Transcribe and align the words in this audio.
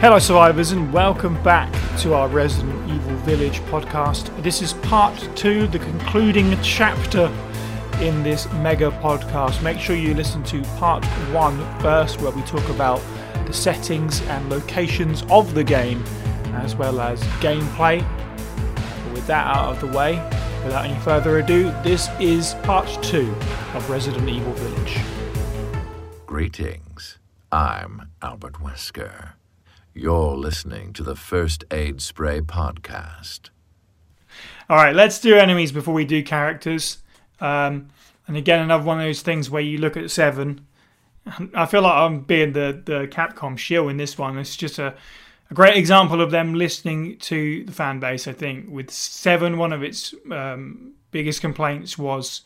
Hello, 0.00 0.18
survivors, 0.18 0.72
and 0.72 0.90
welcome 0.94 1.34
back 1.42 1.70
to 1.98 2.14
our 2.14 2.26
Resident 2.26 2.90
Evil 2.90 3.16
Village 3.16 3.60
podcast. 3.64 4.34
This 4.42 4.62
is 4.62 4.72
part 4.72 5.28
two, 5.36 5.66
the 5.66 5.78
concluding 5.78 6.56
chapter 6.62 7.26
in 8.00 8.22
this 8.22 8.50
mega 8.54 8.92
podcast. 9.02 9.62
Make 9.62 9.78
sure 9.78 9.94
you 9.94 10.14
listen 10.14 10.42
to 10.44 10.62
part 10.78 11.04
one 11.34 11.58
first, 11.82 12.22
where 12.22 12.30
we 12.30 12.40
talk 12.44 12.66
about 12.70 13.02
the 13.44 13.52
settings 13.52 14.22
and 14.22 14.48
locations 14.48 15.22
of 15.28 15.52
the 15.52 15.62
game, 15.62 16.02
as 16.54 16.74
well 16.74 16.98
as 16.98 17.22
gameplay. 17.42 18.00
But 19.04 19.12
with 19.12 19.26
that 19.26 19.54
out 19.54 19.74
of 19.74 19.80
the 19.80 19.98
way, 19.98 20.14
without 20.64 20.86
any 20.86 20.98
further 21.00 21.40
ado, 21.40 21.64
this 21.82 22.08
is 22.18 22.54
part 22.62 22.88
two 23.02 23.30
of 23.74 23.90
Resident 23.90 24.30
Evil 24.30 24.54
Village. 24.54 24.98
Greetings. 26.24 27.18
I'm 27.52 28.08
Albert 28.22 28.54
Wesker. 28.54 29.32
You're 29.92 30.36
listening 30.36 30.92
to 30.92 31.02
the 31.02 31.16
First 31.16 31.64
Aid 31.72 32.00
Spray 32.00 32.40
podcast. 32.42 33.50
All 34.68 34.76
right, 34.76 34.94
let's 34.94 35.18
do 35.18 35.34
enemies 35.34 35.72
before 35.72 35.94
we 35.94 36.04
do 36.04 36.22
characters. 36.22 36.98
Um, 37.40 37.88
and 38.28 38.36
again, 38.36 38.60
another 38.60 38.84
one 38.84 39.00
of 39.00 39.04
those 39.04 39.22
things 39.22 39.50
where 39.50 39.60
you 39.62 39.78
look 39.78 39.96
at 39.96 40.12
seven. 40.12 40.64
I 41.54 41.66
feel 41.66 41.82
like 41.82 41.92
I'm 41.92 42.20
being 42.20 42.52
the, 42.52 42.80
the 42.84 43.08
Capcom 43.08 43.58
shill 43.58 43.88
in 43.88 43.96
this 43.96 44.16
one. 44.16 44.38
It's 44.38 44.56
just 44.56 44.78
a, 44.78 44.94
a 45.50 45.54
great 45.54 45.76
example 45.76 46.20
of 46.20 46.30
them 46.30 46.54
listening 46.54 47.18
to 47.18 47.64
the 47.64 47.72
fan 47.72 47.98
base, 47.98 48.28
I 48.28 48.32
think. 48.32 48.70
With 48.70 48.92
seven, 48.92 49.58
one 49.58 49.72
of 49.72 49.82
its 49.82 50.14
um, 50.30 50.92
biggest 51.10 51.40
complaints 51.40 51.98
was 51.98 52.42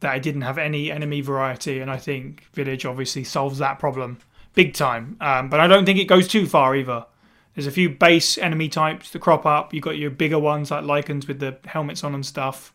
that 0.00 0.16
it 0.16 0.22
didn't 0.24 0.42
have 0.42 0.58
any 0.58 0.90
enemy 0.90 1.20
variety. 1.20 1.78
And 1.78 1.92
I 1.92 1.96
think 1.96 2.42
Village 2.54 2.84
obviously 2.84 3.22
solves 3.22 3.58
that 3.58 3.78
problem 3.78 4.18
big 4.56 4.74
time. 4.74 5.16
Um, 5.20 5.48
but 5.48 5.60
I 5.60 5.68
don't 5.68 5.86
think 5.86 6.00
it 6.00 6.06
goes 6.06 6.26
too 6.26 6.46
far 6.46 6.74
either. 6.74 7.06
There's 7.54 7.68
a 7.68 7.70
few 7.70 7.88
base 7.88 8.36
enemy 8.36 8.68
types 8.68 9.12
that 9.12 9.20
crop 9.20 9.46
up. 9.46 9.72
You've 9.72 9.84
got 9.84 9.96
your 9.96 10.10
bigger 10.10 10.38
ones 10.38 10.72
like 10.72 10.82
Lycans 10.82 11.28
with 11.28 11.38
the 11.38 11.56
helmets 11.64 12.02
on 12.02 12.14
and 12.14 12.26
stuff. 12.26 12.72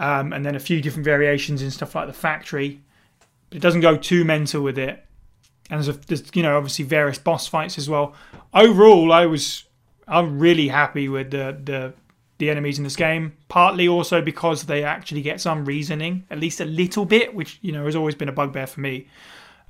Um, 0.00 0.32
and 0.32 0.44
then 0.44 0.56
a 0.56 0.60
few 0.60 0.82
different 0.82 1.04
variations 1.04 1.62
in 1.62 1.70
stuff 1.70 1.94
like 1.94 2.08
the 2.08 2.12
factory. 2.12 2.80
But 3.48 3.58
it 3.58 3.60
doesn't 3.60 3.80
go 3.82 3.96
too 3.96 4.24
mental 4.24 4.62
with 4.62 4.78
it. 4.78 5.04
And 5.70 5.82
there's, 5.82 5.88
a, 5.88 5.92
there's 5.92 6.24
you 6.34 6.42
know 6.42 6.56
obviously 6.56 6.84
various 6.84 7.18
boss 7.18 7.46
fights 7.46 7.78
as 7.78 7.88
well. 7.88 8.14
Overall, 8.52 9.12
I 9.12 9.26
was 9.26 9.64
I'm 10.08 10.38
really 10.38 10.68
happy 10.68 11.08
with 11.08 11.30
the 11.30 11.56
the 11.62 11.94
the 12.38 12.50
enemies 12.50 12.78
in 12.78 12.84
this 12.84 12.96
game. 12.96 13.34
Partly 13.48 13.86
also 13.86 14.20
because 14.20 14.64
they 14.64 14.82
actually 14.82 15.22
get 15.22 15.40
some 15.40 15.64
reasoning, 15.64 16.24
at 16.30 16.38
least 16.38 16.60
a 16.60 16.64
little 16.64 17.04
bit, 17.04 17.34
which 17.34 17.58
you 17.62 17.70
know 17.70 17.84
has 17.84 17.94
always 17.94 18.14
been 18.14 18.28
a 18.28 18.32
bugbear 18.32 18.66
for 18.66 18.80
me. 18.80 19.06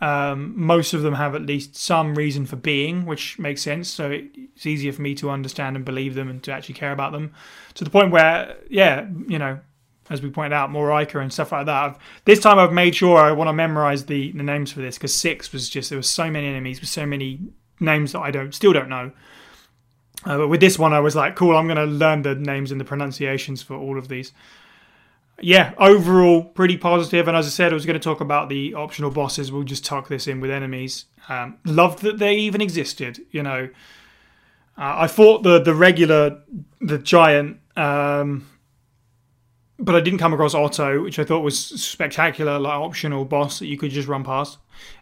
Um, 0.00 0.54
most 0.56 0.94
of 0.94 1.02
them 1.02 1.14
have 1.14 1.34
at 1.34 1.42
least 1.42 1.76
some 1.76 2.14
reason 2.14 2.46
for 2.46 2.56
being, 2.56 3.04
which 3.04 3.38
makes 3.38 3.60
sense. 3.60 3.88
So 3.88 4.10
it's 4.10 4.66
easier 4.66 4.92
for 4.92 5.02
me 5.02 5.14
to 5.16 5.30
understand 5.30 5.76
and 5.76 5.84
believe 5.84 6.14
them 6.14 6.30
and 6.30 6.42
to 6.44 6.52
actually 6.52 6.76
care 6.76 6.92
about 6.92 7.12
them. 7.12 7.32
To 7.74 7.84
the 7.84 7.90
point 7.90 8.10
where, 8.10 8.56
yeah, 8.68 9.06
you 9.28 9.38
know, 9.38 9.60
as 10.08 10.22
we 10.22 10.30
pointed 10.30 10.54
out, 10.54 10.70
more 10.70 10.88
Riker 10.88 11.20
and 11.20 11.32
stuff 11.32 11.52
like 11.52 11.66
that. 11.66 11.84
I've, 11.84 11.98
this 12.24 12.40
time 12.40 12.58
I've 12.58 12.72
made 12.72 12.94
sure 12.94 13.18
I 13.18 13.32
want 13.32 13.48
to 13.48 13.52
memorize 13.52 14.06
the, 14.06 14.32
the 14.32 14.42
names 14.42 14.72
for 14.72 14.80
this 14.80 14.96
because 14.96 15.14
six 15.14 15.52
was 15.52 15.68
just 15.68 15.90
there 15.90 15.98
were 15.98 16.02
so 16.02 16.30
many 16.30 16.46
enemies 16.46 16.80
with 16.80 16.88
so 16.88 17.06
many 17.06 17.38
names 17.78 18.12
that 18.12 18.20
I 18.20 18.30
don't 18.30 18.54
still 18.54 18.72
don't 18.72 18.88
know. 18.88 19.12
Uh, 20.24 20.38
but 20.38 20.48
with 20.48 20.60
this 20.60 20.78
one, 20.78 20.92
I 20.92 21.00
was 21.00 21.16
like, 21.16 21.36
cool, 21.36 21.56
I'm 21.56 21.66
going 21.66 21.76
to 21.76 21.84
learn 21.84 22.22
the 22.22 22.34
names 22.34 22.72
and 22.72 22.80
the 22.80 22.84
pronunciations 22.84 23.62
for 23.62 23.74
all 23.74 23.96
of 23.96 24.08
these 24.08 24.32
yeah, 25.40 25.74
overall 25.78 26.44
pretty 26.44 26.76
positive. 26.76 27.28
And 27.28 27.36
as 27.36 27.46
I 27.46 27.50
said, 27.50 27.72
I 27.72 27.74
was 27.74 27.86
going 27.86 27.98
to 27.98 28.02
talk 28.02 28.20
about 28.20 28.48
the 28.48 28.74
optional 28.74 29.10
bosses. 29.10 29.50
We'll 29.50 29.62
just 29.62 29.84
tuck 29.84 30.08
this 30.08 30.26
in 30.26 30.40
with 30.40 30.50
enemies. 30.50 31.06
Um, 31.28 31.58
loved 31.64 32.02
that 32.02 32.18
they 32.18 32.34
even 32.36 32.60
existed. 32.60 33.20
You 33.30 33.42
know, 33.42 33.68
uh, 34.76 34.94
I 34.98 35.06
fought 35.06 35.42
the 35.42 35.60
the 35.60 35.74
regular 35.74 36.42
the 36.80 36.98
giant, 36.98 37.58
um, 37.76 38.48
but 39.78 39.94
I 39.94 40.00
didn't 40.00 40.18
come 40.18 40.32
across 40.32 40.54
Otto, 40.54 41.02
which 41.02 41.18
I 41.18 41.24
thought 41.24 41.40
was 41.40 41.58
spectacular, 41.58 42.58
like 42.58 42.72
optional 42.72 43.24
boss 43.24 43.58
that 43.58 43.66
you 43.66 43.78
could 43.78 43.90
just 43.90 44.08
run 44.08 44.24
past. 44.24 44.58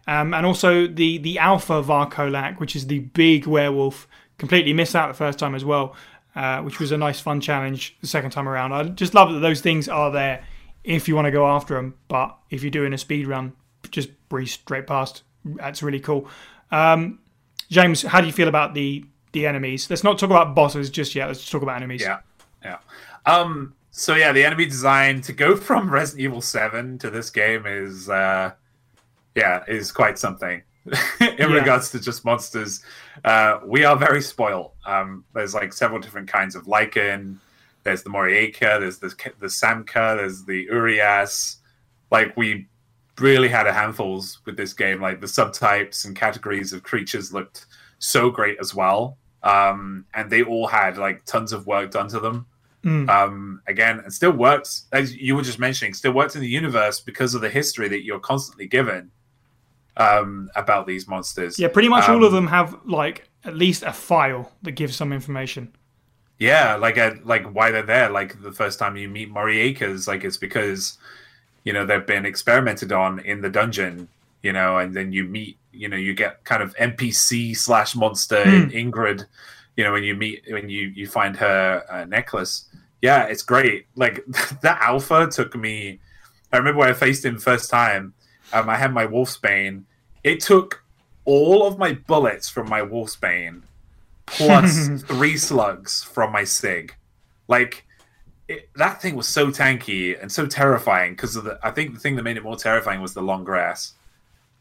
Um, 0.06 0.34
and 0.34 0.44
also 0.44 0.86
the 0.86 1.18
the 1.18 1.38
Alpha 1.38 1.82
Varcolac, 1.82 2.60
which 2.60 2.76
is 2.76 2.86
the 2.86 3.00
big 3.00 3.46
werewolf. 3.46 4.08
Completely 4.38 4.72
missed 4.72 4.94
out 4.94 5.08
the 5.08 5.14
first 5.14 5.36
time 5.36 5.56
as 5.56 5.64
well. 5.64 5.96
Uh, 6.38 6.62
which 6.62 6.78
was 6.78 6.92
a 6.92 6.96
nice, 6.96 7.18
fun 7.18 7.40
challenge 7.40 7.96
the 8.00 8.06
second 8.06 8.30
time 8.30 8.48
around. 8.48 8.72
I 8.72 8.84
just 8.84 9.12
love 9.12 9.32
that 9.32 9.40
those 9.40 9.60
things 9.60 9.88
are 9.88 10.12
there 10.12 10.44
if 10.84 11.08
you 11.08 11.16
want 11.16 11.24
to 11.24 11.32
go 11.32 11.48
after 11.48 11.74
them, 11.74 11.96
but 12.06 12.38
if 12.48 12.62
you're 12.62 12.70
doing 12.70 12.92
a 12.92 12.98
speed 12.98 13.26
run, 13.26 13.54
just 13.90 14.10
breeze 14.28 14.52
straight 14.52 14.86
past. 14.86 15.24
That's 15.44 15.82
really 15.82 15.98
cool. 15.98 16.30
Um, 16.70 17.18
James, 17.70 18.02
how 18.02 18.20
do 18.20 18.28
you 18.28 18.32
feel 18.32 18.46
about 18.46 18.72
the 18.72 19.04
the 19.32 19.48
enemies? 19.48 19.90
Let's 19.90 20.04
not 20.04 20.16
talk 20.16 20.30
about 20.30 20.54
bosses 20.54 20.90
just 20.90 21.12
yet. 21.16 21.26
Let's 21.26 21.50
talk 21.50 21.62
about 21.62 21.74
enemies. 21.74 22.02
Yeah, 22.02 22.20
yeah. 22.62 22.78
Um, 23.26 23.74
so 23.90 24.14
yeah, 24.14 24.30
the 24.30 24.44
enemy 24.44 24.66
design 24.66 25.22
to 25.22 25.32
go 25.32 25.56
from 25.56 25.90
Resident 25.90 26.22
Evil 26.22 26.40
Seven 26.40 26.98
to 26.98 27.10
this 27.10 27.30
game 27.30 27.64
is, 27.66 28.08
uh, 28.08 28.52
yeah, 29.34 29.64
is 29.66 29.90
quite 29.90 30.20
something. 30.20 30.62
in 31.20 31.36
yeah. 31.38 31.46
regards 31.46 31.90
to 31.90 32.00
just 32.00 32.24
monsters, 32.24 32.82
uh, 33.24 33.60
we 33.64 33.84
are 33.84 33.96
very 33.96 34.22
spoiled. 34.22 34.72
Um, 34.86 35.24
there's 35.34 35.54
like 35.54 35.72
several 35.72 36.00
different 36.00 36.28
kinds 36.28 36.54
of 36.54 36.64
Lycan. 36.64 37.38
There's 37.82 38.02
the 38.02 38.10
Moroaica. 38.10 38.80
There's 38.80 38.98
the 38.98 39.14
the 39.38 39.48
Samca. 39.48 40.16
There's 40.16 40.44
the 40.44 40.64
Urias. 40.70 41.58
Like 42.10 42.36
we 42.36 42.66
really 43.18 43.48
had 43.48 43.66
a 43.66 43.72
handfuls 43.72 44.40
with 44.44 44.56
this 44.56 44.72
game. 44.72 45.00
Like 45.00 45.20
the 45.20 45.26
subtypes 45.26 46.04
and 46.04 46.16
categories 46.16 46.72
of 46.72 46.82
creatures 46.82 47.32
looked 47.32 47.66
so 47.98 48.30
great 48.30 48.58
as 48.60 48.74
well. 48.74 49.18
Um, 49.42 50.04
and 50.14 50.30
they 50.30 50.42
all 50.42 50.66
had 50.66 50.98
like 50.98 51.24
tons 51.24 51.52
of 51.52 51.66
work 51.66 51.90
done 51.90 52.08
to 52.08 52.20
them. 52.20 52.46
Mm. 52.84 53.08
Um, 53.08 53.62
again, 53.66 53.98
and 53.98 54.12
still 54.12 54.30
works 54.30 54.86
as 54.92 55.14
you 55.14 55.34
were 55.34 55.42
just 55.42 55.58
mentioning. 55.58 55.94
Still 55.94 56.12
works 56.12 56.36
in 56.36 56.40
the 56.40 56.48
universe 56.48 57.00
because 57.00 57.34
of 57.34 57.40
the 57.40 57.50
history 57.50 57.88
that 57.88 58.04
you're 58.04 58.20
constantly 58.20 58.66
given 58.66 59.10
um, 59.98 60.48
about 60.56 60.86
these 60.86 61.06
monsters. 61.08 61.58
Yeah, 61.58 61.68
pretty 61.68 61.88
much 61.88 62.08
um, 62.08 62.16
all 62.16 62.24
of 62.24 62.32
them 62.32 62.46
have 62.46 62.76
like 62.84 63.28
at 63.44 63.56
least 63.56 63.82
a 63.82 63.92
file 63.92 64.52
that 64.62 64.72
gives 64.72 64.96
some 64.96 65.12
information. 65.12 65.72
Yeah, 66.38 66.76
like 66.76 66.96
a, 66.96 67.06
uh, 67.06 67.14
like 67.24 67.44
why 67.46 67.70
they're 67.70 67.82
there. 67.82 68.10
Like 68.10 68.40
the 68.40 68.52
first 68.52 68.78
time 68.78 68.96
you 68.96 69.08
meet 69.08 69.32
Moroaicas, 69.32 70.06
like 70.06 70.24
it's 70.24 70.36
because 70.36 70.98
you 71.64 71.72
know 71.72 71.84
they've 71.84 72.06
been 72.06 72.24
experimented 72.24 72.92
on 72.92 73.18
in 73.20 73.40
the 73.40 73.50
dungeon. 73.50 74.08
You 74.42 74.52
know, 74.52 74.78
and 74.78 74.94
then 74.94 75.12
you 75.12 75.24
meet. 75.24 75.58
You 75.72 75.88
know, 75.88 75.96
you 75.96 76.14
get 76.14 76.44
kind 76.44 76.62
of 76.62 76.74
NPC 76.76 77.56
slash 77.56 77.94
monster 77.94 78.44
mm. 78.44 78.72
Ingrid. 78.72 79.26
You 79.76 79.84
know, 79.84 79.92
when 79.92 80.04
you 80.04 80.14
meet 80.14 80.44
when 80.48 80.68
you 80.68 80.88
you 80.88 81.06
find 81.08 81.36
her 81.36 81.84
uh, 81.90 82.04
necklace. 82.04 82.64
Yeah, 83.02 83.24
it's 83.24 83.42
great. 83.42 83.86
Like 83.96 84.24
that 84.62 84.78
alpha 84.80 85.26
took 85.28 85.56
me. 85.56 85.98
I 86.52 86.56
remember 86.56 86.80
when 86.80 86.88
I 86.88 86.94
faced 86.94 87.24
him 87.24 87.38
first 87.38 87.68
time. 87.68 88.14
Um, 88.52 88.68
I 88.68 88.76
had 88.76 88.92
my 88.92 89.06
Wolfsbane, 89.06 89.84
it 90.24 90.40
took 90.40 90.82
all 91.24 91.66
of 91.66 91.78
my 91.78 91.92
bullets 91.92 92.48
from 92.48 92.68
my 92.68 92.80
Wolfsbane 92.80 93.62
plus 94.26 94.88
three 95.06 95.36
slugs 95.36 96.02
from 96.02 96.32
my 96.32 96.44
Sig. 96.44 96.94
Like 97.48 97.84
it, 98.48 98.70
that 98.76 99.02
thing 99.02 99.14
was 99.14 99.28
so 99.28 99.48
tanky 99.48 100.20
and 100.20 100.30
so 100.30 100.46
terrifying 100.46 101.12
because 101.12 101.36
of 101.36 101.44
the. 101.44 101.58
I 101.62 101.70
think 101.70 101.94
the 101.94 102.00
thing 102.00 102.16
that 102.16 102.22
made 102.22 102.36
it 102.36 102.42
more 102.42 102.56
terrifying 102.56 103.00
was 103.00 103.14
the 103.14 103.22
long 103.22 103.44
grass. 103.44 103.94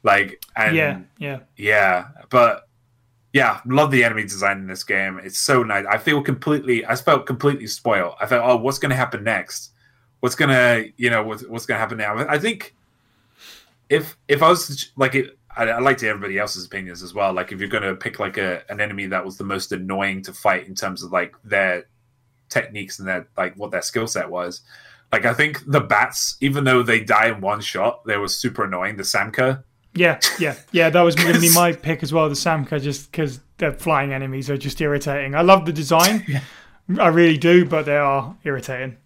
Like 0.03 0.43
and 0.55 0.75
yeah, 0.75 0.99
yeah, 1.17 1.39
yeah. 1.55 2.07
But 2.29 2.67
yeah, 3.33 3.61
love 3.65 3.91
the 3.91 4.03
enemy 4.03 4.23
design 4.23 4.57
in 4.57 4.67
this 4.67 4.83
game. 4.83 5.19
It's 5.23 5.37
so 5.37 5.63
nice. 5.63 5.85
I 5.85 5.97
feel 5.97 6.21
completely. 6.21 6.85
I 6.85 6.95
felt 6.95 7.25
completely 7.25 7.67
spoiled. 7.67 8.15
I 8.19 8.25
felt, 8.25 8.43
oh, 8.43 8.57
what's 8.57 8.79
going 8.79 8.89
to 8.89 8.95
happen 8.95 9.23
next? 9.23 9.71
What's 10.21 10.33
gonna, 10.33 10.85
you 10.97 11.09
know, 11.09 11.23
what's, 11.23 11.45
what's 11.45 11.65
going 11.65 11.75
to 11.75 11.79
happen 11.79 11.97
now? 11.97 12.17
I 12.27 12.39
think 12.39 12.73
if 13.89 14.17
if 14.27 14.41
I 14.41 14.49
was 14.49 14.91
like 14.95 15.15
it, 15.15 15.37
I, 15.55 15.65
I 15.65 15.79
like 15.79 15.97
to 15.97 16.05
hear 16.05 16.13
everybody 16.13 16.37
else's 16.37 16.65
opinions 16.65 17.03
as 17.03 17.13
well. 17.13 17.33
Like 17.33 17.51
if 17.51 17.59
you're 17.59 17.69
going 17.69 17.83
to 17.83 17.95
pick 17.95 18.19
like 18.19 18.37
a 18.37 18.63
an 18.69 18.79
enemy 18.79 19.07
that 19.07 19.25
was 19.25 19.37
the 19.37 19.43
most 19.43 19.71
annoying 19.71 20.23
to 20.23 20.33
fight 20.33 20.67
in 20.67 20.75
terms 20.75 21.03
of 21.03 21.11
like 21.11 21.35
their 21.43 21.85
techniques 22.49 22.99
and 22.99 23.07
their 23.07 23.27
like 23.37 23.55
what 23.55 23.71
their 23.71 23.81
skill 23.81 24.07
set 24.07 24.29
was. 24.29 24.61
Like 25.11 25.25
I 25.25 25.33
think 25.33 25.63
the 25.65 25.79
bats, 25.79 26.37
even 26.41 26.63
though 26.63 26.83
they 26.83 26.99
die 26.99 27.29
in 27.29 27.41
one 27.41 27.61
shot, 27.61 28.05
they 28.05 28.17
were 28.17 28.27
super 28.27 28.65
annoying. 28.65 28.97
The 28.97 29.03
Samca. 29.03 29.63
Yeah, 29.93 30.19
yeah, 30.37 30.55
yeah. 30.71 30.89
That 30.89 31.01
was 31.01 31.15
going 31.15 31.33
to 31.33 31.39
be 31.39 31.51
my 31.53 31.71
pick 31.87 32.03
as 32.03 32.13
well. 32.13 32.29
The 32.29 32.35
Samca, 32.35 32.79
just 32.79 33.11
because 33.11 33.39
the 33.57 33.71
flying 33.71 34.13
enemies 34.13 34.49
are 34.49 34.57
just 34.57 34.79
irritating. 34.81 35.33
I 35.33 35.41
love 35.41 35.65
the 35.65 35.73
design, 35.73 36.23
yeah. 36.27 36.41
I 36.99 37.07
really 37.07 37.37
do, 37.37 37.65
but 37.65 37.85
they 37.85 37.97
are 37.97 38.35
irritating. 38.43 38.97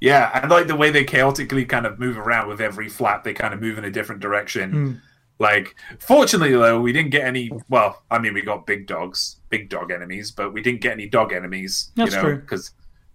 Yeah, 0.00 0.30
and 0.34 0.50
like 0.50 0.66
the 0.66 0.76
way 0.76 0.90
they 0.90 1.04
chaotically 1.04 1.64
kind 1.64 1.86
of 1.86 1.98
move 1.98 2.18
around 2.18 2.48
with 2.48 2.60
every 2.60 2.88
flap, 2.88 3.24
they 3.24 3.32
kind 3.32 3.54
of 3.54 3.60
move 3.60 3.78
in 3.78 3.84
a 3.84 3.90
different 3.90 4.20
direction. 4.20 4.72
Mm. 4.72 5.00
Like, 5.38 5.74
fortunately, 5.98 6.52
though, 6.52 6.80
we 6.80 6.92
didn't 6.92 7.10
get 7.10 7.24
any. 7.24 7.50
Well, 7.68 8.02
I 8.10 8.18
mean, 8.18 8.34
we 8.34 8.42
got 8.42 8.66
big 8.66 8.86
dogs, 8.86 9.36
big 9.48 9.68
dog 9.68 9.90
enemies, 9.90 10.30
but 10.30 10.52
we 10.52 10.62
didn't 10.62 10.80
get 10.80 10.92
any 10.92 11.08
dog 11.08 11.32
enemies. 11.32 11.90
That's 11.94 12.14
you 12.14 12.22
know, 12.22 12.36
because 12.36 12.72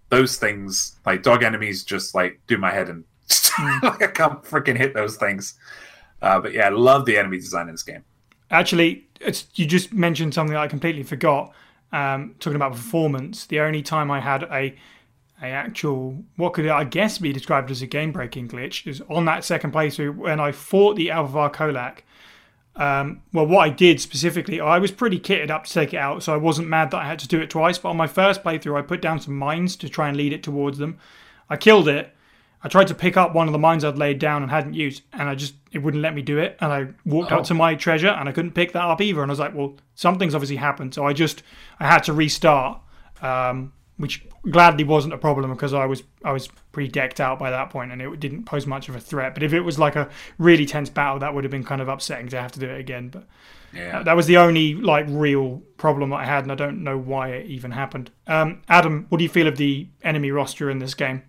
those 0.08 0.36
things, 0.36 0.96
like 1.06 1.22
dog 1.22 1.42
enemies, 1.42 1.84
just 1.84 2.14
like 2.14 2.40
do 2.46 2.58
my 2.58 2.70
head 2.70 2.88
and 2.88 3.04
mm. 3.28 3.82
like 3.82 4.02
I 4.02 4.06
can't 4.08 4.42
freaking 4.42 4.76
hit 4.76 4.94
those 4.94 5.16
things. 5.16 5.54
Uh, 6.20 6.40
but 6.40 6.52
yeah, 6.52 6.66
I 6.66 6.70
love 6.70 7.06
the 7.06 7.16
enemy 7.16 7.38
design 7.38 7.68
in 7.68 7.74
this 7.74 7.82
game. 7.82 8.04
Actually, 8.50 9.06
it's, 9.20 9.46
you 9.54 9.66
just 9.66 9.92
mentioned 9.92 10.34
something 10.34 10.56
I 10.56 10.68
completely 10.68 11.02
forgot. 11.02 11.52
Um, 11.92 12.36
talking 12.38 12.56
about 12.56 12.72
performance, 12.72 13.46
the 13.46 13.60
only 13.60 13.82
time 13.82 14.10
I 14.10 14.20
had 14.20 14.44
a 14.44 14.74
a 15.42 15.46
actual 15.46 16.22
what 16.36 16.52
could 16.52 16.68
I 16.68 16.84
guess 16.84 17.18
be 17.18 17.32
described 17.32 17.70
as 17.70 17.82
a 17.82 17.86
game 17.86 18.12
breaking 18.12 18.48
glitch 18.48 18.86
is 18.86 19.02
on 19.10 19.24
that 19.24 19.44
second 19.44 19.72
playthrough 19.72 20.16
when 20.16 20.38
I 20.40 20.52
fought 20.52 20.94
the 20.96 21.10
Alpha 21.10 21.32
Varcolac. 21.36 21.98
Um, 22.74 23.22
well, 23.34 23.46
what 23.46 23.60
I 23.60 23.68
did 23.68 24.00
specifically, 24.00 24.58
I 24.60 24.78
was 24.78 24.90
pretty 24.90 25.18
kitted 25.18 25.50
up 25.50 25.64
to 25.64 25.72
take 25.72 25.92
it 25.92 25.98
out, 25.98 26.22
so 26.22 26.32
I 26.32 26.38
wasn't 26.38 26.68
mad 26.68 26.90
that 26.92 27.02
I 27.02 27.06
had 27.06 27.18
to 27.18 27.28
do 27.28 27.38
it 27.40 27.50
twice. 27.50 27.76
But 27.76 27.90
on 27.90 27.98
my 27.98 28.06
first 28.06 28.42
playthrough, 28.42 28.78
I 28.78 28.82
put 28.82 29.02
down 29.02 29.20
some 29.20 29.36
mines 29.36 29.76
to 29.76 29.90
try 29.90 30.08
and 30.08 30.16
lead 30.16 30.32
it 30.32 30.42
towards 30.42 30.78
them. 30.78 30.96
I 31.50 31.56
killed 31.58 31.86
it. 31.86 32.14
I 32.64 32.68
tried 32.68 32.86
to 32.86 32.94
pick 32.94 33.16
up 33.16 33.34
one 33.34 33.46
of 33.48 33.52
the 33.52 33.58
mines 33.58 33.84
I'd 33.84 33.98
laid 33.98 34.20
down 34.20 34.42
and 34.42 34.50
hadn't 34.50 34.72
used, 34.74 35.02
and 35.12 35.28
I 35.28 35.34
just 35.34 35.54
it 35.72 35.78
wouldn't 35.80 36.02
let 36.02 36.14
me 36.14 36.22
do 36.22 36.38
it. 36.38 36.56
And 36.60 36.72
I 36.72 36.86
walked 37.04 37.30
Oh. 37.32 37.36
out 37.38 37.44
to 37.46 37.54
my 37.54 37.74
treasure, 37.74 38.08
and 38.08 38.26
I 38.28 38.32
couldn't 38.32 38.52
pick 38.52 38.72
that 38.72 38.84
up 38.84 39.00
either. 39.02 39.20
And 39.20 39.30
I 39.30 39.32
was 39.32 39.40
like, 39.40 39.54
well, 39.54 39.74
something's 39.96 40.34
obviously 40.34 40.56
happened. 40.56 40.94
So 40.94 41.04
I 41.04 41.12
just 41.12 41.42
I 41.78 41.86
had 41.86 42.04
to 42.04 42.12
restart, 42.14 42.78
um, 43.20 43.72
which 43.98 44.26
gladly 44.50 44.84
wasn't 44.84 45.14
a 45.14 45.18
problem 45.18 45.50
because 45.52 45.72
I 45.74 45.84
was 45.86 46.02
I 46.24 46.32
was 46.32 46.48
pretty 46.72 46.88
decked 46.90 47.20
out 47.20 47.38
by 47.38 47.50
that 47.50 47.70
point, 47.70 47.92
and 47.92 48.00
it 48.02 48.20
didn't 48.20 48.44
pose 48.44 48.66
much 48.66 48.88
of 48.88 48.96
a 48.96 49.00
threat. 49.00 49.34
But 49.34 49.42
if 49.42 49.52
it 49.52 49.60
was 49.60 49.78
like 49.78 49.96
a 49.96 50.08
really 50.38 50.66
tense 50.66 50.88
battle, 50.90 51.18
that 51.20 51.34
would 51.34 51.44
have 51.44 51.50
been 51.50 51.64
kind 51.64 51.80
of 51.80 51.88
upsetting 51.88 52.28
to 52.28 52.40
have 52.40 52.52
to 52.52 52.60
do 52.60 52.68
it 52.68 52.80
again. 52.80 53.08
But 53.10 53.26
Yeah. 53.72 54.02
that 54.02 54.16
was 54.16 54.26
the 54.26 54.36
only 54.38 54.74
like 54.74 55.06
real 55.08 55.62
problem 55.76 56.10
that 56.10 56.16
I 56.16 56.24
had, 56.24 56.44
and 56.44 56.52
I 56.52 56.54
don't 56.56 56.82
know 56.82 56.98
why 56.98 57.28
it 57.30 57.46
even 57.46 57.70
happened. 57.72 58.10
Um, 58.26 58.62
Adam, 58.68 59.06
what 59.08 59.18
do 59.18 59.24
you 59.24 59.30
feel 59.30 59.46
of 59.46 59.56
the 59.56 59.88
enemy 60.02 60.30
roster 60.30 60.70
in 60.70 60.78
this 60.78 60.94
game? 60.94 61.22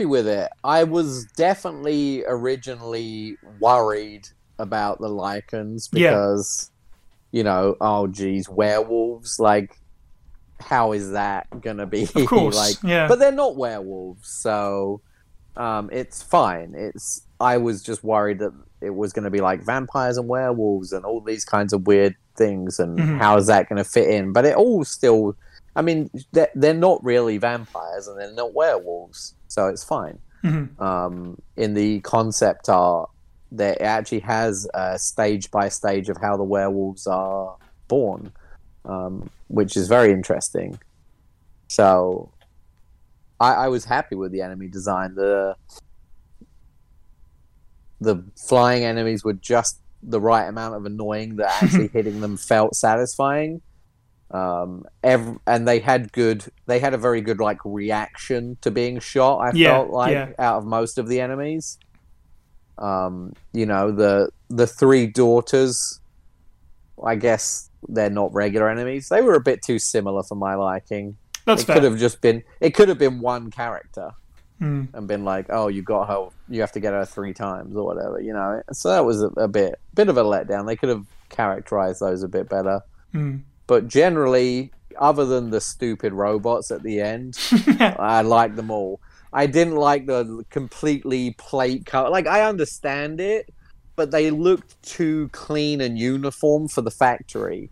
with 0.00 0.26
it. 0.26 0.50
I 0.62 0.84
was 0.84 1.24
definitely 1.36 2.24
originally 2.26 3.38
worried 3.58 4.28
about 4.58 5.00
the 5.00 5.08
Lycans 5.08 5.88
Yeah. 5.92 6.10
because, 6.10 6.70
you 7.30 7.42
know, 7.42 7.76
oh 7.80 8.06
geez, 8.08 8.46
werewolves. 8.48 9.38
Like, 9.38 9.78
how 10.60 10.92
is 10.92 11.10
that 11.12 11.46
gonna 11.60 11.86
be? 11.86 12.04
Of 12.14 12.26
course, 12.26 12.56
like, 12.56 12.76
yeah. 12.82 13.08
but 13.08 13.18
they're 13.18 13.32
not 13.32 13.56
werewolves, 13.56 14.28
so 14.28 15.00
um, 15.56 15.88
it's 15.92 16.22
fine. 16.22 16.74
It's 16.76 17.26
I 17.40 17.56
was 17.58 17.82
just 17.82 18.02
worried 18.04 18.38
that 18.40 18.52
it 18.80 18.90
was 18.94 19.12
going 19.12 19.24
to 19.24 19.30
be 19.30 19.40
like 19.40 19.62
vampires 19.62 20.16
and 20.18 20.28
werewolves 20.28 20.92
and 20.92 21.04
all 21.04 21.20
these 21.20 21.44
kinds 21.44 21.72
of 21.72 21.86
weird 21.86 22.14
things, 22.36 22.78
and 22.78 22.98
Mhm. 22.98 23.18
how 23.18 23.36
is 23.36 23.46
that 23.46 23.68
going 23.68 23.76
to 23.82 23.88
fit 23.88 24.08
in? 24.08 24.32
But 24.32 24.44
it 24.44 24.56
all 24.56 24.84
still, 24.84 25.36
I 25.76 25.82
mean, 25.82 26.10
they're, 26.32 26.50
they're 26.54 26.74
not 26.74 27.02
really 27.04 27.38
vampires 27.38 28.08
and 28.08 28.18
they're 28.20 28.32
not 28.32 28.52
werewolves, 28.54 29.34
so 29.48 29.68
it's 29.68 29.84
fine. 29.84 30.18
Mhm. 30.42 30.78
Um, 30.80 31.38
in 31.56 31.74
the 31.74 32.00
concept 32.00 32.68
art, 32.68 33.08
that 33.52 33.76
it 33.76 33.82
actually 33.84 34.20
has 34.20 34.66
a 34.74 34.98
stage 34.98 35.50
by 35.50 35.68
stage 35.68 36.08
of 36.08 36.16
how 36.18 36.36
the 36.36 36.42
werewolves 36.44 37.06
are 37.06 37.56
born, 37.88 38.32
um, 38.84 39.30
which 39.48 39.76
is 39.76 39.88
very 39.88 40.12
interesting. 40.12 40.78
So 41.68 42.30
I, 43.40 43.52
I 43.54 43.68
was 43.68 43.84
happy 43.84 44.14
with 44.14 44.32
the 44.32 44.42
enemy 44.42 44.68
design. 44.68 45.14
The 45.14 45.56
the 48.00 48.22
flying 48.36 48.84
enemies 48.84 49.24
were 49.24 49.32
just 49.32 49.80
the 50.02 50.20
right 50.20 50.44
amount 50.44 50.74
of 50.74 50.84
annoying 50.84 51.36
that 51.36 51.50
actually 51.62 51.88
hitting 51.88 52.20
them 52.20 52.36
felt 52.36 52.74
satisfying. 52.76 53.62
Um, 54.30 54.84
ev- 55.02 55.38
and 55.46 55.66
they 55.68 55.78
had 55.78 56.12
good. 56.12 56.44
They 56.66 56.78
had 56.80 56.92
a 56.94 56.98
very 56.98 57.20
good 57.20 57.38
like 57.40 57.58
reaction 57.64 58.56
to 58.62 58.70
being 58.70 58.98
shot. 58.98 59.38
I 59.38 59.52
Yeah, 59.54 59.70
felt 59.70 59.90
like 59.90 60.12
yeah. 60.12 60.32
out 60.38 60.58
of 60.58 60.64
most 60.66 60.98
of 60.98 61.08
the 61.08 61.20
enemies. 61.20 61.78
Um, 62.76 63.34
you 63.52 63.66
know 63.66 63.92
the 63.92 64.30
the 64.48 64.66
three 64.66 65.06
daughters. 65.06 66.00
I 67.02 67.14
guess 67.16 67.70
they're 67.88 68.10
not 68.10 68.32
regular 68.34 68.68
enemies. 68.68 69.08
They 69.08 69.22
were 69.22 69.34
a 69.34 69.40
bit 69.40 69.62
too 69.62 69.78
similar 69.78 70.22
for 70.22 70.34
my 70.36 70.54
liking 70.54 71.16
That's 71.44 71.62
it 71.62 71.66
fair. 71.66 71.74
could 71.76 71.84
have 71.84 71.98
just 71.98 72.20
been 72.20 72.42
it 72.60 72.70
could 72.74 72.88
have 72.88 72.98
been 72.98 73.20
one 73.20 73.50
character 73.50 74.12
Mm. 74.60 74.94
and 74.94 75.08
been 75.08 75.24
like 75.24 75.46
oh 75.48 75.66
you 75.66 75.82
got 75.82 76.06
her 76.06 76.28
you 76.48 76.60
have 76.60 76.70
to 76.72 76.80
get 76.80 76.92
her 76.92 77.04
three 77.04 77.34
times 77.34 77.74
or 77.74 77.84
whatever 77.84 78.20
you 78.20 78.32
know 78.32 78.62
so 78.72 78.88
that 78.90 79.04
was 79.04 79.20
a, 79.20 79.26
a 79.30 79.48
bit 79.48 79.80
bit 79.94 80.08
of 80.08 80.16
a 80.16 80.22
letdown 80.22 80.64
they 80.64 80.76
could 80.76 80.88
have 80.90 81.04
characterized 81.28 82.00
those 82.00 82.22
a 82.22 82.28
bit 82.28 82.48
better 82.48 82.80
Mm. 83.12 83.40
but 83.66 83.88
generally 83.88 84.70
other 84.96 85.24
than 85.24 85.50
the 85.50 85.60
stupid 85.60 86.12
robots 86.12 86.70
at 86.70 86.84
the 86.84 87.00
end 87.00 87.36
i 87.98 88.22
like 88.22 88.54
them 88.54 88.70
all 88.70 89.00
i 89.32 89.44
didn't 89.46 89.74
like 89.74 90.06
the 90.06 90.44
completely 90.50 91.32
plate 91.36 91.84
cut. 91.84 92.12
like 92.12 92.28
i 92.28 92.42
understand 92.42 93.20
it 93.20 93.52
but 93.96 94.10
they 94.10 94.30
looked 94.30 94.80
too 94.82 95.28
clean 95.32 95.80
and 95.80 95.98
uniform 95.98 96.68
for 96.68 96.82
the 96.82 96.90
factory 96.90 97.70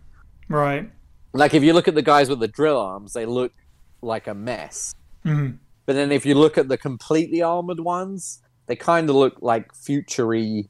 right. 0.49 0.89
like 1.33 1.53
if 1.53 1.63
you 1.63 1.73
look 1.73 1.87
at 1.87 1.95
the 1.95 2.01
guys 2.01 2.29
with 2.29 2.39
the 2.39 2.47
drill 2.47 2.77
arms 2.79 3.13
they 3.13 3.25
look 3.25 3.51
like 4.01 4.27
a 4.27 4.33
mess 4.33 4.93
Mhm. 5.25 5.57
but 5.85 5.93
then 5.93 6.11
if 6.11 6.25
you 6.25 6.35
look 6.35 6.57
at 6.57 6.67
the 6.67 6.77
completely 6.77 7.41
armored 7.41 7.79
ones, 7.79 8.41
they 8.67 8.75
kind 8.75 9.09
of 9.09 9.15
look 9.15 9.41
like 9.41 9.73
futury. 9.73 10.69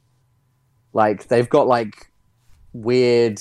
Like 0.92 1.26
they've 1.28 1.48
got 1.48 1.66
like 1.66 2.10
weird, 2.72 3.40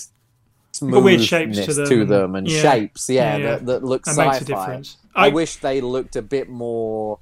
weird 0.81 1.21
shapes 1.21 1.65
to 1.65 1.73
them 1.73 1.87
to 1.87 2.01
and- 2.01 2.09
them 2.09 2.35
and 2.35 2.47
yeah. 2.47 2.61
shapes, 2.61 3.09
yeah, 3.09 3.15
Yeah, 3.15 3.37
yeah. 3.37 3.49
That, 3.57 3.65
that 3.67 3.83
look 3.83 4.03
That 4.05 4.11
sci-fi. 4.11 4.25
makes 4.31 4.41
a 4.41 4.45
difference. 4.45 4.97
I, 5.15 5.25
I, 5.25 5.29
wish 5.29 5.57
they 5.57 5.81
looked 5.81 6.15
a 6.15 6.21
bit 6.23 6.49
more. 6.49 7.19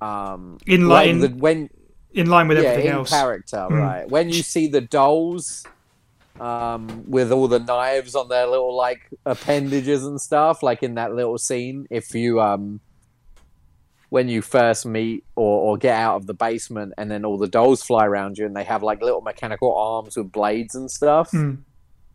Um, 0.00 0.58
In 0.66 0.88
like 0.88 1.06
line- 1.08 1.18
the, 1.20 1.28
when 1.28 1.70
in 2.12 2.26
line 2.28 2.48
with 2.48 2.58
yeah, 2.58 2.70
everything 2.70 2.90
in 2.90 2.96
else. 2.98 3.10
character, 3.10 3.56
Mm. 3.70 3.78
right? 3.80 4.08
When 4.10 4.28
you 4.28 4.42
see 4.42 4.66
the 4.68 4.80
dolls, 4.80 5.64
um, 6.40 7.04
with 7.06 7.30
all 7.32 7.48
the 7.48 7.58
knives 7.58 8.14
on 8.14 8.28
their 8.28 8.46
little 8.46 8.74
like 8.74 9.00
appendages 9.26 10.04
and 10.04 10.20
stuff, 10.20 10.62
like 10.62 10.82
in 10.82 10.94
that 10.94 11.14
little 11.14 11.38
scene, 11.38 11.86
if 11.90 12.14
you 12.14 12.40
um, 12.40 12.80
when 14.08 14.28
you 14.28 14.42
first 14.42 14.86
meet 14.86 15.24
or, 15.36 15.60
or 15.72 15.76
get 15.76 15.96
out 15.96 16.16
of 16.16 16.26
the 16.26 16.34
basement, 16.34 16.92
and 16.98 17.10
then 17.10 17.24
all 17.24 17.38
the 17.38 17.46
dolls 17.48 17.82
fly 17.82 18.06
around 18.06 18.38
you, 18.38 18.46
and 18.46 18.56
they 18.56 18.64
have 18.64 18.82
like 18.82 19.00
little 19.02 19.20
mechanical 19.20 19.74
arms 19.76 20.16
with 20.16 20.32
blades 20.32 20.74
and 20.74 20.90
stuff. 20.90 21.30
Mm. 21.30 21.58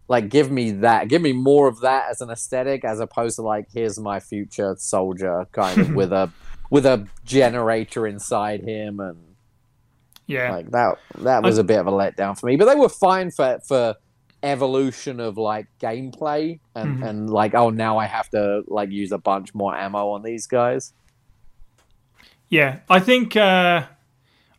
Like, 0.08 0.30
give 0.30 0.52
me 0.52 0.72
that. 0.72 1.08
Give 1.08 1.22
me 1.22 1.32
more 1.34 1.68
of 1.68 1.80
that 1.80 2.10
as 2.12 2.22
an 2.22 2.30
aesthetic, 2.30 2.84
as 2.86 3.00
opposed 3.00 3.38
to 3.38 3.42
like, 3.42 3.68
here's 3.74 3.98
my 4.00 4.20
future 4.20 4.76
soldier, 4.78 5.48
kind 5.52 5.80
of 5.82 5.96
with 5.96 6.12
a 6.12 6.32
with 6.70 6.86
a 6.86 7.08
generator 7.24 8.06
inside 8.08 8.62
him 8.64 9.00
and 9.00 9.18
Yeah. 10.28 10.52
like 10.52 10.72
that 10.72 10.98
that 11.20 11.44
was 11.44 11.58
a 11.60 11.64
bit 11.64 11.80
of 11.80 11.88
a 11.88 11.92
letdown 11.92 12.40
for 12.40 12.48
me 12.48 12.56
but 12.56 12.66
they 12.66 12.76
were 12.76 12.90
fine 12.90 13.30
for 13.32 13.60
for 13.68 13.96
evolution 14.44 15.20
of 15.20 15.38
like 15.38 15.68
gameplay 15.80 16.60
and 16.76 17.00
Mhm. 17.00 17.08
and 17.10 17.30
like 17.30 17.54
oh 17.56 17.70
now 17.70 17.98
i 17.98 18.06
have 18.06 18.30
to 18.30 18.64
like 18.68 18.92
use 18.92 19.12
a 19.12 19.18
bunch 19.18 19.54
more 19.54 19.76
ammo 19.76 20.10
on 20.10 20.24
these 20.24 20.48
guys 20.48 20.94
Yeah, 22.50 22.80
I 22.90 23.00
think 23.00 23.36
uh, 23.36 23.86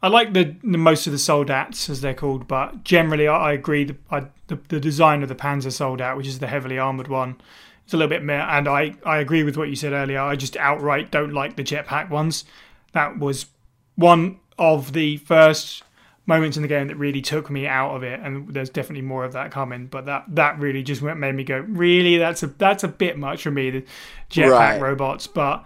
I 0.02 0.09
like 0.09 0.33
the, 0.35 0.57
the 0.62 0.79
most 0.79 1.07
of 1.07 1.12
the 1.12 1.19
soldats 1.19 1.88
as 1.88 2.00
they're 2.00 2.14
called, 2.14 2.49
but 2.49 2.85
generally 2.85 3.29
I, 3.29 3.50
I 3.50 3.52
agree. 3.52 3.85
The, 3.85 3.97
I, 4.11 4.21
the 4.49 4.59
the 4.69 4.81
design 4.81 5.23
of 5.23 5.29
the 5.29 5.35
Panzer 5.37 5.73
Soldat, 5.73 6.17
which 6.17 6.26
is 6.26 6.38
the 6.41 6.49
heavily 6.49 6.79
armored 6.79 7.09
one, 7.09 7.37
it's 7.85 7.95
a 7.95 7.97
little 7.97 8.11
bit 8.11 8.25
meh. 8.25 8.45
And 8.59 8.67
I 8.69 8.95
I 9.05 9.19
agree 9.19 9.45
with 9.45 9.57
what 9.57 9.69
you 9.69 9.76
said 9.76 9.93
earlier. 9.93 10.21
I 10.21 10.35
just 10.37 10.57
outright 10.57 11.11
don't 11.12 11.33
like 11.33 11.55
the 11.57 11.62
jetpack 11.64 12.11
ones. 12.11 12.45
That 12.93 13.19
was 13.19 13.47
one 13.95 14.41
of 14.59 14.93
the 14.93 15.17
first 15.19 15.83
moments 16.29 16.57
in 16.57 16.63
the 16.63 16.69
game 16.69 16.89
that 16.89 16.97
really 16.97 17.23
took 17.23 17.49
me 17.51 17.67
out 17.69 17.95
of 17.95 18.03
it, 18.03 18.19
and 18.21 18.53
there's 18.53 18.69
definitely 18.71 19.03
more 19.03 19.25
of 19.25 19.33
that 19.35 19.51
coming. 19.53 19.87
But 19.87 20.07
that 20.07 20.25
that 20.29 20.59
really 20.59 20.83
just 20.83 21.01
went- 21.03 21.19
made 21.19 21.35
me 21.35 21.45
go, 21.45 21.59
really, 21.69 22.19
that's 22.19 22.43
a 22.43 22.49
that's 22.49 22.83
a 22.85 22.89
bit 22.89 23.17
much 23.19 23.43
for 23.43 23.51
me. 23.51 23.71
The 23.71 23.85
jetpack 24.31 24.51
Right. 24.51 24.81
robots, 24.81 25.27
but 25.27 25.65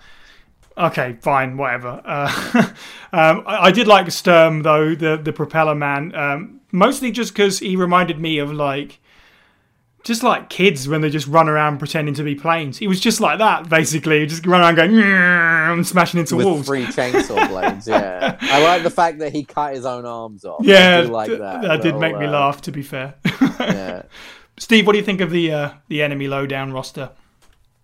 okay, 0.76 1.16
fine, 1.22 1.56
whatever. 1.56 2.00
Uh, 2.04 2.28
um, 3.12 3.42
I, 3.46 3.66
I 3.66 3.70
did 3.70 3.86
like 3.86 4.10
Sturm 4.10 4.62
though, 4.62 4.94
the 4.94 5.16
the 5.16 5.32
propeller 5.32 5.74
man, 5.74 6.14
um, 6.14 6.60
mostly 6.72 7.10
just 7.10 7.32
because 7.32 7.58
he 7.58 7.76
reminded 7.76 8.18
me 8.20 8.38
of 8.38 8.52
like. 8.52 8.99
Just 10.02 10.22
like 10.22 10.48
kids 10.48 10.88
when 10.88 11.02
they 11.02 11.10
just 11.10 11.26
run 11.26 11.48
around 11.48 11.78
pretending 11.78 12.14
to 12.14 12.22
be 12.22 12.34
planes. 12.34 12.78
He 12.78 12.88
was 12.88 13.00
just 13.00 13.20
like 13.20 13.38
that, 13.38 13.68
basically. 13.68 14.26
Just 14.26 14.46
run 14.46 14.62
around 14.62 14.76
going 14.76 14.96
"Meow," 14.96 15.74
and 15.74 15.86
smashing 15.86 16.20
into 16.20 16.36
with 16.36 16.46
walls. 16.46 16.66
three 16.66 16.86
chainsaw 16.86 17.46
blades 17.48 17.86
yeah 17.86 18.36
i 18.40 18.62
like 18.64 18.82
the 18.82 18.90
fact 18.90 19.18
that 19.18 19.30
he 19.32 19.44
cut 19.44 19.74
his 19.74 19.84
own 19.84 20.06
arms 20.06 20.44
off 20.44 20.64
Yeah, 20.64 21.00
I 21.00 21.02
do 21.02 21.08
like 21.08 21.26
th- 21.28 21.38
that 21.38 21.62
that 21.62 21.76
did 21.82 21.94
little, 21.94 22.00
make 22.00 22.18
me 22.18 22.26
uh, 22.26 22.30
laugh. 22.30 22.62
To 22.62 22.72
be 22.72 22.82
fair, 22.82 23.14
yeah 23.60 24.02
Steve, 24.58 24.86
what 24.86 24.92
do 24.92 24.98
you 24.98 25.04
think 25.04 25.20
of 25.20 25.30
the 25.30 25.52
uh, 25.52 25.70
the 25.88 26.02
enemy 26.02 26.28
lowdown 26.28 26.72
roster? 26.72 27.10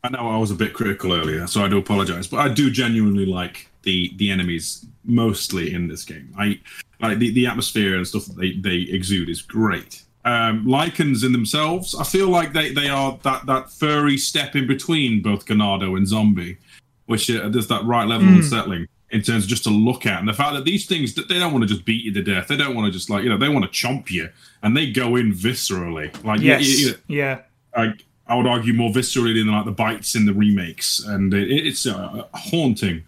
I 0.05 0.09
know 0.11 0.29
I 0.31 0.37
was 0.37 0.51
a 0.51 0.55
bit 0.55 0.73
critical 0.73 1.13
earlier, 1.13 1.47
so 1.47 1.65
I 1.65 1.69
do 1.69 1.79
apologize, 1.79 2.27
but 2.27 2.39
I 2.39 2.49
do 2.49 2.71
genuinely 2.71 3.27
like 3.27 3.69
the 3.83 4.13
the 4.17 4.31
enemies 4.31 4.87
mostly 5.05 5.73
in 5.73 5.89
this 5.89 6.05
game. 6.05 6.33
I 6.39 6.61
like 7.01 7.19
the, 7.19 7.31
the 7.33 7.47
atmosphere 7.47 7.97
and 7.97 8.07
stuff 8.07 8.27
that 8.27 8.37
they, 8.37 8.53
they 8.53 8.91
exude 8.91 9.29
is 9.29 9.43
great. 9.43 10.03
Um, 10.27 10.65
Lycans 10.67 11.25
in 11.25 11.31
themselves, 11.33 11.95
I 11.95 12.03
feel 12.05 12.29
like 12.29 12.53
they, 12.53 12.73
they 12.73 12.89
are 12.89 13.17
that, 13.23 13.47
that 13.47 13.71
furry 13.71 14.19
step 14.19 14.57
in 14.57 14.67
between 14.67 15.23
both 15.23 15.47
Ganado 15.47 15.97
and 15.97 16.07
Zombie, 16.07 16.59
which 17.07 17.31
uh, 17.31 17.49
there's 17.49 17.69
that 17.69 17.85
right 17.85 18.07
level 18.09 18.27
of 18.29 18.35
unsettling. 18.35 18.89
in 19.11 19.23
terms 19.23 19.45
of 19.45 19.49
just 19.49 19.63
to 19.65 19.71
look 19.71 20.05
at, 20.05 20.19
and 20.19 20.29
the 20.29 20.33
fact 20.33 20.53
that 20.55 20.65
these 20.65 20.85
things 20.87 21.15
that 21.15 21.29
they 21.29 21.39
don't 21.39 21.53
want 21.53 21.63
to 21.63 21.69
just 21.69 21.85
beat 21.85 22.05
you 22.05 22.13
to 22.13 22.23
death. 22.23 22.49
They 22.49 22.57
don't 22.57 22.75
want 22.75 22.87
to 22.87 22.91
just 22.93 23.09
like 23.09 23.23
you 23.23 23.29
know 23.31 23.39
they 23.39 23.49
want 23.49 23.65
to 23.65 23.71
chomp 23.71 24.11
you, 24.11 24.29
and 24.65 24.77
they 24.77 24.91
go 24.91 25.15
in 25.15 25.33
viscerally. 25.33 26.09
Like 26.25 26.41
you- 26.41 26.47
Yes. 26.49 26.67
you- 26.81 26.87
you- 26.89 26.95
yeah. 27.07 27.39
I, 27.77 27.93
I 28.27 28.35
would 28.35 28.49
argue 28.49 28.73
more 28.73 28.91
viscerally 28.91 29.33
than 29.39 29.47
like 29.53 29.65
the 29.65 29.71
bites 29.71 30.17
in 30.17 30.27
the 30.27 30.35
remakes, 30.35 31.05
and 31.07 31.33
it, 31.33 31.49
it's 31.49 31.87
uh, 31.87 32.25
haunting. 32.35 33.05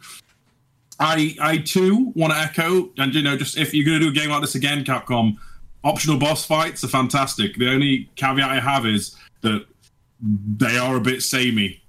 I 1.00 1.36
I 1.40 1.58
too 1.58 2.12
want 2.14 2.32
to 2.32 2.38
echo, 2.38 2.90
and 2.98 3.12
you 3.14 3.22
know, 3.22 3.36
just 3.36 3.56
if 3.56 3.74
you're 3.74 3.84
going 3.84 3.98
to 4.00 4.04
do 4.06 4.10
a 4.10 4.14
game 4.14 4.30
like 4.30 4.40
this 4.40 4.54
again, 4.54 4.84
Capcom, 4.84 5.36
optional 5.84 6.18
boss 6.18 6.44
fights 6.44 6.82
are 6.84 6.88
fantastic. 6.88 7.56
The 7.56 7.70
only 7.70 8.08
caveat 8.16 8.50
I 8.50 8.60
have 8.60 8.86
is 8.86 9.16
that 9.42 9.66
they 10.20 10.76
are 10.78 10.96
a 10.96 11.00
bit 11.00 11.22
samey. 11.22 11.82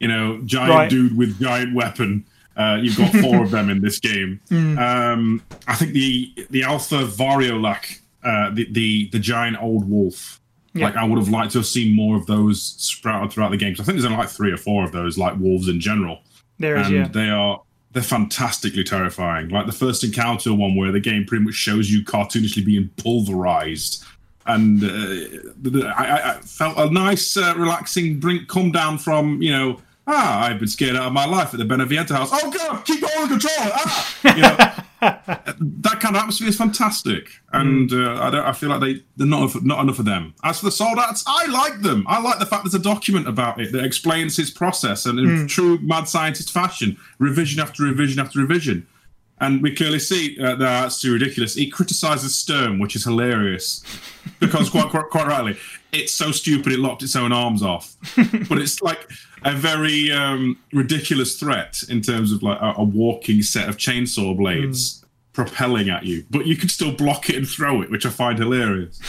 You 0.00 0.08
know, 0.08 0.40
giant 0.44 0.70
Right. 0.70 0.90
dude 0.90 1.16
with 1.16 1.40
giant 1.40 1.74
weapon. 1.74 2.26
Uh, 2.56 2.78
you've 2.80 2.96
got 2.96 3.12
four 3.16 3.42
of 3.44 3.50
them 3.50 3.68
in 3.70 3.80
this 3.82 3.98
game. 3.98 4.40
Um, 4.78 5.42
I 5.66 5.74
think 5.74 5.92
the 5.92 6.32
the 6.50 6.62
Alpha 6.64 7.04
Varcolac, 7.06 8.00
uh, 8.24 8.50
the, 8.50 8.66
the 8.72 9.08
the 9.12 9.18
giant 9.18 9.56
old 9.62 9.88
wolf. 9.88 10.40
Yeah. 10.74 10.86
Like 10.86 10.96
I 10.96 11.04
would 11.04 11.18
have 11.18 11.28
liked 11.30 11.52
to 11.52 11.58
have 11.58 11.66
seen 11.66 11.96
more 11.96 12.16
of 12.16 12.26
those 12.26 12.62
sprouted 12.78 13.32
throughout 13.32 13.50
the 13.50 13.56
games. 13.56 13.80
I 13.80 13.84
think 13.84 13.96
there's 13.96 14.04
only 14.04 14.18
like 14.18 14.28
three 14.28 14.52
or 14.52 14.58
four 14.58 14.84
of 14.84 14.92
those, 14.92 15.16
like 15.16 15.38
wolves 15.38 15.68
in 15.68 15.80
general 15.80 16.20
There 16.58 16.76
is, 16.76 16.86
and 16.88 16.96
yeah. 16.96 17.08
they 17.08 17.30
are 17.30 17.62
they're 17.96 18.02
fantastically 18.04 18.84
terrifying. 18.84 19.48
Like 19.48 19.64
the 19.64 19.72
first 19.72 20.04
encounter 20.04 20.52
one 20.52 20.76
where 20.76 20.92
the 20.92 21.00
game 21.00 21.24
pretty 21.24 21.42
much 21.44 21.54
shows 21.54 21.90
you 21.90 22.04
cartoonishly 22.04 22.62
being 22.62 22.90
pulverized, 22.98 24.04
and 24.44 24.84
uh, 24.84 25.88
I, 25.96 26.34
I- 26.36 26.40
felt 26.42 26.76
a 26.76 26.90
nice, 26.92 27.38
uh, 27.38 27.54
relaxing 27.56 28.20
drink 28.20 28.48
come 28.48 28.70
down 28.70 28.98
from 28.98 29.40
you 29.40 29.50
know. 29.52 29.80
Ah, 30.08 30.44
I've 30.44 30.58
been 30.60 30.68
scared 30.68 30.94
out 30.94 31.06
of 31.06 31.12
my 31.14 31.24
life 31.26 31.52
at 31.52 31.58
the 31.58 31.64
Beneviento 31.64 32.10
house. 32.10 32.30
Oh 32.32 32.50
god, 32.50 32.84
keep 32.84 33.02
holding 33.02 33.38
the 33.38 33.40
controller. 33.40 33.72
Ah! 33.74 34.16
You 34.36 34.42
know, 34.42 34.84
that 35.00 35.98
kind 36.00 36.16
of 36.16 36.20
atmosphere 36.20 36.48
is 36.48 36.56
fantastic, 36.56 37.28
and 37.52 37.92
uh, 37.92 38.22
I 38.22 38.30
don't. 38.30 38.44
I 38.44 38.52
feel 38.52 38.70
like 38.70 38.80
they 38.80 39.02
they're 39.16 39.26
not 39.26 39.42
enough, 39.42 39.62
not 39.62 39.80
enough 39.80 39.98
of 39.98 40.06
them. 40.06 40.34
As 40.42 40.60
for 40.60 40.66
the 40.66 40.70
soldats, 40.70 41.22
I 41.26 41.46
like 41.46 41.82
them. 41.82 42.04
I 42.08 42.20
like 42.20 42.38
the 42.38 42.46
fact 42.46 42.64
there's 42.64 42.74
a 42.74 42.78
document 42.78 43.28
about 43.28 43.60
it 43.60 43.72
that 43.72 43.84
explains 43.84 44.36
his 44.36 44.50
process, 44.50 45.04
and 45.04 45.18
in 45.18 45.46
true 45.48 45.78
mad 45.82 46.08
scientist 46.08 46.50
fashion, 46.50 46.96
revision 47.18 47.60
after 47.60 47.82
revision 47.82 48.20
after 48.20 48.38
revision. 48.40 48.86
And 49.38 49.62
we 49.62 49.74
clearly 49.74 49.98
see 49.98 50.38
uh, 50.40 50.54
that's 50.54 51.00
too 51.00 51.12
ridiculous. 51.12 51.54
He 51.54 51.68
criticizes 51.68 52.34
Sturm, 52.34 52.78
which 52.78 52.96
is 52.96 53.04
hilarious, 53.04 53.82
because 54.40 54.70
quite, 54.70 54.88
quite 54.88 55.10
quite 55.10 55.26
rightly, 55.26 55.58
it's 55.92 56.12
so 56.12 56.32
stupid 56.32 56.72
it 56.72 56.78
locked 56.78 57.02
its 57.02 57.16
own 57.16 57.32
arms 57.32 57.62
off. 57.62 57.96
but 58.48 58.58
it's 58.58 58.80
like 58.80 59.10
a 59.46 59.52
very 59.52 60.10
um, 60.10 60.58
ridiculous 60.72 61.38
threat 61.38 61.82
in 61.88 62.00
terms 62.02 62.32
of 62.32 62.42
like 62.42 62.60
a, 62.60 62.74
a 62.78 62.84
walking 62.84 63.42
set 63.42 63.68
of 63.68 63.76
chainsaw 63.76 64.36
blades 64.36 65.04
propelling 65.32 65.90
at 65.90 66.04
you, 66.04 66.24
but 66.30 66.46
you 66.46 66.56
can 66.56 66.68
still 66.68 66.92
block 66.92 67.28
it 67.28 67.36
and 67.36 67.48
throw 67.48 67.82
it, 67.82 67.90
which 67.90 68.06
I 68.06 68.10
find 68.10 68.38
hilarious. 68.38 69.00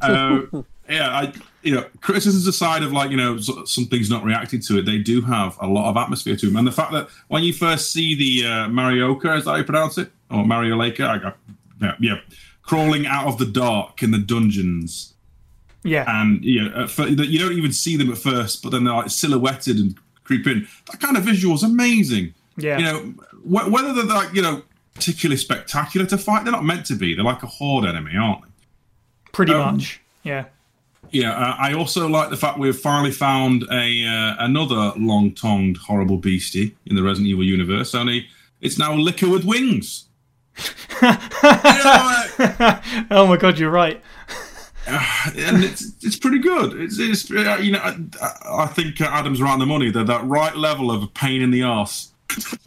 uh, 0.00 0.42
yeah, 0.88 1.08
I 1.08 1.32
you 1.62 1.74
know 1.74 1.86
criticisms 2.00 2.46
aside 2.46 2.82
of 2.82 2.92
like 2.92 3.10
you 3.10 3.16
know 3.16 3.38
something's 3.38 4.10
not 4.10 4.22
reacting 4.22 4.60
to 4.60 4.78
it, 4.78 4.86
they 4.86 4.98
do 4.98 5.22
have 5.22 5.56
a 5.60 5.66
lot 5.66 5.90
of 5.90 5.96
atmosphere 5.96 6.36
to 6.36 6.46
them, 6.46 6.56
and 6.56 6.66
the 6.66 6.72
fact 6.72 6.92
that 6.92 7.08
when 7.28 7.42
you 7.42 7.52
first 7.52 7.92
see 7.92 8.14
the 8.14 8.46
uh, 8.46 8.68
Moroaica, 8.68 9.38
is 9.38 9.44
that 9.44 9.50
how 9.50 9.56
you 9.56 9.64
pronounce 9.64 9.98
it, 9.98 10.10
or 10.30 10.44
Mario 10.44 10.76
Laker, 10.76 11.06
I 11.06 11.18
got 11.18 11.38
yeah, 11.80 11.96
yeah, 11.98 12.20
crawling 12.62 13.06
out 13.06 13.26
of 13.26 13.38
the 13.38 13.46
dark 13.46 14.02
in 14.02 14.12
the 14.12 14.18
dungeons 14.18 15.11
yeah. 15.82 16.04
and 16.06 16.44
you 16.44 16.68
know, 16.68 16.82
at 16.82 16.90
fir- 16.90 17.10
that 17.10 17.28
you 17.28 17.38
don't 17.38 17.52
even 17.52 17.72
see 17.72 17.96
them 17.96 18.10
at 18.10 18.18
first, 18.18 18.62
but 18.62 18.70
then 18.70 18.84
they're 18.84 18.94
like 18.94 19.10
silhouetted 19.10 19.78
and 19.78 19.96
creep 20.24 20.46
in. 20.46 20.66
That 20.90 21.00
kind 21.00 21.16
of 21.16 21.24
visual 21.24 21.54
is 21.54 21.62
amazing. 21.62 22.34
Yeah. 22.56 22.78
You 22.78 22.84
know, 22.84 22.98
wh- 23.42 23.70
whether 23.70 23.92
they're 23.92 24.04
like 24.04 24.34
you 24.34 24.42
know 24.42 24.62
particularly 24.94 25.36
spectacular 25.36 26.06
to 26.06 26.18
fight, 26.18 26.44
they're 26.44 26.52
not 26.52 26.64
meant 26.64 26.86
to 26.86 26.94
be. 26.94 27.14
They're 27.14 27.24
like 27.24 27.42
a 27.42 27.46
horde 27.46 27.86
enemy, 27.86 28.16
aren't 28.16 28.42
they? 28.42 28.48
Pretty 29.32 29.52
um, 29.52 29.76
much. 29.76 30.00
Yeah. 30.22 30.46
Yeah, 31.10 31.32
uh, 31.32 31.56
I 31.58 31.74
also 31.74 32.08
like 32.08 32.30
the 32.30 32.38
fact 32.38 32.58
we've 32.58 32.78
finally 32.78 33.10
found 33.10 33.64
a 33.70 34.06
uh, 34.06 34.36
another 34.38 34.92
long-tongued 34.96 35.76
horrible 35.76 36.16
beastie 36.16 36.74
in 36.86 36.96
the 36.96 37.02
Resident 37.02 37.28
Evil 37.28 37.44
universe. 37.44 37.94
Only 37.94 38.28
it's 38.62 38.78
now 38.78 38.94
a 38.94 38.96
Licker 38.96 39.28
with 39.28 39.44
wings. 39.44 40.06
You 41.02 41.08
know, 41.08 41.18
uh, 42.38 42.80
oh 43.10 43.26
my 43.26 43.36
god, 43.36 43.58
you're 43.58 43.70
right. 43.70 44.00
And 44.86 45.62
it's 45.64 45.92
it's 46.02 46.16
pretty 46.16 46.38
good. 46.38 46.80
It's, 46.80 46.98
it's 46.98 47.30
uh, 47.30 47.58
you 47.60 47.72
know 47.72 47.78
I, 47.78 48.64
I 48.64 48.66
think 48.66 49.00
Adam's 49.00 49.40
right 49.40 49.52
on 49.52 49.58
the 49.58 49.66
money. 49.66 49.90
They're 49.90 50.04
that 50.04 50.24
right 50.24 50.56
level 50.56 50.90
of 50.90 51.02
a 51.02 51.06
pain 51.06 51.42
in 51.42 51.50
the 51.50 51.62
ass. 51.62 52.12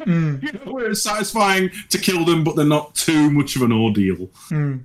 you 0.06 0.40
know, 0.54 0.72
where 0.72 0.92
it's 0.92 1.04
satisfying 1.04 1.72
to 1.90 1.98
kill 1.98 2.24
them, 2.24 2.44
but 2.44 2.56
they're 2.56 2.66
not 2.66 2.96
too 2.96 3.32
much 3.32 3.56
of 3.56 3.64
an 3.64 3.72
ordeal. 3.72 4.30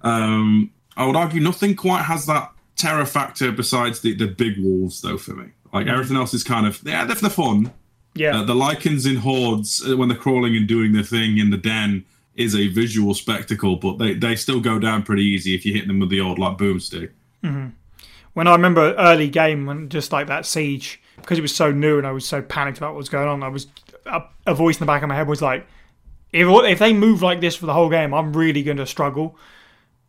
Um, 0.02 0.70
I 0.96 1.06
would 1.06 1.16
argue 1.16 1.40
nothing 1.40 1.76
quite 1.76 2.02
has 2.02 2.26
that 2.26 2.50
terror 2.76 3.04
factor 3.06 3.52
besides 3.52 4.00
the, 4.00 4.14
the 4.14 4.26
big 4.26 4.58
wolves, 4.58 5.02
though. 5.02 5.18
For 5.18 5.34
me, 5.34 5.50
like 5.72 5.86
everything 5.86 6.16
else 6.16 6.34
is 6.34 6.42
kind 6.42 6.66
of 6.66 6.80
yeah, 6.84 7.04
they're, 7.04 7.16
they're 7.16 7.30
fun. 7.30 7.72
Yeah. 8.14 8.40
Uh, 8.40 8.44
the 8.44 8.54
Lycans 8.54 9.08
in 9.08 9.16
hordes 9.16 9.82
uh, 9.88 9.96
when 9.96 10.08
they're 10.08 10.18
crawling 10.18 10.56
and 10.56 10.66
doing 10.66 10.92
their 10.92 11.04
thing 11.04 11.38
in 11.38 11.50
the 11.50 11.56
den 11.56 12.04
is 12.34 12.54
a 12.54 12.68
visual 12.68 13.14
spectacle, 13.14 13.76
but 13.76 13.98
they, 13.98 14.14
they 14.14 14.34
still 14.34 14.60
go 14.60 14.78
down 14.78 15.02
pretty 15.02 15.22
easy 15.22 15.54
if 15.54 15.64
you 15.64 15.74
hit 15.74 15.86
them 15.86 16.00
with 16.00 16.10
the 16.10 16.20
old 16.20 16.38
like 16.38 16.56
boomstick. 16.56 17.10
Mm-hmm. 17.42 17.68
when 18.34 18.46
I 18.46 18.52
remember 18.52 18.94
early 18.96 19.28
game 19.28 19.64
when 19.64 19.88
just 19.88 20.12
like 20.12 20.26
that 20.26 20.44
siege 20.44 21.00
because 21.16 21.38
it 21.38 21.42
was 21.42 21.54
so 21.54 21.70
new 21.70 21.98
and 21.98 22.06
I 22.06 22.12
was 22.12 22.26
so 22.26 22.42
panicked 22.42 22.78
about 22.78 22.92
what 22.92 22.98
was 22.98 23.08
going 23.08 23.28
on. 23.28 23.42
I 23.42 23.48
was 23.48 23.66
a, 24.06 24.22
a 24.46 24.54
voice 24.54 24.76
in 24.76 24.80
the 24.80 24.86
back 24.86 25.02
of 25.02 25.08
my 25.08 25.14
head 25.14 25.28
was 25.28 25.42
like, 25.42 25.66
if 26.32 26.46
if 26.48 26.78
they 26.78 26.92
move 26.92 27.22
like 27.22 27.40
this 27.40 27.56
for 27.56 27.66
the 27.66 27.72
whole 27.72 27.90
game, 27.90 28.14
I'm 28.14 28.32
really 28.32 28.62
going 28.62 28.76
to 28.76 28.86
struggle. 28.86 29.36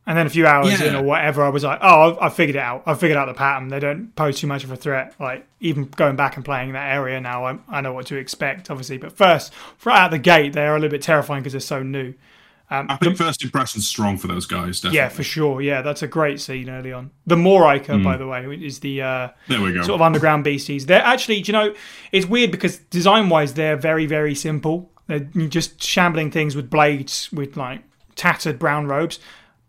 And 0.07 0.17
then 0.17 0.25
a 0.25 0.29
few 0.31 0.47
hours 0.47 0.81
in 0.81 0.95
or 0.95 1.03
whatever, 1.03 1.43
I 1.43 1.49
was 1.49 1.63
like, 1.63 1.77
oh, 1.81 2.11
I've, 2.11 2.17
I 2.17 2.29
figured 2.29 2.55
it 2.55 2.59
out. 2.59 2.83
I 2.87 2.95
figured 2.95 3.17
out 3.17 3.27
the 3.27 3.35
pattern. 3.35 3.67
They 3.67 3.79
don't 3.79 4.15
pose 4.15 4.39
too 4.39 4.47
much 4.47 4.63
of 4.63 4.71
a 4.71 4.75
threat. 4.75 5.13
Like 5.19 5.47
even 5.59 5.85
going 5.85 6.15
back 6.15 6.37
and 6.37 6.43
playing 6.43 6.71
that 6.73 6.91
area 6.91 7.21
now, 7.21 7.45
I, 7.45 7.59
I 7.69 7.81
know 7.81 7.93
what 7.93 8.07
to 8.07 8.15
expect, 8.15 8.71
obviously. 8.71 8.97
But 8.97 9.15
first, 9.15 9.53
right 9.85 9.99
out 9.99 10.11
the 10.11 10.17
gate, 10.17 10.53
they 10.53 10.65
are 10.65 10.75
a 10.75 10.79
little 10.79 10.91
bit 10.91 11.03
terrifying 11.03 11.43
because 11.43 11.53
they're 11.53 11.59
so 11.59 11.83
new. 11.83 12.15
I 12.71 12.95
think 12.95 13.17
first 13.17 13.43
impression's 13.43 13.85
strong 13.85 14.17
for 14.17 14.27
those 14.27 14.45
guys. 14.45 14.79
Definitely. 14.79 14.97
Yeah, 14.97 15.09
for 15.09 15.23
sure. 15.23 15.61
Yeah, 15.61 15.81
that's 15.81 16.01
a 16.01 16.07
great 16.07 16.39
scene 16.39 16.69
early 16.69 16.93
on. 16.93 17.11
The 17.27 17.35
Moroaica, 17.35 18.01
by 18.01 18.15
the 18.15 18.25
way, 18.25 18.45
is 18.45 18.79
the 18.79 19.01
uh, 19.01 19.29
there 19.49 19.61
we 19.61 19.73
go. 19.73 19.83
sort 19.83 19.95
of 19.95 20.01
underground 20.01 20.45
beasties. 20.45 20.85
They're 20.85 21.03
actually, 21.03 21.41
you 21.41 21.51
know, 21.51 21.75
it's 22.13 22.25
weird 22.25 22.49
because 22.49 22.77
design 22.77 23.27
wise, 23.27 23.55
they're 23.55 23.75
very, 23.75 24.05
very 24.05 24.33
simple. 24.33 24.89
They're 25.07 25.19
just 25.19 25.83
shambling 25.83 26.31
things 26.31 26.55
with 26.55 26.69
blades 26.69 27.29
with 27.33 27.57
like 27.57 27.83
tattered 28.15 28.57
brown 28.57 28.87
robes. 28.87 29.19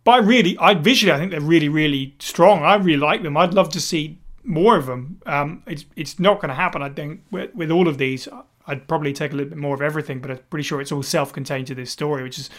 But 0.04 0.12
I 0.12 0.18
really, 0.18 0.56
I 0.58 0.74
visually, 0.74 1.12
I 1.12 1.18
think 1.18 1.32
they're 1.32 1.40
really, 1.40 1.68
really 1.68 2.14
strong. 2.20 2.62
I 2.62 2.76
really 2.76 2.98
like 2.98 3.22
them. 3.22 3.36
I'd 3.36 3.54
love 3.54 3.68
to 3.70 3.80
see 3.80 4.20
more 4.44 4.76
of 4.76 4.86
them. 4.86 5.20
Um, 5.26 5.62
it's 5.66 5.84
it's 5.96 6.20
not 6.20 6.40
going 6.40 6.50
to 6.50 6.54
happen. 6.54 6.82
I 6.82 6.88
think 6.88 7.22
with, 7.32 7.54
with 7.54 7.70
all 7.70 7.88
of 7.88 7.98
these, 7.98 8.28
I'd 8.66 8.86
probably 8.86 9.12
take 9.12 9.32
a 9.32 9.36
little 9.36 9.50
bit 9.50 9.58
more 9.58 9.74
of 9.74 9.82
everything. 9.82 10.20
But 10.20 10.30
I'm 10.30 10.38
pretty 10.50 10.64
sure 10.64 10.80
it's 10.80 10.92
all 10.92 11.02
self-contained 11.02 11.66
to 11.68 11.74
this 11.74 11.90
story, 11.90 12.22
which 12.22 12.38
is 12.38 12.50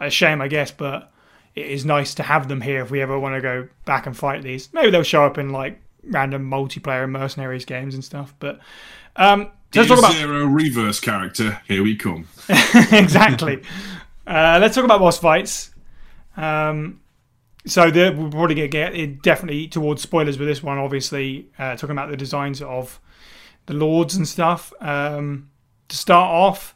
a 0.00 0.10
shame, 0.10 0.40
I 0.40 0.48
guess. 0.48 0.70
But 0.70 1.12
it 1.54 1.66
is 1.66 1.84
nice 1.84 2.14
to 2.14 2.22
have 2.22 2.48
them 2.48 2.60
here 2.60 2.82
if 2.82 2.90
we 2.90 3.00
ever 3.00 3.18
want 3.18 3.34
to 3.34 3.40
go 3.40 3.68
back 3.84 4.06
and 4.06 4.16
fight 4.16 4.42
these. 4.42 4.72
Maybe 4.72 4.90
they'll 4.90 5.02
show 5.02 5.24
up 5.24 5.38
in 5.38 5.50
like 5.50 5.80
random 6.04 6.48
multiplayer 6.48 7.08
mercenaries 7.08 7.64
games 7.64 7.94
and 7.94 8.04
stuff. 8.04 8.34
But 8.38 8.60
um, 9.16 9.50
let's 9.74 9.88
talk 9.88 9.98
about 9.98 10.12
Zero 10.12 10.44
reverse 10.46 11.00
character. 11.00 11.60
Here 11.66 11.82
we 11.82 11.96
come. 11.96 12.28
exactly. 12.92 13.62
Uh, 14.26 14.58
let's 14.60 14.74
talk 14.74 14.84
about 14.84 15.00
boss 15.00 15.18
fights. 15.18 15.70
Um, 16.36 17.00
so 17.66 17.90
the, 17.90 18.10
we're 18.10 18.30
probably 18.30 18.54
going 18.54 18.56
to 18.56 18.68
get 18.68 18.94
it 18.94 19.22
definitely 19.22 19.66
towards 19.66 20.02
spoilers 20.02 20.38
with 20.38 20.48
this 20.48 20.62
one. 20.62 20.78
Obviously, 20.78 21.48
uh, 21.58 21.74
talking 21.76 21.92
about 21.92 22.10
the 22.10 22.16
designs 22.16 22.62
of 22.62 23.00
the 23.66 23.74
lords 23.74 24.14
and 24.14 24.26
stuff. 24.26 24.72
Um, 24.80 25.50
to 25.88 25.96
start 25.96 26.30
off, 26.30 26.75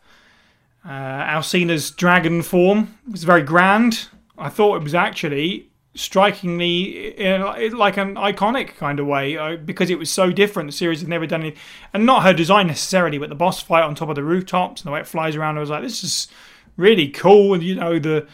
uh, 0.85 0.89
Alcina's 0.89 1.91
dragon 1.91 2.43
form 2.43 2.99
was 3.11 3.25
very 3.25 3.43
grand. 3.43 4.09
I 4.39 4.49
thought 4.49 4.77
it 4.77 4.83
was 4.83 4.95
actually 4.95 5.71
strikingly 5.95 7.09
in, 7.19 7.43
like 7.77 7.97
an 7.97 8.15
iconic 8.15 8.77
kind 8.77 9.01
of 9.01 9.07
way 9.07 9.37
uh, 9.37 9.57
because 9.57 9.91
it 9.91 9.99
was 9.99 10.11
so 10.11 10.31
different. 10.31 10.69
The 10.69 10.77
series 10.77 11.01
had 11.01 11.09
never 11.09 11.27
done 11.27 11.43
it, 11.43 11.57
and 11.93 12.07
not 12.07 12.23
her 12.23 12.33
design 12.33 12.69
necessarily, 12.69 13.19
but 13.19 13.29
the 13.29 13.35
boss 13.35 13.61
fight 13.61 13.83
on 13.83 13.95
top 13.95 14.09
of 14.09 14.15
the 14.15 14.25
rooftops 14.25 14.81
and 14.81 14.89
the 14.89 14.93
way 14.93 15.01
it 15.01 15.07
flies 15.07 15.37
around. 15.37 15.57
I 15.57 15.61
was 15.61 15.71
like, 15.71 15.83
this 15.83 16.03
is 16.03 16.29
really 16.77 17.09
cool. 17.09 17.55
And 17.55 17.63
you 17.63 17.75
know 17.75 17.99
the 17.99 18.27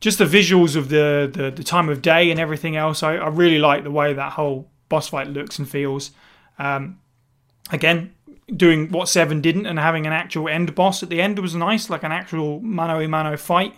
just 0.00 0.18
the 0.18 0.24
visuals 0.24 0.76
of 0.76 0.88
the 0.88 1.30
the, 1.32 1.50
the 1.50 1.64
time 1.64 1.88
of 1.88 2.02
day 2.02 2.30
and 2.30 2.40
everything 2.40 2.76
else. 2.76 3.02
I, 3.02 3.16
I 3.16 3.28
really 3.28 3.58
like 3.58 3.84
the 3.84 3.90
way 3.90 4.12
that 4.12 4.32
whole 4.32 4.70
boss 4.88 5.08
fight 5.08 5.28
looks 5.28 5.58
and 5.58 5.68
feels. 5.68 6.10
Um, 6.58 7.00
again, 7.70 8.14
doing 8.56 8.90
what 8.90 9.08
Seven 9.08 9.40
didn't 9.40 9.66
and 9.66 9.78
having 9.78 10.06
an 10.06 10.12
actual 10.12 10.48
end 10.48 10.74
boss 10.74 11.02
at 11.02 11.08
the 11.08 11.20
end 11.20 11.38
was 11.38 11.54
nice, 11.54 11.88
like 11.90 12.02
an 12.02 12.12
actual 12.12 12.60
mano 12.60 13.00
a 13.00 13.08
mano 13.08 13.36
fight. 13.36 13.74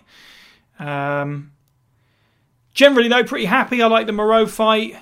Um, 0.79 1.51
generally, 2.73 3.07
though, 3.09 3.23
pretty 3.23 3.45
happy. 3.45 3.81
I 3.81 3.87
like 3.87 4.07
the 4.07 4.13
Moreau 4.13 4.45
fight, 4.47 4.95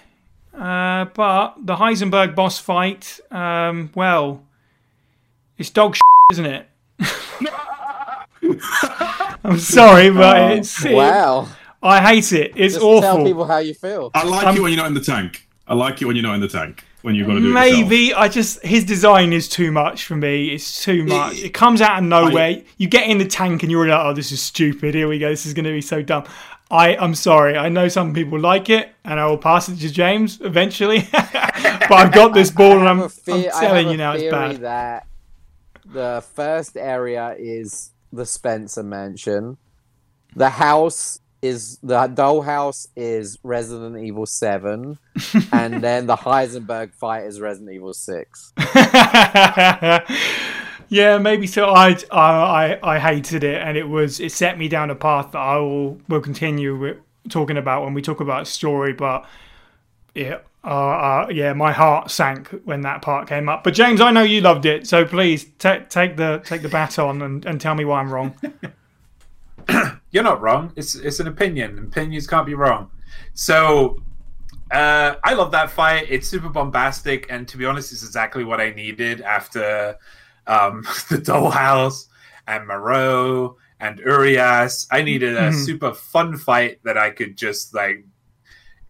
uh, 0.53 1.05
but 1.13 1.55
the 1.63 1.75
Heisenberg 1.75 2.35
boss 2.35 2.59
fight, 2.59 3.19
um, 3.31 3.91
well, 3.95 4.43
it's 5.57 5.69
dog 5.69 5.95
shit, 5.95 6.01
isn't 6.33 6.45
it? 6.45 6.67
I'm 9.43 9.59
sorry, 9.59 10.09
but 10.11 10.51
it's 10.53 10.85
it- 10.85 10.93
Wow. 10.95 11.47
I 11.83 11.99
hate 11.99 12.31
it. 12.31 12.51
It's 12.55 12.75
Just 12.75 12.85
awful. 12.85 13.01
tell 13.01 13.23
people 13.25 13.45
how 13.45 13.57
you 13.57 13.73
feel. 13.73 14.11
I 14.13 14.23
like 14.23 14.45
Um, 14.45 14.55
it 14.55 14.59
when 14.61 14.71
you're 14.71 14.77
not 14.81 14.87
in 14.87 14.93
the 14.93 15.01
tank. 15.01 15.47
I 15.67 15.73
like 15.73 15.99
it 15.99 16.05
when 16.05 16.15
you're 16.15 16.21
not 16.21 16.35
in 16.35 16.41
the 16.41 16.47
tank. 16.47 16.83
When 17.01 17.15
you've 17.15 17.27
got 17.27 17.33
to 17.33 17.39
do 17.39 17.49
it. 17.49 17.53
Maybe 17.53 18.13
I 18.13 18.27
just 18.27 18.61
his 18.63 18.83
design 18.83 19.33
is 19.33 19.47
too 19.47 19.71
much 19.71 20.05
for 20.05 20.15
me. 20.15 20.49
It's 20.49 20.83
too 20.83 21.03
much. 21.03 21.39
It 21.39 21.53
comes 21.53 21.81
out 21.81 21.97
of 21.97 22.03
nowhere. 22.03 22.61
you 22.77 22.87
get 22.87 23.09
in 23.09 23.17
the 23.17 23.25
tank 23.25 23.63
and 23.63 23.71
you're 23.71 23.87
like, 23.87 24.05
"Oh, 24.05 24.13
this 24.13 24.31
is 24.31 24.41
stupid. 24.41 24.93
Here 24.93 25.07
we 25.07 25.17
go. 25.19 25.29
This 25.29 25.45
is 25.45 25.53
going 25.53 25.65
to 25.65 25.71
be 25.71 25.81
so 25.81 26.01
dumb." 26.01 26.25
I 26.69 26.95
I'm 26.95 27.15
sorry. 27.15 27.57
I 27.57 27.69
know 27.69 27.87
some 27.87 28.13
people 28.13 28.39
like 28.39 28.69
it, 28.69 28.93
and 29.03 29.19
I 29.19 29.25
will 29.25 29.37
pass 29.37 29.67
it 29.67 29.77
to 29.77 29.91
James 29.91 30.39
eventually. 30.41 31.07
but 31.11 31.91
I've 31.91 32.13
got 32.13 32.33
this 32.33 32.49
ball, 32.51 32.77
and 32.79 32.87
I 32.87 32.91
I'm, 32.91 32.97
have 32.99 33.11
a 33.27 33.31
I'm 33.31 33.41
fear- 33.41 33.51
I 33.53 33.59
telling 33.59 33.89
you 33.89 33.97
now, 33.97 34.11
a 34.11 34.15
it's 34.15 34.21
theory 34.23 34.31
bad. 34.31 34.61
that 34.61 35.07
the 35.85 36.23
first 36.33 36.77
area 36.77 37.35
is 37.37 37.91
the 38.13 38.25
Spencer 38.25 38.83
Mansion. 38.83 39.57
The 40.35 40.49
house 40.49 41.19
is 41.41 41.77
the 41.81 42.07
dollhouse 42.07 42.87
is 42.95 43.39
Resident 43.43 43.97
Evil 43.97 44.25
Seven, 44.25 44.99
and 45.51 45.83
then 45.83 46.05
the 46.05 46.15
Heisenberg 46.15 46.93
fight 46.93 47.25
is 47.25 47.39
Resident 47.39 47.71
Evil 47.71 47.93
Six. 47.93 48.53
yeah, 50.89 51.17
maybe 51.17 51.47
so. 51.47 51.69
I, 51.69 51.97
I 52.11 52.75
I 52.75 52.95
I 52.95 52.99
hated 52.99 53.43
it, 53.43 53.61
and 53.61 53.77
it 53.77 53.87
was 53.87 54.19
it 54.19 54.31
set 54.31 54.57
me 54.57 54.67
down 54.67 54.89
a 54.89 54.95
path 54.95 55.31
that 55.31 55.39
I 55.39 55.57
will 55.57 55.99
will 56.07 56.21
continue 56.21 56.77
with 56.77 56.97
talking 57.29 57.57
about 57.57 57.83
when 57.83 57.93
we 57.93 58.01
talk 58.01 58.19
about 58.19 58.47
story. 58.47 58.93
But 58.93 59.25
yeah, 60.13 60.39
uh, 60.63 60.67
uh, 60.67 61.27
yeah, 61.31 61.53
my 61.53 61.71
heart 61.71 62.11
sank 62.11 62.49
when 62.65 62.81
that 62.81 63.01
part 63.01 63.27
came 63.27 63.49
up. 63.49 63.63
But 63.63 63.73
James, 63.73 63.99
I 63.99 64.11
know 64.11 64.21
you 64.21 64.41
loved 64.41 64.65
it, 64.65 64.85
so 64.85 65.05
please 65.05 65.45
take 65.57 65.89
take 65.89 66.17
the 66.17 66.41
take 66.45 66.61
the 66.61 66.69
baton 66.69 67.21
and, 67.21 67.45
and 67.45 67.59
tell 67.59 67.73
me 67.73 67.85
why 67.85 67.99
I'm 67.99 68.13
wrong. 68.13 68.35
You're 70.11 70.23
not 70.23 70.41
wrong. 70.41 70.73
It's 70.75 70.95
it's 70.95 71.19
an 71.19 71.27
opinion. 71.27 71.79
Opinions 71.79 72.27
can't 72.27 72.45
be 72.45 72.53
wrong. 72.53 72.91
So 73.33 74.01
uh, 74.71 75.15
I 75.23 75.33
love 75.33 75.51
that 75.51 75.69
fight. 75.71 76.07
It's 76.09 76.27
super 76.27 76.49
bombastic, 76.49 77.27
and 77.29 77.47
to 77.47 77.57
be 77.57 77.65
honest, 77.65 77.91
it's 77.91 78.03
exactly 78.03 78.43
what 78.43 78.59
I 78.61 78.71
needed 78.71 79.21
after 79.21 79.97
um, 80.47 80.81
the 81.09 81.17
Dollhouse 81.17 82.07
and 82.47 82.67
Moreau 82.67 83.57
and 83.79 83.99
Urias. 83.99 84.87
I 84.91 85.01
needed 85.01 85.35
a 85.35 85.49
Mhm. 85.49 85.65
super 85.65 85.93
fun 85.93 86.37
fight 86.37 86.79
that 86.83 86.97
I 86.97 87.09
could 87.11 87.37
just 87.37 87.73
like. 87.73 88.05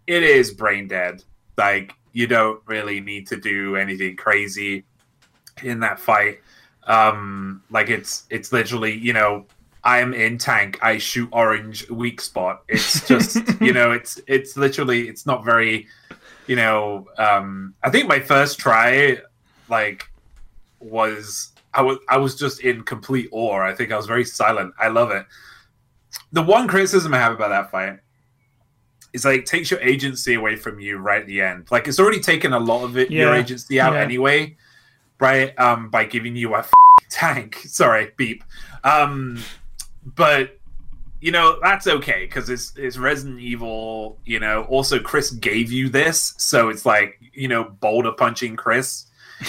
It 0.08 0.24
is 0.24 0.52
brain 0.54 0.88
dead. 0.88 1.24
Like 1.58 1.94
you 2.14 2.28
don't 2.28 2.62
really 2.66 3.00
need 3.00 3.28
to 3.28 3.38
do 3.38 3.76
anything 3.76 4.16
crazy 4.18 4.84
in 5.64 5.80
that 5.82 6.00
fight. 6.00 6.40
Um, 6.86 7.64
like 7.70 7.90
it's 7.90 8.26
it's 8.30 8.52
literally 8.52 8.98
you 8.98 9.14
know 9.14 9.46
I'm 9.84 10.14
in 10.14 10.38
tank. 10.38 10.78
I 10.82 10.98
shoot 11.00 11.30
orange 11.32 11.90
weak 11.90 12.22
spot. 12.22 12.64
It's 12.68 13.08
just 13.14 13.38
you 13.62 13.74
know 13.74 13.92
it's 13.92 14.20
it's 14.28 14.56
literally 14.58 15.08
it's 15.10 15.26
not 15.26 15.44
very 15.44 15.88
you 16.48 16.56
know 16.56 17.08
um 17.18 17.74
I 17.84 17.90
think 17.90 18.08
my 18.08 18.20
first 18.20 18.60
try 18.60 19.18
like 19.70 20.10
was 20.80 21.52
I 21.74 21.82
was 21.82 21.98
I 22.10 22.18
was 22.18 22.36
just 22.36 22.62
in 22.62 22.84
complete 22.84 23.30
awe. 23.32 23.62
I 23.62 23.74
think 23.74 23.92
I 23.92 23.98
was 23.98 24.06
very 24.08 24.26
silent. 24.26 24.74
I 24.80 24.90
love 24.90 25.12
it. 25.12 25.26
The 26.32 26.42
one 26.42 26.68
criticism 26.68 27.14
I 27.14 27.20
have 27.20 27.34
about 27.34 27.50
that 27.50 27.72
fight 27.72 28.00
is 29.14 29.26
like 29.26 29.40
it 29.42 29.46
takes 29.46 29.72
your 29.72 29.80
agency 29.82 30.34
away 30.36 30.56
from 30.56 30.80
you 30.80 30.98
right 30.98 31.22
at 31.22 31.28
the 31.28 31.42
end. 31.42 31.68
Like 31.72 31.88
it's 31.88 32.00
already 32.00 32.20
taken 32.20 32.54
a 32.54 32.60
lot 32.60 32.84
of 32.84 32.98
it 32.98 33.12
your 33.12 33.34
agency 33.34 33.80
out 33.80 33.94
Yeah. 33.94 34.00
anyway, 34.00 34.56
right? 35.20 35.58
Um 35.60 35.90
by 35.90 36.06
giving 36.06 36.36
you 36.36 36.54
a 36.56 36.60
f- 36.60 36.72
tank. 37.10 37.56
Sorry, 37.66 38.12
beep. 38.18 38.44
Um 38.84 39.40
but 40.04 40.60
you 41.20 41.32
know 41.32 41.60
that's 41.62 41.88
okay 41.88 42.26
because 42.26 42.50
it's 42.50 42.74
it's 42.76 42.98
Resident 42.98 43.40
Evil. 43.40 44.18
You 44.26 44.40
know, 44.40 44.64
also 44.64 45.00
Chris 45.00 45.32
gave 45.32 45.72
you 45.72 45.88
this, 45.90 46.34
so 46.38 46.70
it's 46.70 46.86
like 46.86 47.20
you 47.34 47.48
know 47.48 47.64
boulder 47.64 48.12
punching 48.12 48.56
Chris. 48.56 49.06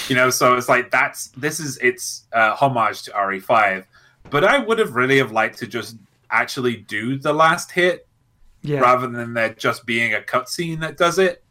You 0.08 0.16
know, 0.16 0.30
so 0.30 0.56
it's 0.56 0.68
like 0.68 0.90
that's 0.90 1.28
this 1.28 1.60
is 1.60 1.78
it's 1.78 2.26
uh, 2.32 2.54
homage 2.54 3.02
to 3.04 3.10
RE5. 3.12 3.84
But 4.30 4.44
I 4.44 4.58
would 4.58 4.78
have 4.78 4.94
really 4.94 5.18
have 5.18 5.32
liked 5.32 5.58
to 5.58 5.66
just 5.66 5.96
actually 6.30 6.76
do 6.76 7.18
the 7.18 7.32
last 7.32 7.70
hit 7.70 8.06
Yeah, 8.62 8.80
rather 8.80 9.08
than 9.08 9.34
there 9.34 9.54
just 9.54 9.84
being 9.86 10.14
a 10.14 10.20
cutscene 10.20 10.80
that 10.80 10.96
does 10.96 11.18
it. 11.18 11.42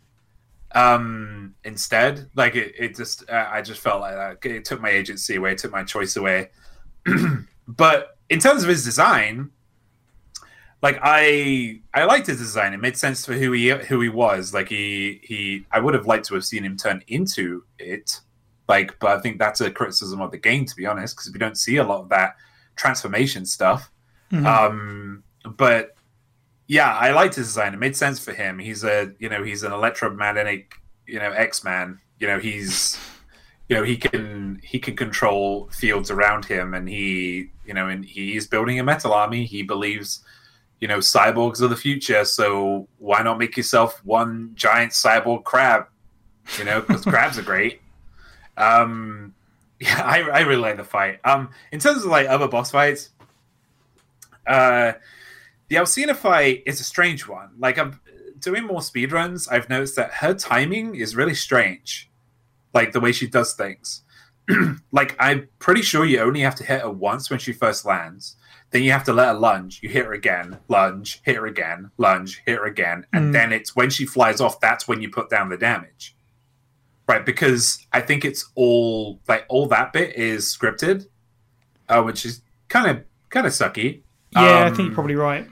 Um, 0.74 1.56
instead, 1.64 2.30
like 2.36 2.56
it, 2.56 2.74
it 2.78 2.96
just 2.96 3.30
uh, 3.30 3.48
I 3.52 3.62
just 3.62 3.82
felt 3.82 4.02
like 4.02 4.14
that. 4.14 4.50
It 4.50 4.66
took 4.66 4.82
my 4.82 4.90
agency 4.90 5.36
away, 5.36 5.54
it 5.54 5.58
took 5.58 5.72
my 5.72 5.84
choice 5.84 6.16
away. 6.16 6.50
but 7.68 8.18
in 8.30 8.40
terms 8.40 8.64
of 8.64 8.70
his 8.70 8.84
design, 8.84 9.52
like 10.82 11.00
I 11.02 11.82
I 11.94 12.06
liked 12.06 12.28
his 12.28 12.38
design. 12.38 12.74
It 12.74 12.80
made 12.80 12.98
sense 12.98 13.26
for 13.26 13.34
who 13.34 13.52
he 13.52 13.70
who 13.70 14.02
he 14.02 14.10
was. 14.10 14.54
Like 14.54 14.70
he 14.70 15.20
he 15.24 15.66
I 15.72 15.80
would 15.80 15.94
have 15.94 16.08
liked 16.08 16.26
to 16.28 16.36
have 16.36 16.46
seen 16.46 16.64
him 16.64 16.78
turn 16.78 17.04
into 17.08 17.64
it. 17.78 18.20
Like, 18.68 18.98
but 19.00 19.18
I 19.18 19.20
think 19.22 19.38
that's 19.38 19.60
a 19.62 19.70
criticism 19.70 20.22
of 20.22 20.32
the 20.32 20.38
game, 20.38 20.66
to 20.66 20.76
be 20.76 20.86
honest, 20.86 21.16
because 21.18 21.32
we 21.32 21.40
don't 21.40 21.58
see 21.58 21.78
a 21.78 21.84
lot 21.84 22.02
of 22.02 22.10
that 22.10 22.36
transformation 22.78 23.46
stuff. 23.46 23.92
Mhm. 24.32 24.46
Um, 24.46 25.24
but 25.58 25.96
yeah, 26.68 26.96
I 26.96 27.12
liked 27.12 27.36
his 27.36 27.48
design. 27.48 27.74
It 27.74 27.80
made 27.80 27.98
sense 27.98 28.24
for 28.24 28.32
him. 28.32 28.58
He's 28.58 28.84
a 28.84 29.14
you 29.20 29.30
know 29.30 29.44
he's 29.44 29.64
an 29.64 29.74
electromagnetic 29.74 30.74
you 31.06 31.20
know 31.20 31.32
X 31.32 31.64
Man. 31.64 32.00
You 32.20 32.28
know 32.28 32.40
he's 32.40 32.98
you 33.72 33.78
know 33.78 33.84
he 33.84 33.96
can 33.96 34.60
he 34.62 34.80
can 34.80 34.98
control 34.98 35.70
fields 35.72 36.12
around 36.12 36.44
him, 36.44 36.74
and 36.74 36.90
he 36.90 37.52
you 37.66 37.74
know 37.74 37.88
and 37.88 38.04
he's 38.04 38.46
building 38.46 38.78
a 38.82 38.84
metal 38.84 39.14
army. 39.14 39.46
He 39.46 39.64
believes 39.64 40.26
you 40.82 40.90
know 40.90 40.98
cyborgs 40.98 41.62
are 41.62 41.70
the 41.70 41.78
future, 41.78 42.26
so 42.26 42.90
why 42.98 43.24
not 43.24 43.38
make 43.38 43.56
yourself 43.56 44.04
one 44.04 44.52
giant 44.56 44.92
cyborg 44.92 45.46
crab? 45.46 45.86
You 46.58 46.66
know 46.66 46.82
because 46.82 47.06
crabs 47.14 47.40
are 47.40 47.44
great. 47.44 47.80
Um, 48.58 49.34
yeah, 49.80 50.02
I, 50.04 50.20
I 50.24 50.40
really 50.42 50.62
like 50.62 50.76
the 50.76 50.84
fight. 50.84 51.22
Um, 51.24 51.52
in 51.72 51.80
terms 51.80 52.04
of 52.04 52.12
like 52.12 52.28
other 52.28 52.50
boss 52.50 52.72
fights, 52.72 53.12
uh, 54.46 54.92
the 55.70 55.78
Alcina 55.78 56.14
fight 56.14 56.64
is 56.66 56.82
a 56.82 56.84
strange 56.84 57.26
one. 57.26 57.52
Like 57.58 57.78
I'm 57.78 58.02
doing 58.38 58.66
more 58.66 58.82
speed 58.82 59.14
runs 59.14 59.48
I've 59.48 59.70
noticed 59.70 59.96
that 59.96 60.16
her 60.16 60.34
timing 60.34 60.96
is 60.96 61.16
really 61.16 61.36
strange. 61.36 62.11
Like 62.74 62.92
the 62.92 63.00
way 63.00 63.12
she 63.12 63.28
does 63.28 63.54
things. 63.54 64.04
like 64.92 65.16
I'm 65.20 65.48
pretty 65.60 65.82
sure 65.82 66.06
you 66.06 66.20
only 66.20 66.42
have 66.42 66.56
to 66.56 66.64
hit 66.64 66.82
her 66.82 66.90
once 66.92 67.30
when 67.30 67.40
she 67.40 67.54
first 67.54 67.86
lands. 67.86 68.36
Then 68.72 68.84
you 68.84 68.92
have 68.94 69.04
to 69.04 69.14
let 69.14 69.28
her 69.28 69.34
lunge. 69.34 69.82
You 69.84 69.90
hit 69.90 70.06
her 70.06 70.14
again, 70.14 70.58
lunge, 70.70 71.22
hit 71.26 71.36
her 71.36 71.46
again, 71.46 71.92
lunge, 71.98 72.42
hit 72.46 72.58
her 72.58 72.66
again, 72.66 73.06
and 73.12 73.30
Mm. 73.30 73.34
then 73.34 73.52
it's 73.52 73.76
when 73.76 73.90
she 73.90 74.06
flies 74.06 74.40
off. 74.40 74.62
That's 74.62 74.88
when 74.88 75.02
you 75.02 75.10
put 75.10 75.30
down 75.30 75.50
the 75.50 75.58
damage, 75.58 76.16
right? 77.08 77.26
Because 77.26 77.86
I 77.92 78.00
think 78.02 78.24
it's 78.24 78.50
all 78.56 79.20
like 79.28 79.46
all 79.50 79.68
that 79.68 79.92
bit 79.92 80.16
is 80.16 80.46
scripted, 80.46 81.08
uh, 81.90 82.02
which 82.02 82.26
is 82.26 82.42
kind 82.70 82.90
of 82.90 83.04
kind 83.30 83.46
of 83.46 83.52
sucky. 83.52 84.04
yeah, 84.32 84.42
I 84.42 84.68
um, 84.68 84.76
think 84.76 84.88
you're 84.88 84.96
probably 84.96 85.16
right. 85.16 85.46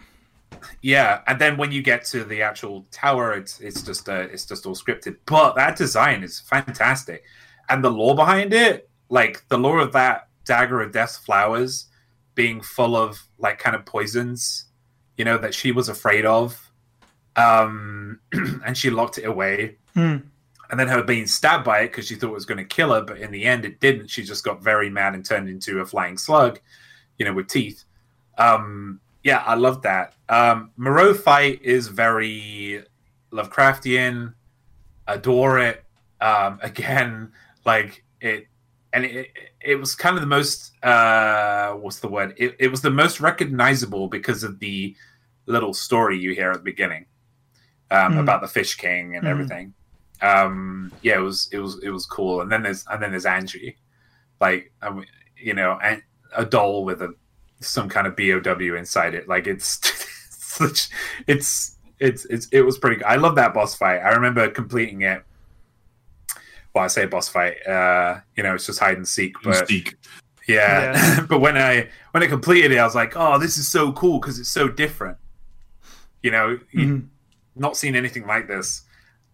Yeah, 0.82 1.22
and 1.28 1.40
then 1.40 1.58
when 1.58 1.72
you 1.72 1.82
get 1.82 2.06
to 2.06 2.24
the 2.24 2.42
actual 2.42 2.86
tower, 2.92 3.34
it's 3.34 3.60
it's 3.60 3.82
just 3.82 4.08
uh, 4.08 4.28
it's 4.32 4.46
just 4.46 4.66
all 4.66 4.76
scripted. 4.76 5.18
But 5.26 5.56
that 5.56 5.76
design 5.76 6.24
is 6.24 6.40
fantastic, 6.40 7.24
and 7.68 7.84
the 7.84 7.92
lore 7.92 8.16
behind 8.16 8.54
it, 8.54 8.90
like 9.10 9.44
the 9.50 9.58
lore 9.58 9.80
of 9.80 9.92
that 9.94 10.30
dagger 10.46 10.82
of 10.82 10.92
death 10.92 11.18
flowers 11.26 11.88
being 12.34 12.62
full 12.62 12.96
of 12.96 13.28
like 13.38 13.60
kind 13.60 13.76
of 13.76 13.86
poisons, 13.86 14.66
you 15.18 15.26
know, 15.26 15.38
that 15.38 15.54
she 15.54 15.74
was 15.74 15.90
afraid 15.90 16.26
of, 16.26 16.72
um, 17.36 18.20
and 18.66 18.78
she 18.78 18.90
locked 18.90 19.18
it 19.18 19.26
away. 19.26 19.78
Hmm. 19.94 20.18
And 20.72 20.80
then 20.80 20.88
her 20.88 21.04
being 21.04 21.28
stabbed 21.28 21.66
by 21.66 21.82
it 21.82 21.88
because 21.88 22.08
she 22.08 22.16
thought 22.16 22.30
it 22.30 22.34
was 22.34 22.46
going 22.46 22.60
to 22.60 22.64
kill 22.64 22.94
her, 22.94 23.02
but 23.02 23.18
in 23.18 23.32
the 23.32 23.44
end 23.44 23.66
it 23.66 23.80
didn't. 23.80 24.08
She 24.08 24.24
just 24.24 24.46
got 24.46 24.64
very 24.64 24.90
mad 24.90 25.16
and 25.16 25.26
turned 25.26 25.50
into 25.50 25.80
a 25.80 25.86
flying 25.86 26.18
slug, 26.18 26.60
you 27.18 27.26
know, 27.26 27.34
with 27.34 27.48
teeth. 27.48 27.84
Um, 28.38 29.02
yeah, 29.24 29.44
I 29.46 29.56
love 29.56 29.82
that. 29.84 30.14
Um, 30.30 30.72
Moreau 30.78 31.14
fight 31.14 31.62
is 31.62 31.88
very 31.88 32.84
Lovecraftian. 33.32 34.34
Adore 35.08 35.60
it. 35.60 35.84
Um, 36.22 36.60
again, 36.64 37.32
like 37.66 38.04
it, 38.22 38.48
and 38.94 39.06
it, 39.06 39.30
it 39.62 39.76
was 39.76 39.96
kind 39.96 40.16
of 40.16 40.22
the 40.22 40.28
most 40.28 40.72
uh, 40.84 41.72
what's 41.74 42.00
the 42.00 42.08
word? 42.08 42.34
It, 42.38 42.56
it 42.60 42.68
was 42.70 42.82
the 42.82 42.90
most 42.92 43.20
recognizable 43.20 44.08
because 44.08 44.44
of 44.44 44.60
the 44.60 44.96
little 45.46 45.74
story 45.74 46.18
you 46.20 46.34
hear 46.34 46.52
at 46.52 46.58
the 46.58 46.64
beginning 46.64 47.06
um, 47.92 48.14
Mm. 48.14 48.20
about 48.20 48.42
the 48.42 48.48
Fish 48.48 48.76
King 48.76 49.16
and 49.16 49.26
Mhm. 49.26 49.30
everything. 49.30 49.74
Um, 50.22 50.92
yeah, 51.02 51.16
it 51.18 51.22
was 51.22 51.50
it 51.52 51.60
was 51.60 51.82
it 51.84 51.90
was 51.90 52.06
cool. 52.06 52.42
And 52.42 52.52
then 52.52 52.64
there's 52.64 52.86
and 52.92 53.02
then 53.02 53.12
there's 53.12 53.26
Angie, 53.26 53.78
like 54.42 54.72
you 55.38 55.54
know, 55.54 55.80
and 55.82 56.02
a 56.36 56.46
doll 56.46 56.84
with 56.84 57.02
a 57.02 57.14
some 57.60 57.90
kind 57.90 58.08
of 58.08 58.16
bow 58.16 58.42
inside 58.76 59.14
it. 59.16 59.28
Like 59.28 59.48
it's 59.48 59.80
it's 60.60 60.90
it's 61.28 61.76
it's, 62.00 62.26
it's 62.26 62.48
it 62.52 62.62
was 62.62 62.78
pretty. 62.78 62.98
good. 62.98 63.06
I 63.06 63.16
love 63.18 63.36
that 63.36 63.54
boss 63.54 63.76
fight. 63.76 64.00
I 64.00 64.10
remember 64.10 64.50
completing 64.50 65.02
it. 65.02 65.24
Well, 66.74 66.84
I 66.84 66.88
say 66.88 67.06
boss 67.06 67.28
fight. 67.28 67.66
Uh, 67.68 68.20
you 68.38 68.44
know, 68.44 68.56
it's 68.56 68.66
just 68.66 68.80
hide 68.80 68.98
and 68.98 69.08
seek, 69.08 69.34
but 69.44 69.68
Mystique. 69.68 69.96
Yeah, 70.48 70.94
Yeah. 70.94 71.22
but 71.30 71.40
when 71.40 71.58
I 71.58 71.90
when 72.12 72.24
I 72.24 72.28
completed 72.28 72.72
it, 72.72 72.78
I 72.78 72.86
was 72.86 72.96
like, 72.96 73.14
"Oh, 73.16 73.38
this 73.38 73.58
is 73.58 73.68
so 73.68 73.92
cool 73.94 74.20
because 74.20 74.40
it's 74.40 74.50
so 74.50 74.68
different." 74.68 75.18
You 76.24 76.32
know, 76.32 76.60
you- 76.72 76.86
Mhm. 76.88 77.08
not 77.56 77.76
seen 77.78 77.96
anything 77.96 78.26
like 78.28 78.48
this. 78.48 78.84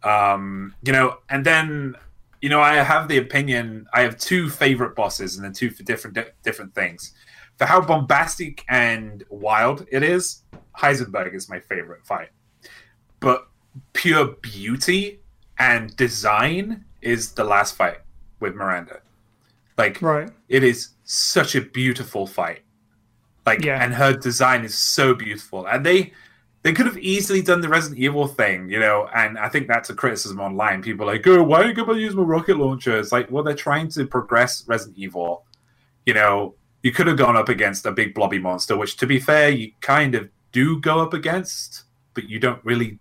Um, 0.04 0.74
you 0.84 0.92
know, 0.94 1.18
and 1.30 1.46
then 1.46 1.96
you 2.42 2.50
know, 2.50 2.62
I 2.62 2.76
have 2.76 3.08
the 3.08 3.18
opinion. 3.18 3.88
I 3.94 4.02
have 4.02 4.18
two 4.18 4.50
favorite 4.50 4.96
bosses, 4.96 5.36
and 5.36 5.44
then 5.46 5.54
two 5.54 5.70
for 5.72 5.84
different 5.84 6.16
di- 6.16 6.32
different 6.44 6.74
things. 6.76 7.14
For 7.58 7.66
how 7.66 7.82
bombastic 7.82 8.64
and 8.70 9.24
wild 9.30 9.86
it 9.92 10.04
is, 10.04 10.44
Heisenberg 10.78 11.34
is 11.34 11.50
my 11.50 11.60
favorite 11.60 12.06
fight. 12.06 12.30
But 13.20 13.48
pure 13.94 14.28
beauty 14.42 15.20
and 15.58 15.96
design 15.96 16.84
is 17.02 17.32
the 17.32 17.44
last 17.44 17.76
fight 17.76 18.00
with 18.40 18.56
Miranda. 18.56 19.00
Like 19.78 20.02
Right. 20.02 20.30
it 20.50 20.64
is 20.64 20.90
such 21.04 21.56
a 21.56 21.62
beautiful 21.62 22.26
fight 22.28 22.62
like 23.46 23.64
Yeah. 23.64 23.84
and 23.84 23.94
her 23.94 24.12
design 24.14 24.66
is 24.66 24.74
so 24.76 25.14
beautiful 25.14 25.68
and 25.68 25.86
they 25.86 26.12
they 26.64 26.74
could 26.74 26.88
have 26.88 26.98
easily 26.98 27.44
done 27.44 27.62
the 27.62 27.70
resident 27.70 28.00
evil 28.00 28.26
thing 28.26 28.68
you 28.72 28.80
know 28.80 29.08
and 29.14 29.38
i 29.38 29.48
think 29.48 29.68
that's 29.68 29.92
a 29.92 29.94
criticism 29.94 30.40
online 30.40 30.82
people 30.82 31.08
are 31.08 31.14
like 31.14 31.28
oh 31.28 31.44
why 31.44 31.62
are 31.62 31.68
you 31.68 31.74
going 31.76 31.88
to 31.88 32.00
use 32.02 32.16
my 32.16 32.24
rocket 32.24 32.58
launcher 32.58 32.98
it's 32.98 33.12
like 33.12 33.30
well 33.30 33.44
they're 33.44 33.54
trying 33.54 33.88
to 33.88 34.08
progress 34.08 34.64
resident 34.68 34.98
evil 34.98 35.46
you 36.08 36.14
know 36.16 36.56
you 36.86 36.92
could 36.92 37.08
have 37.08 37.18
gone 37.18 37.36
up 37.42 37.50
against 37.50 37.86
a 37.86 37.92
big 37.92 38.14
blobby 38.14 38.40
monster 38.40 38.78
which 38.78 38.96
to 38.98 39.06
be 39.08 39.20
fair 39.20 39.50
you 39.50 39.72
kind 39.82 40.14
of 40.20 40.30
do 40.52 40.80
go 40.80 40.96
up 41.06 41.14
against 41.14 41.84
but 42.14 42.30
you 42.30 42.38
don't 42.46 42.64
really 42.64 43.00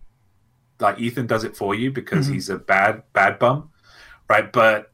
like 0.81 0.99
ethan 0.99 1.27
does 1.27 1.45
it 1.45 1.55
for 1.61 1.75
you 1.75 1.91
because 2.01 2.25
Mhm. 2.29 2.33
he's 2.35 2.49
a 2.49 2.59
bad 2.59 3.03
bad 3.13 3.39
bum 3.39 3.71
right 4.33 4.51
but 4.53 4.91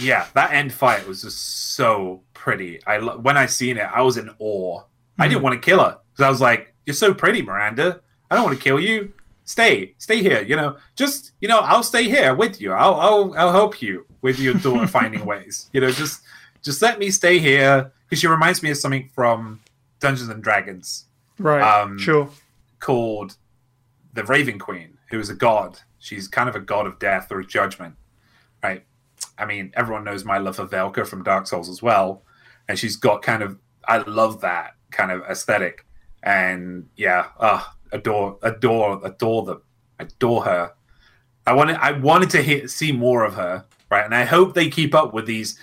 yeah, 0.00 0.26
that 0.34 0.52
end 0.52 0.72
fight 0.72 1.06
was 1.08 1.22
just 1.22 1.40
so 1.74 2.22
pretty. 2.32 2.80
I 2.86 2.98
when 3.00 3.36
I 3.36 3.46
seen 3.46 3.76
it, 3.78 3.88
I 3.92 4.00
was 4.02 4.16
in 4.16 4.30
awe. 4.38 4.82
I 5.18 5.26
didn't 5.26 5.42
want 5.42 5.60
to 5.60 5.64
kill 5.70 5.80
her 5.82 5.98
because 6.12 6.24
I 6.24 6.30
was 6.30 6.40
like, 6.40 6.72
"You're 6.86 6.94
so 6.94 7.12
pretty, 7.12 7.42
Miranda. 7.42 8.00
I 8.30 8.36
don't 8.36 8.44
want 8.44 8.56
to 8.56 8.62
kill 8.62 8.78
you. 8.78 9.12
Stay, 9.44 9.94
stay 9.98 10.22
here. 10.22 10.42
You 10.42 10.54
know, 10.54 10.76
just 10.94 11.32
you 11.40 11.48
know, 11.48 11.58
I'll 11.70 11.82
stay 11.82 12.04
here 12.04 12.32
with 12.42 12.60
you. 12.60 12.72
I'll 12.72 12.94
I'll 12.94 13.34
I'll 13.36 13.52
help 13.52 13.82
you 13.82 14.06
with 14.22 14.38
your 14.38 14.54
daughter 14.54 14.86
finding 14.86 15.24
ways. 15.26 15.68
You 15.72 15.80
know, 15.80 15.90
just 15.90 16.22
just 16.68 16.82
let 16.82 16.98
me 16.98 17.10
stay 17.10 17.38
here 17.38 17.90
because 18.04 18.20
she 18.20 18.26
reminds 18.26 18.62
me 18.62 18.70
of 18.70 18.76
something 18.76 19.08
from 19.14 19.60
Dungeons 20.00 20.28
and 20.28 20.42
Dragons 20.42 21.06
Right. 21.38 21.62
Um, 21.62 21.98
sure. 21.98 22.28
called 22.78 23.36
the 24.12 24.22
Raven 24.24 24.58
Queen, 24.58 24.98
who 25.10 25.18
is 25.18 25.30
a 25.30 25.34
god. 25.34 25.78
She's 25.98 26.28
kind 26.28 26.46
of 26.46 26.54
a 26.54 26.60
god 26.60 26.86
of 26.86 26.98
death 26.98 27.32
or 27.32 27.42
judgment, 27.42 27.94
right? 28.62 28.84
I 29.38 29.46
mean, 29.46 29.72
everyone 29.74 30.04
knows 30.04 30.24
my 30.26 30.36
love 30.38 30.56
for 30.56 30.66
Velka 30.66 31.06
from 31.06 31.22
Dark 31.22 31.46
Souls 31.46 31.70
as 31.70 31.80
well, 31.80 32.22
and 32.68 32.78
she's 32.78 32.96
got 32.96 33.22
kind 33.22 33.42
of 33.42 33.56
I 33.86 33.98
love 33.98 34.42
that 34.42 34.74
kind 34.90 35.10
of 35.10 35.22
aesthetic, 35.22 35.86
and 36.22 36.88
yeah, 36.96 37.28
uh, 37.38 37.64
adore, 37.92 38.38
adore, 38.42 39.00
adore 39.02 39.44
them, 39.44 39.62
adore 39.98 40.44
her. 40.44 40.72
I 41.46 41.52
wanted, 41.54 41.76
I 41.76 41.92
wanted 41.92 42.28
to 42.30 42.42
hear, 42.42 42.68
see 42.68 42.92
more 42.92 43.24
of 43.24 43.34
her, 43.34 43.64
right? 43.90 44.04
And 44.04 44.14
I 44.14 44.24
hope 44.24 44.52
they 44.52 44.68
keep 44.68 44.94
up 44.94 45.14
with 45.14 45.24
these 45.24 45.58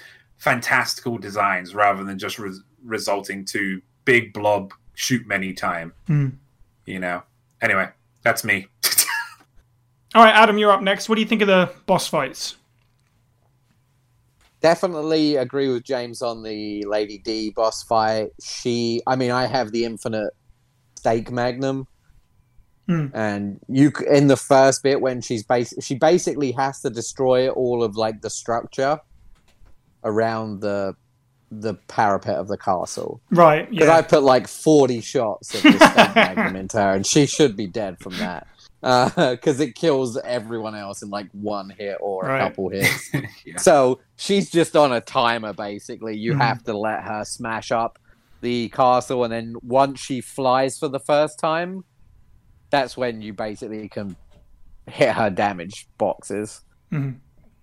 fantastical 0.50 1.18
designs 1.18 1.74
rather 1.74 2.04
than 2.04 2.20
just 2.20 2.38
res- 2.38 2.62
resulting 2.84 3.44
to 3.44 3.82
big 4.06 4.32
blob 4.32 4.72
shoot 4.94 5.26
many 5.26 5.52
time 5.54 5.92
Hmm. 6.06 6.28
you 6.86 7.00
know. 7.00 7.24
Anyway, 7.62 7.90
that's 8.22 8.44
me. 8.44 8.68
All 10.14 10.24
right, 10.24 10.36
Adam, 10.36 10.60
you're 10.60 10.72
up 10.72 10.84
next. 10.84 11.10
What 11.10 11.16
do 11.16 11.22
you 11.22 11.28
think 11.28 11.42
of 11.42 11.48
the 11.48 11.72
boss 11.88 12.08
fights? 12.08 12.58
Definitely 14.62 15.36
agree 15.38 15.68
with 15.74 15.84
James 15.84 16.22
on 16.22 16.44
the 16.44 16.84
Lady 16.86 17.18
D 17.18 17.50
boss 17.50 17.82
fight. 17.82 18.30
She, 18.42 19.02
I 19.08 19.16
mean, 19.16 19.32
I 19.32 19.48
have 19.48 19.72
the 19.72 19.84
infinite 19.84 20.32
stake 20.96 21.32
magnum, 21.32 21.88
Hmm. 22.88 23.08
and 23.16 23.60
you 23.68 23.92
in 24.12 24.28
the 24.28 24.38
first 24.38 24.84
bit 24.84 25.02
when 25.02 25.22
she's 25.22 25.44
bas- 25.44 25.74
she 25.82 25.96
basically 25.96 26.52
has 26.52 26.82
to 26.82 26.92
destroy 26.92 27.50
all 27.50 27.84
of 27.84 27.96
like 27.96 28.22
the 28.22 28.30
structure 28.30 29.00
around 30.06 30.62
the 30.62 30.96
the 31.52 31.76
parapet 31.88 32.36
of 32.36 32.48
the 32.48 32.58
castle. 32.58 33.22
Right. 33.30 33.70
Because 33.70 33.88
Yeah. 33.88 33.98
I 33.98 34.02
put 34.02 34.24
like 34.24 34.48
forty 34.48 35.00
shots 35.02 35.54
of 35.56 35.62
the 35.64 35.72
stake 35.78 36.16
magnum 36.16 36.56
into 36.56 36.78
her, 36.78 36.94
and 36.94 37.06
she 37.06 37.26
should 37.26 37.56
be 37.56 37.68
dead 37.68 37.98
from 38.00 38.14
that. 38.18 38.48
Because 38.82 39.60
it 39.60 39.74
kills 39.74 40.16
everyone 40.18 40.76
else 40.76 41.02
in 41.02 41.10
like 41.10 41.28
one 41.32 41.72
hit 41.72 41.98
or 42.02 42.26
a 42.26 42.30
Right. 42.30 42.40
couple 42.42 42.70
hits. 42.76 43.12
yeah. 43.46 43.58
So 43.58 44.00
she's 44.16 44.50
just 44.52 44.76
on 44.76 44.92
a 44.94 45.02
timer, 45.02 45.54
basically. 45.54 46.16
You 46.18 46.34
Mhm. 46.34 46.42
have 46.42 46.64
to 46.66 46.78
let 46.78 47.04
her 47.04 47.24
smash 47.26 47.72
up 47.72 47.98
the 48.42 48.70
castle, 48.70 49.24
and 49.24 49.34
then 49.34 49.56
once 49.64 50.00
she 50.00 50.22
flies 50.22 50.78
for 50.78 50.88
the 50.88 51.00
first 51.00 51.40
time, 51.40 51.84
that's 52.70 52.96
when 52.98 53.22
you 53.24 53.34
basically 53.34 53.88
can 53.90 54.16
hit 54.88 55.14
her 55.14 55.30
damage 55.32 55.88
boxes. 55.98 56.62
Mhm. 56.92 57.16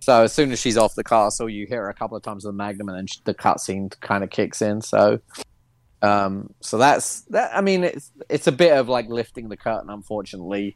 So 0.02 0.24
as 0.24 0.32
soon 0.32 0.50
as 0.50 0.60
she's 0.60 0.76
off 0.76 0.96
the 0.96 1.04
castle, 1.04 1.48
you 1.48 1.64
hit 1.64 1.76
her 1.76 1.88
a 1.88 1.94
couple 1.94 2.16
of 2.16 2.24
times 2.24 2.44
with 2.44 2.54
the 2.54 2.56
magnum, 2.56 2.88
and 2.88 2.98
then 2.98 3.06
the 3.22 3.34
cutscene 3.34 3.88
kind 4.00 4.24
of 4.24 4.30
kicks 4.30 4.60
in. 4.60 4.82
So, 4.82 5.20
um, 6.02 6.52
so 6.58 6.76
that's 6.76 7.20
that. 7.26 7.56
I 7.56 7.60
mean, 7.60 7.84
it's 7.84 8.10
it's 8.28 8.48
a 8.48 8.52
bit 8.52 8.72
of 8.72 8.88
like 8.88 9.08
lifting 9.08 9.48
the 9.48 9.56
curtain, 9.56 9.90
unfortunately, 9.90 10.74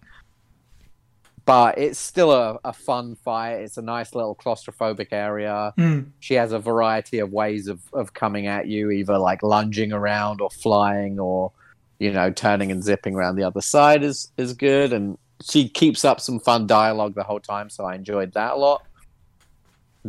but 1.44 1.76
it's 1.76 1.98
still 1.98 2.30
a, 2.30 2.60
a 2.64 2.72
fun 2.72 3.16
fight. 3.16 3.54
It's 3.54 3.78
a 3.78 3.82
nice 3.82 4.14
little 4.14 4.36
claustrophobic 4.36 5.08
area. 5.10 5.72
Hmm. 5.76 6.02
She 6.20 6.34
has 6.34 6.52
a 6.52 6.60
variety 6.60 7.18
of 7.18 7.32
ways 7.32 7.66
of 7.66 7.80
of 7.92 8.14
coming 8.14 8.46
at 8.46 8.68
you, 8.68 8.92
either 8.92 9.18
like 9.18 9.42
lunging 9.42 9.92
around 9.92 10.40
or 10.40 10.50
flying, 10.50 11.18
or 11.18 11.50
you 11.98 12.12
know, 12.12 12.30
turning 12.30 12.70
and 12.70 12.80
zipping 12.80 13.16
around 13.16 13.34
the 13.34 13.42
other 13.42 13.60
side 13.60 14.04
is 14.04 14.30
is 14.36 14.52
good, 14.52 14.92
and 14.92 15.18
she 15.42 15.68
keeps 15.68 16.04
up 16.04 16.20
some 16.20 16.38
fun 16.38 16.68
dialogue 16.68 17.16
the 17.16 17.24
whole 17.24 17.40
time. 17.40 17.68
So 17.70 17.84
I 17.84 17.96
enjoyed 17.96 18.32
that 18.34 18.52
a 18.52 18.56
lot 18.56 18.84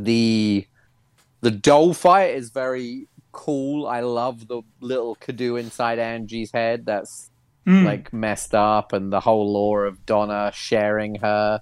the 0.03 0.65
the 1.41 1.51
doll 1.51 1.93
fight 1.93 2.35
is 2.35 2.49
very 2.49 3.07
cool. 3.31 3.87
I 3.87 3.99
love 4.01 4.47
the 4.47 4.61
little 4.81 5.15
Cadou 5.17 5.59
inside 5.59 5.99
Angie's 5.99 6.51
head. 6.51 6.85
That's 6.85 7.29
Hmm. 7.65 7.83
like 7.85 8.13
messed 8.13 8.55
up, 8.55 8.93
and 8.93 9.11
the 9.11 9.19
whole 9.19 9.51
lore 9.51 9.85
of 9.85 10.05
Donna 10.05 10.51
sharing 10.53 11.15
her 11.15 11.61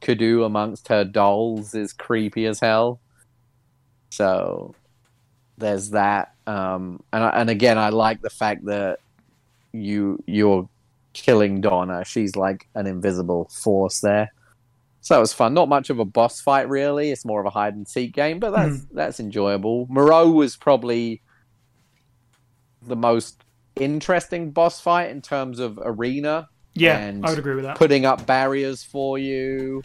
Cadou 0.00 0.44
amongst 0.46 0.88
her 0.88 1.04
dolls 1.04 1.74
is 1.74 1.92
creepy 1.92 2.46
as 2.46 2.60
hell. 2.60 3.00
So 4.10 4.74
there's 5.58 5.90
that. 5.90 6.34
Um, 6.46 7.02
and 7.12 7.24
I- 7.24 7.40
and 7.40 7.50
again, 7.50 7.78
I 7.78 7.88
like 7.88 8.22
the 8.22 8.30
fact 8.30 8.64
that 8.66 8.98
you 9.72 10.22
you're 10.26 10.68
killing 11.12 11.60
Donna. 11.60 12.04
She's 12.04 12.36
like 12.36 12.68
an 12.74 12.86
invisible 12.86 13.48
force 13.50 14.00
there. 14.00 14.32
So 15.02 15.14
that 15.14 15.20
was 15.20 15.32
fun. 15.32 15.52
Not 15.52 15.68
much 15.68 15.90
of 15.90 15.98
a 15.98 16.04
boss 16.04 16.40
fight, 16.40 16.68
really. 16.68 17.10
It's 17.10 17.24
more 17.24 17.40
of 17.40 17.46
a 17.46 17.50
hide 17.50 17.74
and 17.74 17.86
seek 17.86 18.14
game, 18.14 18.38
but 18.38 18.52
that's 18.52 18.84
hmm. 18.84 18.96
that's 18.96 19.18
enjoyable. 19.18 19.86
Moreau 19.90 20.30
was 20.30 20.56
probably 20.56 21.20
the 22.80 22.94
most 22.94 23.42
interesting 23.76 24.52
boss 24.52 24.80
fight 24.80 25.10
in 25.10 25.20
terms 25.20 25.58
of 25.58 25.78
arena, 25.82 26.48
yeah, 26.74 26.98
and 26.98 27.26
I 27.26 27.30
would 27.30 27.38
agree 27.40 27.56
with 27.56 27.64
that. 27.64 27.76
putting 27.76 28.06
up 28.06 28.26
barriers 28.26 28.84
for 28.84 29.18
you, 29.18 29.82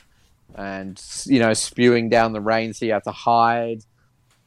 and 0.54 1.02
you 1.26 1.40
know 1.40 1.54
spewing 1.54 2.10
down 2.10 2.34
the 2.34 2.42
rain 2.42 2.74
so 2.74 2.86
you 2.86 2.94
have 2.94 3.04
to 3.04 3.12
hide. 3.12 3.82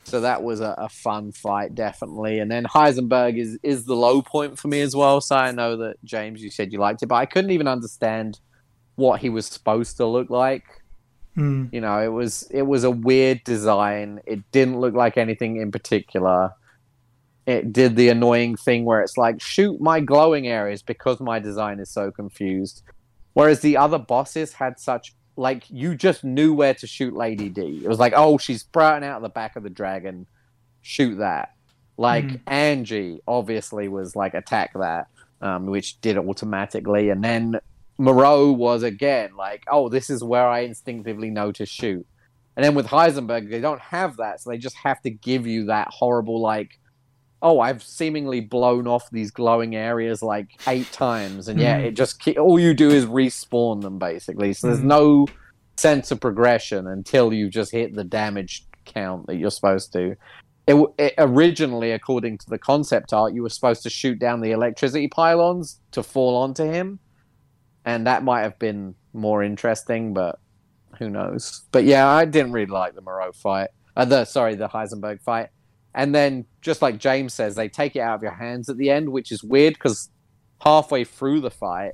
So 0.05 0.21
that 0.21 0.43
was 0.43 0.61
a, 0.61 0.75
a 0.79 0.89
fun 0.89 1.31
fight, 1.33 1.75
definitely. 1.75 2.39
And 2.39 2.51
then 2.51 2.65
Heisenberg 2.65 3.39
is 3.39 3.59
is 3.65 3.87
the 3.87 3.97
low 3.97 4.23
point 4.23 4.57
for 4.57 4.69
me 4.69 4.83
as 4.83 4.95
well. 4.95 5.21
So 5.21 5.35
I 5.35 5.51
know 5.51 5.77
that 5.79 5.97
James, 6.05 6.45
you 6.45 6.51
said 6.51 6.73
you 6.73 6.79
liked 6.79 7.03
it, 7.03 7.07
but 7.07 7.17
I 7.17 7.27
couldn't 7.27 7.51
even 7.51 7.67
understand 7.67 8.39
what 8.97 9.21
he 9.21 9.29
was 9.31 9.47
supposed 9.47 9.97
to 9.99 10.07
look 10.07 10.31
like. 10.31 10.65
Hmm. 11.35 11.67
You 11.73 11.81
know, 11.81 11.99
it 12.01 12.09
was 12.09 12.49
it 12.51 12.63
was 12.63 12.85
a 12.85 12.91
weird 12.91 13.45
design. 13.45 14.21
It 14.27 14.51
didn't 14.53 14.81
look 14.81 14.95
like 14.95 15.17
anything 15.17 15.57
in 15.57 15.71
particular. 15.71 16.51
It 17.47 17.73
did 17.73 17.97
the 17.97 18.09
annoying 18.11 18.57
thing 18.57 18.85
where 18.85 19.01
it's 19.01 19.17
like 19.17 19.41
shoot 19.41 19.81
my 19.81 20.01
glowing 20.01 20.47
areas 20.47 20.83
because 20.83 21.21
my 21.21 21.39
design 21.39 21.79
is 21.81 21.91
so 21.91 22.11
confused. 22.11 22.83
Whereas 23.33 23.61
the 23.61 23.77
other 23.77 23.99
bosses 23.99 24.53
had 24.53 24.79
such 24.79 25.15
like 25.37 25.65
you 25.71 25.95
just 25.95 26.23
knew 26.25 26.53
where 26.53 26.75
to 26.75 26.87
shoot 26.87 27.15
Lady 27.15 27.49
D. 27.49 27.81
It 27.83 27.89
was 27.89 27.99
like, 27.99 28.13
oh, 28.17 28.37
she's 28.37 28.61
sprouting 28.61 29.09
out 29.09 29.17
of 29.17 29.23
the 29.23 29.29
back 29.31 29.57
of 29.57 29.63
the 29.63 29.71
dragon, 29.71 30.27
shoot 30.83 31.17
that. 31.17 31.55
Like 31.97 32.25
Mhm. 32.25 32.41
Angie 32.47 33.21
obviously 33.27 33.89
was 33.89 34.17
like 34.17 34.35
attack 34.35 34.73
that, 34.75 35.07
um, 35.41 35.67
which 35.67 36.01
did 36.01 36.19
automatically, 36.19 37.11
and 37.11 37.23
then 37.23 37.61
Moreau 38.01 38.51
was 38.51 38.83
again 38.83 39.31
like, 39.37 39.63
oh, 39.71 39.89
this 39.89 40.09
is 40.11 40.25
where 40.25 40.49
I 40.49 40.61
instinctively 40.61 41.31
know 41.31 41.53
to 41.53 41.67
shoot. 41.67 42.07
And 42.57 42.65
then 42.65 42.75
with 42.75 42.87
Heisenberg, 42.87 43.51
they 43.51 43.61
don't 43.61 43.81
have 43.81 44.17
that, 44.17 44.41
so 44.41 44.51
they 44.51 44.59
just 44.59 44.77
have 44.77 45.01
to 45.03 45.11
give 45.11 45.47
you 45.47 45.67
that 45.67 45.89
horrible 45.91 46.41
like, 46.41 46.79
oh, 47.43 47.61
I've 47.61 47.83
seemingly 47.83 48.41
blown 48.41 48.87
off 48.87 49.09
these 49.11 49.31
glowing 49.31 49.77
areas 49.77 50.23
like 50.23 50.49
eight 50.67 50.91
times, 50.93 51.49
and 51.49 51.59
yeah, 51.61 51.79
Mhm. 51.79 51.85
it 51.87 51.91
just 51.93 52.23
ke- 52.23 52.39
all 52.39 52.59
you 52.59 52.75
do 52.75 52.91
is 52.91 53.07
respawn 53.07 53.81
them 53.83 53.99
basically. 53.99 54.53
So 54.53 54.67
there's 54.69 54.81
Mhm. 54.81 54.85
no 54.85 55.27
sense 55.77 56.11
of 56.11 56.21
progression 56.21 56.87
until 56.87 57.33
you 57.33 57.49
just 57.49 57.73
hit 57.73 57.95
the 57.95 58.05
damage 58.05 58.67
count 58.85 59.27
that 59.27 59.37
you're 59.37 59.51
supposed 59.51 59.93
to. 59.95 60.17
it, 60.67 60.77
it 60.99 61.15
originally, 61.19 61.91
according 61.91 62.39
to 62.39 62.49
the 62.49 62.59
concept 62.59 63.13
art, 63.13 63.33
you 63.35 63.43
were 63.43 63.49
supposed 63.49 63.83
to 63.83 63.91
shoot 63.91 64.19
down 64.21 64.41
the 64.41 64.53
electricity 64.53 65.09
pylons 65.09 65.81
to 65.91 66.01
fall 66.01 66.37
onto 66.37 66.63
him, 66.65 67.01
and 67.85 68.07
that 68.07 68.23
might 68.23 68.43
have 68.43 68.59
been 68.59 68.95
more 69.13 69.43
interesting, 69.43 70.13
but 70.15 70.39
who 70.99 71.09
knows? 71.11 71.63
But 71.73 71.85
yeah, 71.85 72.07
I 72.09 72.25
didn't 72.25 72.53
really 72.53 72.67
like 72.67 72.95
the 72.95 73.01
Moreau 73.01 73.33
fight. 73.33 73.71
Uh, 73.97 74.05
the 74.05 74.25
sorry, 74.25 74.55
the 74.55 74.69
Heisenberg 74.69 75.21
fight. 75.23 75.49
And 75.95 76.15
then, 76.15 76.45
just 76.61 76.83
like 76.83 76.99
James 76.99 77.35
says, 77.35 77.57
they 77.57 77.69
take 77.69 77.97
it 77.97 78.01
out 78.01 78.15
of 78.17 78.23
your 78.23 78.31
hands 78.35 78.69
at 78.69 78.77
the 78.77 78.91
end, 78.91 79.09
which 79.11 79.33
is 79.33 79.43
weird 79.43 79.75
because 79.75 80.09
halfway 80.61 81.03
through 81.05 81.41
the 81.41 81.51
fight, 81.51 81.93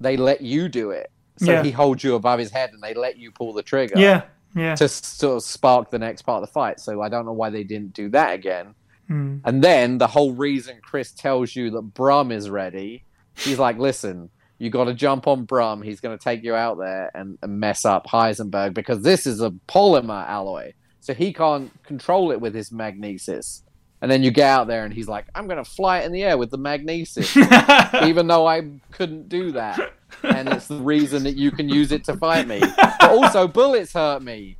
they 0.00 0.16
let 0.16 0.40
you 0.40 0.68
do 0.68 0.90
it. 0.90 1.10
So 1.36 1.52
Yeah. 1.52 1.62
he 1.62 1.70
holds 1.70 2.02
you 2.04 2.14
above 2.14 2.38
his 2.38 2.50
head, 2.50 2.70
and 2.72 2.82
they 2.82 2.94
let 2.94 3.18
you 3.18 3.30
pull 3.30 3.52
the 3.52 3.62
trigger 3.62 3.98
Yeah, 3.98 4.22
yeah. 4.54 4.74
to 4.76 4.88
sort 4.88 5.36
of 5.36 5.42
spark 5.42 5.90
the 5.90 5.98
next 5.98 6.22
part 6.22 6.42
of 6.42 6.48
the 6.48 6.52
fight. 6.52 6.80
So 6.80 7.02
I 7.02 7.08
don't 7.08 7.26
know 7.26 7.32
why 7.32 7.50
they 7.50 7.64
didn't 7.64 7.92
do 7.94 8.08
that 8.10 8.32
again. 8.34 8.74
Hmm. 9.06 9.38
And 9.44 9.62
then 9.62 9.98
the 9.98 10.06
whole 10.06 10.32
reason 10.32 10.78
Chris 10.82 11.12
tells 11.12 11.54
you 11.56 11.70
that 11.70 11.82
Brum 11.82 12.30
is 12.32 12.48
ready, 12.48 13.04
he's 13.36 13.58
like, 13.58 13.78
listen, 13.78 14.30
you 14.58 14.70
got 14.70 14.84
to 14.84 14.94
jump 14.94 15.26
on 15.26 15.44
Brum. 15.44 15.82
He's 15.82 16.00
going 16.00 16.16
to 16.16 16.22
take 16.22 16.44
you 16.44 16.54
out 16.54 16.78
there 16.78 17.10
and, 17.14 17.38
and 17.42 17.58
mess 17.58 17.84
up 17.84 18.06
Heisenberg 18.06 18.74
because 18.74 19.02
this 19.02 19.26
is 19.26 19.40
a 19.40 19.50
polymer 19.68 20.26
alloy. 20.28 20.74
So 21.00 21.14
he 21.14 21.32
can't 21.32 21.72
control 21.82 22.30
it 22.30 22.40
with 22.40 22.54
his 22.54 22.70
magnesis. 22.70 23.62
And 24.02 24.10
then 24.10 24.22
you 24.22 24.30
get 24.30 24.48
out 24.48 24.66
there 24.66 24.84
and 24.84 24.92
he's 24.92 25.08
like, 25.08 25.26
I'm 25.34 25.46
going 25.46 25.62
to 25.62 25.70
fly 25.70 26.00
it 26.00 26.06
in 26.06 26.12
the 26.12 26.22
air 26.24 26.38
with 26.38 26.50
the 26.50 26.58
magnesis, 26.58 27.36
even 28.02 28.26
though 28.26 28.46
I 28.46 28.62
couldn't 28.92 29.28
do 29.28 29.52
that. 29.52 29.94
And 30.22 30.48
it's 30.48 30.66
the 30.66 30.76
reason 30.76 31.22
that 31.24 31.36
you 31.36 31.50
can 31.50 31.68
use 31.68 31.92
it 31.92 32.04
to 32.04 32.16
fight 32.16 32.46
me. 32.46 32.60
But 32.60 33.10
also, 33.10 33.46
bullets 33.46 33.92
hurt 33.92 34.22
me. 34.22 34.56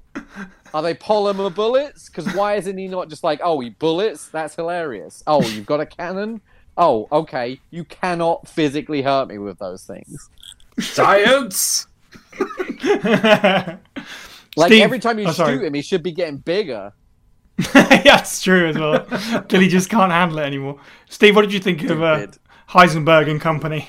Are 0.72 0.83
they 0.83 0.94
polymer 0.94 1.54
bullets? 1.54 2.09
Because 2.09 2.33
why 2.35 2.54
isn't 2.54 2.76
he 2.76 2.87
not 2.87 3.09
just 3.09 3.24
like, 3.24 3.40
oh, 3.42 3.61
he 3.61 3.70
bullets? 3.70 4.28
That's 4.28 4.54
hilarious. 4.54 5.22
Oh, 5.26 5.42
you've 5.42 5.66
got 5.66 5.80
a 5.80 5.87
cannon? 5.87 6.40
Oh, 6.76 7.09
okay. 7.12 7.61
You 7.70 7.85
cannot 7.85 8.48
physically 8.48 9.02
hurt 9.02 9.28
me 9.28 9.38
with 9.38 9.59
those 9.59 9.85
things. 9.85 10.30
Science. 10.78 11.87
Like 14.56 14.68
Steve- 14.68 14.83
every 14.83 14.98
time 14.98 15.18
you 15.18 15.26
oh, 15.26 15.33
sorry. 15.33 15.54
shoot 15.54 15.64
him, 15.64 15.74
he 15.74 15.83
should 15.83 16.02
be 16.02 16.12
getting 16.12 16.38
bigger. 16.38 16.92
yeah, 17.74 18.02
that's 18.02 18.42
true 18.42 18.68
as 18.68 18.78
well. 18.78 19.06
Till 19.48 19.61
he 19.61 19.68
just 19.68 19.90
can't 19.90 20.11
handle 20.11 20.38
it 20.38 20.44
anymore. 20.44 20.80
Steve, 21.09 21.37
what 21.37 21.42
did 21.42 21.52
you 21.52 21.61
think 21.61 21.83
of 21.85 22.02
uh, 22.02 22.26
Heisenberg 22.68 23.30
and 23.30 23.40
company? 23.40 23.88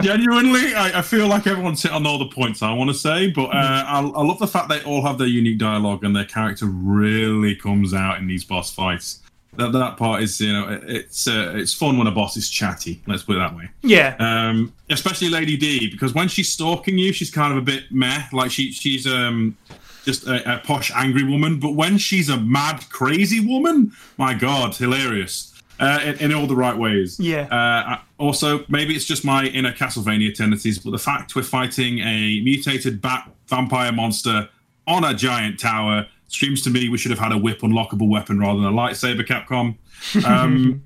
Genuinely, 0.00 0.74
I, 0.74 0.98
I 0.98 1.02
feel 1.02 1.28
like 1.28 1.46
everyone's 1.46 1.82
hit 1.82 1.92
on 1.92 2.06
all 2.06 2.18
the 2.18 2.28
points 2.28 2.62
I 2.62 2.72
want 2.72 2.90
to 2.90 2.94
say, 2.94 3.30
but 3.30 3.46
uh, 3.46 3.84
I, 3.86 4.00
I 4.00 4.22
love 4.22 4.38
the 4.38 4.48
fact 4.48 4.68
they 4.68 4.82
all 4.82 5.02
have 5.02 5.18
their 5.18 5.28
unique 5.28 5.58
dialogue 5.58 6.02
and 6.02 6.14
their 6.14 6.24
character 6.24 6.66
really 6.66 7.54
comes 7.54 7.94
out 7.94 8.18
in 8.18 8.26
these 8.26 8.42
boss 8.42 8.72
fights. 8.72 9.20
That 9.56 9.72
that 9.72 9.96
part 9.96 10.22
is, 10.22 10.40
you 10.40 10.52
know, 10.52 10.68
it- 10.68 10.84
it's 10.86 11.28
uh, 11.28 11.52
it's 11.56 11.72
fun 11.74 11.96
when 11.98 12.06
a 12.06 12.10
boss 12.10 12.36
is 12.36 12.48
chatty. 12.50 13.02
Let's 13.06 13.22
put 13.22 13.36
it 13.36 13.38
that 13.40 13.56
way. 13.56 13.68
Yeah, 13.82 14.16
Um, 14.18 14.72
especially 14.90 15.28
Lady 15.30 15.56
D, 15.56 15.90
because 15.90 16.14
when 16.14 16.28
she's 16.28 16.50
stalking 16.50 16.98
you, 16.98 17.12
she's 17.12 17.30
kind 17.30 17.52
of 17.52 17.58
a 17.58 17.62
bit 17.62 17.84
meh. 17.90 18.24
Like 18.32 18.50
she 18.50 18.72
she's 18.72 19.06
um 19.06 19.56
just 20.04 20.26
a, 20.26 20.56
a 20.56 20.58
posh 20.58 20.90
angry 20.94 21.24
woman, 21.24 21.58
but 21.58 21.74
when 21.74 21.96
she's 21.98 22.28
a 22.28 22.36
mad 22.38 22.84
crazy 22.90 23.40
woman, 23.40 23.92
my 24.18 24.34
god, 24.34 24.74
hilarious. 24.76 25.50
Uh, 25.80 25.98
in, 26.04 26.14
in 26.30 26.34
all 26.34 26.46
the 26.46 26.54
right 26.54 26.76
ways. 26.78 27.18
Yeah. 27.18 27.48
Uh, 27.50 27.98
also, 28.18 28.64
maybe 28.68 28.94
it's 28.94 29.04
just 29.06 29.24
my 29.24 29.46
inner 29.46 29.72
Castlevania 29.72 30.32
tendencies, 30.32 30.78
but 30.78 30.92
the 30.92 30.98
fact 31.00 31.34
we're 31.34 31.42
fighting 31.42 31.98
a 31.98 32.40
mutated 32.42 33.02
bat 33.02 33.28
vampire 33.48 33.90
monster 33.90 34.48
on 34.86 35.02
a 35.02 35.12
giant 35.12 35.58
tower 35.58 36.06
screams 36.34 36.62
to 36.62 36.70
me 36.70 36.88
we 36.88 36.98
should 36.98 37.10
have 37.10 37.18
had 37.20 37.32
a 37.32 37.38
whip 37.38 37.60
unlockable 37.60 38.08
weapon 38.08 38.38
rather 38.38 38.60
than 38.60 38.68
a 38.68 38.76
lightsaber, 38.76 39.24
Capcom. 39.26 39.76
Um, 40.24 40.82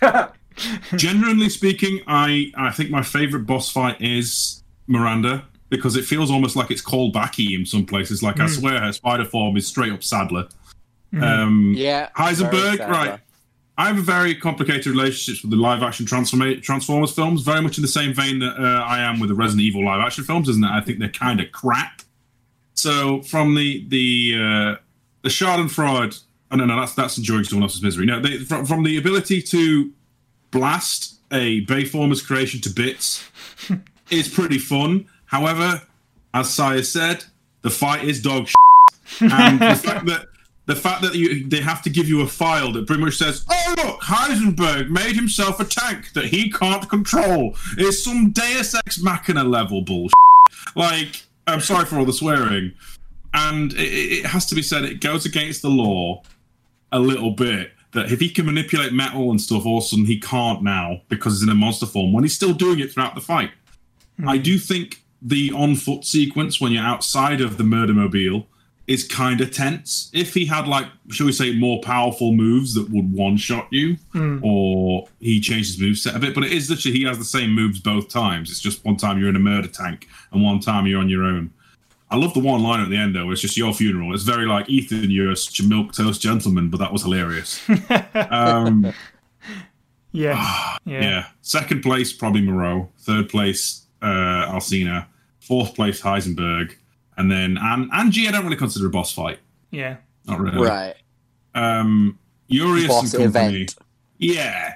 Generally 0.96 1.48
speaking, 1.48 2.00
I 2.06 2.52
I 2.56 2.70
think 2.70 2.90
my 2.90 3.02
favorite 3.02 3.46
boss 3.46 3.70
fight 3.70 4.00
is 4.00 4.62
Miranda 4.86 5.44
because 5.70 5.96
it 5.96 6.04
feels 6.04 6.30
almost 6.30 6.56
like 6.56 6.70
it's 6.70 6.80
called 6.82 7.12
backy 7.12 7.54
in 7.54 7.64
some 7.64 7.86
places. 7.86 8.22
Like 8.22 8.40
I 8.40 8.46
swear 8.46 8.80
her 8.80 8.92
spider 8.92 9.24
form 9.24 9.56
is 9.56 9.66
straight 9.66 9.92
up 9.92 10.02
Sadler. 10.02 10.48
Um, 11.20 11.72
Yeah. 11.76 12.08
Heisenberg, 12.16 12.78
right? 12.88 13.20
I 13.78 13.86
have 13.86 13.96
a 13.98 14.02
very 14.02 14.34
complicated 14.34 14.86
relationship 14.88 15.42
with 15.42 15.52
the 15.52 15.56
live 15.56 15.82
action 15.82 16.04
Transforma- 16.04 16.60
Transformers 16.62 17.12
films, 17.12 17.40
very 17.42 17.62
much 17.62 17.78
in 17.78 17.82
the 17.82 17.88
same 17.88 18.12
vein 18.12 18.40
that 18.40 18.54
uh, 18.58 18.84
I 18.84 19.00
am 19.00 19.20
with 19.20 19.30
the 19.30 19.34
Resident 19.34 19.62
Evil 19.62 19.84
live 19.86 20.04
action 20.04 20.24
films, 20.24 20.48
isn't 20.50 20.62
it? 20.62 20.68
I 20.70 20.82
think 20.82 20.98
they're 20.98 21.08
kind 21.08 21.40
of 21.40 21.50
crap. 21.52 22.02
So 22.74 23.22
from 23.22 23.54
the 23.54 23.86
the 23.88 24.34
uh, 24.38 24.76
the 25.22 25.28
Schadenfreude, 25.28 26.22
oh 26.50 26.56
no, 26.56 26.64
no, 26.64 26.80
that's 26.80 26.94
that's 26.94 27.18
enjoying 27.18 27.44
someone 27.44 27.64
else's 27.64 27.82
misery. 27.82 28.06
No, 28.06 28.20
they, 28.20 28.38
from, 28.38 28.66
from 28.66 28.82
the 28.82 28.96
ability 28.98 29.42
to 29.42 29.92
blast 30.50 31.16
a 31.32 31.64
Bayformers 31.66 32.26
creation 32.26 32.60
to 32.62 32.70
bits 32.70 33.24
is 34.10 34.28
pretty 34.28 34.58
fun. 34.58 35.06
However, 35.26 35.82
as 36.34 36.52
Saya 36.52 36.82
said, 36.82 37.24
the 37.62 37.70
fight 37.70 38.04
is 38.04 38.20
dog 38.20 38.48
shit. 38.48 39.32
and 39.32 39.60
the 39.60 39.74
fact 39.82 40.06
that 40.06 40.26
the 40.66 40.76
fact 40.76 41.02
that 41.02 41.14
you 41.14 41.48
they 41.48 41.60
have 41.60 41.82
to 41.82 41.90
give 41.90 42.08
you 42.08 42.20
a 42.22 42.26
file 42.26 42.72
that 42.72 42.86
pretty 42.86 43.02
much 43.02 43.16
says, 43.16 43.44
"Oh 43.50 43.74
look, 43.76 44.00
Heisenberg 44.02 44.88
made 44.88 45.14
himself 45.16 45.60
a 45.60 45.64
tank 45.64 46.12
that 46.12 46.26
he 46.26 46.50
can't 46.50 46.88
control," 46.88 47.56
is 47.76 48.04
some 48.04 48.30
Deus 48.30 48.74
Ex 48.74 49.00
Machina 49.00 49.44
level 49.44 49.82
bullshit. 49.82 50.12
Like, 50.76 51.22
I'm 51.46 51.60
sorry 51.60 51.86
for 51.86 51.98
all 51.98 52.04
the 52.04 52.12
swearing, 52.12 52.72
and 53.34 53.72
it, 53.74 53.78
it 53.78 54.26
has 54.26 54.46
to 54.46 54.54
be 54.54 54.62
said, 54.62 54.84
it 54.84 55.00
goes 55.00 55.26
against 55.26 55.62
the 55.62 55.68
law 55.68 56.22
a 56.92 56.98
little 56.98 57.30
bit. 57.30 57.72
That 57.92 58.12
if 58.12 58.20
he 58.20 58.30
can 58.30 58.46
manipulate 58.46 58.92
metal 58.92 59.30
and 59.30 59.40
stuff, 59.40 59.66
all 59.66 59.78
of 59.78 59.84
a 59.84 59.86
sudden 59.86 60.04
he 60.04 60.20
can't 60.20 60.62
now 60.62 61.00
because 61.08 61.34
he's 61.34 61.42
in 61.42 61.48
a 61.48 61.56
monster 61.56 61.86
form 61.86 62.12
when 62.12 62.22
he's 62.22 62.36
still 62.36 62.52
doing 62.52 62.78
it 62.78 62.92
throughout 62.92 63.16
the 63.16 63.20
fight. 63.20 63.50
Hmm. 64.16 64.28
I 64.28 64.38
do 64.38 64.58
think 64.58 65.02
the 65.20 65.52
on 65.52 65.74
foot 65.74 66.04
sequence 66.04 66.60
when 66.60 66.70
you're 66.70 66.84
outside 66.84 67.40
of 67.40 67.56
the 67.58 67.64
murder 67.64 67.92
mobile 67.92 68.46
is 68.86 69.06
kind 69.06 69.40
of 69.40 69.52
tense. 69.52 70.10
If 70.12 70.34
he 70.34 70.46
had 70.46 70.66
like, 70.66 70.86
shall 71.10 71.26
we 71.26 71.32
say, 71.32 71.54
more 71.56 71.80
powerful 71.80 72.32
moves 72.32 72.74
that 72.74 72.90
would 72.90 73.12
one 73.12 73.36
shot 73.36 73.68
you, 73.70 73.96
hmm. 74.12 74.38
or 74.42 75.08
he 75.20 75.40
changed 75.40 75.78
his 75.78 75.80
moveset 75.80 76.16
a 76.16 76.18
bit, 76.18 76.34
but 76.34 76.44
it 76.44 76.52
is 76.52 76.68
literally 76.68 76.98
he 76.98 77.04
has 77.04 77.18
the 77.18 77.24
same 77.24 77.52
moves 77.52 77.78
both 77.78 78.08
times. 78.08 78.50
It's 78.50 78.60
just 78.60 78.84
one 78.84 78.96
time 78.96 79.18
you're 79.18 79.28
in 79.28 79.36
a 79.36 79.40
murder 79.40 79.68
tank 79.68 80.08
and 80.32 80.42
one 80.42 80.60
time 80.60 80.86
you're 80.86 81.00
on 81.00 81.08
your 81.08 81.24
own. 81.24 81.52
I 82.10 82.16
love 82.16 82.34
the 82.34 82.40
one 82.40 82.62
line 82.62 82.80
at 82.80 82.88
the 82.88 82.96
end 82.96 83.14
though. 83.14 83.30
It's 83.30 83.40
just 83.40 83.56
your 83.56 83.72
funeral. 83.72 84.12
It's 84.14 84.24
very 84.24 84.46
like 84.46 84.68
Ethan, 84.68 85.10
you're 85.10 85.34
such 85.36 85.60
a 85.60 85.64
milk 85.64 85.92
toast 85.92 86.20
gentleman, 86.20 86.68
but 86.68 86.78
that 86.78 86.92
was 86.92 87.02
hilarious. 87.02 87.60
um, 88.30 88.92
yeah, 90.12 90.76
yeah, 90.84 91.00
yeah. 91.02 91.26
Second 91.42 91.82
place, 91.82 92.12
probably 92.12 92.40
Moreau. 92.42 92.90
Third 93.00 93.28
place, 93.28 93.86
uh, 94.02 94.46
Alcina. 94.48 95.08
Fourth 95.40 95.74
place, 95.74 96.00
Heisenberg. 96.02 96.74
And 97.16 97.30
then 97.30 97.58
and 97.60 97.90
Angie, 97.92 98.26
I 98.28 98.32
don't 98.32 98.44
really 98.44 98.56
consider 98.56 98.86
a 98.86 98.90
boss 98.90 99.12
fight. 99.12 99.38
yeah. 99.70 99.96
Not 100.26 100.38
really. 100.38 100.58
Right. 100.58 100.94
Um, 101.54 102.18
Urias 102.48 102.88
Boss 102.88 103.14
and 103.14 103.32
company. 103.32 103.56
event. 103.62 103.74
Yeah. 104.18 104.74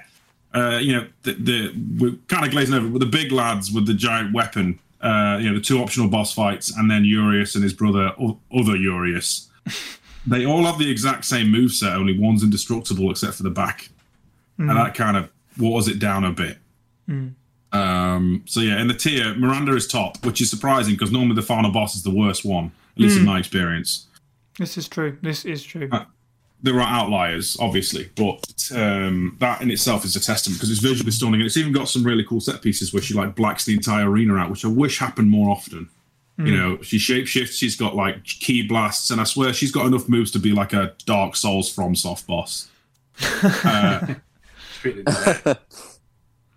Uh, 0.53 0.79
you 0.81 0.93
know, 0.93 1.07
the, 1.23 1.33
the 1.33 1.73
we're 1.99 2.15
kind 2.27 2.45
of 2.45 2.51
glazing 2.51 2.73
over 2.73 2.87
with 2.87 3.01
the 3.01 3.05
big 3.05 3.31
lads 3.31 3.71
with 3.71 3.85
the 3.85 3.93
giant 3.93 4.33
weapon. 4.33 4.79
Uh, 5.01 5.37
you 5.39 5.49
know, 5.49 5.55
the 5.55 5.61
two 5.61 5.79
optional 5.79 6.07
boss 6.07 6.33
fights, 6.33 6.75
and 6.75 6.89
then 6.89 7.05
Urias 7.05 7.53
and 7.55 7.63
his 7.63 7.73
brother, 7.73 8.11
o- 8.19 8.39
other 8.57 8.75
Urias. 8.75 9.49
they 10.27 10.45
all 10.45 10.63
have 10.65 10.79
the 10.79 10.89
exact 10.89 11.25
same 11.25 11.47
moveset, 11.47 11.93
only 11.93 12.17
one's 12.17 12.43
indestructible 12.43 13.11
except 13.11 13.35
for 13.35 13.43
the 13.43 13.49
back. 13.51 13.89
And 14.57 14.69
that 14.69 14.95
kind 14.95 15.17
of 15.17 15.29
waters 15.59 15.87
it 15.89 15.99
down 15.99 16.23
a 16.23 16.31
bit. 16.31 16.57
Um, 17.71 18.43
so 18.45 18.61
yeah, 18.61 18.79
in 18.79 18.87
the 18.87 18.93
tier, 18.93 19.35
Miranda 19.35 19.75
is 19.75 19.85
top, 19.87 20.23
which 20.25 20.39
is 20.41 20.49
surprising 20.49 20.93
because 20.93 21.11
normally 21.11 21.35
the 21.35 21.41
final 21.41 21.71
boss 21.71 21.95
is 21.95 22.03
the 22.03 22.09
worst 22.11 22.45
one, 22.45 22.71
at 22.95 23.01
least 23.01 23.17
in 23.17 23.25
my 23.25 23.37
experience. 23.37 24.07
This 24.57 24.77
is 24.77 24.87
true. 24.87 25.17
This 25.21 25.43
is 25.43 25.61
true. 25.61 25.89
Uh, 25.91 26.05
there 26.61 26.75
are 26.75 26.87
outliers, 26.87 27.55
obviously, 27.59 28.09
but 28.15 28.71
um, 28.73 29.35
that 29.39 29.61
in 29.61 29.69
itself 29.69 30.03
is 30.05 30.15
a 30.15 30.19
testament 30.19 30.57
because 30.59 30.71
it's 30.71 30.79
visually 30.79 31.11
stunning. 31.11 31.41
And 31.41 31.45
it's 31.45 31.57
even 31.57 31.71
got 31.73 31.89
some 31.89 32.03
really 32.03 32.23
cool 32.23 32.39
set 32.41 32.61
pieces 32.61 32.91
where 32.93 33.01
she 33.03 33.13
like 33.13 33.35
blacks 33.35 33.65
the 33.65 33.73
entire 33.75 34.09
arena 34.09 34.35
out, 34.37 34.49
which 34.49 34.65
I 34.65 34.69
wish 34.69 34.97
happened 34.99 35.29
more 35.29 35.49
often. 35.51 35.89
You 36.37 36.57
know, 36.57 36.81
she 36.81 36.97
shapeshifts. 36.97 37.57
She's 37.57 37.77
got 37.77 37.95
like 37.95 38.25
key 38.25 38.61
blasts, 38.67 39.09
and 39.09 39.21
I 39.21 39.23
swear 39.23 39.53
she's 39.53 39.71
got 39.71 39.85
enough 39.85 40.09
moves 40.09 40.31
to 40.31 40.39
be 40.39 40.51
like 40.51 40.73
a 40.73 40.93
Dark 41.05 41.37
Souls 41.37 41.73
FromSoft 41.73 42.25
boss. 42.27 42.67
Like- 43.63 44.17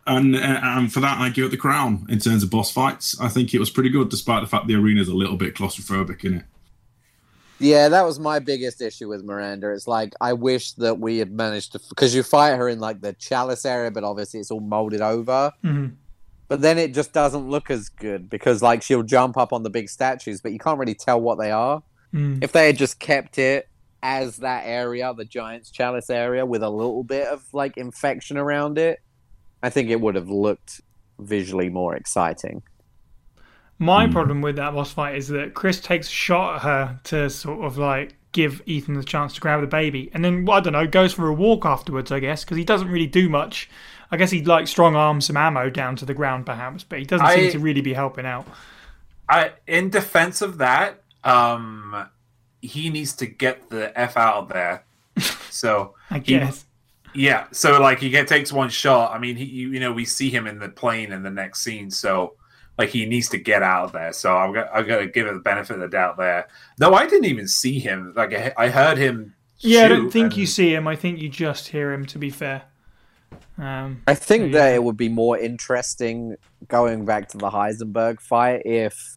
And 0.07 0.35
uh, 0.35 0.39
and 0.63 0.91
for 0.93 1.01
that, 1.01 1.19
I 1.21 1.29
give 1.29 1.45
it 1.45 1.51
the 1.51 1.59
crown 1.59 2.07
in 2.09 2.19
terms 2.19 2.43
of 2.43 2.51
boss 2.51 2.71
fights. 2.73 3.21
I 3.21 3.29
think 3.29 3.53
it 3.53 3.59
was 3.61 3.69
pretty 3.69 3.91
good, 3.91 4.09
despite 4.09 4.41
the 4.43 4.49
fact 4.49 4.67
the 4.67 4.75
arena 4.75 5.01
is 5.03 5.09
a 5.09 5.15
little 5.15 5.37
bit 5.37 5.55
claustrophobic 5.55 6.25
in 6.25 6.35
it. 6.39 6.45
Yeah, 7.61 7.89
that 7.89 8.03
was 8.05 8.21
my 8.21 8.39
biggest 8.39 8.81
issue 8.81 9.09
with 9.09 9.25
Miranda. 9.25 9.71
It's 9.73 9.89
like 9.89 10.15
I 10.21 10.33
wish 10.33 10.73
that 10.73 10.99
we 10.99 11.19
had 11.19 11.33
managed 11.33 11.73
to 11.73 11.81
because 11.89 12.15
you 12.15 12.23
fight 12.23 12.57
her 12.57 12.69
in 12.69 12.79
like 12.79 13.01
the 13.01 13.13
chalice 13.15 13.65
area, 13.65 13.91
but 13.91 14.05
obviously 14.05 14.41
it's 14.41 14.51
all 14.51 14.61
molded 14.61 15.01
over. 15.01 15.53
Mhm. 15.65 15.95
But 16.47 16.63
then 16.63 16.79
it 16.79 16.95
just 16.95 17.13
doesn't 17.13 17.49
look 17.49 17.71
as 17.71 17.89
good 17.89 18.31
because 18.31 18.63
like 18.63 18.83
she'll 18.83 19.03
jump 19.03 19.37
up 19.37 19.53
on 19.53 19.63
the 19.65 19.71
big 19.71 19.89
statues, 19.89 20.41
but 20.41 20.53
you 20.53 20.59
can't 20.59 20.79
really 20.79 20.95
tell 20.95 21.21
what 21.21 21.39
they 21.39 21.51
are. 21.51 21.83
Mm. 22.15 22.43
If 22.43 22.53
they 22.53 22.67
had 22.67 22.79
just 22.79 22.99
kept 23.01 23.39
it 23.39 23.69
as 24.03 24.37
that 24.39 24.63
area, 24.65 25.13
the 25.13 25.25
Giant's 25.25 25.71
Chalice 25.71 26.09
area, 26.09 26.47
with 26.47 26.63
a 26.63 26.71
little 26.71 27.03
bit 27.03 27.27
of 27.27 27.43
like 27.53 27.77
infection 27.77 28.39
around 28.39 28.79
it, 28.79 29.01
I 29.63 29.71
think 29.71 29.91
it 29.91 30.01
would 30.01 30.15
have 30.15 30.31
looked 30.31 30.81
visually 31.19 31.69
more 31.69 31.97
exciting. 31.97 32.63
My 33.79 34.09
problem 34.09 34.41
with 34.43 34.57
that 34.57 34.75
boss 34.75 34.93
fight 34.93 35.15
is 35.17 35.29
that 35.29 35.55
Chris 35.55 35.81
takes 35.81 36.09
a 36.09 36.13
shot 36.13 36.57
at 36.57 36.63
her 36.63 37.01
to 37.05 37.31
sort 37.31 37.65
of 37.65 37.79
like 37.79 38.15
give 38.33 38.61
Ethan 38.67 38.95
the 38.95 39.05
chance 39.05 39.35
to 39.35 39.41
grab 39.41 39.61
the 39.61 39.67
baby, 39.67 40.11
and 40.13 40.25
then 40.25 40.47
I 40.51 40.61
don't 40.61 40.73
know, 40.73 40.87
goes 40.87 41.13
for 41.13 41.29
a 41.29 41.33
walk 41.33 41.65
afterwards. 41.65 42.11
I 42.11 42.19
guess 42.21 42.45
because 42.45 42.57
he 42.57 42.65
doesn't 42.65 42.89
really 42.89 43.07
do 43.07 43.29
much. 43.29 43.71
I 44.11 44.17
guess 44.17 44.31
he'd 44.31 44.47
like 44.47 44.67
strong 44.67 44.97
arm 44.97 45.21
some 45.21 45.37
ammo 45.37 45.71
down 45.71 45.95
to 45.97 46.05
the 46.07 46.15
ground, 46.15 46.47
perhaps, 46.47 46.83
but 46.83 46.99
he 46.99 47.05
doesn't 47.05 47.27
I- 47.27 47.35
seem 47.37 47.53
to 47.53 47.59
really 47.59 47.81
be 47.83 47.93
helping 47.93 48.27
out. 48.27 48.47
I 49.29 49.53
in 49.67 49.91
defense 49.91 50.41
of 50.43 50.59
that, 50.59 51.03
um, 51.23 52.09
he 52.63 52.91
needs 52.91 53.15
to 53.17 53.27
get 53.27 53.69
the 53.71 53.97
f 53.99 54.17
out 54.17 54.37
of 54.37 54.49
there. 54.49 54.85
So 55.51 55.95
I 56.11 56.15
He- 56.19 56.39
guess. 56.39 56.65
yeah, 57.15 57.47
so 57.53 57.81
like 57.81 57.99
he 58.01 58.11
takes 58.25 58.53
one 58.53 58.69
shot. 58.71 59.13
I 59.15 59.19
mean, 59.19 59.37
he 59.37 59.45
you 59.45 59.81
know 59.81 59.93
we 59.93 60.05
see 60.05 60.31
him 60.31 60.47
in 60.47 60.59
the 60.59 60.69
plane 60.69 61.13
in 61.13 61.23
the 61.23 61.31
next 61.31 61.63
scene, 61.63 61.91
so 61.91 62.35
like 62.79 62.91
he 62.91 63.05
needs 63.07 63.29
to 63.31 63.39
get 63.39 63.63
out 63.63 63.85
of 63.85 63.93
there. 63.93 64.13
So 64.13 64.37
I've 64.37 64.55
got 64.55 64.69
I 64.73 64.83
got 64.83 64.99
to 65.01 65.07
give 65.09 65.27
it 65.27 65.35
the 65.35 65.41
benefit 65.41 65.75
of 65.75 65.81
the 65.81 65.89
doubt 65.89 66.17
there. 66.17 66.49
No, 66.79 66.95
I 66.95 67.07
didn't 67.07 67.27
even 67.27 67.49
see 67.49 67.79
him. 67.79 68.13
Like 68.17 68.33
I, 68.33 68.53
I 68.57 68.69
heard 68.69 68.97
him. 68.99 69.35
Yeah, 69.59 69.83
I 69.85 69.89
don't 69.89 70.05
shoot 70.05 70.13
think 70.13 70.37
you 70.37 70.47
see 70.47 70.73
him. 70.75 70.87
I 70.87 70.95
think 70.97 71.19
you 71.19 71.29
just 71.29 71.69
hear 71.69 71.93
him. 71.93 72.07
To 72.07 72.19
be 72.19 72.31
fair. 72.31 72.63
Um, 73.59 74.03
I 74.07 74.15
think 74.15 74.53
Yeah. 74.53 74.61
that 74.61 74.75
it 74.77 74.85
would 74.85 74.97
be 74.97 75.09
more 75.09 75.37
interesting 75.37 76.37
going 76.69 77.05
back 77.05 77.29
to 77.31 77.39
the 77.39 77.51
Heisenberg 77.51 78.21
fight 78.21 78.63
if 78.65 79.17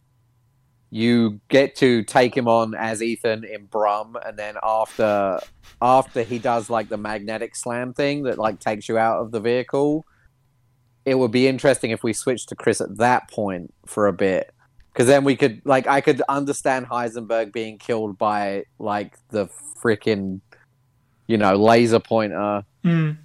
you 0.90 1.40
get 1.48 1.76
to 1.76 2.02
take 2.02 2.36
him 2.36 2.48
on 2.48 2.74
as 2.74 3.00
Ethan 3.02 3.44
in 3.44 3.66
Brum, 3.66 4.16
and 4.26 4.36
then 4.36 4.56
after 4.62 5.38
after 5.80 6.22
he 6.22 6.38
does 6.38 6.68
like 6.68 6.88
the 6.88 6.96
magnetic 6.96 7.54
slam 7.56 7.94
thing 7.94 8.24
that 8.24 8.36
like 8.38 8.58
takes 8.58 8.88
you 8.88 8.98
out 8.98 9.20
of 9.20 9.30
the 9.30 9.40
vehicle, 9.40 10.04
it 11.04 11.16
would 11.16 11.30
be 11.30 11.48
interesting 11.48 11.90
if 11.90 12.02
we 12.02 12.12
switched 12.12 12.48
to 12.50 12.54
Chris 12.54 12.80
at 12.80 12.96
that 12.98 13.30
point 13.30 13.72
for 13.86 14.06
a 14.06 14.12
bit. 14.12 14.52
Because 14.92 15.06
then 15.06 15.24
we 15.24 15.36
could, 15.36 15.62
like, 15.64 15.86
I 15.86 16.00
could 16.00 16.20
understand 16.28 16.86
Heisenberg 16.86 17.52
being 17.52 17.78
killed 17.78 18.18
by, 18.18 18.64
like, 18.78 19.16
the 19.30 19.48
freaking, 19.82 20.40
you 21.26 21.38
know, 21.38 21.54
laser 21.56 21.98
pointer 21.98 22.64
mm, 22.84 23.16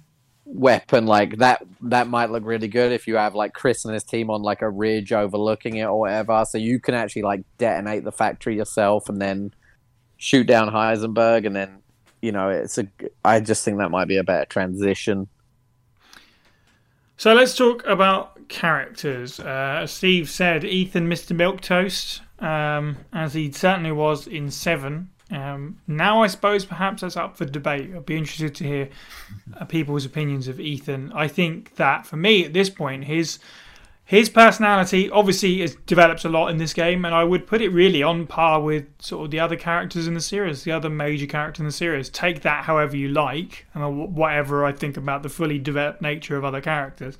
weapon. 0.48 1.06
Like 1.06 1.36
that 1.38 1.62
that 1.82 2.08
might 2.08 2.30
look 2.30 2.44
really 2.44 2.68
good 2.68 2.92
if 2.92 3.06
you 3.06 3.16
have 3.16 3.34
like 3.34 3.52
chris 3.52 3.84
and 3.84 3.92
his 3.92 4.02
team 4.02 4.30
on 4.30 4.42
like 4.42 4.62
a 4.62 4.70
ridge 4.70 5.12
overlooking 5.12 5.76
it 5.76 5.84
or 5.84 6.00
whatever. 6.00 6.44
So 6.48 6.58
you 6.58 6.80
can 6.80 6.94
actually 6.94 7.22
like 7.22 7.42
detonate 7.58 8.04
the 8.04 8.12
factory 8.12 8.56
yourself 8.56 9.08
and 9.08 9.20
then 9.20 9.52
shoot 10.18 10.46
down 10.46 10.68
heisenberg 10.68 11.46
and 11.46 11.54
then 11.54 11.78
you 12.20 12.32
know 12.32 12.48
it's 12.48 12.76
a 12.76 12.88
i 13.24 13.38
just 13.38 13.64
think 13.64 13.78
that 13.78 13.90
might 13.90 14.08
be 14.08 14.16
a 14.16 14.24
better 14.24 14.44
transition 14.46 15.28
So 17.18 17.34
let's 17.34 17.56
talk 17.56 17.84
about 17.84 18.46
characters. 18.46 19.40
Uh, 19.40 19.80
as 19.82 19.90
Steve 19.90 20.30
said, 20.30 20.64
Ethan 20.64 21.08
Mr. 21.08 21.36
Milquetoast, 21.36 22.20
um, 22.40 22.96
as 23.12 23.34
he 23.34 23.50
certainly 23.50 23.90
was 23.90 24.28
in 24.28 24.52
Seven. 24.52 25.10
Um, 25.32 25.80
now, 25.88 26.22
I 26.22 26.28
suppose 26.28 26.64
perhaps 26.64 27.00
that's 27.02 27.16
up 27.16 27.36
for 27.36 27.44
debate. 27.44 27.90
I'd 27.92 28.06
be 28.06 28.16
interested 28.16 28.54
to 28.54 28.64
hear 28.64 28.88
uh, 29.60 29.64
people's 29.64 30.04
opinions 30.04 30.46
of 30.46 30.60
Ethan. 30.60 31.10
I 31.12 31.26
think 31.26 31.74
that 31.74 32.06
for 32.06 32.16
me 32.16 32.44
at 32.44 32.52
this 32.52 32.70
point, 32.70 33.06
his 33.06 33.40
his 34.08 34.30
personality 34.30 35.10
obviously 35.10 35.60
is 35.60 35.76
develops 35.84 36.24
a 36.24 36.30
lot 36.30 36.48
in 36.48 36.56
this 36.56 36.72
game, 36.72 37.04
and 37.04 37.14
I 37.14 37.24
would 37.24 37.46
put 37.46 37.60
it 37.60 37.68
really 37.68 38.02
on 38.02 38.26
par 38.26 38.58
with 38.58 38.86
sort 39.00 39.26
of 39.26 39.30
the 39.30 39.38
other 39.38 39.54
characters 39.54 40.06
in 40.06 40.14
the 40.14 40.22
series, 40.22 40.64
the 40.64 40.72
other 40.72 40.88
major 40.88 41.26
character 41.26 41.62
in 41.62 41.66
the 41.66 41.72
series. 41.72 42.08
Take 42.08 42.40
that 42.40 42.64
however 42.64 42.96
you 42.96 43.08
like, 43.08 43.66
and 43.74 44.14
whatever 44.14 44.64
I 44.64 44.72
think 44.72 44.96
about 44.96 45.22
the 45.22 45.28
fully 45.28 45.58
developed 45.58 46.00
nature 46.00 46.38
of 46.38 46.44
other 46.46 46.62
characters. 46.62 47.18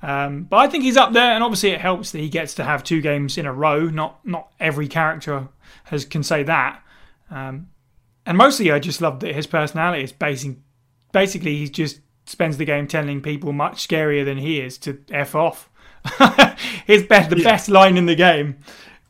Um, 0.00 0.44
but 0.44 0.56
I 0.56 0.66
think 0.66 0.84
he's 0.84 0.96
up 0.96 1.12
there, 1.12 1.32
and 1.32 1.44
obviously 1.44 1.72
it 1.72 1.82
helps 1.82 2.12
that 2.12 2.20
he 2.20 2.30
gets 2.30 2.54
to 2.54 2.64
have 2.64 2.82
two 2.82 3.02
games 3.02 3.36
in 3.36 3.44
a 3.44 3.52
row. 3.52 3.80
Not 3.90 4.26
not 4.26 4.48
every 4.58 4.88
character 4.88 5.48
has 5.84 6.06
can 6.06 6.22
say 6.22 6.42
that. 6.42 6.82
Um, 7.30 7.68
and 8.24 8.38
mostly, 8.38 8.72
I 8.72 8.78
just 8.78 9.02
love 9.02 9.20
that 9.20 9.34
his 9.34 9.46
personality 9.46 10.04
is 10.04 10.12
basing. 10.12 10.62
Basically, 11.12 11.56
he 11.58 11.68
just 11.68 12.00
spends 12.24 12.56
the 12.56 12.64
game 12.64 12.86
telling 12.86 13.20
people 13.20 13.52
much 13.52 13.86
scarier 13.86 14.24
than 14.24 14.38
he 14.38 14.58
is 14.58 14.78
to 14.78 14.98
f 15.10 15.34
off. 15.34 15.68
his 16.86 17.04
best, 17.04 17.30
the 17.30 17.42
best 17.42 17.68
line 17.68 17.96
in 17.96 18.06
the 18.06 18.14
game 18.14 18.56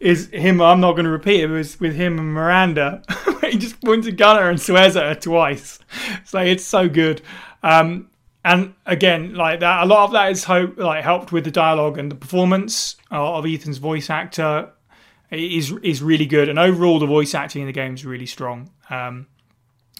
is 0.00 0.28
him. 0.28 0.60
I'm 0.60 0.80
not 0.80 0.92
going 0.92 1.04
to 1.04 1.10
repeat 1.10 1.42
it. 1.42 1.46
Was 1.48 1.80
with 1.80 1.94
him 1.94 2.18
and 2.18 2.32
Miranda. 2.32 3.02
he 3.42 3.58
just 3.58 3.80
points 3.80 4.06
a 4.06 4.12
gun 4.12 4.36
at 4.36 4.42
her 4.42 4.50
and 4.50 4.60
swears 4.60 4.96
at 4.96 5.04
her 5.04 5.14
twice. 5.14 5.78
So 6.24 6.38
it's 6.38 6.64
so 6.64 6.88
good. 6.88 7.22
Um, 7.62 8.10
and 8.44 8.74
again, 8.84 9.34
like 9.34 9.60
that, 9.60 9.82
a 9.82 9.86
lot 9.86 10.04
of 10.04 10.12
that 10.12 10.30
is 10.30 10.44
hope, 10.44 10.76
like 10.76 11.02
helped 11.02 11.32
with 11.32 11.44
the 11.44 11.50
dialogue 11.50 11.98
and 11.98 12.10
the 12.10 12.16
performance 12.16 12.96
of 13.10 13.44
of 13.44 13.46
Ethan's 13.46 13.78
voice 13.78 14.10
actor 14.10 14.70
is 15.30 15.72
is 15.82 16.02
really 16.02 16.26
good. 16.26 16.48
And 16.48 16.58
overall, 16.58 16.98
the 16.98 17.06
voice 17.06 17.34
acting 17.34 17.62
in 17.62 17.66
the 17.66 17.72
game 17.72 17.94
is 17.94 18.04
really 18.04 18.26
strong. 18.26 18.70
Um, 18.90 19.26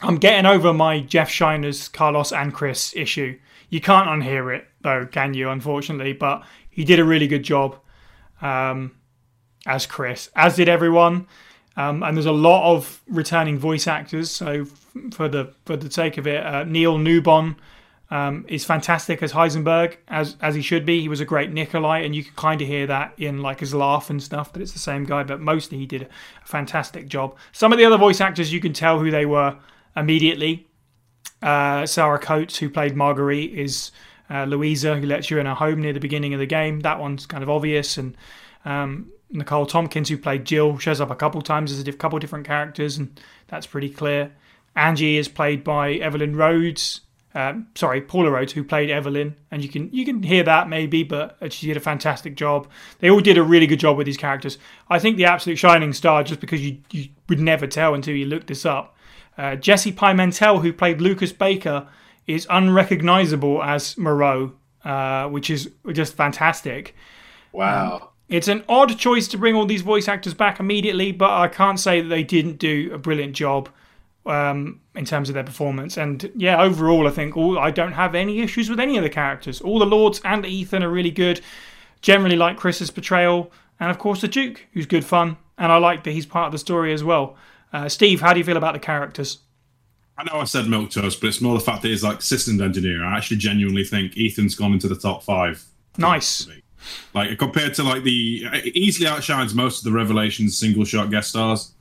I'm 0.03 0.17
getting 0.17 0.45
over 0.45 0.75
my 0.75 1.01
Jeff 1.01 1.31
Schine's 1.31 1.89
Carlos 1.89 2.33
and 2.33 2.53
Chris 2.53 2.95
issue. 2.95 3.39
You 3.71 3.81
can't 3.81 4.09
unhear 4.09 4.55
it 4.55 4.67
though, 4.83 5.07
can 5.07 5.33
you? 5.33 5.49
Unfortunately, 5.49 6.13
but 6.13 6.45
he 6.75 6.85
did 6.85 6.99
a 6.99 7.05
really 7.05 7.27
good 7.27 7.43
job 7.43 7.77
um, 8.43 8.97
as 9.67 9.87
Chris, 9.87 10.31
as 10.35 10.57
did 10.57 10.69
everyone. 10.69 11.27
Um, 11.77 12.03
and 12.03 12.17
there's 12.17 12.27
a 12.27 12.33
lot 12.33 12.73
of 12.73 13.03
returning 13.09 13.59
voice 13.59 13.87
actors. 13.87 14.31
So 14.31 14.63
f- 14.63 14.87
for 15.13 15.29
the 15.29 15.53
for 15.65 15.77
the 15.77 15.91
sake 15.91 16.19
of 16.19 16.27
it, 16.27 16.45
uh, 16.45 16.65
Neil 16.65 16.99
Newbon 16.99 17.57
um, 18.11 18.45
is 18.49 18.65
fantastic 18.65 19.23
as 19.23 19.33
Heisenberg, 19.33 19.97
as 20.07 20.37
as 20.41 20.55
he 20.55 20.63
should 20.63 20.87
be. 20.87 21.01
He 21.01 21.09
was 21.09 21.21
a 21.21 21.25
great 21.25 21.53
Nikolai, 21.53 22.01
and 22.01 22.15
you 22.15 22.23
can 22.23 22.35
kind 22.37 22.61
of 22.61 22.69
hear 22.69 22.87
that 22.87 23.15
in 23.19 23.43
like 23.43 23.61
his 23.61 23.75
laugh 23.75 24.09
and 24.09 24.23
stuff. 24.23 24.53
That 24.53 24.63
it's 24.63 24.73
the 24.73 24.79
same 24.79 25.05
guy, 25.05 25.25
but 25.25 25.41
mostly 25.41 25.79
he 25.79 25.87
did 25.87 26.03
a 26.03 26.47
fantastic 26.47 27.09
job. 27.09 27.37
Some 27.51 27.73
of 27.73 27.79
the 27.79 27.85
other 27.85 27.99
voice 27.99 28.21
actors, 28.21 28.53
you 28.53 28.61
can 28.61 28.73
tell 28.73 29.01
who 29.01 29.11
they 29.11 29.27
were 29.27 29.57
immediately. 29.97 30.69
Uh, 31.43 31.87
Sara 31.87 32.19
Coates, 32.19 32.59
who 32.59 32.71
played 32.71 32.95
Marguerite, 32.95 33.53
is 33.53 33.91
uh, 34.31 34.45
Louisa, 34.45 34.97
who 34.97 35.07
lets 35.07 35.31
you 35.31 35.39
in 35.39 35.47
her 35.47 35.55
home 35.55 35.81
near 35.81 35.93
the 35.93 36.01
beginning 36.01 36.35
of 36.35 36.41
the 36.41 36.47
game. 36.47 36.81
That 36.81 36.99
one's 36.99 37.27
kind 37.27 37.43
of 37.43 37.51
obvious. 37.51 37.97
And 37.99 38.17
um, 38.65 39.13
Nicole 39.31 39.67
Tompkins, 39.67 40.09
who 40.09 40.19
played 40.19 40.45
Jill, 40.45 40.79
shows 40.79 41.01
up 41.01 41.11
a 41.11 41.17
couple 41.17 41.43
times 41.43 41.73
as 41.73 41.79
a 41.79 41.85
diff- 41.85 41.99
couple 41.99 42.19
different 42.19 42.47
characters, 42.47 42.97
and 42.97 43.21
that's 43.49 43.67
pretty 43.67 43.91
clear. 43.91 44.33
Angie 44.77 45.19
is 45.19 45.29
played 45.29 45.63
by 45.63 45.95
Evelyn 45.95 46.37
Rhodes. 46.37 47.01
Um, 47.37 47.67
sorry, 47.75 48.01
Paula 48.01 48.31
Rhodes, 48.31 48.53
who 48.53 48.63
played 48.63 48.91
Evelyn, 48.91 49.35
and 49.51 49.63
you 49.63 49.69
can 49.69 49.91
you 49.93 50.05
can 50.05 50.23
hear 50.23 50.45
that 50.45 50.69
maybe, 50.69 51.03
but 51.03 51.37
she 51.53 51.67
did 51.67 51.77
a 51.77 51.81
fantastic 51.81 52.37
job. 52.37 52.69
They 53.01 53.11
all 53.11 53.21
did 53.21 53.39
a 53.39 53.43
really 53.43 53.67
good 53.67 53.81
job 53.81 53.97
with 53.97 54.07
these 54.07 54.17
characters. 54.17 54.57
I 54.89 55.01
think 55.01 55.17
the 55.17 55.25
absolute 55.25 55.57
shining 55.57 55.93
star, 55.93 56.23
just 56.23 56.41
because 56.41 56.65
you 56.65 56.79
you 56.93 57.09
would 57.29 57.41
never 57.41 57.67
tell 57.67 57.95
until 57.95 58.15
you 58.15 58.27
look 58.27 58.47
this 58.47 58.65
up, 58.65 58.97
uh, 59.37 59.57
Jesse 59.57 59.93
Pimentel, 59.93 60.63
who 60.63 60.73
played 60.73 61.01
Lucas 61.01 61.33
Baker, 61.33 61.89
is 62.27 62.47
unrecognizable 62.51 63.63
as 63.63 63.97
Moreau, 63.99 64.53
uh, 64.85 65.29
which 65.29 65.51
is 65.51 65.71
just 65.93 66.15
fantastic. 66.15 66.95
Wow. 67.53 68.11
It's 68.29 68.49
an 68.49 68.65
odd 68.69 68.99
choice 68.99 69.29
to 69.29 69.39
bring 69.39 69.55
all 69.55 69.67
these 69.67 69.83
voice 69.83 70.09
actors 70.09 70.35
back 70.35 70.59
immediately, 70.59 71.13
but 71.13 71.31
I 71.31 71.49
can't 71.49 71.79
say 71.79 72.01
that 72.01 72.09
they 72.09 72.23
didn't 72.23 72.59
do 72.59 72.91
a 72.93 72.99
brilliant 72.99 73.35
job 73.35 73.69
um, 74.27 74.81
in 74.95 75.05
terms 75.05 75.29
of 75.29 75.35
their 75.35 75.45
performance. 75.45 75.97
And 75.99 76.31
yeah, 76.35 76.61
overall, 76.61 77.07
I 77.07 77.11
think 77.11 77.37
all, 77.37 77.59
I 77.59 77.71
don't 77.71 77.93
have 77.93 78.15
any 78.15 78.41
issues 78.41 78.71
with 78.71 78.81
any 78.81 78.97
of 78.97 79.03
the 79.03 79.11
characters. 79.11 79.61
All 79.61 79.79
the 79.79 79.87
Lords 79.87 80.21
and 80.25 80.47
Ethan 80.47 80.83
are 80.83 80.89
really 80.89 81.11
good. 81.11 81.41
Generally, 82.01 82.37
like 82.37 82.57
Chris's 82.57 82.91
portrayal, 82.91 83.51
and 83.79 83.91
of 83.91 83.99
course 83.99 84.21
the 84.21 84.29
Duke, 84.29 84.67
who's 84.73 84.87
good 84.87 85.05
fun, 85.05 85.37
and 85.59 85.71
I 85.71 85.77
like 85.79 86.05
that 86.05 86.13
he's 86.13 86.27
part 86.27 86.47
of 86.47 86.53
the 86.53 86.59
story 86.59 86.93
as 86.93 87.05
well. 87.05 87.37
Uh, 87.73 87.89
Steve, 87.89 88.21
how 88.21 88.33
do 88.33 88.39
you 88.39 88.45
feel 88.45 88.57
about 88.57 88.75
the 88.75 88.81
characters? 88.81 89.39
I 90.17 90.25
know 90.25 90.41
I 90.41 90.45
said 90.45 90.67
milquetoast, 90.67 91.21
but 91.21 91.27
it's 91.29 91.41
more 91.41 91.55
the 91.59 91.65
fact 91.65 91.83
that 91.83 91.89
he's 91.89 92.05
like 92.05 92.23
systems 92.23 92.61
engineer. 92.61 93.05
I 93.05 93.17
actually 93.17 93.39
genuinely 93.39 93.85
think 93.85 94.17
Ethan's 94.17 94.55
gone 94.55 94.73
into 94.73 94.89
the 94.89 94.95
top 94.97 95.23
five. 95.25 95.65
Nice. 95.99 96.47
Like 97.15 97.39
compared 97.39 97.75
to 97.75 97.83
like 97.83 98.05
the 98.05 98.45
it 98.53 98.77
easily 98.77 99.09
outshines 99.09 99.55
most 99.55 99.79
of 99.79 99.85
the 99.85 99.93
Revelations 99.99 100.57
single 100.59 100.85
shot 100.85 101.11
guest 101.11 101.31
stars, 101.31 101.73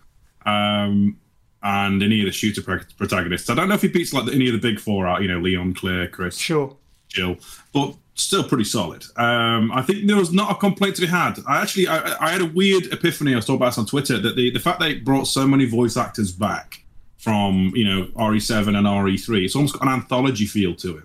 um, 0.45 1.17
and 1.61 2.01
any 2.01 2.21
of 2.21 2.25
the 2.25 2.31
shooter 2.31 2.61
pro- 2.61 2.79
protagonists. 2.97 3.49
I 3.49 3.55
don't 3.55 3.67
know 3.69 3.75
if 3.75 3.81
he 3.81 3.87
beats 3.89 4.13
like 4.13 4.27
any 4.33 4.47
of 4.47 4.53
the 4.53 4.59
big 4.59 4.79
four 4.79 5.05
out. 5.07 5.21
You 5.21 5.27
know, 5.27 5.39
Leon, 5.39 5.73
Claire, 5.75 6.07
Chris, 6.07 6.37
Sure. 6.37 6.75
Jill, 7.09 7.37
but 7.73 7.95
still 8.15 8.43
pretty 8.43 8.63
solid. 8.63 9.03
Um, 9.17 9.71
I 9.71 9.81
think 9.81 10.07
there 10.07 10.15
was 10.17 10.31
not 10.31 10.51
a 10.51 10.55
complaint 10.55 10.95
to 10.95 11.01
be 11.01 11.07
had. 11.07 11.37
I 11.47 11.61
actually 11.61 11.87
I, 11.87 12.15
I 12.27 12.29
had 12.31 12.41
a 12.41 12.45
weird 12.45 12.91
epiphany. 12.93 13.33
I 13.33 13.35
was 13.35 13.45
talking 13.45 13.57
about 13.57 13.69
this 13.71 13.77
on 13.77 13.85
Twitter 13.85 14.17
that 14.19 14.35
the, 14.35 14.51
the 14.51 14.59
fact 14.59 14.79
they 14.79 14.95
brought 14.95 15.25
so 15.25 15.45
many 15.45 15.65
voice 15.65 15.97
actors 15.97 16.31
back 16.31 16.82
from 17.23 17.71
you 17.75 17.85
know 17.85 18.05
RE7 18.15 18.67
and 18.77 18.85
RE3, 18.87 19.45
it's 19.45 19.55
almost 19.55 19.73
got 19.73 19.83
an 19.83 19.89
anthology 19.93 20.45
feel 20.45 20.75
to 20.75 20.97
it. 20.97 21.03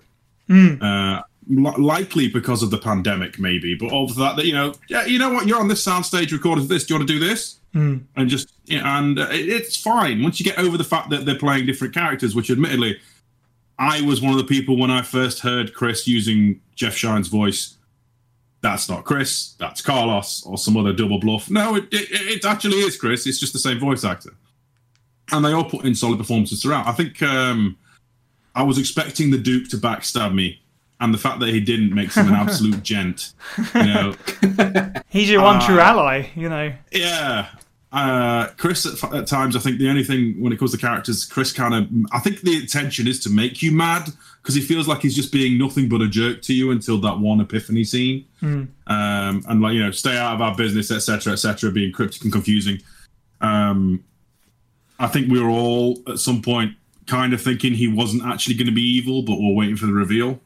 Uh, 0.81 1.21
li- 1.47 1.77
likely 1.77 2.27
because 2.27 2.63
of 2.63 2.71
the 2.71 2.77
pandemic, 2.77 3.39
maybe, 3.39 3.75
but 3.75 3.91
also 3.91 4.19
that 4.19 4.35
that 4.37 4.45
you 4.45 4.53
know, 4.53 4.73
yeah, 4.89 5.05
you 5.05 5.17
know 5.19 5.29
what, 5.31 5.47
you're 5.47 5.59
on 5.59 5.67
this 5.67 5.85
soundstage 5.85 6.31
recording 6.31 6.67
this. 6.67 6.85
Do 6.85 6.93
you 6.93 6.99
want 6.99 7.07
to 7.07 7.13
do 7.13 7.19
this? 7.25 7.55
Mm. 7.75 8.01
and 8.15 8.27
just 8.27 8.51
and 8.71 9.19
uh, 9.19 9.27
it- 9.29 9.47
it's 9.47 9.77
fine 9.77 10.23
once 10.23 10.39
you 10.39 10.43
get 10.43 10.57
over 10.57 10.75
the 10.75 10.83
fact 10.83 11.11
that 11.11 11.25
they're 11.27 11.37
playing 11.37 11.67
different 11.67 11.93
characters. 11.93 12.33
Which, 12.35 12.49
admittedly, 12.49 12.99
I 13.77 14.01
was 14.01 14.21
one 14.21 14.31
of 14.31 14.39
the 14.39 14.43
people 14.43 14.75
when 14.75 14.89
I 14.89 15.03
first 15.03 15.41
heard 15.41 15.73
Chris 15.75 16.07
using 16.07 16.61
Jeff 16.75 16.95
Schine's 16.95 17.27
voice. 17.27 17.75
That's 18.61 18.89
not 18.89 19.05
Chris. 19.05 19.53
That's 19.59 19.81
Carlos 19.81 20.43
or 20.47 20.57
some 20.57 20.75
other 20.77 20.91
double 20.93 21.19
bluff. 21.19 21.49
No, 21.49 21.75
it, 21.75 21.85
it, 21.91 22.09
it 22.11 22.45
actually 22.45 22.77
is 22.79 22.97
Chris. 22.97 23.25
It's 23.27 23.39
just 23.39 23.53
the 23.53 23.59
same 23.59 23.79
voice 23.79 24.03
actor, 24.03 24.33
and 25.31 25.43
they 25.45 25.51
all 25.53 25.63
put 25.63 25.85
in 25.85 25.95
solid 25.95 26.17
performances 26.17 26.61
throughout. 26.61 26.87
I 26.87 26.91
think 26.91 27.21
um, 27.21 27.77
I 28.55 28.63
was 28.63 28.77
expecting 28.77 29.31
the 29.31 29.37
Duke 29.37 29.69
to 29.69 29.77
backstab 29.77 30.33
me, 30.33 30.61
and 30.99 31.13
the 31.13 31.17
fact 31.17 31.39
that 31.39 31.49
he 31.49 31.59
didn't 31.59 31.93
makes 31.93 32.15
him 32.15 32.27
an 32.27 32.33
absolute 32.45 32.83
gent. 32.83 33.33
You 33.75 33.83
know, 33.83 34.15
He's 35.09 35.29
your 35.29 35.41
one 35.41 35.57
Uh, 35.57 35.65
true 35.65 35.79
ally, 35.79 36.27
you 36.35 36.49
know. 36.49 36.73
yeah. 36.91 37.47
Uh, 37.91 38.47
Chris, 38.57 38.85
at, 38.85 39.13
at 39.15 39.25
times, 39.25 39.55
I 39.55 39.59
think 39.59 39.79
the 39.79 39.89
only 39.89 40.03
thing 40.03 40.39
when 40.39 40.53
it 40.53 40.59
comes 40.59 40.73
to 40.73 40.77
characters, 40.77 41.25
Chris 41.25 41.51
kind 41.51 41.73
of, 41.73 41.87
I 42.11 42.19
think 42.19 42.41
the 42.41 42.55
intention 42.55 43.07
is 43.07 43.19
to 43.21 43.31
make 43.31 43.63
you 43.63 43.71
mad 43.71 44.07
because 44.43 44.53
he 44.53 44.61
feels 44.61 44.87
like 44.87 45.01
he's 45.01 45.15
just 45.15 45.31
being 45.31 45.57
nothing 45.57 45.89
but 45.89 45.99
a 45.99 46.07
jerk 46.07 46.43
to 46.43 46.53
you 46.53 46.69
until 46.69 47.01
that 47.01 47.17
one 47.17 47.41
epiphany 47.41 47.83
scene. 47.83 48.27
Um, 48.43 48.71
and 48.85 49.59
like, 49.59 49.73
you 49.73 49.81
know, 49.83 49.89
stay 49.89 50.15
out 50.15 50.35
of 50.35 50.41
our 50.41 50.55
business, 50.55 50.91
etc., 50.91 51.33
etc., 51.33 51.71
being 51.71 51.91
cryptic 51.91 52.21
and 52.25 52.31
confusing. 52.31 52.79
Um, 53.41 54.03
I 54.99 55.07
think 55.07 55.31
we 55.31 55.41
were 55.41 55.49
all 55.49 56.01
at 56.07 56.19
some 56.19 56.41
point 56.41 56.75
kind 57.07 57.33
of 57.33 57.41
thinking 57.41 57.73
he 57.73 57.87
wasn't 57.87 58.23
actually 58.23 58.55
going 58.55 58.67
to 58.67 58.73
be 58.73 58.81
evil, 58.81 59.23
but 59.23 59.39
we're 59.39 59.53
waiting 59.53 59.75
for 59.75 59.87
the 59.87 59.93
reveal. 59.93 60.39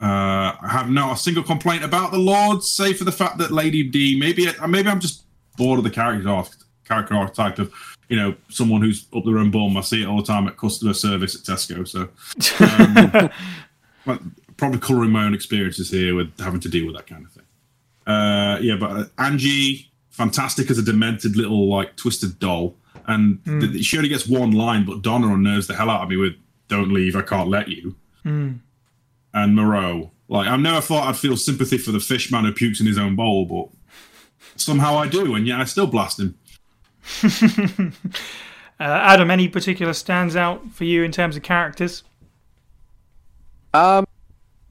Uh, 0.00 0.56
I 0.60 0.68
have 0.68 0.90
not 0.90 1.16
a 1.16 1.20
single 1.20 1.44
complaint 1.44 1.84
about 1.84 2.10
the 2.10 2.18
Lords, 2.18 2.68
save 2.70 2.98
for 2.98 3.04
the 3.04 3.12
fact 3.12 3.38
that 3.38 3.52
Lady 3.52 3.84
D. 3.84 4.18
Maybe 4.18 4.48
maybe 4.66 4.88
I'm 4.88 4.98
just 4.98 5.24
bored 5.56 5.78
of 5.78 5.84
the 5.84 5.90
character 5.90 6.42
character 6.84 7.14
archetype 7.14 7.58
of 7.60 7.72
you 8.08 8.16
know 8.16 8.34
someone 8.48 8.82
who's 8.82 9.06
up 9.14 9.24
their 9.24 9.38
own 9.38 9.52
bum. 9.52 9.76
I 9.76 9.80
see 9.82 10.02
it 10.02 10.06
all 10.06 10.16
the 10.16 10.26
time 10.26 10.48
at 10.48 10.56
customer 10.56 10.94
service 10.94 11.36
at 11.36 11.42
Tesco. 11.42 11.86
So 11.86 12.08
um, 14.06 14.18
probably 14.56 14.80
colouring 14.80 15.10
my 15.10 15.24
own 15.24 15.34
experiences 15.34 15.90
here 15.90 16.16
with 16.16 16.36
having 16.40 16.60
to 16.60 16.68
deal 16.68 16.86
with 16.86 16.96
that 16.96 17.06
kind 17.06 17.24
of 17.24 17.32
thing. 17.32 17.44
Uh, 18.06 18.58
yeah, 18.60 18.76
but 18.76 18.90
uh, 18.90 19.04
Angie, 19.18 19.91
fantastic 20.12 20.70
as 20.70 20.78
a 20.78 20.82
demented 20.82 21.36
little 21.36 21.68
like 21.68 21.96
twisted 21.96 22.38
doll, 22.38 22.76
and 23.08 23.44
th- 23.44 23.84
she 23.84 23.96
only 23.96 24.08
gets 24.08 24.28
one 24.28 24.52
line, 24.52 24.86
but 24.86 25.02
Donna 25.02 25.26
unnerves 25.34 25.66
the 25.66 25.74
hell 25.74 25.90
out 25.90 26.02
of 26.02 26.08
me 26.08 26.16
with 26.16 26.34
"Don't 26.68 26.92
leave, 26.92 27.16
I 27.16 27.22
can't 27.22 27.48
let 27.48 27.68
you." 27.68 27.96
and 29.34 29.56
Moreau. 29.56 30.12
Like 30.28 30.46
I 30.48 30.56
never 30.56 30.80
thought 30.80 31.08
I'd 31.08 31.16
feel 31.16 31.36
sympathy 31.36 31.78
for 31.78 31.92
the 31.92 32.00
fish 32.00 32.30
man 32.30 32.44
who 32.44 32.52
pukes 32.52 32.80
in 32.80 32.86
his 32.86 32.98
own 32.98 33.16
bowl, 33.16 33.44
but 33.44 33.68
somehow 34.56 34.96
I 34.96 35.08
do, 35.08 35.34
and 35.34 35.46
yet 35.46 35.60
I 35.60 35.64
still 35.64 35.86
blast 35.88 36.20
him. 36.20 36.34
Uh, 38.80 38.84
Adam, 38.84 39.30
any 39.30 39.46
particular 39.46 39.92
stands 39.92 40.34
out 40.34 40.68
for 40.72 40.82
you 40.82 41.04
in 41.04 41.12
terms 41.12 41.36
of 41.36 41.42
characters? 41.44 42.02
Um, 43.72 44.04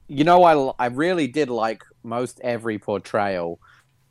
you 0.06 0.22
know, 0.22 0.44
I 0.44 0.84
I 0.84 0.88
really 0.88 1.26
did 1.26 1.48
like 1.48 1.82
most 2.02 2.38
every 2.42 2.78
portrayal. 2.78 3.58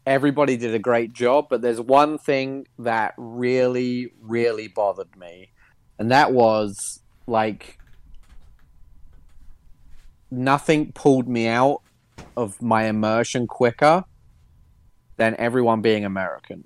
Everybody 0.06 0.58
did 0.58 0.74
a 0.74 0.80
great 0.80 1.14
job, 1.14 1.48
but 1.50 1.62
there's 1.62 1.80
one 1.80 2.18
thing 2.18 2.68
that 2.80 3.14
really, 3.18 4.12
really 4.20 4.68
bothered 4.68 5.16
me, 5.16 5.52
and 6.00 6.12
that 6.12 6.34
was 6.34 7.02
like 7.28 7.78
nothing 10.32 10.92
pulled 10.94 11.28
me 11.28 11.48
out 11.48 11.82
of 12.38 12.62
my 12.62 12.86
immersion 12.86 13.46
quicker 13.46 14.04
than 15.18 15.36
everyone 15.38 15.82
being 15.82 16.06
American. 16.06 16.64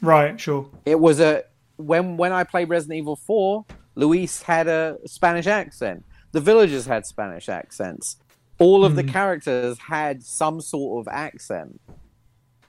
Right, 0.00 0.40
sure. 0.40 0.70
It 0.84 1.00
was 1.00 1.20
a 1.20 1.44
when 1.76 2.16
when 2.16 2.32
I 2.32 2.44
played 2.44 2.68
Resident 2.68 2.98
Evil 2.98 3.16
4, 3.16 3.64
Luis 3.94 4.42
had 4.42 4.68
a 4.68 4.98
Spanish 5.06 5.46
accent. 5.46 6.04
The 6.32 6.40
villagers 6.40 6.86
had 6.86 7.06
Spanish 7.06 7.48
accents. 7.48 8.16
All 8.58 8.84
of 8.84 8.96
the 8.96 9.02
hmm. 9.02 9.10
characters 9.10 9.78
had 9.78 10.22
some 10.22 10.60
sort 10.60 11.06
of 11.06 11.12
accent. 11.12 11.80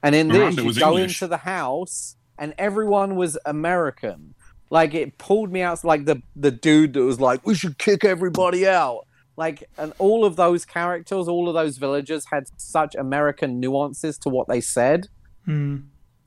And 0.07 0.15
in 0.15 0.27
this, 0.29 0.37
Miranda 0.55 0.63
you 0.63 0.73
go 0.73 0.91
English. 0.93 1.21
into 1.21 1.27
the 1.27 1.37
house 1.37 2.15
and 2.39 2.53
everyone 2.57 3.15
was 3.15 3.37
American. 3.45 4.35
Like 4.69 4.93
it 4.93 5.17
pulled 5.17 5.51
me 5.51 5.61
out 5.61 5.83
like 5.83 6.05
the 6.05 6.21
the 6.35 6.51
dude 6.51 6.93
that 6.93 7.01
was 7.03 7.19
like, 7.19 7.45
We 7.45 7.55
should 7.55 7.77
kick 7.77 8.05
everybody 8.05 8.67
out. 8.67 9.01
Like 9.35 9.63
and 9.77 9.93
all 9.99 10.23
of 10.25 10.35
those 10.35 10.65
characters, 10.65 11.27
all 11.27 11.47
of 11.49 11.55
those 11.55 11.77
villagers 11.77 12.25
had 12.31 12.45
such 12.57 12.95
American 12.95 13.59
nuances 13.59 14.17
to 14.19 14.29
what 14.29 14.47
they 14.47 14.61
said 14.61 15.07
Hmm. 15.45 15.77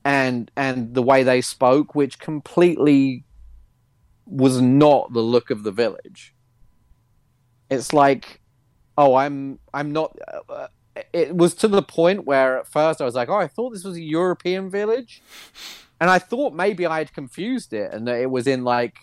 and 0.05 0.51
and 0.55 0.93
the 0.95 1.01
way 1.11 1.23
they 1.23 1.41
spoke, 1.41 1.95
which 1.95 2.19
completely 2.19 3.25
was 4.25 4.61
not 4.61 5.11
the 5.13 5.21
look 5.21 5.49
of 5.49 5.63
the 5.63 5.71
village. 5.71 6.33
It's 7.69 7.93
like, 7.93 8.41
oh, 8.97 9.15
I'm 9.15 9.59
I'm 9.73 9.91
not. 9.91 10.17
Uh, 10.49 10.67
it 11.13 11.35
was 11.35 11.53
to 11.55 11.67
the 11.67 11.81
point 11.81 12.25
where 12.25 12.59
at 12.59 12.67
first 12.67 13.01
I 13.01 13.05
was 13.05 13.15
like, 13.15 13.29
oh, 13.29 13.35
I 13.37 13.47
thought 13.47 13.71
this 13.71 13.83
was 13.83 13.95
a 13.97 14.01
European 14.01 14.69
village, 14.69 15.21
and 15.99 16.09
I 16.09 16.19
thought 16.19 16.53
maybe 16.53 16.85
I 16.85 16.97
had 16.99 17.13
confused 17.13 17.73
it 17.73 17.93
and 17.93 18.07
that 18.07 18.19
it 18.19 18.29
was 18.29 18.47
in 18.47 18.63
like 18.63 18.95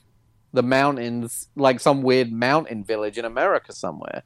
the 0.52 0.62
mountains, 0.62 1.48
like 1.56 1.80
some 1.80 2.02
weird 2.02 2.32
mountain 2.32 2.84
village 2.84 3.18
in 3.18 3.24
America 3.24 3.72
somewhere, 3.72 4.22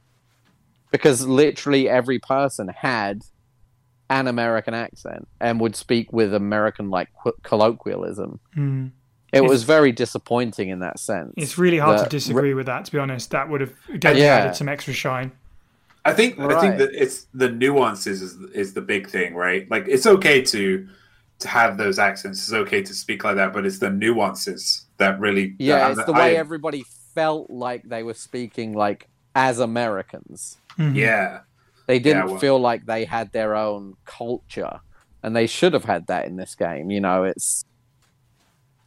because 0.91 1.25
literally 1.25 1.89
every 1.89 2.19
person 2.19 2.67
had 2.69 3.21
an 4.09 4.27
American 4.27 4.73
accent 4.73 5.27
and 5.39 5.59
would 5.59 5.75
speak 5.75 6.11
with 6.13 6.33
American 6.33 6.89
like 6.89 7.09
qu- 7.23 7.33
colloquialism. 7.43 8.39
Hmm. 8.53 8.87
It 9.31 9.37
It's- 9.37 9.49
was 9.49 9.63
very 9.63 9.91
disappointing 9.91 10.69
in 10.69 10.79
that 10.79 10.99
sense. 10.99 11.33
It's 11.37 11.57
really 11.57 11.79
hard 11.79 12.03
to 12.03 12.09
disagree 12.09 12.53
with 12.53 12.67
that, 12.67 12.85
to 12.85 12.91
be 12.91 12.99
honest. 12.99 13.31
That 13.31 13.49
would 13.49 13.61
have 13.61 13.73
definitely 13.87 14.21
Yeah. 14.23 14.35
added 14.35 14.55
some 14.55 14.69
extra 14.69 14.93
shine. 14.93 15.31
I 16.05 16.13
think 16.13 16.37
I 16.39 16.59
think 16.59 16.77
that 16.79 16.89
it's 16.93 17.27
the 17.33 17.49
nuances 17.49 18.21
is 18.21 18.33
is 18.53 18.73
the 18.73 18.81
big 18.81 19.09
thing, 19.09 19.35
right? 19.35 19.69
Like 19.71 19.85
it's 19.87 20.05
okay 20.05 20.41
to 20.41 20.87
to 21.39 21.47
have 21.47 21.77
those 21.77 21.97
accents. 21.99 22.39
It's 22.43 22.53
okay 22.53 22.81
to 22.83 22.93
speak 22.93 23.23
like 23.23 23.35
that, 23.37 23.53
but 23.53 23.65
it's 23.65 23.79
the 23.79 23.89
nuances 23.89 24.85
that 24.97 25.19
really 25.19 25.55
yeah, 25.59 25.79
that- 25.79 25.91
it's 25.97 26.05
the 26.05 26.13
way 26.13 26.35
I- 26.35 26.39
everybody 26.39 26.83
felt 27.15 27.49
like 27.49 27.83
they 27.87 28.03
were 28.03 28.13
speaking 28.15 28.73
like 28.73 29.07
as 29.35 29.59
Americans. 29.59 30.57
Mhm. 30.77 30.95
Yeah, 30.95 31.39
They 31.87 31.99
didn't 31.99 32.25
well- 32.27 32.37
feel 32.37 32.59
like 32.59 32.85
they 32.85 33.05
had 33.05 33.31
their 33.31 33.55
own 33.55 33.95
culture, 34.05 34.79
and 35.21 35.35
they 35.35 35.47
should 35.47 35.73
have 35.73 35.85
had 35.85 36.07
that 36.07 36.25
in 36.27 36.35
this 36.37 36.55
game. 36.55 36.91
You 36.91 37.01
know, 37.01 37.23
it's 37.23 37.63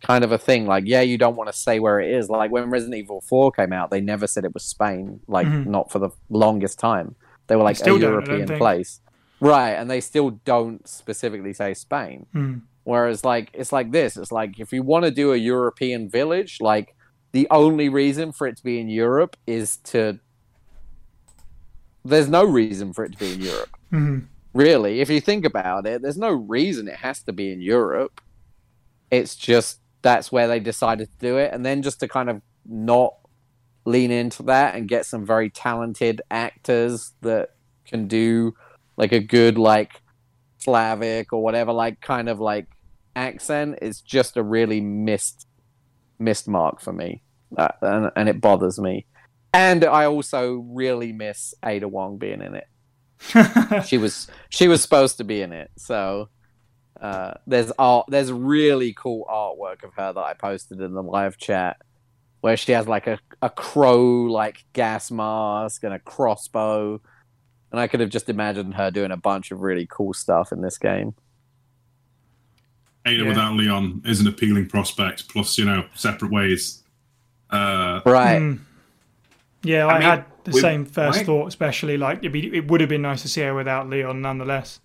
kind 0.03 0.25
of 0.25 0.33
a 0.33 0.39
thing. 0.39 0.67
Like, 0.67 0.85
yeah, 0.87 1.01
you 1.01 1.19
don't 1.19 1.37
want 1.37 1.51
to 1.51 1.57
say 1.57 1.79
where 1.79 2.01
it 2.01 2.11
is. 2.11 2.29
Like 2.29 2.51
when 2.51 2.71
Resident 2.71 2.97
Evil 2.97 3.21
Four 3.23 3.51
came 3.53 3.73
out, 3.73 3.91
they 3.91 4.01
never 4.01 4.27
said 4.27 4.45
it 4.45 4.53
was 4.55 4.65
Spain. 4.65 5.21
Like, 5.27 5.47
Mhm. 5.47 5.67
not 5.67 5.91
for 5.91 5.99
the 5.99 6.11
longest 6.29 6.79
time. 6.79 7.15
They 7.47 7.57
were 7.57 7.63
like 7.63 7.81
a 7.81 7.85
don't, 7.85 7.97
I 7.97 8.01
don't 8.01 8.11
European 8.11 8.59
place, 8.59 9.01
right? 9.41 9.71
And 9.73 9.91
they 9.91 10.01
still 10.01 10.31
don't 10.45 10.87
specifically 10.87 11.53
say 11.53 11.75
Spain. 11.75 12.27
Hmm. 12.33 12.55
Whereas, 12.85 13.25
like, 13.25 13.51
it's 13.53 13.73
like 13.73 13.91
this. 13.91 14.17
It's 14.17 14.31
like 14.31 14.61
if 14.61 14.73
you 14.73 14.83
want 14.83 15.05
to 15.07 15.11
do 15.11 15.33
a 15.33 15.37
European 15.37 16.09
village, 16.09 16.59
like 16.61 16.95
the 17.33 17.49
only 17.51 17.89
reason 17.89 18.33
for 18.33 18.47
it 18.47 18.57
to 18.59 18.63
be 18.65 18.79
in 18.79 18.89
Europe 18.89 19.37
is 19.47 19.77
to. 19.79 20.19
There's 22.05 22.29
no 22.29 22.45
reason 22.45 22.93
for 22.93 23.05
it 23.05 23.13
to 23.13 23.19
be 23.19 23.33
in 23.33 23.41
Europe, 23.41 23.71
Mhm. 23.93 24.27
really. 24.55 25.01
If 25.01 25.11
you 25.11 25.21
think 25.21 25.45
about 25.45 25.87
it, 25.87 26.03
there's 26.03 26.17
no 26.17 26.31
reason 26.31 26.87
it 26.87 26.97
has 26.97 27.23
to 27.25 27.33
be 27.33 27.51
in 27.51 27.61
Europe. 27.61 28.21
It's 29.11 29.35
just 29.35 29.81
that's 30.07 30.31
where 30.31 30.47
they 30.47 30.61
decided 30.61 31.11
to 31.11 31.19
do 31.19 31.37
it, 31.37 31.53
and 31.53 31.67
then 31.67 31.83
just 31.83 31.99
to 31.99 32.07
kind 32.07 32.31
of 32.31 32.41
not 32.65 33.15
lean 33.85 34.13
into 34.13 34.45
that 34.45 34.77
and 34.77 34.89
get 34.89 35.05
some 35.05 35.27
very 35.27 35.51
talented 35.51 36.23
actors 36.31 37.13
that 37.23 37.51
can 37.85 38.07
do 38.07 38.55
like 38.97 39.11
a 39.11 39.19
good 39.19 39.59
like 39.59 40.01
Slavic 40.59 41.33
or 41.33 41.43
whatever, 41.43 41.73
like 41.73 42.01
kind 42.01 42.29
of 42.29 42.39
like 42.39 42.69
accent 43.17 43.81
is 43.83 44.01
just 44.01 44.37
a 44.37 44.45
really 44.45 44.81
missed 44.81 45.49
missed 46.21 46.47
mark 46.47 46.81
for 46.81 46.93
me, 46.93 47.23
uh, 47.57 47.69
and, 47.83 48.13
and 48.15 48.29
it 48.29 48.41
bothers 48.41 48.79
me. 48.79 49.07
And 49.53 49.85
I 49.85 50.05
also 50.05 50.65
really 50.71 51.13
miss 51.13 51.53
Ada 51.65 51.89
Wong 51.89 52.17
being 52.17 52.43
in 52.43 52.55
it. 52.55 53.85
she 53.87 53.99
was 53.99 54.29
she 54.51 54.69
was 54.69 54.83
supposed 54.83 55.17
to 55.17 55.25
be 55.25 55.43
in 55.43 55.53
it, 55.53 55.73
so 55.77 56.29
uh, 57.01 57.35
there's 57.47 57.73
art. 57.79 58.07
There's 58.09 58.33
really 58.33 58.93
cool 58.95 59.27
artwork 59.31 59.85
of 59.85 59.95
her 59.95 60.13
that 60.13 60.21
I 60.21 60.35
posted 60.35 60.81
in 60.81 60.95
the 60.95 61.03
live 61.03 61.37
chat, 61.37 61.77
where 62.41 62.57
she 62.57 62.73
has 62.73 62.87
like 62.89 63.07
a 63.07 63.19
a 63.43 63.51
crow 63.51 64.25
like 64.25 64.65
gas 64.73 65.11
mask 65.11 65.85
and 65.85 65.95
a 65.95 65.99
crossbow. 65.99 67.01
And 67.73 67.81
I 67.81 67.89
could 67.89 68.01
have 68.01 68.11
just 68.11 68.29
imagined 68.29 68.75
her 68.75 68.91
doing 68.91 69.11
a 69.11 69.17
bunch 69.17 69.51
of 69.51 69.61
really 69.61 69.87
cool 69.91 70.15
stuff 70.15 70.53
in 70.53 70.61
this 70.63 70.79
game. 70.79 71.15
Ada 73.05 73.23
Yeah. 73.23 73.29
without 73.29 73.55
Leon 73.55 74.03
is 74.05 74.21
an 74.21 74.27
appealing 74.29 74.69
prospect. 74.69 75.29
Plus, 75.29 75.59
you 75.59 75.65
know, 75.65 75.85
separate 75.95 76.31
ways. 76.31 76.83
Uh, 77.51 78.01
Right. 78.05 78.39
Hmm. 78.39 78.55
Yeah, 79.63 79.87
I 79.87 79.95
I, 79.97 79.99
mean, 79.99 80.03
had 80.03 80.25
the 80.45 80.53
same 80.53 80.85
first 80.87 81.19
right. 81.19 81.27
thought, 81.27 81.49
especially 81.49 81.97
like 81.97 82.19
it'd 82.19 82.33
be, 82.33 82.57
it 82.57 82.69
would 82.69 82.81
have 82.81 82.89
been 82.89 83.03
nice 83.03 83.23
to 83.23 83.29
see 83.29 83.41
her 83.41 83.55
without 83.55 83.89
Leon, 83.89 84.23
nonetheless. 84.23 84.81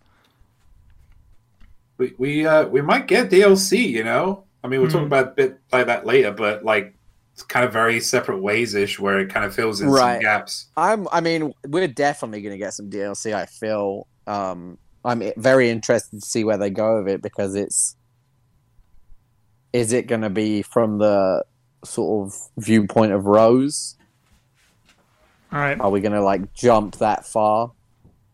We 2.02 2.14
we 2.18 2.46
uh, 2.48 2.66
we 2.68 2.82
might 2.82 3.06
get 3.08 3.30
DLC. 3.30 3.88
You 3.90 4.04
know, 4.04 4.44
I 4.64 4.68
mean, 4.68 4.82
we'll 4.82 4.90
talk 4.90 5.02
Hmm. 5.02 5.08
about 5.08 5.28
a 5.28 5.32
bit 5.32 5.60
like 5.72 5.86
that 5.86 6.06
later, 6.06 6.32
but 6.32 6.66
like 6.66 6.96
it's 7.34 7.44
kind 7.44 7.64
of 7.66 7.72
very 7.72 8.00
separate 8.00 8.40
ways 8.40 8.74
ish, 8.76 9.00
where 9.00 9.20
it 9.20 9.30
kind 9.30 9.46
of 9.46 9.54
fills 9.56 9.80
in 9.82 9.90
Right. 9.90 10.16
some 10.16 10.22
gaps. 10.22 10.68
I'm. 10.76 11.08
I 11.12 11.22
mean, 11.22 11.54
we're 11.68 11.88
definitely 11.88 12.42
going 12.42 12.54
to 12.54 12.58
get 12.58 12.74
some 12.74 12.90
DLC. 12.90 13.34
I 13.34 13.46
feel. 13.46 14.08
Um, 14.28 14.78
I'm 15.06 15.24
very 15.38 15.70
interested 15.70 16.20
to 16.22 16.26
see 16.26 16.44
where 16.44 16.58
they 16.58 16.70
go 16.70 16.98
with 17.04 17.08
it 17.14 17.22
because 17.22 17.56
it's. 17.56 17.96
Is 19.74 19.94
it 19.94 20.08
going 20.08 20.22
to 20.22 20.30
be 20.30 20.62
from 20.64 20.98
the 20.98 21.46
sort 21.86 22.28
of 22.28 22.36
viewpoint 22.58 23.14
of 23.14 23.26
Rose? 23.26 23.96
All 25.52 25.60
right. 25.60 25.80
Are 25.80 25.90
we 25.90 26.02
going 26.02 26.12
to 26.14 26.22
like 26.22 26.54
jump 26.54 26.98
that 26.98 27.26
far, 27.26 27.72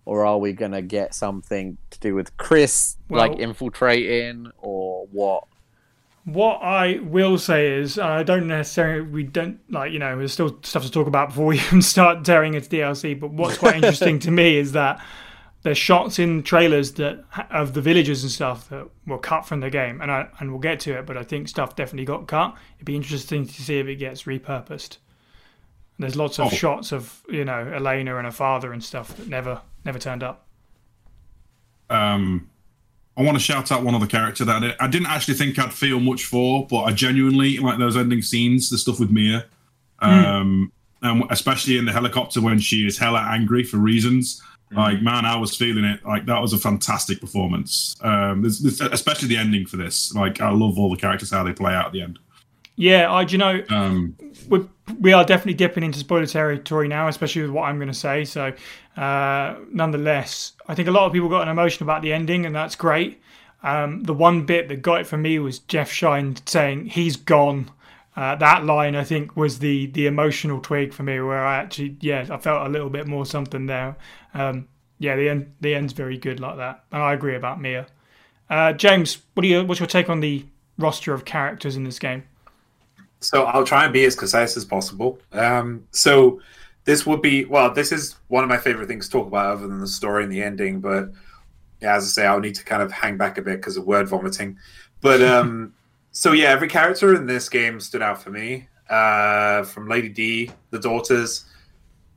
or 0.07 0.25
are 0.25 0.37
we 0.37 0.53
going 0.53 0.71
to 0.71 0.81
get 0.81 1.13
something 1.13 1.77
to 1.89 1.99
do 1.99 2.15
with 2.15 2.35
Chris 2.37 2.95
like 3.09 3.37
infiltrating, 3.39 4.49
or 4.57 5.05
what? 5.11 5.43
What 6.23 6.61
I 6.61 6.99
will 7.03 7.37
say 7.37 7.79
is, 7.79 7.99
I 7.99 8.23
don't 8.23 8.47
necessarily, 8.47 9.01
we 9.01 9.23
don't 9.23 9.59
like, 9.71 9.91
you 9.91 9.99
know, 9.99 10.17
there's 10.17 10.33
still 10.33 10.57
stuff 10.63 10.83
to 10.83 10.91
talk 10.91 11.07
about 11.07 11.29
before 11.29 11.45
we 11.45 11.55
even 11.67 11.81
start 11.81 12.23
tearing 12.25 12.53
into 12.53 12.69
DLC. 12.69 13.19
But 13.19 13.31
what's 13.31 13.57
quite 13.57 13.75
interesting 13.81 14.19
to 14.19 14.31
me 14.31 14.57
is 14.57 14.71
that 14.73 15.01
there's 15.63 15.77
shots 15.77 16.19
in 16.19 16.43
trailers 16.43 16.93
that 16.93 17.23
of 17.49 17.73
the 17.73 17.81
villages 17.81 18.23
and 18.23 18.31
stuff 18.31 18.69
that 18.69 18.87
were 19.05 19.17
cut 19.17 19.45
from 19.45 19.59
the 19.59 19.69
game, 19.69 19.99
and 20.01 20.09
I 20.11 20.27
and 20.39 20.51
we'll 20.51 20.59
get 20.61 20.79
to 20.81 20.97
it. 20.97 21.05
But 21.05 21.17
I 21.17 21.23
think 21.23 21.49
stuff 21.49 21.75
definitely 21.75 22.05
got 22.05 22.27
cut. 22.27 22.55
It'd 22.77 22.85
be 22.85 22.95
interesting 22.95 23.45
to 23.45 23.61
see 23.61 23.79
if 23.79 23.87
it 23.87 23.95
gets 23.95 24.23
repurposed. 24.23 24.97
There's 25.99 26.15
lots 26.15 26.39
of 26.39 26.47
Oh. 26.47 26.49
shots 26.49 26.91
of 26.91 27.23
you 27.29 27.43
know 27.43 27.71
Elena 27.73 28.17
and 28.17 28.25
her 28.25 28.31
father 28.31 28.71
and 28.71 28.83
stuff 28.83 29.15
that 29.17 29.27
never 29.27 29.61
never 29.87 29.97
turned 29.97 30.21
up. 30.21 30.45
Um, 31.89 32.49
I 33.17 33.23
want 33.23 33.35
to 33.35 33.43
shout 33.43 33.71
out 33.71 33.83
one 33.83 33.95
other 33.95 34.05
character 34.05 34.45
that 34.45 34.63
I, 34.63 34.85
I 34.85 34.87
didn't 34.87 35.07
actually 35.07 35.33
think 35.33 35.57
I'd 35.57 35.73
feel 35.73 35.99
much 35.99 36.25
for, 36.25 36.67
but 36.67 36.83
I 36.83 36.91
genuinely 36.91 37.57
like 37.57 37.79
those 37.79 37.97
ending 37.97 38.21
scenes, 38.21 38.69
the 38.69 38.77
stuff 38.77 38.99
with 38.99 39.09
Mia, 39.09 39.45
um, 39.99 40.71
and 41.01 41.23
especially 41.31 41.77
in 41.77 41.85
the 41.85 41.91
helicopter 41.91 42.41
when 42.41 42.59
she 42.59 42.85
is 42.85 42.99
hella 42.99 43.21
angry 43.21 43.63
for 43.63 43.77
reasons. 43.77 44.43
Like, 44.69 45.01
man, 45.01 45.23
I 45.25 45.37
was 45.37 45.55
feeling 45.55 45.85
it. 45.85 46.05
Like, 46.05 46.25
that 46.25 46.41
was 46.41 46.51
a 46.51 46.57
fantastic 46.57 47.21
performance. 47.21 47.95
Um, 48.01 48.41
there's, 48.41 48.59
there's, 48.59 48.81
especially 48.81 49.29
the 49.29 49.37
ending 49.37 49.65
for 49.65 49.77
this. 49.77 50.13
Like, 50.13 50.41
I 50.41 50.51
love 50.51 50.77
all 50.77 50.89
the 50.89 50.97
characters 50.97 51.31
how 51.31 51.45
they 51.45 51.53
play 51.53 51.73
out 51.73 51.85
at 51.85 51.91
the 51.93 52.01
end. 52.01 52.19
Yeah, 52.75 53.11
I 53.11 53.23
do 53.23 53.31
you 53.31 53.37
know 53.39 53.63
Um, 53.69 54.15
we 54.49 54.59
we 54.99 55.11
are 55.11 55.25
definitely 55.25 55.55
dipping 55.55 55.83
into 55.83 55.99
spoiler 55.99 56.27
territory 56.27 56.87
now, 56.87 57.07
especially 57.07 57.41
with 57.41 57.51
what 57.51 57.63
I'm 57.63 57.77
going 57.77 57.87
to 57.87 57.93
say. 57.93 58.23
So, 58.23 58.53
uh, 58.97 59.55
nonetheless, 59.71 60.53
I 60.67 60.75
think 60.75 60.87
a 60.87 60.91
lot 60.91 61.05
of 61.05 61.13
people 61.13 61.29
got 61.29 61.43
an 61.43 61.49
emotion 61.49 61.83
about 61.83 62.01
the 62.01 62.11
ending, 62.11 62.45
and 62.45 62.55
that's 62.55 62.75
great. 62.75 63.21
Um, 63.63 64.03
the 64.03 64.13
one 64.13 64.45
bit 64.45 64.67
that 64.67 64.81
got 64.81 65.01
it 65.01 65.07
for 65.07 65.17
me 65.17 65.39
was 65.39 65.59
Jeff 65.59 65.91
Schine 65.91 66.35
saying 66.45 66.87
he's 66.87 67.15
gone. 67.15 67.71
Uh, 68.15 68.35
that 68.35 68.65
line, 68.65 68.95
I 68.95 69.03
think, 69.03 69.37
was 69.37 69.59
the 69.59 69.85
the 69.87 70.07
emotional 70.07 70.59
twig 70.59 70.93
for 70.93 71.03
me, 71.03 71.19
where 71.21 71.45
I 71.45 71.57
actually, 71.57 71.97
yeah, 72.01 72.25
I 72.29 72.37
felt 72.37 72.65
a 72.65 72.69
little 72.69 72.89
bit 72.89 73.07
more 73.07 73.25
something 73.25 73.67
there. 73.67 73.95
Um, 74.33 74.67
yeah, 74.97 75.15
the 75.15 75.29
end, 75.29 75.53
the 75.61 75.75
end's 75.75 75.93
very 75.93 76.17
good 76.17 76.39
like 76.39 76.57
that, 76.57 76.83
and 76.91 77.01
I 77.01 77.13
agree 77.13 77.35
about 77.35 77.61
Mia. 77.61 77.85
Uh, 78.49 78.73
James, 78.73 79.19
what 79.33 79.41
do 79.41 79.47
you, 79.47 79.63
what's 79.63 79.79
your 79.79 79.87
take 79.87 80.09
on 80.09 80.21
the 80.21 80.45
roster 80.79 81.13
of 81.13 81.25
characters 81.25 81.75
in 81.75 81.83
this 81.83 81.99
game? 81.99 82.23
So 83.19 83.43
I'll 83.43 83.65
try 83.65 83.83
and 83.83 83.93
be 83.93 84.05
as 84.05 84.15
concise 84.15 84.57
as 84.57 84.65
possible. 84.65 85.19
Um, 85.31 85.85
so 85.91 86.39
this 86.87 87.05
would 87.05 87.21
be 87.21 87.43
well, 87.43 87.73
this 87.73 87.91
is 87.91 88.15
one 88.29 88.45
of 88.45 88.49
my 88.49 88.57
favorite 88.57 88.87
things 88.87 89.07
to 89.07 89.11
talk 89.11 89.27
about, 89.27 89.57
other 89.57 89.67
than 89.67 89.81
the 89.81 89.87
story 89.87 90.23
and 90.23 90.31
the 90.31 90.41
ending. 90.41 90.79
But 90.79 91.11
yeah, 91.81 91.97
as 91.97 92.05
I 92.05 92.07
say, 92.07 92.25
I'll 92.25 92.39
need 92.39 92.55
to 92.55 92.63
kind 92.63 92.81
of 92.81 92.93
hang 92.93 93.17
back 93.17 93.37
a 93.37 93.41
bit 93.41 93.57
because 93.57 93.75
of 93.75 93.85
word 93.85 94.07
vomiting. 94.07 94.57
But 95.01 95.21
um, 95.35 95.73
so 96.13 96.31
yeah, 96.31 96.47
every 96.47 96.69
character 96.69 97.13
in 97.13 97.25
this 97.25 97.49
game 97.49 97.81
stood 97.81 98.01
out 98.01 98.23
for 98.23 98.29
me. 98.29 98.69
Uh, 98.89 99.63
from 99.63 99.89
Lady 99.89 100.07
D, 100.07 100.49
the 100.69 100.79
daughters, 100.79 101.43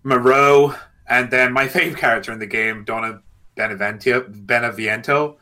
Moreau, 0.04 0.72
and 1.08 1.28
then 1.32 1.52
my 1.52 1.66
favorite 1.76 1.98
character 1.98 2.30
in 2.30 2.38
the 2.38 2.46
game, 2.46 2.84
Donna 2.84 3.22
Beneventia, 3.56 4.46
Beneviento, 4.46 5.34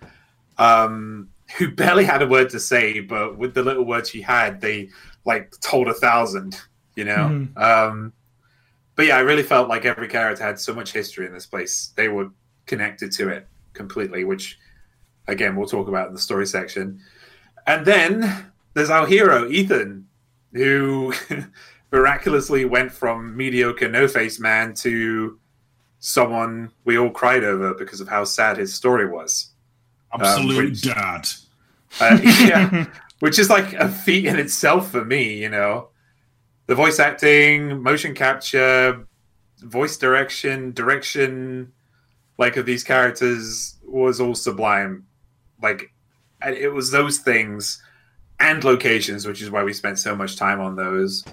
um, 0.56 1.28
who 1.58 1.70
barely 1.70 2.06
had 2.06 2.22
a 2.22 2.26
word 2.26 2.48
to 2.48 2.58
say, 2.58 3.00
but 3.00 3.36
with 3.36 3.52
the 3.52 3.62
little 3.62 3.84
words 3.84 4.08
she 4.08 4.22
had, 4.22 4.62
they 4.62 4.88
like 5.26 5.52
told 5.60 5.86
a 5.86 5.94
thousand, 5.94 6.58
you 6.96 7.04
know. 7.04 7.28
Mhm. 7.54 7.58
Um, 7.58 8.12
but 8.98 9.06
yeah, 9.06 9.16
I 9.16 9.20
really 9.20 9.44
felt 9.44 9.68
like 9.68 9.84
every 9.84 10.08
character 10.08 10.42
had 10.42 10.58
so 10.58 10.74
much 10.74 10.92
history 10.92 11.24
in 11.24 11.32
this 11.32 11.46
place. 11.46 11.92
They 11.94 12.08
were 12.08 12.30
connected 12.66 13.12
to 13.12 13.28
it 13.28 13.46
completely, 13.72 14.24
which 14.24 14.58
again 15.28 15.54
we'll 15.54 15.68
talk 15.68 15.86
about 15.86 16.08
in 16.08 16.14
the 16.14 16.20
story 16.20 16.48
section. 16.48 17.00
And 17.64 17.86
then 17.86 18.46
there's 18.74 18.90
our 18.90 19.06
hero 19.06 19.48
Ethan, 19.48 20.08
who 20.52 21.14
miraculously 21.92 22.64
went 22.64 22.90
from 22.90 23.36
mediocre 23.36 23.88
no 23.88 24.08
face 24.08 24.40
man 24.40 24.74
to 24.74 25.38
someone 26.00 26.72
we 26.84 26.98
all 26.98 27.10
cried 27.10 27.44
over 27.44 27.74
because 27.74 28.00
of 28.00 28.08
how 28.08 28.24
sad 28.24 28.56
his 28.56 28.74
story 28.74 29.08
was. 29.08 29.52
absolute 30.12 30.70
which- 30.70 30.82
dad. 30.82 31.28
Uh, 32.00 32.18
yeah, 32.24 32.86
which 33.20 33.38
is 33.38 33.48
like 33.48 33.74
a 33.74 33.88
feat 33.88 34.24
in 34.24 34.40
itself 34.40 34.90
for 34.90 35.04
me, 35.04 35.34
you 35.34 35.48
know. 35.48 35.90
The 36.68 36.74
voice 36.74 37.00
acting, 37.00 37.82
motion 37.82 38.14
capture, 38.14 39.06
voice 39.60 39.96
direction, 39.96 40.72
direction, 40.72 41.72
like 42.36 42.58
of 42.58 42.66
these 42.66 42.84
characters 42.84 43.76
was 43.84 44.20
all 44.20 44.34
sublime. 44.34 45.06
Like, 45.62 45.90
it 46.46 46.72
was 46.72 46.90
those 46.90 47.18
things 47.18 47.82
and 48.38 48.62
locations, 48.62 49.26
which 49.26 49.40
is 49.40 49.50
why 49.50 49.64
we 49.64 49.72
spent 49.72 49.98
so 49.98 50.14
much 50.14 50.36
time 50.36 50.60
on 50.60 50.76
those. 50.76 51.24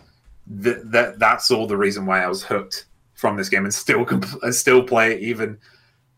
That, 0.48 0.90
that 0.94 1.20
that's 1.20 1.52
all 1.52 1.68
the 1.68 1.78
reason 1.78 2.06
why 2.06 2.24
I 2.24 2.28
was 2.28 2.44
hooked 2.44 2.86
from 3.14 3.36
this 3.36 3.50
game 3.50 3.66
and 3.66 3.74
still 3.74 4.06
compl- 4.06 4.42
and 4.42 4.56
still 4.56 4.84
play 4.84 5.16
it 5.16 5.22
even 5.22 5.58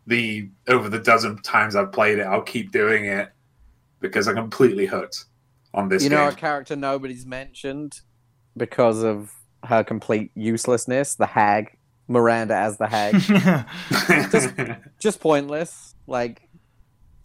the 0.05 0.49
over 0.67 0.89
the 0.89 0.99
dozen 0.99 1.41
times 1.41 1.75
I've 1.75 1.91
played 1.91 2.19
it. 2.19 2.23
I'll 2.23 2.41
keep 2.43 2.71
doing 2.71 3.05
it 3.05 3.31
because 3.99 4.27
I'm 4.27 4.35
completely 4.35 4.85
hooked 4.85 5.25
on 5.73 5.89
this 5.89 6.03
you 6.03 6.09
game. 6.09 6.19
know, 6.19 6.27
a 6.27 6.33
character 6.33 6.75
nobody's 6.75 7.25
mentioned 7.25 8.01
because 8.57 9.03
of 9.03 9.33
her 9.63 9.83
complete 9.83 10.31
uselessness. 10.35 11.15
The 11.15 11.25
hag, 11.25 11.77
Miranda 12.07 12.55
as 12.55 12.77
the 12.77 12.87
hag, 12.87 13.15
just 14.99 15.19
pointless. 15.19 15.95
Like, 16.07 16.47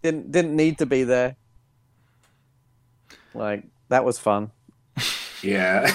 didn't 0.01 0.31
didn't 0.31 0.55
need 0.55 0.79
to 0.79 0.85
be 0.85 1.03
there. 1.03 1.35
Like 3.33 3.63
that 3.89 4.05
was 4.05 4.19
fun. 4.19 4.51
yeah. 5.41 5.91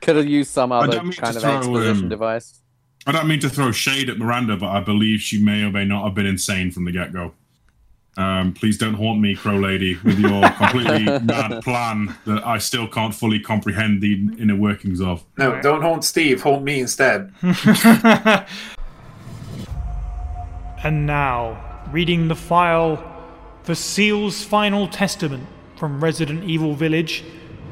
Could 0.00 0.16
have 0.16 0.26
used 0.26 0.50
some 0.50 0.72
other 0.72 0.92
don't 0.92 1.04
mean 1.04 1.12
to 1.12 1.20
kind 1.20 1.36
of 1.36 1.42
throw, 1.42 1.58
exposition 1.58 2.04
um, 2.04 2.08
device. 2.08 2.60
I 3.06 3.12
don't 3.12 3.28
mean 3.28 3.40
to 3.40 3.48
throw 3.48 3.70
shade 3.70 4.08
at 4.08 4.18
Miranda, 4.18 4.56
but 4.56 4.68
I 4.68 4.80
believe 4.80 5.20
she 5.20 5.40
may 5.40 5.62
or 5.62 5.70
may 5.70 5.84
not 5.84 6.04
have 6.04 6.14
been 6.14 6.26
insane 6.26 6.72
from 6.72 6.84
the 6.84 6.92
get 6.92 7.12
go. 7.12 7.34
Um, 8.16 8.52
please 8.52 8.76
don't 8.76 8.94
haunt 8.94 9.20
me, 9.20 9.34
Crow 9.34 9.56
Lady, 9.56 9.98
with 10.04 10.18
your 10.18 10.48
completely 10.56 11.04
mad 11.20 11.62
plan 11.62 12.14
that 12.26 12.46
I 12.46 12.58
still 12.58 12.86
can't 12.86 13.14
fully 13.14 13.40
comprehend 13.40 14.02
the 14.02 14.14
inner 14.38 14.56
workings 14.56 15.00
of. 15.00 15.24
No, 15.38 15.60
don't 15.62 15.80
haunt 15.82 16.04
Steve. 16.04 16.42
Haunt 16.42 16.62
me 16.62 16.80
instead. 16.80 17.32
and 20.84 21.06
now, 21.06 21.84
reading 21.90 22.28
the 22.28 22.36
file 22.36 23.08
for 23.62 23.74
Seal's 23.74 24.44
Final 24.44 24.88
Testament 24.88 25.46
from 25.76 26.02
Resident 26.02 26.44
Evil 26.44 26.74
Village, 26.74 27.24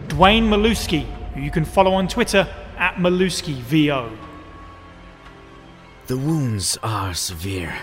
Dwayne 0.09 0.45
Maluski, 0.45 1.05
who 1.35 1.43
you 1.43 1.51
can 1.51 1.65
follow 1.65 1.93
on 1.93 2.09
Twitter 2.09 2.49
at 2.79 2.95
MaluskiVO. 2.95 4.17
The 6.07 6.17
wounds 6.17 6.79
are 6.83 7.15
severe. 7.15 7.75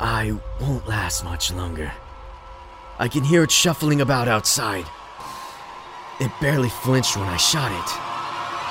I 0.00 0.32
won't 0.58 0.88
last 0.88 1.24
much 1.24 1.52
longer. 1.52 1.92
I 2.98 3.06
can 3.06 3.22
hear 3.22 3.42
it 3.42 3.50
shuffling 3.50 4.00
about 4.00 4.28
outside. 4.28 4.86
It 6.18 6.32
barely 6.40 6.70
flinched 6.70 7.18
when 7.18 7.28
I 7.28 7.36
shot 7.36 7.70
it. 7.70 8.00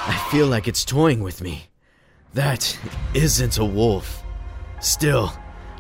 I 0.10 0.28
feel 0.32 0.48
like 0.48 0.68
it's 0.68 0.84
toying 0.84 1.22
with 1.22 1.42
me. 1.42 1.66
That 2.34 2.76
isn't 3.14 3.60
a 3.60 3.66
wolf. 3.66 4.24
Still, 4.80 5.32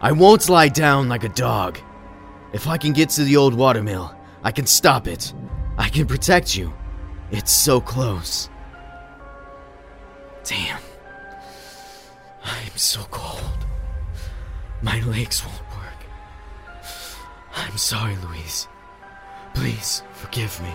I 0.02 0.12
won't 0.12 0.50
lie 0.50 0.68
down 0.68 1.10
like 1.10 1.24
a 1.24 1.30
dog. 1.30 1.80
If 2.54 2.68
I 2.68 2.78
can 2.78 2.94
get 2.94 3.10
to 3.10 3.24
the 3.24 3.38
old 3.38 3.56
watermill, 3.56 4.16
I 4.44 4.52
can 4.52 4.68
stop 4.68 5.08
it. 5.08 5.34
I 5.80 5.90
can 5.90 6.06
protect 6.06 6.56
you. 6.56 6.72
It's 7.32 7.52
so 7.52 7.82
close. 7.82 8.50
Damn. 10.44 10.80
I'm 12.44 12.78
so 12.78 13.02
cold. 13.10 13.69
My 14.82 15.02
legs 15.02 15.44
won't 15.46 15.60
work. 15.72 16.84
I'm 17.56 17.78
sorry, 17.78 18.16
Louise. 18.28 18.68
Please 19.54 20.04
forgive 20.14 20.62
me. 20.62 20.70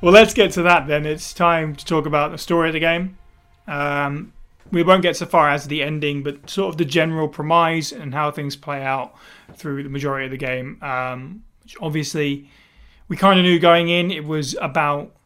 Well, 0.00 0.12
let's 0.12 0.34
get 0.34 0.52
to 0.52 0.62
that 0.62 0.86
then. 0.86 1.04
It's 1.04 1.32
time 1.32 1.74
to 1.74 1.84
talk 1.84 2.06
about 2.06 2.30
the 2.30 2.38
story 2.38 2.68
of 2.68 2.74
the 2.74 2.80
game. 2.80 3.18
Um, 3.66 4.32
we 4.70 4.84
won't 4.84 5.02
get 5.02 5.16
so 5.16 5.26
far 5.26 5.48
as 5.50 5.66
the 5.66 5.82
ending, 5.82 6.22
but 6.22 6.48
sort 6.48 6.68
of 6.68 6.78
the 6.78 6.84
general 6.84 7.26
premise 7.26 7.90
and 7.90 8.14
how 8.14 8.30
things 8.30 8.54
play 8.54 8.84
out 8.84 9.16
through 9.54 9.82
the 9.82 9.88
majority 9.88 10.26
of 10.26 10.30
the 10.30 10.36
game. 10.36 10.78
Um, 10.80 11.42
obviously, 11.80 12.48
we 13.08 13.16
kind 13.16 13.40
of 13.40 13.44
knew 13.44 13.58
going 13.58 13.88
in 13.88 14.12
it 14.12 14.24
was 14.24 14.56
about 14.60 15.16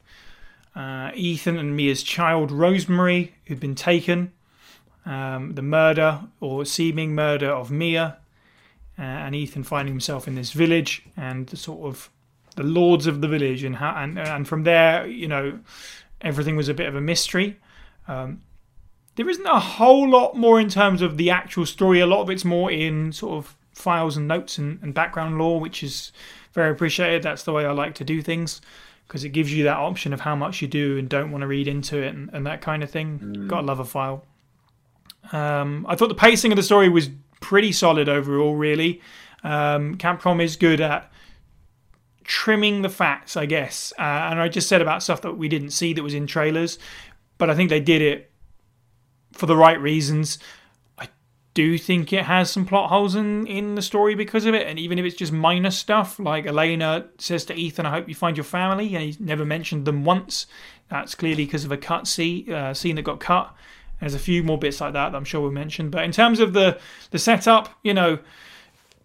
uh, 0.75 1.11
Ethan 1.15 1.59
and 1.59 1.77
Mia's 1.77 2.03
child 2.03 2.51
Rosemary, 2.51 3.35
who'd 3.45 3.61
been 3.61 3.75
taken, 3.75 4.33
um, 5.07 5.55
the 5.55 5.63
murder 5.63 6.21
or 6.41 6.65
seeming 6.65 7.15
murder 7.15 7.51
of 7.51 7.71
Mia, 7.71 8.19
uh, 8.99 9.03
and 9.03 9.35
Ethan 9.35 9.65
finding 9.65 9.95
himself 9.95 10.29
in 10.29 10.35
this 10.35 10.53
village 10.53 11.03
and 11.17 11.47
the 11.49 11.57
sort 11.57 11.87
of 11.87 12.11
the 12.57 12.63
lords 12.63 13.07
of 13.07 13.21
the 13.21 13.29
village, 13.29 13.65
and 13.65 13.77
how, 13.77 13.95
and 13.97 14.19
and 14.19 14.47
from 14.47 14.65
there, 14.65 15.07
you 15.07 15.27
know, 15.27 15.59
everything 16.21 16.57
was 16.57 16.69
a 16.69 16.75
bit 16.75 16.87
of 16.87 16.95
a 16.95 17.01
mystery. 17.01 17.59
Um, 18.07 18.43
there 19.15 19.29
isn't 19.29 19.47
a 19.47 19.61
whole 19.61 20.09
lot 20.09 20.37
more 20.37 20.61
in 20.61 20.69
terms 20.69 21.03
of 21.03 21.17
the 21.17 21.31
actual 21.31 21.67
story. 21.67 22.01
A 22.01 22.07
lot 22.07 22.23
of 22.23 22.31
it's 22.31 22.45
more 22.45 22.71
in 22.71 23.13
sort 23.13 23.35
of 23.35 23.57
files 23.73 24.17
and 24.17 24.29
notes 24.29 24.59
and, 24.59 24.79
and 24.83 24.95
background 24.95 25.39
lore, 25.39 25.61
which 25.61 25.83
is 25.83 26.13
very 26.53 26.71
appreciated. 26.71 27.23
That's 27.23 27.43
the 27.43 27.53
way 27.53 27.65
I 27.67 27.73
like 27.73 27.95
to 27.97 28.05
do 28.05 28.23
things 28.23 28.61
because 29.07 29.25
it 29.25 29.31
gives 29.31 29.53
you 29.53 29.65
that 29.65 29.77
option 29.77 30.13
of 30.13 30.21
how 30.21 30.35
much 30.35 30.63
you 30.63 30.69
do 30.69 30.97
and 30.99 31.09
don't 31.09 31.31
want 31.31 31.43
to 31.43 31.47
read 31.47 31.69
into 31.69 31.99
it 31.99 32.15
and, 32.15 32.31
and 32.33 32.47
that 32.47 32.63
kind 32.63 32.83
of 32.83 32.91
thing. 32.91 33.19
Gotta 33.49 33.67
love 33.67 33.81
a 33.81 33.85
file. 33.85 34.25
Um, 35.31 35.87
I 35.89 35.95
thought 35.95 36.09
the 36.09 36.15
pacing 36.15 36.51
of 36.53 36.57
the 36.57 36.63
story 36.63 36.89
was 36.89 37.11
pretty 37.41 37.73
solid 37.73 38.09
overall, 38.09 38.55
really. 38.55 39.01
Um, 39.45 39.97
Capcom 39.97 40.43
is 40.43 40.57
good 40.57 40.81
at 40.81 41.13
trimming 42.25 42.83
the 42.83 42.89
facts, 42.89 43.37
I 43.37 43.47
guess. 43.47 43.93
Uh, 43.99 44.03
and 44.03 44.41
I 44.41 44.49
just 44.49 44.69
said 44.69 44.83
about 44.83 45.03
stuff 45.03 45.23
that 45.23 45.37
we 45.37 45.49
didn't 45.49 45.71
see 45.71 45.93
that 45.93 46.03
was 46.03 46.15
in 46.15 46.27
trailers, 46.27 46.79
but 47.39 47.51
I 47.51 47.55
think 47.55 47.71
they 47.71 47.81
did 47.81 48.03
it 48.03 48.31
for 49.33 49.47
the 49.47 49.57
right 49.57 49.81
reasons. 49.81 50.39
I 50.99 51.09
do 51.55 51.77
think 51.79 52.13
it 52.13 52.25
has 52.25 52.51
some 52.51 52.67
plot 52.67 52.91
holes 52.91 53.15
in, 53.15 53.47
in 53.47 53.75
the 53.75 53.83
story 53.83 54.15
because 54.15 54.47
of 54.47 54.55
it, 54.55 54.67
and 54.67 54.79
even 54.79 54.99
if 54.99 55.05
it's 55.05 55.17
just 55.17 55.33
minor 55.33 55.71
stuff, 55.71 56.19
like 56.19 56.47
Elena 56.47 57.09
says 57.19 57.45
to 57.47 57.55
Ethan, 57.55 57.87
I 57.87 57.91
hope 57.91 58.09
you 58.09 58.15
find 58.15 58.37
your 58.37 58.45
family, 58.45 58.95
and 58.95 59.03
he's 59.03 59.21
never 59.21 59.45
mentioned 59.45 59.85
them 59.85 60.05
once. 60.05 60.47
That's 60.89 61.15
clearly 61.15 61.45
because 61.45 61.65
of 61.65 61.73
a 61.73 61.77
cut 61.77 62.07
scene, 62.07 62.53
uh, 62.53 62.75
scene 62.75 62.97
that 62.97 63.03
got 63.03 63.21
cut. 63.21 63.55
There's 64.03 64.15
a 64.15 64.19
few 64.19 64.43
more 64.43 64.59
bits 64.59 64.81
like 64.81 64.95
that 64.95 65.11
that 65.11 65.17
I'm 65.17 65.25
sure 65.25 65.41
we'll 65.41 65.53
mention. 65.53 65.89
But 65.89 66.03
in 66.03 66.11
terms 66.11 66.41
of 66.41 66.55
the, 66.55 66.77
the 67.13 67.21
setup, 67.21 67.69
you 67.85 67.95
know, 67.95 68.19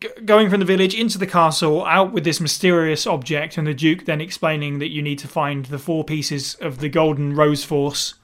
g- 0.01 0.09
going 0.25 0.49
from 0.49 0.59
the 0.59 0.65
village 0.65 0.95
into 0.95 1.19
the 1.19 1.27
castle, 1.27 1.85
out 1.85 2.11
with 2.11 2.23
this 2.23 2.41
mysterious 2.41 3.05
object, 3.05 3.59
and 3.59 3.67
the 3.67 3.75
Duke 3.75 4.05
then 4.05 4.19
explaining 4.21 4.79
that 4.79 4.89
you 4.89 5.03
need 5.03 5.19
to 5.19 5.27
find 5.27 5.65
the 5.65 5.77
four 5.77 6.03
pieces 6.03 6.55
of 6.55 6.79
the 6.79 6.89
Golden 6.89 7.35
Rose 7.35 7.63
Force 7.63 8.15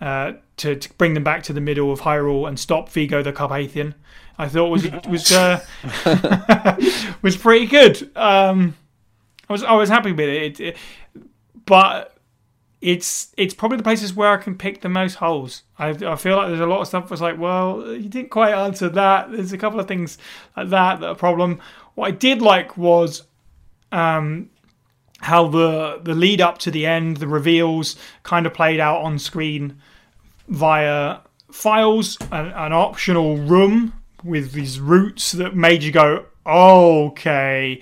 uh, 0.00 0.34
to, 0.58 0.76
to 0.76 0.92
bring 0.94 1.14
them 1.14 1.24
back 1.24 1.42
to 1.42 1.52
the 1.52 1.60
middle 1.60 1.90
of 1.90 2.02
Hyrule 2.02 2.46
and 2.46 2.60
stop 2.60 2.90
Vigo 2.90 3.24
the 3.24 3.32
Carpathian. 3.32 3.96
I 4.38 4.48
thought 4.48 4.68
was 4.68 4.88
was 5.08 5.32
uh, 5.32 5.60
was 7.22 7.36
pretty 7.36 7.66
good. 7.66 8.16
Um, 8.16 8.76
I 9.48 9.52
was 9.52 9.64
I 9.64 9.72
was 9.72 9.88
happy 9.88 10.12
with 10.12 10.28
it, 10.28 10.60
it, 10.60 10.60
it 10.60 10.76
but 11.66 12.16
it's 12.80 13.32
it's 13.36 13.52
probably 13.52 13.76
the 13.76 13.82
places 13.82 14.14
where 14.14 14.30
I 14.30 14.38
can 14.38 14.56
pick 14.56 14.80
the 14.80 14.88
most 14.88 15.16
holes. 15.16 15.62
I, 15.78 15.90
I 15.90 16.16
feel 16.16 16.36
like 16.36 16.48
there's 16.48 16.60
a 16.60 16.66
lot 16.66 16.80
of 16.80 16.86
stuff 16.86 17.08
that's 17.08 17.20
like, 17.20 17.38
well, 17.38 17.92
you 17.92 18.08
didn't 18.08 18.30
quite 18.30 18.54
answer 18.54 18.88
that. 18.88 19.30
There's 19.30 19.52
a 19.52 19.58
couple 19.58 19.80
of 19.80 19.86
things 19.86 20.16
like 20.56 20.70
that 20.70 21.00
that 21.00 21.06
are 21.06 21.12
a 21.12 21.16
problem. 21.16 21.60
What 21.94 22.08
I 22.08 22.10
did 22.12 22.40
like 22.40 22.78
was 22.78 23.24
um, 23.92 24.48
how 25.18 25.48
the 25.48 26.00
the 26.02 26.14
lead 26.14 26.40
up 26.40 26.58
to 26.58 26.70
the 26.70 26.86
end, 26.86 27.18
the 27.18 27.28
reveals, 27.28 27.96
kind 28.22 28.46
of 28.46 28.54
played 28.54 28.80
out 28.80 29.02
on 29.02 29.18
screen 29.18 29.76
via 30.48 31.18
files, 31.50 32.16
an, 32.32 32.46
an 32.46 32.72
optional 32.72 33.36
room 33.36 33.92
with 34.24 34.52
these 34.52 34.80
routes 34.80 35.32
that 35.32 35.54
made 35.54 35.82
you 35.82 35.92
go, 35.92 36.24
okay, 36.46 37.80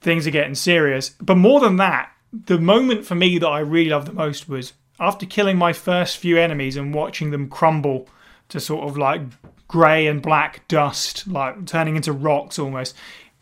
things 0.00 0.26
are 0.26 0.30
getting 0.30 0.54
serious. 0.54 1.10
But 1.20 1.36
more 1.36 1.60
than 1.60 1.76
that, 1.76 2.10
the 2.46 2.58
moment 2.58 3.06
for 3.06 3.14
me 3.14 3.38
that 3.38 3.48
I 3.48 3.60
really 3.60 3.90
loved 3.90 4.08
the 4.08 4.12
most 4.12 4.48
was 4.48 4.72
after 4.98 5.26
killing 5.26 5.56
my 5.56 5.72
first 5.72 6.16
few 6.16 6.38
enemies 6.38 6.76
and 6.76 6.94
watching 6.94 7.30
them 7.30 7.48
crumble 7.48 8.08
to 8.48 8.60
sort 8.60 8.88
of 8.88 8.96
like 8.96 9.22
grey 9.68 10.06
and 10.06 10.22
black 10.22 10.66
dust, 10.68 11.26
like 11.26 11.66
turning 11.66 11.96
into 11.96 12.12
rocks 12.12 12.58
almost. 12.58 12.94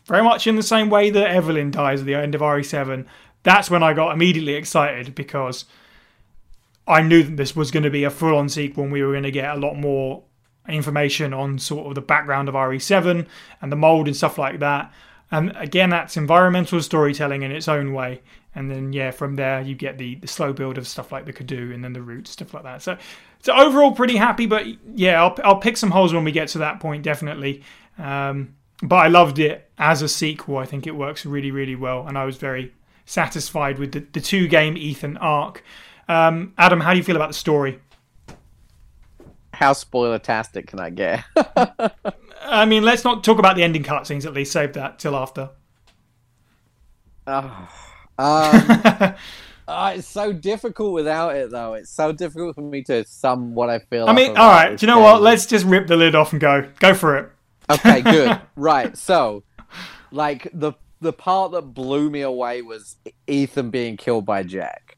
Very 0.05 0.23
much 0.23 0.47
in 0.47 0.55
the 0.55 0.63
same 0.63 0.89
way 0.89 1.09
that 1.09 1.29
Evelyn 1.29 1.71
dies 1.71 2.01
at 2.01 2.05
the 2.05 2.15
end 2.15 2.35
of 2.35 2.41
RE7. 2.41 3.05
That's 3.43 3.69
when 3.69 3.83
I 3.83 3.93
got 3.93 4.13
immediately 4.13 4.53
excited 4.53 5.15
because 5.15 5.65
I 6.87 7.01
knew 7.01 7.23
that 7.23 7.37
this 7.37 7.55
was 7.55 7.71
going 7.71 7.83
to 7.83 7.89
be 7.89 8.03
a 8.03 8.09
full 8.09 8.37
on 8.37 8.49
sequel 8.49 8.83
and 8.83 8.93
we 8.93 9.03
were 9.03 9.13
going 9.13 9.23
to 9.23 9.31
get 9.31 9.55
a 9.55 9.59
lot 9.59 9.75
more 9.75 10.23
information 10.67 11.33
on 11.33 11.59
sort 11.59 11.87
of 11.87 11.95
the 11.95 12.01
background 12.01 12.49
of 12.49 12.55
RE7 12.55 13.27
and 13.61 13.71
the 13.71 13.75
mold 13.75 14.07
and 14.07 14.15
stuff 14.15 14.37
like 14.37 14.59
that. 14.59 14.91
And 15.31 15.55
again, 15.55 15.89
that's 15.89 16.17
environmental 16.17 16.81
storytelling 16.81 17.41
in 17.41 17.51
its 17.51 17.67
own 17.67 17.93
way. 17.93 18.21
And 18.53 18.71
then, 18.71 18.93
yeah, 18.93 19.11
from 19.11 19.35
there, 19.35 19.61
you 19.61 19.75
get 19.75 19.97
the, 19.97 20.15
the 20.15 20.27
slow 20.27 20.53
build 20.53 20.77
of 20.77 20.87
stuff 20.87 21.11
like 21.11 21.25
the 21.25 21.33
Cadou 21.33 21.73
and 21.73 21.83
then 21.83 21.93
the 21.93 22.01
roots, 22.01 22.31
stuff 22.31 22.53
like 22.53 22.63
that. 22.63 22.81
So, 22.81 22.97
so 23.41 23.53
overall, 23.53 23.91
pretty 23.91 24.15
happy. 24.15 24.45
But 24.45 24.65
yeah, 24.95 25.21
I'll, 25.21 25.35
I'll 25.43 25.59
pick 25.59 25.77
some 25.77 25.91
holes 25.91 26.13
when 26.13 26.23
we 26.23 26.31
get 26.31 26.47
to 26.49 26.59
that 26.59 26.79
point, 26.79 27.03
definitely. 27.03 27.63
Um, 27.97 28.55
but 28.81 28.97
I 28.97 29.07
loved 29.07 29.39
it 29.39 29.69
as 29.77 30.01
a 30.01 30.07
sequel. 30.07 30.57
I 30.57 30.65
think 30.65 30.87
it 30.87 30.95
works 30.95 31.25
really, 31.25 31.51
really 31.51 31.75
well. 31.75 32.07
And 32.07 32.17
I 32.17 32.25
was 32.25 32.37
very 32.37 32.73
satisfied 33.05 33.77
with 33.77 33.91
the, 33.91 33.99
the 33.99 34.21
two 34.21 34.47
game 34.47 34.77
Ethan 34.77 35.17
arc. 35.17 35.63
Um, 36.07 36.53
Adam, 36.57 36.79
how 36.79 36.91
do 36.91 36.97
you 36.97 37.03
feel 37.03 37.15
about 37.15 37.29
the 37.29 37.33
story? 37.33 37.79
How 39.53 39.73
spoiler-tastic 39.73 40.67
can 40.67 40.79
I 40.79 40.89
get? 40.89 41.23
I 42.45 42.65
mean, 42.65 42.83
let's 42.83 43.03
not 43.03 43.23
talk 43.23 43.39
about 43.39 43.55
the 43.55 43.63
ending 43.63 43.83
cutscenes 43.83 44.25
at 44.25 44.33
least. 44.33 44.51
Save 44.51 44.73
that 44.73 44.99
till 44.99 45.15
after. 45.15 45.49
Oh, 47.27 47.69
um, 48.17 48.63
uh, 49.67 49.93
it's 49.95 50.07
so 50.07 50.31
difficult 50.31 50.93
without 50.93 51.35
it, 51.35 51.51
though. 51.51 51.73
It's 51.73 51.89
so 51.89 52.11
difficult 52.11 52.55
for 52.55 52.61
me 52.61 52.83
to 52.83 53.03
sum 53.05 53.55
what 53.55 53.69
I 53.69 53.79
feel. 53.79 54.07
I 54.07 54.13
mean, 54.13 54.37
all 54.37 54.49
right. 54.49 54.77
Do 54.77 54.85
you 54.85 54.91
know 54.91 54.99
what? 54.99 55.21
Let's 55.21 55.45
just 55.45 55.65
rip 55.65 55.87
the 55.87 55.97
lid 55.97 56.15
off 56.15 56.31
and 56.31 56.39
go. 56.39 56.69
Go 56.79 56.93
for 56.93 57.17
it. 57.17 57.31
Okay, 57.69 58.01
good. 58.01 58.39
right. 58.55 58.95
So, 58.97 59.43
like 60.11 60.49
the 60.53 60.73
the 61.01 61.13
part 61.13 61.51
that 61.51 61.61
blew 61.61 62.09
me 62.09 62.21
away 62.21 62.61
was 62.61 62.95
Ethan 63.27 63.69
being 63.69 63.97
killed 63.97 64.25
by 64.25 64.43
Jack. 64.43 64.97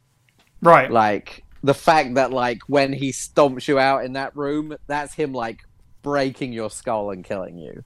Right. 0.62 0.92
Like 0.92 1.44
the 1.64 1.74
fact 1.74 2.16
that 2.16 2.32
like 2.32 2.60
when 2.68 2.94
he 2.94 3.12
stomps 3.12 3.68
you 3.68 3.80
out 3.80 4.06
in 4.06 4.14
that 4.14 4.36
room, 4.36 4.76
that's 4.88 5.14
him 5.14 5.34
like 5.34 5.67
breaking 6.02 6.54
your 6.54 6.70
skull 6.70 7.12
and 7.12 7.24
killing 7.24 7.58
you. 7.58 7.84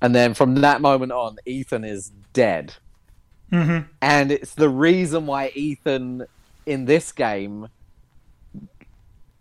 And 0.00 0.14
then 0.14 0.34
from 0.34 0.56
that 0.56 0.80
moment 0.80 1.12
on, 1.12 1.36
Ethan 1.46 1.84
is 1.84 2.12
dead. 2.32 2.74
hmm 3.50 3.80
And 4.00 4.32
it's 4.32 4.54
the 4.54 4.68
reason 4.68 5.26
why 5.26 5.52
Ethan 5.54 6.24
in 6.66 6.84
this 6.86 7.12
game, 7.12 7.68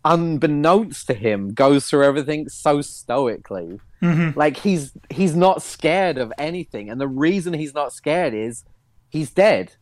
unbeknownst 0.04 1.08
to 1.08 1.14
him, 1.14 1.54
goes 1.54 1.88
through 1.88 2.04
everything 2.04 2.50
so 2.50 2.82
stoically. 2.82 3.80
hmm 4.02 4.30
Like 4.36 4.58
he's 4.58 4.94
he's 5.10 5.36
not 5.36 5.62
scared 5.62 6.18
of 6.18 6.34
anything, 6.38 6.90
and 6.90 7.00
the 7.00 7.08
reason 7.08 7.54
he's 7.54 7.74
not 7.74 7.94
scared 7.94 8.34
is 8.34 8.64
he's 9.10 9.32
dead. 9.32 9.76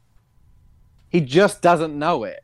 He 1.09 1.21
just 1.21 1.61
doesn't 1.61 1.97
know 1.97 2.23
it. 2.23 2.39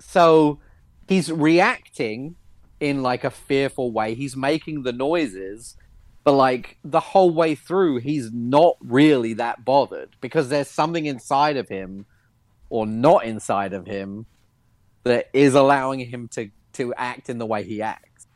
So 0.00 0.60
he's 1.08 1.30
reacting 1.30 2.36
in 2.80 3.02
like 3.02 3.24
a 3.24 3.30
fearful 3.30 3.90
way. 3.92 4.14
He's 4.14 4.36
making 4.36 4.82
the 4.82 4.92
noises, 4.92 5.76
but 6.24 6.32
like 6.32 6.76
the 6.84 7.00
whole 7.00 7.30
way 7.30 7.54
through, 7.54 7.98
he's 7.98 8.30
not 8.32 8.76
really 8.80 9.32
that 9.34 9.64
bothered 9.64 10.10
because 10.20 10.48
there's 10.48 10.68
something 10.68 11.06
inside 11.06 11.56
of 11.56 11.68
him 11.68 12.06
or 12.68 12.86
not 12.86 13.24
inside 13.24 13.72
of 13.72 13.86
him 13.86 14.26
that 15.04 15.30
is 15.32 15.54
allowing 15.54 16.00
him 16.00 16.28
to 16.28 16.50
to 16.74 16.92
act 16.94 17.30
in 17.30 17.38
the 17.38 17.46
way 17.46 17.62
he 17.64 17.80
acts. 17.80 18.26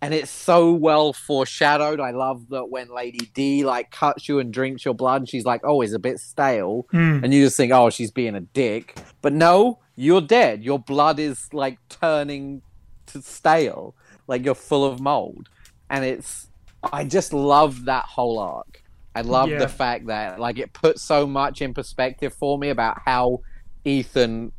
And 0.00 0.14
it's 0.14 0.30
so 0.30 0.72
well 0.72 1.12
foreshadowed. 1.12 1.98
I 1.98 2.12
love 2.12 2.50
that 2.50 2.66
when 2.70 2.88
Lady 2.94 3.30
D 3.34 3.64
like 3.64 3.90
cuts 3.90 4.28
you 4.28 4.38
and 4.38 4.52
drinks 4.52 4.84
your 4.84 4.94
blood, 4.94 5.28
she's 5.28 5.44
like, 5.44 5.62
"Oh, 5.64 5.80
he's 5.80 5.92
a 5.92 5.98
bit 5.98 6.20
stale," 6.20 6.86
Mm. 6.92 7.24
and 7.24 7.34
you 7.34 7.44
just 7.46 7.56
think, 7.56 7.72
"Oh, 7.72 7.90
she's 7.90 8.12
being 8.12 8.36
a 8.36 8.40
dick." 8.40 8.96
But 9.22 9.32
no, 9.32 9.80
you're 9.96 10.20
dead. 10.20 10.62
Your 10.62 10.78
blood 10.78 11.18
is 11.18 11.48
like 11.52 11.78
turning 11.88 12.62
to 13.08 13.22
stale, 13.22 13.94
like 14.26 14.44
you're 14.44 14.54
full 14.54 14.84
of 14.84 15.00
mold, 15.00 15.48
and 15.90 16.04
it's. 16.04 16.46
I 16.92 17.04
just 17.04 17.32
love 17.32 17.86
that 17.86 18.04
whole 18.04 18.38
arc. 18.38 18.82
I 19.14 19.22
love 19.22 19.48
Yeah. 19.48 19.58
the 19.58 19.68
fact 19.68 20.06
that 20.06 20.38
like 20.38 20.58
it 20.58 20.72
puts 20.72 21.02
so 21.02 21.26
much 21.26 21.60
in 21.60 21.74
perspective 21.74 22.32
for 22.32 22.56
me 22.56 22.68
about 22.68 23.00
how 23.04 23.40
Ethan 23.84 24.52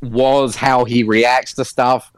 was, 0.00 0.56
how 0.56 0.84
he 0.84 1.02
reacts 1.02 1.54
to 1.54 1.64
stuff. 1.64 2.12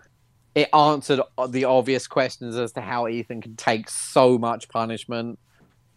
It 0.54 0.68
answered 0.72 1.20
the 1.48 1.64
obvious 1.64 2.06
questions 2.06 2.56
as 2.56 2.72
to 2.72 2.80
how 2.80 3.08
Ethan 3.08 3.40
can 3.40 3.56
take 3.56 3.88
so 3.88 4.38
much 4.38 4.68
punishment. 4.68 5.38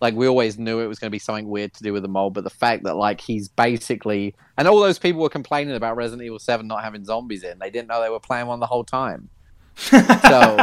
Like 0.01 0.13
we 0.13 0.27
always 0.27 0.59
knew 0.59 0.79
it 0.79 0.87
was 0.87 0.99
going 0.99 1.09
to 1.09 1.15
be 1.15 1.19
something 1.19 1.47
weird 1.47 1.73
to 1.73 1.83
do 1.83 1.93
with 1.93 2.01
the 2.01 2.09
mole, 2.09 2.29
but 2.29 2.43
the 2.43 2.49
fact 2.49 2.83
that 2.83 2.95
like 2.95 3.21
he's 3.21 3.47
basically 3.47 4.35
and 4.57 4.67
all 4.67 4.79
those 4.79 4.99
people 4.99 5.21
were 5.21 5.29
complaining 5.29 5.75
about 5.75 5.95
Resident 5.95 6.25
Evil 6.25 6.39
Seven 6.39 6.67
not 6.67 6.83
having 6.83 7.05
zombies 7.05 7.43
in, 7.43 7.59
they 7.59 7.69
didn't 7.69 7.87
know 7.87 8.01
they 8.01 8.09
were 8.09 8.19
playing 8.19 8.47
one 8.47 8.59
the 8.59 8.67
whole 8.67 8.83
time. 8.83 9.29
So, 10.25 10.57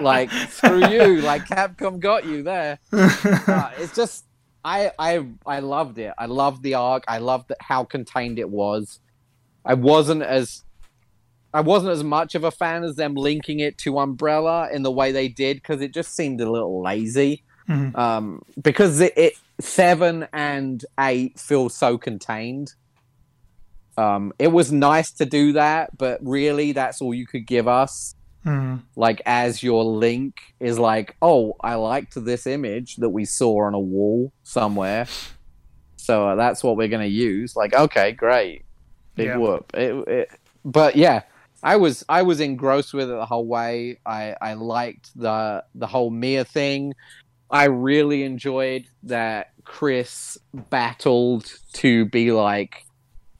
like, 0.00 0.30
screw 0.30 0.86
you. 0.88 1.20
Like, 1.22 1.46
Capcom 1.46 1.98
got 1.98 2.24
you 2.24 2.42
there. 2.42 2.78
Uh, 2.92 3.70
it's 3.78 3.94
just, 3.94 4.24
I, 4.64 4.92
I, 4.98 5.26
I 5.46 5.60
loved 5.60 5.98
it. 5.98 6.12
I 6.18 6.26
loved 6.26 6.62
the 6.62 6.74
arc. 6.74 7.04
I 7.08 7.18
loved 7.18 7.52
how 7.60 7.84
contained 7.84 8.38
it 8.38 8.48
was. 8.48 9.00
I 9.64 9.74
wasn't 9.74 10.22
as, 10.22 10.64
I 11.52 11.60
wasn't 11.60 11.92
as 11.92 12.04
much 12.04 12.34
of 12.34 12.44
a 12.44 12.50
fan 12.50 12.84
as 12.84 12.96
them 12.96 13.14
linking 13.14 13.60
it 13.60 13.78
to 13.78 13.98
Umbrella 13.98 14.68
in 14.72 14.82
the 14.82 14.90
way 14.90 15.12
they 15.12 15.28
did 15.28 15.56
because 15.56 15.80
it 15.80 15.92
just 15.92 16.14
seemed 16.14 16.40
a 16.40 16.50
little 16.50 16.82
lazy. 16.82 17.42
Mhm. 17.68 17.96
Um, 17.96 18.42
because 18.60 19.00
it, 19.00 19.12
it 19.16 19.32
seven 19.60 20.26
and 20.32 20.84
eight 20.98 21.38
feel 21.38 21.68
so 21.68 21.96
contained. 21.98 22.74
Um, 23.96 24.32
it 24.38 24.48
was 24.48 24.72
nice 24.72 25.10
to 25.12 25.26
do 25.26 25.52
that, 25.52 25.96
but 25.98 26.18
really, 26.22 26.72
that's 26.72 27.00
all 27.02 27.12
you 27.14 27.26
could 27.26 27.46
give 27.46 27.68
us 27.68 28.14
Hmm. 28.44 28.78
like 28.96 29.22
as 29.24 29.62
your 29.62 29.84
link 29.84 30.34
is 30.58 30.76
like, 30.76 31.14
oh, 31.22 31.54
I 31.60 31.76
liked 31.76 32.14
this 32.24 32.44
image 32.44 32.96
that 32.96 33.10
we 33.10 33.24
saw 33.24 33.66
on 33.66 33.74
a 33.74 33.78
wall 33.78 34.32
somewhere, 34.42 35.06
so 35.96 36.26
uh, 36.30 36.34
that's 36.34 36.64
what 36.64 36.76
we're 36.76 36.88
gonna 36.88 37.04
use. 37.04 37.54
Like, 37.54 37.72
okay, 37.72 38.10
great, 38.10 38.64
big 39.14 39.26
Yeah. 39.28 39.36
whoop. 39.36 39.70
It, 39.74 40.08
it, 40.08 40.28
but 40.64 40.96
yeah, 40.96 41.22
I 41.62 41.76
was 41.76 42.04
I 42.08 42.22
was 42.22 42.40
engrossed 42.40 42.92
with 42.94 43.08
it 43.08 43.14
the 43.14 43.26
whole 43.26 43.46
way. 43.46 44.00
I 44.04 44.34
I 44.40 44.54
liked 44.54 45.10
the 45.14 45.62
the 45.76 45.86
whole 45.86 46.10
Mia 46.10 46.44
thing. 46.44 46.94
I 47.52 47.64
really 47.64 48.22
enjoyed 48.24 48.86
that 49.04 49.50
Chris 49.64 50.38
battled 50.54 51.52
to 51.74 52.06
be 52.06 52.32
like, 52.32 52.86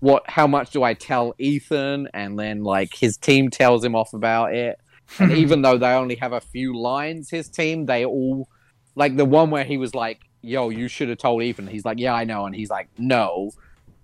what? 0.01 0.23
How 0.29 0.47
much 0.47 0.71
do 0.71 0.83
I 0.83 0.95
tell 0.95 1.35
Ethan? 1.39 2.09
And 2.13 2.39
then 2.39 2.63
like 2.63 2.95
his 2.95 3.17
team 3.17 3.49
tells 3.51 3.83
him 3.85 3.95
off 3.97 4.13
about 4.13 4.55
it. 4.55 4.79
And 5.19 5.33
even 5.33 5.63
though 5.63 5.79
they 5.79 5.93
only 5.93 6.17
have 6.17 6.33
a 6.33 6.41
few 6.41 6.79
lines, 6.79 7.31
his 7.31 7.49
team, 7.49 7.87
they 7.87 8.05
all 8.05 8.49
like 8.95 9.17
the 9.17 9.25
one 9.25 9.51
where 9.51 9.65
he 9.65 9.77
was 9.79 9.95
like, 9.95 10.21
"Yo, 10.43 10.69
you 10.71 10.89
should 10.89 11.09
have 11.09 11.19
told 11.19 11.43
Ethan." 11.43 11.67
He's 11.67 11.85
like, 11.85 11.99
"Yeah, 11.99 12.15
I 12.15 12.25
know," 12.25 12.47
and 12.47 12.55
he's 12.55 12.71
like, 12.71 12.89
"No, 12.99 13.51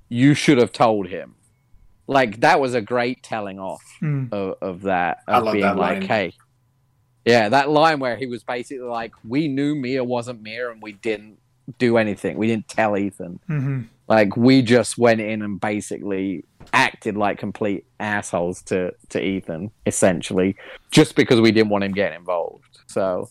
you 0.09 0.34
should 0.34 0.59
have 0.59 0.72
told 0.72 1.06
him." 1.09 1.34
Like 2.06 2.40
that 2.40 2.61
was 2.61 2.74
a 2.74 2.80
great 2.80 3.22
telling 3.22 3.59
off 3.59 3.82
Hmm. 4.00 4.26
of, 4.32 4.54
of 4.62 4.82
that. 4.82 5.18
I 5.28 5.38
Of 5.38 5.44
love 5.44 5.52
being 5.52 5.62
that 5.64 5.76
like, 5.76 5.98
line. 6.00 6.02
"Hey." 6.09 6.32
Yeah, 7.28 7.48
that 7.50 7.70
line 7.70 8.00
where 8.00 8.16
he 8.16 8.26
was 8.26 8.42
basically 8.42 8.86
like, 8.86 9.12
"We 9.26 9.48
knew 9.48 9.74
Mia 9.74 10.02
wasn't 10.04 10.42
Mia, 10.42 10.70
and 10.70 10.82
we 10.82 10.92
didn't 10.92 11.38
do 11.78 11.98
anything. 11.98 12.38
We 12.38 12.46
didn't 12.46 12.68
tell 12.68 12.96
Ethan. 12.96 13.40
hmm 13.46 13.80
Like, 14.08 14.36
we 14.36 14.62
just 14.62 14.96
went 14.96 15.20
in 15.20 15.42
and 15.42 15.60
basically 15.60 16.44
acted 16.72 17.16
like 17.16 17.38
complete 17.38 17.84
assholes 18.00 18.62
to 18.62 18.94
to 19.10 19.22
Ethan, 19.22 19.70
essentially, 19.84 20.56
just 20.90 21.14
because 21.14 21.40
we 21.40 21.52
didn't 21.52 21.68
want 21.70 21.84
him 21.84 21.92
getting 21.92 22.18
involved. 22.18 22.78
So 22.86 23.28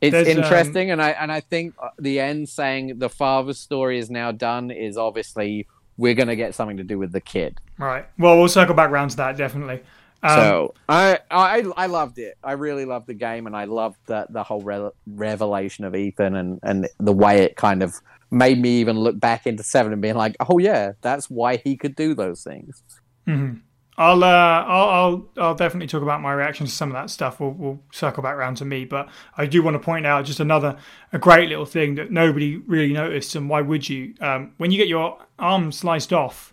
it's 0.00 0.12
There's, 0.12 0.28
um, 0.28 0.42
interesting, 0.42 0.90
and 0.90 1.02
I 1.02 1.10
and 1.10 1.30
I 1.30 1.40
think 1.40 1.74
uh, 1.82 1.90
the 1.98 2.20
end 2.20 2.48
saying 2.48 2.98
the 2.98 3.08
father's 3.08 3.58
story 3.58 3.98
is 3.98 4.10
now 4.10 4.32
done 4.32 4.70
is 4.70 4.96
obviously 4.96 5.66
we're 5.98 6.14
gonna 6.14 6.36
get 6.36 6.54
something 6.54 6.76
to 6.76 6.84
do 6.84 6.98
with 6.98 7.12
the 7.12 7.20
kid. 7.20 7.58
Right. 7.78 8.06
Well, 8.18 8.38
we'll 8.38 8.48
circle 8.48 8.74
back 8.74 8.90
around 8.90 9.10
to 9.10 9.16
that 9.18 9.36
definitely. 9.36 9.80
Um, 10.22 10.34
so 10.34 10.74
I, 10.88 11.18
I 11.30 11.62
I 11.76 11.86
loved 11.86 12.18
it. 12.18 12.36
I 12.42 12.52
really 12.52 12.84
loved 12.84 13.06
the 13.06 13.14
game, 13.14 13.46
and 13.46 13.56
I 13.56 13.64
loved 13.64 13.98
the 14.06 14.26
the 14.30 14.42
whole 14.42 14.62
re- 14.62 14.90
revelation 15.06 15.84
of 15.84 15.94
Ethan 15.94 16.34
and 16.36 16.58
and 16.62 16.88
the 16.98 17.12
way 17.12 17.42
it 17.44 17.56
kind 17.56 17.82
of 17.82 17.94
made 18.30 18.60
me 18.60 18.80
even 18.80 18.98
look 18.98 19.18
back 19.20 19.46
into 19.46 19.62
Seven 19.62 19.92
and 19.92 20.02
being 20.02 20.16
like, 20.16 20.36
oh 20.48 20.58
yeah, 20.58 20.92
that's 21.00 21.30
why 21.30 21.56
he 21.58 21.76
could 21.76 21.94
do 21.96 22.14
those 22.14 22.42
things. 22.42 22.82
mhm. 23.26 23.60
I'll, 23.98 24.22
uh, 24.24 24.26
I'll 24.28 24.88
I'll 24.90 25.28
I'll 25.38 25.54
definitely 25.54 25.86
talk 25.86 26.02
about 26.02 26.20
my 26.20 26.32
reaction 26.34 26.66
to 26.66 26.72
some 26.72 26.90
of 26.90 26.94
that 26.94 27.08
stuff. 27.10 27.40
We'll, 27.40 27.52
we'll 27.52 27.80
circle 27.92 28.22
back 28.22 28.36
round 28.36 28.58
to 28.58 28.64
me, 28.66 28.84
but 28.84 29.08
I 29.38 29.46
do 29.46 29.62
want 29.62 29.74
to 29.74 29.78
point 29.78 30.06
out 30.06 30.26
just 30.26 30.38
another 30.40 30.76
a 31.14 31.18
great 31.18 31.48
little 31.48 31.64
thing 31.64 31.94
that 31.94 32.10
nobody 32.10 32.58
really 32.58 32.92
noticed, 32.92 33.34
and 33.36 33.48
why 33.48 33.62
would 33.62 33.88
you? 33.88 34.14
Um, 34.20 34.52
when 34.58 34.70
you 34.70 34.76
get 34.78 34.88
your 34.88 35.18
arm 35.38 35.72
sliced 35.72 36.12
off, 36.12 36.52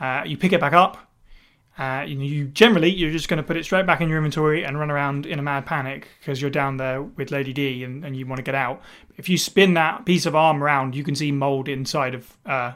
uh, 0.00 0.22
you 0.26 0.36
pick 0.36 0.52
it 0.52 0.60
back 0.60 0.72
up. 0.72 1.07
Uh, 1.78 2.02
you, 2.06 2.18
you 2.20 2.44
generally 2.48 2.90
you're 2.90 3.12
just 3.12 3.28
going 3.28 3.36
to 3.36 3.42
put 3.42 3.56
it 3.56 3.62
straight 3.64 3.86
back 3.86 4.00
in 4.00 4.08
your 4.08 4.18
inventory 4.18 4.64
and 4.64 4.78
run 4.80 4.90
around 4.90 5.26
in 5.26 5.38
a 5.38 5.42
mad 5.42 5.64
panic 5.64 6.08
because 6.18 6.40
you're 6.42 6.50
down 6.50 6.76
there 6.76 7.00
with 7.02 7.30
Lady 7.30 7.52
D 7.52 7.84
and, 7.84 8.04
and 8.04 8.16
you 8.16 8.26
want 8.26 8.38
to 8.38 8.42
get 8.42 8.56
out. 8.56 8.82
If 9.16 9.28
you 9.28 9.38
spin 9.38 9.74
that 9.74 10.04
piece 10.04 10.26
of 10.26 10.34
arm 10.34 10.62
around, 10.64 10.96
you 10.96 11.04
can 11.04 11.14
see 11.14 11.30
mold 11.30 11.68
inside 11.68 12.14
of 12.14 12.36
uh, 12.44 12.72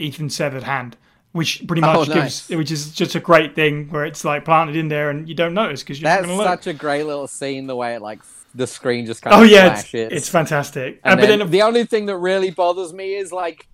Ethan's 0.00 0.34
severed 0.34 0.64
hand, 0.64 0.96
which 1.30 1.64
pretty 1.68 1.80
much 1.80 2.08
Oh, 2.08 2.12
gives, 2.12 2.48
which 2.48 2.72
is 2.72 2.92
just 2.92 3.14
a 3.14 3.20
great 3.20 3.54
thing 3.54 3.88
where 3.90 4.04
it's 4.04 4.24
like 4.24 4.44
planted 4.44 4.74
in 4.74 4.88
there 4.88 5.10
and 5.10 5.28
you 5.28 5.34
don't 5.36 5.54
notice 5.54 5.82
because 5.84 6.00
you're 6.00 6.08
That's 6.10 6.26
going 6.26 6.36
to 6.36 6.42
look. 6.42 6.48
such 6.48 6.66
a 6.66 6.72
great 6.76 7.04
little 7.04 7.28
scene. 7.28 7.68
The 7.68 7.76
way 7.76 7.94
it 7.94 8.02
like 8.02 8.18
the 8.52 8.66
screen 8.66 9.06
just 9.06 9.22
kind 9.22 9.36
Oh 9.36 9.44
of 9.44 9.48
yeah, 9.48 9.74
it's, 9.74 9.82
flashes. 9.88 10.08
it's 10.12 10.28
fantastic. 10.28 10.96
Uh, 11.04 11.10
And 11.10 11.20
but 11.20 11.26
then 11.28 11.38
then, 11.38 11.50
the 11.50 11.62
only 11.62 11.84
thing 11.84 12.06
that 12.06 12.16
really 12.16 12.50
bothers 12.50 12.92
me 12.92 13.14
is 13.14 13.30
like 13.30 13.68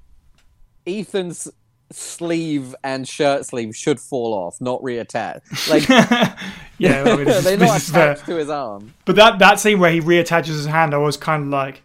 Ethan's 0.87 1.49
sleeve 1.93 2.75
and 2.83 3.07
shirt 3.07 3.47
sleeve 3.47 3.77
should 3.77 4.01
fall 4.01 4.35
off, 4.35 4.61
not 4.61 4.81
reattach. 4.83 5.41
Like 5.71 5.89
yeah, 6.79 7.03
I 7.03 7.17
mean, 7.17 7.25
this 7.25 7.45
they're 7.45 7.57
not 7.57 7.89
attached 7.89 8.27
to 8.27 8.37
his 8.37 8.51
arm. 8.51 8.95
But 9.05 9.17
that 9.17 9.39
that 9.39 9.61
scene 9.61 9.79
where 9.79 9.91
he 9.91 10.01
reattaches 10.01 10.47
his 10.47 10.67
hand, 10.67 10.95
I 10.95 10.99
was 10.99 11.17
kind 11.17 11.45
of 11.45 11.49
like, 11.49 11.83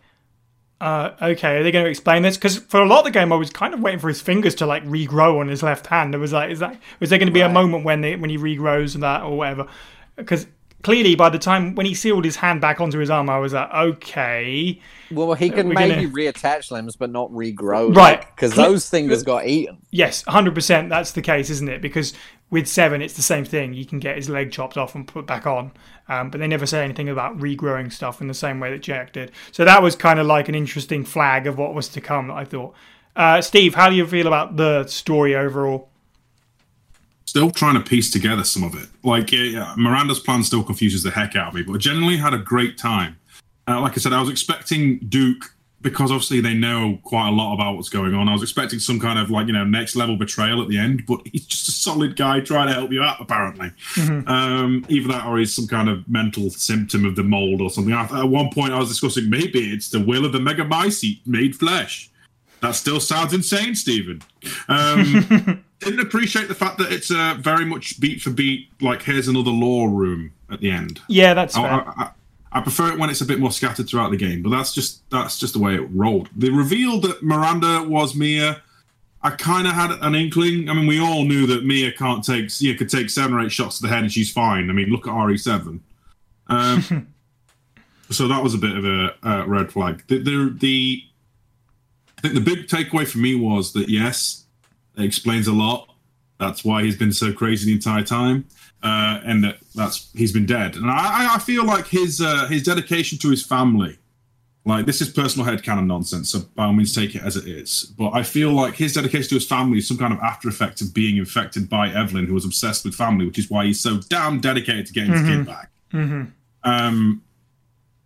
uh, 0.80 1.12
okay, 1.22 1.58
are 1.58 1.64
they 1.64 1.72
going 1.72 1.86
to 1.86 1.90
explain 1.90 2.24
this? 2.24 2.38
Because 2.38 2.58
for 2.58 2.82
a 2.82 2.88
lot 2.88 3.00
of 3.00 3.06
the 3.06 3.12
game, 3.12 3.32
I 3.32 3.36
was 3.36 3.50
kind 3.50 3.74
of 3.74 3.82
waiting 3.82 4.00
for 4.00 4.08
his 4.08 4.22
fingers 4.22 4.56
to 4.56 4.66
like 4.66 4.84
regrow 4.86 5.40
on 5.40 5.48
his 5.48 5.62
left 5.62 5.88
hand. 5.88 6.16
It 6.16 6.18
was 6.18 6.34
like, 6.34 6.52
is 6.52 6.60
that 6.60 6.80
was 7.00 7.10
there 7.10 7.20
going 7.20 7.30
to 7.30 7.34
be 7.34 7.42
a 7.42 7.50
moment 7.50 7.86
when 7.86 8.02
they 8.02 8.16
when 8.16 8.30
he 8.30 8.38
regrows 8.38 8.96
and 8.96 9.04
that 9.04 9.24
or 9.24 9.38
whatever? 9.38 9.68
Because 10.16 10.48
clearly, 10.84 11.16
by 11.16 11.30
the 11.30 11.40
time 11.40 11.76
when 11.76 11.86
he 11.86 11.94
sealed 11.94 12.26
his 12.26 12.36
hand 12.38 12.62
back 12.62 12.80
onto 12.82 12.98
his 13.00 13.10
arm, 13.10 13.30
I 13.30 13.38
was 13.40 13.54
like, 13.54 13.72
okay, 13.74 14.80
Well, 15.12 15.34
he 15.34 15.50
can 15.50 15.70
maybe 15.70 15.96
gonna- 15.96 16.08
reattach 16.10 16.72
limbs, 16.72 16.96
but 16.96 17.12
not 17.12 17.30
regrow. 17.32 17.96
Right. 17.96 18.22
Because 18.36 18.54
Cl- 18.54 18.72
those 18.72 18.90
fingers 18.90 19.24
got 19.24 19.48
eaten. 19.48 19.78
yes, 19.92 20.24
hundred 20.28 20.56
percent, 20.56 20.90
that's 20.90 21.12
the 21.12 21.22
case, 21.22 21.50
isn't 21.50 21.70
it? 21.70 21.82
Because 21.82 22.14
with 22.50 22.68
seven, 22.68 23.02
it's 23.02 23.14
the 23.14 23.22
same 23.22 23.46
thing. 23.46 23.74
You 23.74 23.86
can 23.86 24.00
get 24.00 24.16
his 24.18 24.30
leg 24.30 24.52
chopped 24.52 24.78
off 24.78 24.94
and 24.96 25.08
put 25.08 25.26
back 25.26 25.48
on, 25.48 25.72
um, 26.10 26.30
but 26.30 26.40
they 26.40 26.48
never 26.48 26.66
say 26.66 26.84
anything 26.84 27.08
about 27.10 27.38
regrowing 27.38 27.92
stuff 27.92 28.20
in 28.22 28.28
the 28.28 28.34
same 28.34 28.60
way 28.60 28.72
that 28.72 28.82
Jack 28.82 29.14
did. 29.14 29.32
So 29.52 29.64
that 29.66 29.82
was 29.82 29.96
kind 29.96 30.20
of 30.20 30.28
like 30.28 30.50
an 30.50 30.56
interesting 30.56 31.06
flag 31.06 31.48
of 31.48 31.58
what 31.58 31.74
was 31.74 31.88
to 31.90 32.02
come. 32.02 32.30
I 32.32 32.44
thought. 32.46 32.74
Uh, 33.16 33.42
Steve, 33.42 33.76
how 33.76 33.90
do 33.90 33.96
you 33.96 34.08
feel 34.08 34.28
about 34.28 34.56
the 34.58 34.86
story 34.88 35.36
overall? 35.36 35.90
Still 37.32 37.50
trying 37.50 37.76
to 37.76 37.80
piece 37.80 38.12
together 38.12 38.44
some 38.44 38.62
of 38.62 38.76
it. 38.76 38.90
Like 39.04 39.32
yeah, 39.32 39.74
Miranda's 39.78 40.20
plan 40.20 40.44
still 40.44 40.66
confuses 40.66 41.02
the 41.02 41.12
heck 41.12 41.34
out 41.38 41.48
of 41.48 41.54
me, 41.54 41.62
but 41.62 41.80
generally 41.80 42.18
had 42.18 42.34
a 42.34 42.38
great 42.38 42.78
time. 42.78 43.18
Uh, 43.70 43.80
like 43.80 43.94
I 43.94 44.02
said, 44.02 44.12
I 44.12 44.20
was 44.20 44.30
expecting 44.30 45.00
Duke 45.08 45.56
because 45.80 46.12
obviously 46.12 46.42
they 46.42 46.54
know 46.54 47.00
quite 47.04 47.30
a 47.30 47.32
lot 47.32 47.54
about 47.54 47.78
what's 47.78 47.88
going 47.88 48.14
on. 48.14 48.28
I 48.28 48.34
was 48.34 48.42
expecting 48.42 48.80
some 48.80 49.00
kind 49.00 49.18
of 49.18 49.32
like 49.32 49.48
you 49.48 49.54
know 49.54 49.64
next 49.64 49.96
level 49.96 50.18
betrayal 50.18 50.62
at 50.62 50.68
the 50.68 50.78
end, 50.78 51.06
but 51.08 51.22
he's 51.32 51.46
just 51.46 51.70
a 51.70 51.72
solid 51.72 52.18
guy 52.18 52.42
trying 52.42 52.68
to 52.68 52.74
help 52.74 52.92
you 52.92 53.02
out 53.02 53.22
apparently. 53.22 53.72
Um, 54.28 54.86
either 54.90 55.08
that 55.08 55.26
or 55.26 55.40
he's 55.40 55.56
some 55.56 55.68
kind 55.68 55.88
of 55.88 56.06
mental 56.10 56.50
symptom 56.50 57.06
of 57.06 57.16
the 57.16 57.24
mold 57.24 57.62
or 57.62 57.70
something. 57.70 57.94
I, 57.94 58.24
at 58.24 58.26
one 58.26 58.50
point, 58.50 58.74
I 58.74 58.78
was 58.78 58.90
discussing 58.90 59.30
maybe 59.30 59.72
it's 59.72 59.90
the 59.90 60.02
will 60.02 60.26
of 60.26 60.34
the 60.34 60.42
mega 60.42 60.66
mycete 60.66 61.26
made 61.26 61.56
flesh. 61.56 62.12
That 62.60 62.76
still 62.76 63.00
sounds 63.00 63.34
insane, 63.34 63.74
Stephen. 63.74 64.22
Um, 64.68 65.64
didn't 65.82 66.00
appreciate 66.00 66.48
the 66.48 66.56
fact 66.56 66.78
that 66.78 66.92
it's 66.92 67.12
uh, 67.12 67.36
very 67.40 67.66
much 67.66 68.00
beat 68.00 68.22
for 68.22 68.30
beat. 68.30 68.70
Like 68.82 69.02
here's 69.04 69.28
another 69.28 69.52
law 69.52 69.86
room 69.88 70.32
at 70.50 70.60
the 70.62 70.72
end. 70.72 71.02
Yeah, 71.08 71.34
that's 71.34 71.56
I, 71.58 71.62
fair. 71.62 71.72
I, 71.72 71.94
I- 72.04 72.12
I 72.54 72.60
prefer 72.60 72.92
it 72.92 73.00
when 73.00 73.10
it's 73.10 73.22
a 73.22 73.26
bit 73.26 73.40
more 73.40 73.50
scattered 73.50 73.88
throughout 73.88 74.12
the 74.12 74.18
game, 74.18 74.42
but 74.44 74.50
that's 74.50 74.74
just 74.74 75.10
that's 75.10 75.40
just 75.40 75.54
the 75.54 75.60
way 75.60 75.74
it 75.76 75.88
rolled. 75.94 76.28
The 76.36 76.50
reveal 76.50 77.00
that 77.00 77.24
Miranda 77.24 77.82
was 77.88 78.14
Mia, 78.14 78.62
I 79.24 79.30
kind 79.30 79.68
of 79.68 79.74
had 79.74 79.92
an 80.02 80.16
inkling. 80.16 80.68
I 80.68 80.74
mean, 80.74 80.86
we 80.86 81.00
all 81.00 81.24
knew 81.24 81.48
that 81.48 81.64
Mia 81.64 81.94
can't 81.94 82.22
take 82.26 82.50
Mia 82.62 82.76
could 82.76 82.90
take 82.90 83.10
seven 83.10 83.38
or 83.38 83.40
eight 83.40 83.54
shots 83.54 83.78
to 83.78 83.84
the 83.84 83.88
head 83.88 84.04
and 84.04 84.12
she's 84.12 84.30
fine. 84.34 84.70
I 84.70 84.74
mean, 84.74 84.90
look 84.90 85.08
at 85.08 85.14
RE7. 85.14 85.80
Um, 86.48 87.08
so 88.10 88.28
that 88.28 88.44
was 88.44 88.54
a 88.54 88.58
bit 88.58 88.76
of 88.76 88.84
a 88.84 89.16
uh, 89.24 89.46
red 89.48 89.72
flag. 89.72 90.04
The, 90.08 90.18
the 90.18 90.54
the 90.60 91.04
I 92.18 92.22
think 92.22 92.34
the 92.34 92.42
big 92.42 92.68
takeaway 92.68 93.08
for 93.08 93.20
me 93.20 93.34
was 93.34 93.72
that 93.74 93.88
yes, 93.88 94.44
it 94.98 95.04
explains 95.04 95.48
a 95.48 95.54
lot. 95.54 95.88
That's 96.40 96.64
why 96.66 96.84
he's 96.84 96.98
been 96.98 97.14
so 97.14 97.32
crazy 97.32 97.68
the 97.68 97.74
entire 97.74 98.04
time, 98.04 98.46
uh, 98.82 99.20
and 99.24 99.44
that 99.44 99.58
that's 99.76 100.12
he's 100.14 100.32
been 100.32 100.46
dead. 100.48 100.76
And 100.76 100.90
I, 100.90 101.36
I 101.36 101.40
feel 101.40 101.66
like 101.66 101.88
his 101.88 102.20
uh, 102.20 102.48
his 102.48 102.64
dedication 102.64 103.20
to 103.20 103.30
his 103.30 103.46
family, 103.46 104.00
like 104.66 104.88
this 104.88 105.02
is 105.02 105.10
personal 105.10 105.46
headcanon 105.46 105.86
nonsense. 105.86 106.32
So 106.32 106.40
by 106.56 106.66
all 106.66 106.74
means, 106.74 106.96
take 106.96 107.14
it 107.14 107.22
as 107.22 107.36
it 107.36 107.48
is. 107.48 107.94
But 107.98 108.12
I 108.16 108.24
feel 108.24 108.52
like 108.54 108.74
his 108.74 108.94
dedication 108.94 109.30
to 109.30 109.36
his 109.36 109.46
family 109.48 109.78
is 109.78 109.88
some 109.88 109.98
kind 110.00 110.14
of 110.14 110.20
after 110.20 110.50
effect 110.50 110.82
of 110.82 110.94
being 110.96 111.18
infected 111.18 111.70
by 111.70 111.90
Evelyn, 111.90 112.26
who 112.26 112.34
was 112.34 112.46
obsessed 112.46 112.84
with 112.86 112.96
family, 112.96 113.28
which 113.28 113.38
is 113.38 113.50
why 113.52 113.66
he's 113.66 113.80
so 113.80 114.00
damn 114.10 114.40
dedicated 114.40 114.88
to 114.88 114.94
getting 114.94 115.12
his 115.14 115.22
kid 115.22 115.46
back. 115.46 115.70
hmm 115.92 116.24
Um, 116.64 117.22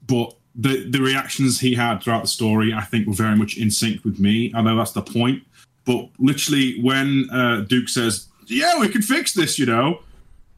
but 0.06 0.36
the 0.56 0.90
the 0.90 1.00
reactions 1.02 1.60
he 1.60 1.74
had 1.76 2.02
throughout 2.04 2.22
the 2.24 2.28
story, 2.28 2.74
I 2.74 2.82
think, 2.82 3.08
were 3.08 3.14
very 3.14 3.36
much 3.38 3.58
in 3.58 3.72
sync 3.72 4.04
with 4.04 4.20
me. 4.20 4.52
I 4.54 4.62
know 4.62 4.76
that's 4.76 4.92
the 4.92 5.02
point, 5.02 5.44
but 5.86 6.10
literally 6.20 6.80
when 6.82 7.30
uh, 7.32 7.62
Duke 7.68 7.90
says, 7.90 8.28
"Yeah, 8.48 8.80
we 8.80 8.90
can 8.90 9.02
fix 9.02 9.34
this," 9.34 9.58
you 9.60 9.66
know, 9.66 10.00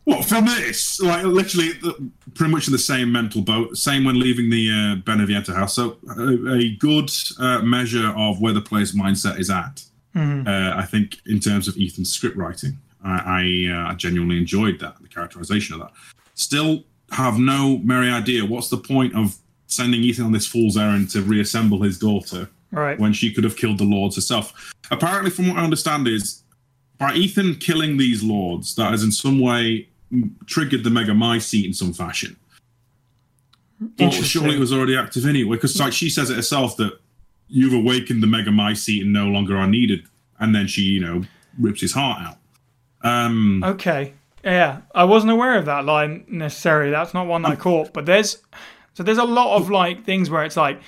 What 0.05 0.23
from 0.25 0.45
this? 0.45 0.99
Like 1.01 1.23
literally, 1.25 1.73
the- 1.73 2.09
pretty 2.33 2.51
much 2.51 2.67
in 2.67 2.71
the 2.71 2.79
same 2.79 3.11
mental 3.11 3.41
boat. 3.41 3.75
Same 3.77 4.05
when 4.05 4.19
leaving 4.19 4.49
the 4.49 4.69
uh, 4.69 4.95
Beneviento 5.03 5.53
house. 5.53 5.73
So 5.75 5.97
a, 6.17 6.53
a 6.53 6.75
good 6.75 7.11
uh, 7.39 7.61
measure 7.61 8.13
of 8.15 8.39
where 8.39 8.53
the 8.53 8.61
player's 8.61 8.93
mindset 8.93 9.39
is 9.39 9.49
at. 9.49 9.83
Uh, 10.15 10.73
I 10.75 10.85
think 10.85 11.17
in 11.27 11.39
terms 11.39 11.67
of 11.67 11.75
Ethan's 11.79 12.11
script 12.11 12.37
writing, 12.37 12.79
I, 13.03 13.67
I, 13.69 13.71
uh, 13.71 13.91
I 13.91 13.93
genuinely 13.95 14.37
enjoyed 14.39 14.79
that 14.79 14.95
the 15.01 15.07
characterization 15.07 15.75
of 15.75 15.81
that. 15.81 15.91
Still 16.33 16.85
have 17.11 17.37
no 17.37 17.77
merry 17.79 18.09
idea 18.09 18.43
what's 18.45 18.69
the 18.69 18.77
point 18.77 19.15
of 19.15 19.35
sending 19.67 20.01
Ethan 20.01 20.25
on 20.25 20.31
this 20.31 20.47
fool's 20.47 20.75
errand 20.77 21.09
to 21.11 21.21
reassemble 21.21 21.83
his 21.83 21.99
daughter 21.99 22.49
Right. 22.77 22.99
when 22.99 23.13
she 23.13 23.33
could 23.33 23.43
have 23.43 23.57
killed 23.57 23.77
the 23.77 23.83
lords 23.83 24.15
herself. 24.15 24.73
Apparently, 24.91 25.31
from 25.31 25.47
what 25.49 25.57
I 25.57 25.63
understand, 25.63 26.07
is 26.07 26.43
by 26.97 27.13
Ethan 27.13 27.55
killing 27.55 27.97
these 27.97 28.23
lords, 28.23 28.75
that 28.75 28.91
has 28.91 29.03
in 29.03 29.11
some 29.11 29.39
way 29.39 29.87
triggered 30.45 30.83
the 30.83 30.89
Mega 30.89 31.11
Mycete 31.11 31.65
in 31.65 31.73
some 31.73 31.93
fashion. 31.93 32.37
But 33.79 34.03
Interesting. 34.05 34.41
surely 34.41 34.55
it 34.55 34.59
was 34.59 34.73
already 34.73 34.95
active 34.97 35.25
anyway, 35.25 35.57
because 35.57 35.79
like 35.79 35.93
she 35.93 36.09
says 36.09 36.29
it 36.29 36.35
herself 36.35 36.77
that 36.77 36.99
you've 37.47 37.73
awakened 37.73 38.23
the 38.23 38.27
Mega 38.27 38.49
Mycete 38.49 39.01
and 39.01 39.13
no 39.13 39.25
longer 39.27 39.55
are 39.57 39.67
needed, 39.67 40.05
and 40.39 40.55
then 40.55 40.67
she, 40.67 40.81
you 40.83 40.99
know, 40.99 41.23
rips 41.59 41.81
his 41.81 41.93
heart 41.93 42.21
out. 42.21 42.37
Um, 43.03 43.63
Okay. 43.63 44.13
Yeah, 44.43 44.81
I 44.95 45.03
wasn't 45.03 45.31
aware 45.33 45.57
of 45.57 45.65
that 45.65 45.83
line 45.85 46.23
necessarily. 46.29 46.89
That's 46.89 47.13
not 47.13 47.27
one 47.27 47.43
I 47.43 47.55
caught. 47.55 47.91
But 47.93 48.05
there's 48.05 48.37
so 48.93 49.03
there's 49.03 49.17
a 49.17 49.23
lot 49.25 49.57
of 49.57 49.69
like 49.69 50.03
things 50.05 50.29
where 50.29 50.43
it's 50.43 50.55
like, 50.57 50.79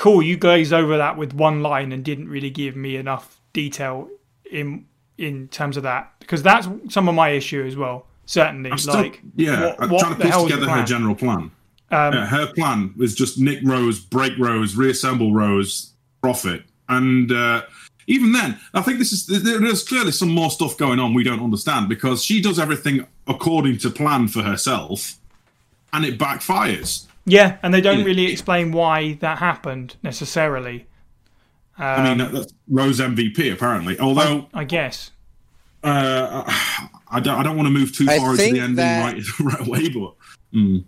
cool, 0.00 0.22
you 0.22 0.38
glazed 0.38 0.72
over 0.72 0.96
that 0.96 1.18
with 1.18 1.34
one 1.34 1.62
line 1.62 1.92
and 1.92 2.02
didn't 2.02 2.28
really 2.28 2.48
give 2.48 2.74
me 2.74 2.96
enough 2.96 3.38
detail 3.52 4.08
in 4.50 4.86
in 5.18 5.46
terms 5.48 5.76
of 5.76 5.82
that 5.82 6.10
because 6.20 6.42
that's 6.42 6.66
some 6.88 7.06
of 7.06 7.14
my 7.14 7.28
issue 7.28 7.62
as 7.64 7.76
well. 7.76 8.06
Certainly, 8.24 8.70
I'm 8.70 8.78
still, 8.78 8.94
like 8.94 9.20
yeah, 9.36 9.66
what, 9.66 9.82
I'm 9.82 9.90
what 9.90 10.00
trying 10.00 10.16
to 10.16 10.22
piece 10.22 10.30
hell 10.30 10.44
was 10.44 10.52
the 10.52 10.58
together 10.58 10.72
her 10.72 10.86
general 10.86 11.14
plan. 11.14 11.50
Um, 11.90 12.14
Yeah, 12.14 12.26
her 12.26 12.52
plan 12.54 12.94
was 12.96 13.14
just 13.14 13.38
nick 13.38 13.58
Rose, 13.62 14.00
break 14.00 14.32
Rose, 14.38 14.74
reassemble 14.74 15.34
Rose, 15.34 15.92
profit, 16.22 16.62
and 16.88 17.30
uh, 17.30 17.62
even 18.06 18.32
then, 18.32 18.58
I 18.72 18.80
think 18.80 18.98
this 18.98 19.12
is 19.12 19.26
there's 19.26 19.84
clearly 19.84 20.12
some 20.12 20.30
more 20.30 20.50
stuff 20.50 20.78
going 20.78 20.98
on 20.98 21.12
we 21.12 21.24
don't 21.24 21.44
understand 21.44 21.90
because 21.90 22.24
she 22.24 22.40
does 22.40 22.58
everything 22.58 23.06
according 23.26 23.76
to 23.78 23.90
plan 23.90 24.28
for 24.28 24.42
herself, 24.42 25.18
and 25.92 26.06
it 26.06 26.18
backfires. 26.18 27.06
Yeah, 27.30 27.58
and 27.62 27.72
they 27.72 27.80
don't 27.80 28.00
Yeah. 28.00 28.04
really 28.04 28.26
explain 28.32 28.72
why 28.72 29.14
that 29.20 29.38
happened 29.38 29.96
necessarily. 30.02 30.86
I 31.78 32.14
mean, 32.14 32.32
that's 32.32 32.52
Rose 32.68 33.00
MVP 33.00 33.50
apparently. 33.52 33.98
Although 33.98 34.48
I 34.52 34.64
guess. 34.64 35.12
uh, 35.82 36.42
I 37.12 37.20
don't, 37.20 37.38
I 37.38 37.42
don't 37.42 37.56
want 37.56 37.66
to 37.68 37.72
move 37.72 37.96
too 37.96 38.06
I 38.08 38.18
far 38.18 38.32
into 38.32 38.42
the 38.52 38.60
ending 38.60 38.76
that- 38.76 39.14
right, 39.14 39.40
right 39.40 39.66
away, 39.66 39.88
but 39.88 40.14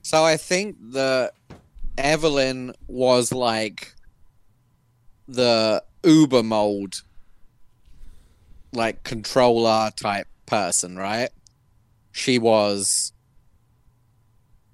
So 0.02 0.22
I 0.24 0.36
think 0.36 0.76
that 0.92 1.32
Evelyn 1.96 2.74
was 2.88 3.32
like 3.32 3.94
the 5.28 5.82
Uber 6.04 6.42
mold, 6.42 7.02
like 8.72 9.02
controller 9.04 9.90
type 9.96 10.26
person, 10.46 10.96
right? 10.96 11.30
She 12.10 12.38
was 12.38 13.12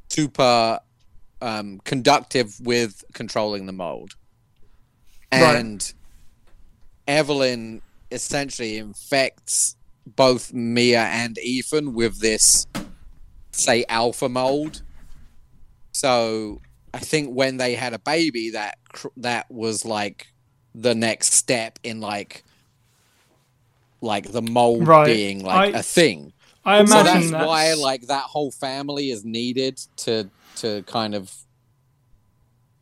super 0.08 0.80
um, 1.40 1.80
conductive 1.84 2.54
with 2.60 3.04
controlling 3.14 3.66
the 3.66 3.72
mold. 3.72 4.14
Right. 5.32 5.56
And 5.56 5.92
Evelyn 7.06 7.82
essentially 8.10 8.78
infects 8.78 9.76
both 10.06 10.52
Mia 10.52 11.02
and 11.02 11.38
Ethan 11.38 11.92
with 11.94 12.20
this, 12.20 12.66
say, 13.52 13.84
alpha 13.88 14.28
mold. 14.28 14.82
So 15.92 16.60
I 16.94 16.98
think 16.98 17.34
when 17.34 17.56
they 17.58 17.74
had 17.74 17.92
a 17.92 17.98
baby, 17.98 18.50
that 18.50 18.78
cr- 18.92 19.08
that 19.18 19.50
was 19.50 19.84
like 19.84 20.28
the 20.74 20.94
next 20.94 21.32
step 21.34 21.78
in 21.82 22.00
like 22.00 22.44
like 24.00 24.30
the 24.30 24.42
mold 24.42 24.86
Right. 24.86 25.06
being 25.06 25.42
like 25.44 25.74
I- 25.74 25.78
a 25.78 25.82
thing. 25.82 26.32
I 26.64 26.84
So 26.84 27.00
imagine 27.00 27.30
that's, 27.32 27.46
why 27.46 27.72
like 27.74 28.02
that 28.08 28.24
whole 28.24 28.50
family 28.52 29.10
is 29.10 29.24
needed 29.24 29.78
to 29.98 30.28
to 30.58 30.82
kind 30.84 31.14
of 31.14 31.32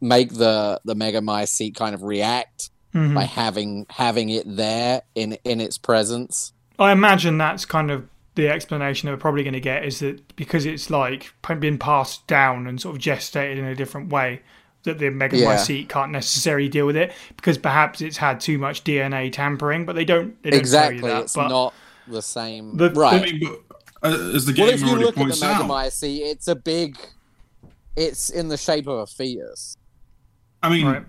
make 0.01 0.35
the 0.35 0.81
the 0.85 0.95
mega 0.95 1.21
mycete 1.21 1.75
kind 1.75 1.95
of 1.95 2.03
react 2.03 2.71
Mhm. 2.95 3.15
by 3.15 3.25
having 3.25 3.87
having 3.91 4.29
it 4.31 4.45
there 4.57 5.03
in 5.15 5.37
in 5.45 5.61
its 5.61 5.79
presence. 5.79 6.53
I 6.79 6.93
imagine 6.93 7.39
that's 7.39 7.65
kind 7.65 7.91
of 7.91 8.07
the 8.35 8.49
explanation 8.49 9.07
that 9.07 9.13
we're 9.13 9.19
probably 9.21 9.43
going 9.43 9.55
to 9.55 9.61
get 9.61 9.85
is 9.85 10.01
that 10.01 10.37
because 10.37 10.67
it's 10.67 10.91
like 10.91 11.33
been 11.59 11.79
passed 11.79 12.27
down 12.27 12.67
and 12.67 12.79
sort 12.81 12.95
of 12.97 13.01
gestated 13.03 13.57
in 13.59 13.65
a 13.65 13.75
different 13.75 14.11
way, 14.11 14.43
that 14.83 14.99
the 14.99 15.09
Mega 15.09 15.39
Yeah. 15.39 15.57
Mycete 15.57 15.89
can't 15.89 16.13
necessarily 16.13 16.69
deal 16.69 16.85
with 16.85 16.97
it 16.97 17.13
because 17.39 17.57
perhaps 17.57 18.03
it's 18.03 18.19
had 18.19 18.41
too 18.41 18.59
much 18.59 18.85
DNA 18.85 19.31
tampering, 19.31 19.87
but 19.87 19.95
they 19.97 20.05
don't. 20.05 20.41
They 20.43 20.51
don't 20.51 20.61
Exactly, 20.61 21.01
that, 21.01 21.23
it's 21.23 21.35
but 21.35 21.49
not 21.49 21.73
the 22.07 22.21
same. 22.21 22.77
The- 22.77 22.91
right. 22.91 23.23
mean, 23.23 23.41
but 24.03 24.11
uh, 24.11 24.35
as 24.35 24.45
the 24.45 24.53
game 24.53 24.67
Well, 24.67 24.75
if 24.75 24.81
you 24.83 24.87
already 24.89 25.05
look 25.07 25.15
at 25.17 25.19
the 25.19 25.25
points 25.25 25.41
Mega 25.41 25.55
out, 25.55 25.71
Mycete, 25.71 26.21
it's 26.21 26.47
a 26.49 26.55
big. 26.57 26.99
It's 27.97 28.31
in 28.31 28.49
the 28.49 28.57
shape 28.57 28.87
of 28.87 28.99
a 28.99 29.07
fetus. 29.07 29.77
I 30.63 30.69
mean, 30.71 30.87
Right. 30.87 31.05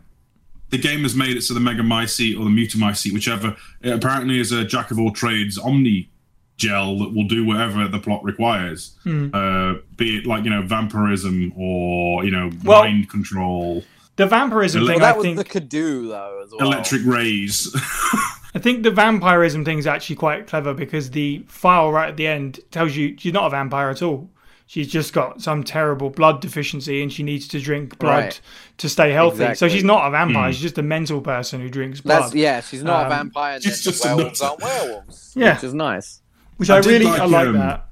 the 0.70 0.78
game 0.78 1.02
has 1.04 1.16
made 1.16 1.36
it 1.38 1.42
so 1.42 1.54
the 1.54 1.60
Mega 1.60 1.82
Mycete 1.82 2.40
or 2.40 2.44
the 2.44 2.50
Mutamycete, 2.50 3.14
whichever, 3.14 3.56
it 3.82 3.92
apparently 3.94 4.40
is 4.40 4.52
a 4.52 4.64
jack 4.64 4.92
of 4.92 5.00
all 5.00 5.12
trades 5.12 5.58
Omni 5.58 6.10
gel 6.58 6.98
that 7.00 7.14
will 7.14 7.28
do 7.28 7.46
whatever 7.46 7.88
the 7.88 8.00
plot 8.00 8.24
requires. 8.24 8.96
Hmm. 9.04 9.30
Uh, 9.34 9.76
be 9.96 10.18
it 10.18 10.26
like, 10.26 10.44
you 10.44 10.50
know, 10.50 10.62
vampirism 10.64 11.54
or, 11.56 12.24
you 12.26 12.32
know, 12.32 12.50
Well- 12.64 12.84
mind 12.84 13.10
control, 13.10 13.84
the 14.16 14.26
vampirism 14.26 14.82
Well, 14.82 14.88
thing, 14.88 15.00
Well, 15.00 15.06
I 15.06 15.12
that 15.12 15.18
was 15.18 15.24
think, 15.26 15.38
the 15.38 15.44
Cadou 15.46 16.08
though 16.08 16.42
as 16.44 16.52
well. 16.52 16.62
electric 16.68 17.06
rays. 17.06 17.70
I 18.56 18.60
think 18.60 18.82
the 18.82 18.90
vampirism 18.90 19.64
thing 19.64 19.78
is 19.78 19.86
actually 19.86 20.16
quite 20.16 20.48
clever 20.48 20.74
because 20.74 21.12
the 21.12 21.44
file 21.48 21.92
right 21.92 22.10
at 22.10 22.18
the 22.18 22.26
end 22.26 22.60
tells 22.72 22.96
you 22.96 23.16
you're 23.22 23.34
not 23.34 23.46
a 23.46 23.50
vampire 23.52 23.90
at 23.92 24.02
all. 24.02 24.28
She's 24.70 24.90
just 24.90 25.14
got 25.14 25.42
some 25.42 25.64
terrible 25.64 26.10
blood 26.10 26.42
deficiency 26.42 27.02
and 27.02 27.12
she 27.12 27.24
needs 27.24 27.48
to 27.48 27.60
drink 27.60 27.98
blood 28.00 28.24
Right. 28.24 28.42
to 28.80 28.90
stay 28.90 29.12
healthy. 29.14 29.56
So 29.56 29.70
she's 29.70 29.84
not 29.86 30.06
a 30.08 30.12
vampire. 30.12 30.48
Hmm. 30.48 30.52
She's 30.52 30.62
just 30.62 30.78
a 30.78 30.84
mental 30.84 31.22
person 31.22 31.62
who 31.62 31.70
drinks 31.70 32.02
blood. 32.02 32.24
That's 32.24 32.36
yeah. 32.36 32.60
She's 32.62 32.84
not 32.84 33.06
Um, 33.06 33.12
a 33.12 33.16
vampire. 33.16 33.56
And 33.56 33.64
she's 33.64 33.82
just 33.82 34.04
a 34.04 34.10
werewolves 34.16 34.42
aren't 34.42 34.62
werewolves. 34.62 35.34
Yeah. 35.38 35.54
which 35.56 35.64
is 35.64 35.74
nice. 35.74 36.22
Which 36.58 36.70
I 36.70 36.76
I, 36.78 36.80
really 36.80 37.06
like, 37.06 37.22
I 37.22 37.26
like 37.26 37.48
um, 37.48 37.54
that. 37.54 37.86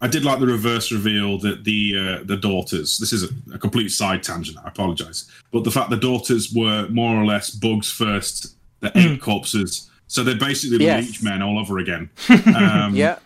I 0.00 0.06
did 0.06 0.24
like 0.24 0.40
the 0.40 0.46
reverse 0.46 0.92
reveal 0.92 1.38
that 1.38 1.64
the 1.64 1.94
uh, 2.20 2.24
the 2.24 2.36
daughters. 2.36 2.98
This 2.98 3.12
is 3.12 3.24
a, 3.24 3.28
a 3.54 3.58
complete 3.58 3.88
side 3.88 4.22
tangent. 4.22 4.58
I 4.64 4.68
apologize, 4.68 5.24
but 5.52 5.64
the 5.64 5.70
fact 5.70 5.88
the 5.90 5.96
daughters 5.96 6.52
were 6.54 6.86
more 6.90 7.16
or 7.16 7.24
less 7.24 7.50
bugs 7.50 7.90
first. 7.90 8.54
The 8.80 8.90
Hmm. 8.90 8.98
eight 8.98 9.20
corpses, 9.22 9.90
so 10.06 10.22
they're 10.22 10.36
basically 10.36 10.84
Yes. 10.84 11.06
leech 11.06 11.22
men 11.22 11.40
all 11.42 11.58
over 11.58 11.78
again. 11.78 12.10
Um, 12.54 12.94
Yeah. 12.94 13.16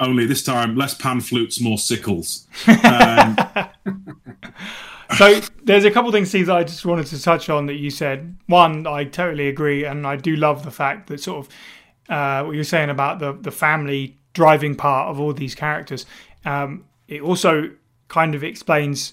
Only 0.00 0.26
this 0.26 0.42
time, 0.42 0.74
less 0.76 0.94
pan 0.94 1.20
flutes, 1.20 1.60
more 1.60 1.78
sickles. 1.78 2.46
Um, 2.66 3.36
So 5.16 5.40
there's 5.62 5.84
a 5.84 5.90
couple 5.90 6.08
of 6.08 6.14
things, 6.14 6.28
Steve, 6.28 6.46
that 6.46 6.56
I 6.56 6.64
just 6.64 6.84
wanted 6.84 7.06
to 7.06 7.22
touch 7.22 7.48
on 7.48 7.66
that 7.66 7.74
you 7.74 7.90
said. 7.90 8.36
One, 8.46 8.86
I 8.86 9.04
totally 9.04 9.48
agree, 9.48 9.84
and 9.84 10.06
I 10.06 10.16
do 10.16 10.34
love 10.36 10.64
the 10.64 10.70
fact 10.70 11.08
that 11.08 11.20
sort 11.20 11.46
of 11.46 11.52
uh, 12.08 12.44
what 12.44 12.54
you're 12.54 12.64
saying 12.64 12.90
about 12.90 13.18
the 13.18 13.32
the 13.32 13.50
family 13.50 14.18
driving 14.32 14.74
part 14.74 15.08
of 15.08 15.20
all 15.20 15.32
these 15.32 15.54
characters. 15.54 16.06
Um, 16.44 16.84
it 17.06 17.20
also 17.22 17.70
kind 18.08 18.34
of 18.34 18.42
explains 18.42 19.12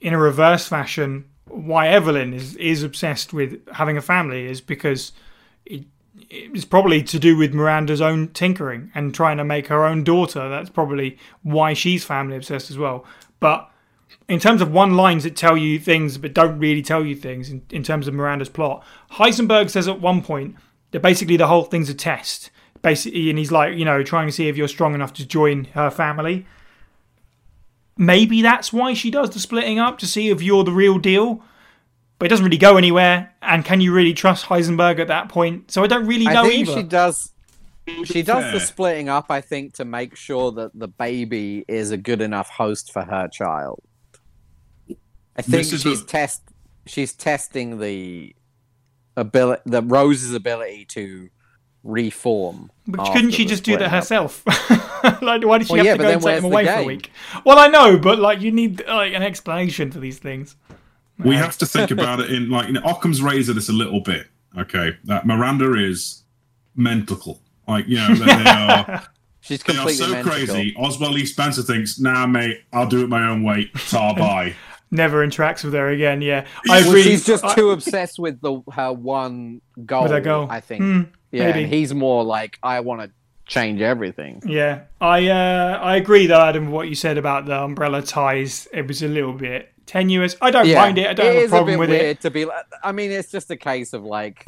in 0.00 0.12
a 0.12 0.18
reverse 0.18 0.66
fashion 0.68 1.26
why 1.46 1.88
Evelyn 1.88 2.34
is 2.34 2.56
is 2.56 2.82
obsessed 2.82 3.32
with 3.32 3.66
having 3.72 3.96
a 3.96 4.02
family 4.02 4.46
is 4.46 4.60
because 4.60 5.12
it, 5.64 5.84
it's 6.30 6.64
probably 6.64 7.02
to 7.02 7.18
do 7.18 7.36
with 7.36 7.54
Miranda's 7.54 8.00
own 8.00 8.28
tinkering 8.28 8.90
and 8.94 9.14
trying 9.14 9.36
to 9.38 9.44
make 9.44 9.66
her 9.68 9.84
own 9.84 10.04
daughter. 10.04 10.48
That's 10.48 10.70
probably 10.70 11.18
why 11.42 11.74
she's 11.74 12.04
family 12.04 12.36
obsessed 12.36 12.70
as 12.70 12.78
well. 12.78 13.04
But 13.40 13.70
in 14.28 14.40
terms 14.40 14.62
of 14.62 14.72
one 14.72 14.94
lines 14.94 15.24
that 15.24 15.36
tell 15.36 15.56
you 15.56 15.78
things 15.78 16.18
but 16.18 16.34
don't 16.34 16.58
really 16.58 16.82
tell 16.82 17.04
you 17.04 17.14
things 17.14 17.50
in, 17.50 17.62
in 17.70 17.82
terms 17.82 18.08
of 18.08 18.14
Miranda's 18.14 18.48
plot, 18.48 18.84
Heisenberg 19.12 19.70
says 19.70 19.88
at 19.88 20.00
one 20.00 20.22
point 20.22 20.56
that 20.92 21.02
basically 21.02 21.36
the 21.36 21.46
whole 21.46 21.64
thing's 21.64 21.90
a 21.90 21.94
test. 21.94 22.50
Basically, 22.82 23.30
and 23.30 23.38
he's 23.38 23.50
like, 23.50 23.76
you 23.76 23.84
know, 23.84 24.02
trying 24.02 24.26
to 24.26 24.32
see 24.32 24.48
if 24.48 24.56
you're 24.56 24.68
strong 24.68 24.94
enough 24.94 25.14
to 25.14 25.26
join 25.26 25.64
her 25.72 25.90
family. 25.90 26.46
Maybe 27.96 28.42
that's 28.42 28.72
why 28.72 28.92
she 28.92 29.10
does 29.10 29.30
the 29.30 29.38
splitting 29.38 29.78
up 29.78 29.98
to 29.98 30.06
see 30.06 30.28
if 30.28 30.42
you're 30.42 30.64
the 30.64 30.72
real 30.72 30.98
deal. 30.98 31.42
But 32.24 32.28
it 32.28 32.36
doesn't 32.36 32.46
really 32.46 32.56
go 32.56 32.78
anywhere. 32.78 33.34
And 33.42 33.66
can 33.66 33.82
you 33.82 33.92
really 33.92 34.14
trust 34.14 34.46
Heisenberg 34.46 34.98
at 34.98 35.08
that 35.08 35.28
point? 35.28 35.70
So 35.70 35.84
I 35.84 35.86
don't 35.86 36.06
really 36.06 36.24
know 36.24 36.44
I 36.44 36.48
think 36.48 36.68
either. 36.68 36.80
she 36.80 36.82
does. 36.82 37.32
She 38.04 38.22
does 38.22 38.50
the 38.50 38.60
splitting 38.60 39.10
up. 39.10 39.26
I 39.28 39.42
think 39.42 39.74
to 39.74 39.84
make 39.84 40.16
sure 40.16 40.50
that 40.52 40.70
the 40.72 40.88
baby 40.88 41.66
is 41.68 41.90
a 41.90 41.98
good 41.98 42.22
enough 42.22 42.48
host 42.48 42.94
for 42.94 43.02
her 43.04 43.28
child. 43.28 43.82
I 45.36 45.42
think 45.42 45.66
she's 45.66 45.84
a- 45.84 46.06
test. 46.06 46.40
She's 46.86 47.12
testing 47.12 47.78
the 47.78 48.34
ability, 49.18 49.60
the 49.66 49.82
Rose's 49.82 50.32
ability 50.32 50.86
to 50.92 51.28
reform. 51.82 52.70
But 52.86 53.12
couldn't 53.12 53.32
she 53.32 53.44
just 53.44 53.64
do 53.64 53.76
that 53.76 53.82
up. 53.82 53.90
herself? 53.90 54.42
like, 55.20 55.44
why 55.44 55.58
did 55.58 55.66
she 55.66 55.74
Well, 55.74 55.84
have 55.84 55.84
yeah, 55.84 55.92
to 55.92 55.98
but 55.98 56.04
go 56.04 56.10
and 56.10 56.22
take 56.22 56.36
them 56.36 56.44
away 56.46 56.64
the 56.64 56.72
for 56.72 56.78
a 56.78 56.84
week? 56.84 57.10
Well, 57.44 57.58
I 57.58 57.66
know, 57.66 57.98
but 57.98 58.18
like, 58.18 58.40
you 58.40 58.50
need 58.50 58.82
like 58.86 59.12
an 59.12 59.22
explanation 59.22 59.92
for 59.92 60.00
these 60.00 60.18
things. 60.18 60.56
We 61.18 61.36
have 61.36 61.56
to 61.58 61.66
think 61.66 61.90
about 61.96 62.20
it 62.20 62.30
in 62.32 62.50
like 62.50 62.66
you 62.68 62.72
know, 62.74 62.82
Occam's 62.84 63.22
razor 63.22 63.52
this 63.52 63.68
a 63.68 63.72
little 63.72 64.00
bit. 64.00 64.26
Okay, 64.58 64.96
that 65.04 65.26
Miranda 65.26 65.74
is 65.74 66.22
mental. 66.76 67.40
Like 67.66 67.86
you 67.88 67.96
know, 67.96 68.14
they, 68.14 68.24
they 68.24 68.50
are 68.50 69.02
She's 69.40 69.62
they 69.62 69.74
are 69.74 69.76
completely 69.76 70.04
so 70.06 70.10
mental. 70.12 70.32
crazy. 70.32 70.74
Oswald 70.76 71.14
Lee 71.14 71.26
Spencer 71.26 71.62
thinks, 71.62 71.98
"Nah, 72.00 72.26
mate, 72.26 72.62
I'll 72.72 72.88
do 72.88 73.02
it 73.04 73.08
my 73.08 73.26
own 73.28 73.42
way." 73.42 73.70
Tar 73.88 74.14
bye. 74.16 74.54
Never 74.90 75.26
interacts 75.26 75.64
with 75.64 75.74
her 75.74 75.88
again. 75.88 76.22
Yeah, 76.22 76.46
I 76.68 76.80
Well, 76.80 76.88
agree. 76.88 77.02
She's 77.02 77.24
just 77.26 77.44
I- 77.44 77.54
too 77.54 77.70
obsessed 77.70 78.18
with 78.18 78.40
the 78.40 78.60
her 78.72 78.92
one 78.92 79.60
goal. 79.84 80.04
With 80.04 80.12
her 80.12 80.20
goal. 80.20 80.46
I 80.50 80.60
think. 80.60 80.82
Hmm, 80.82 81.02
yeah, 81.32 81.50
maybe. 81.52 81.66
he's 81.66 81.92
more 81.92 82.22
like, 82.22 82.58
I 82.62 82.78
want 82.80 83.00
to 83.02 83.10
change 83.46 83.80
everything. 83.80 84.40
Yeah, 84.46 84.82
I 85.00 85.26
uh, 85.28 85.78
I 85.82 85.96
agree 85.96 86.26
though, 86.26 86.40
Adam, 86.40 86.70
what 86.70 86.88
you 86.88 86.94
said 86.94 87.18
about 87.18 87.46
the 87.46 87.56
umbrella 87.60 88.02
ties. 88.02 88.68
It 88.72 88.86
was 88.86 89.02
a 89.02 89.08
little 89.08 89.32
bit 89.32 89.72
tenuous. 89.86 90.36
I 90.40 90.50
don't 90.50 90.66
Yeah, 90.66 90.80
mind 90.82 90.98
it. 90.98 91.06
I 91.06 91.12
don't 91.14 91.26
have 91.26 91.34
a 91.36 91.38
is 91.40 91.50
problem 91.50 91.72
bit 91.74 91.78
with 91.78 91.90
weird 91.90 92.02
it. 92.04 92.20
to 92.22 92.30
be. 92.30 92.44
like- 92.44 92.64
I 92.82 92.92
mean, 92.92 93.10
it's 93.10 93.30
just 93.30 93.50
a 93.50 93.56
case 93.56 93.92
of 93.92 94.04
like 94.04 94.46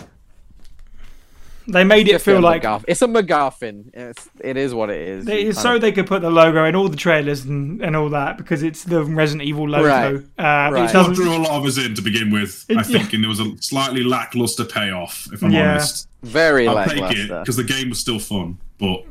They 1.69 1.83
made 1.83 2.07
it 2.09 2.21
feel 2.23 2.41
like 2.41 2.63
MacGuff- 2.63 2.85
it's 2.87 3.03
a 3.03 3.07
MacGuffin. 3.09 3.91
It's, 3.93 4.29
it 4.41 4.57
is 4.57 4.73
what 4.73 4.89
it 4.89 5.01
is. 5.01 5.25
they, 5.25 5.47
You 5.47 5.53
so 5.53 5.75
of- 5.75 5.81
they 5.81 5.91
could 5.91 6.07
put 6.07 6.23
the 6.23 6.31
logo 6.31 6.65
in 6.65 6.77
all 6.77 6.89
the 6.89 6.97
trailers 6.97 7.45
and, 7.45 7.83
and 7.83 7.97
all 7.97 8.09
that 8.11 8.39
because 8.39 8.63
it's 8.63 8.85
the 8.85 9.03
Resident 9.03 9.49
Evil 9.49 9.69
logo. 9.69 9.85
Right. 9.89 10.15
Uh, 10.39 10.71
Right. 10.73 10.89
It 10.89 10.93
doesn't, 10.93 11.15
drew 11.15 11.37
a 11.37 11.39
lot 11.39 11.51
of 11.61 11.65
us 11.67 11.77
in 11.77 11.95
to 11.97 12.03
begin 12.03 12.31
with, 12.31 12.65
I 12.71 12.81
It- 12.81 12.87
think, 12.87 13.13
and 13.15 13.23
there 13.25 13.29
was 13.29 13.41
a 13.41 13.51
slightly 13.61 14.05
lackluster 14.05 14.65
payoff. 14.65 15.27
If 15.33 15.43
I'm 15.43 15.51
Yeah. 15.51 15.73
honest, 15.73 16.09
very 16.23 16.69
I'll 16.69 16.85
take 16.87 16.99
it 16.99 17.01
lackluster. 17.01 17.41
because 17.41 17.57
the 17.57 17.65
game 17.65 17.89
was 17.89 17.99
still 17.99 18.21
fun, 18.21 18.59
but 18.79 19.05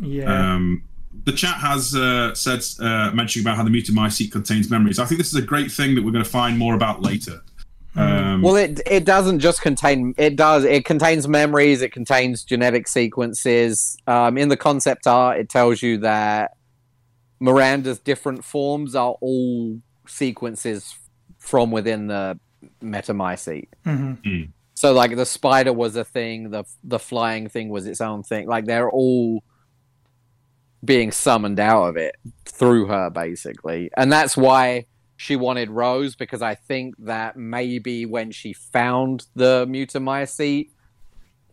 yeah. 0.00 0.54
Um, 0.54 0.82
the 1.24 1.32
chat 1.32 1.56
has 1.56 1.94
uh, 1.94 2.34
said 2.34 2.62
uh, 2.80 3.10
mentioning 3.12 3.46
about 3.46 3.56
how 3.56 3.62
the 3.62 3.70
mutamycete 3.70 4.32
contains 4.32 4.70
memories. 4.70 4.98
I 4.98 5.04
think 5.04 5.18
this 5.18 5.28
is 5.28 5.36
a 5.36 5.42
great 5.42 5.70
thing 5.70 5.94
that 5.94 6.02
we're 6.04 6.12
going 6.12 6.24
to 6.24 6.30
find 6.30 6.58
more 6.58 6.74
about 6.74 7.02
later. 7.02 7.42
Um, 7.94 8.42
Well, 8.42 8.56
it 8.56 8.80
it 8.86 9.04
doesn't 9.04 9.40
just 9.40 9.60
contain. 9.60 10.14
It 10.16 10.36
does. 10.36 10.64
It 10.64 10.84
contains 10.84 11.28
memories. 11.28 11.82
It 11.82 11.92
contains 11.92 12.42
genetic 12.42 12.88
sequences. 12.88 13.96
Um, 14.06 14.38
in 14.38 14.48
the 14.48 14.56
concept 14.56 15.06
art, 15.06 15.38
it 15.38 15.48
tells 15.48 15.82
you 15.82 15.98
that 15.98 16.52
Miranda's 17.38 17.98
different 17.98 18.44
forms 18.44 18.94
are 18.94 19.16
all 19.20 19.80
sequences 20.06 20.94
from 21.38 21.70
within 21.70 22.06
the 22.06 22.38
metamycete. 22.82 23.68
Mhm. 23.84 24.48
So, 24.74 24.92
like 24.92 25.14
the 25.14 25.26
spider 25.26 25.72
was 25.72 25.94
a 25.96 26.04
thing. 26.04 26.50
The 26.50 26.64
the 26.82 26.98
flying 26.98 27.48
thing 27.48 27.68
was 27.68 27.86
its 27.86 28.00
own 28.00 28.22
thing. 28.22 28.48
Like 28.48 28.64
they're 28.64 28.90
all 28.90 29.44
being 30.84 31.12
summoned 31.12 31.60
out 31.60 31.84
of 31.84 31.96
it 31.96 32.16
through 32.44 32.86
her, 32.86 33.10
basically, 33.10 33.90
and 33.96 34.12
that's 34.12 34.36
why 34.36 34.86
she 35.16 35.36
wanted 35.36 35.70
Rose 35.70 36.16
because 36.16 36.42
I 36.42 36.56
think 36.56 36.96
that 36.98 37.36
maybe 37.36 38.06
when 38.06 38.32
she 38.32 38.52
found 38.52 39.26
the 39.36 39.66
mutamycete, 39.68 40.70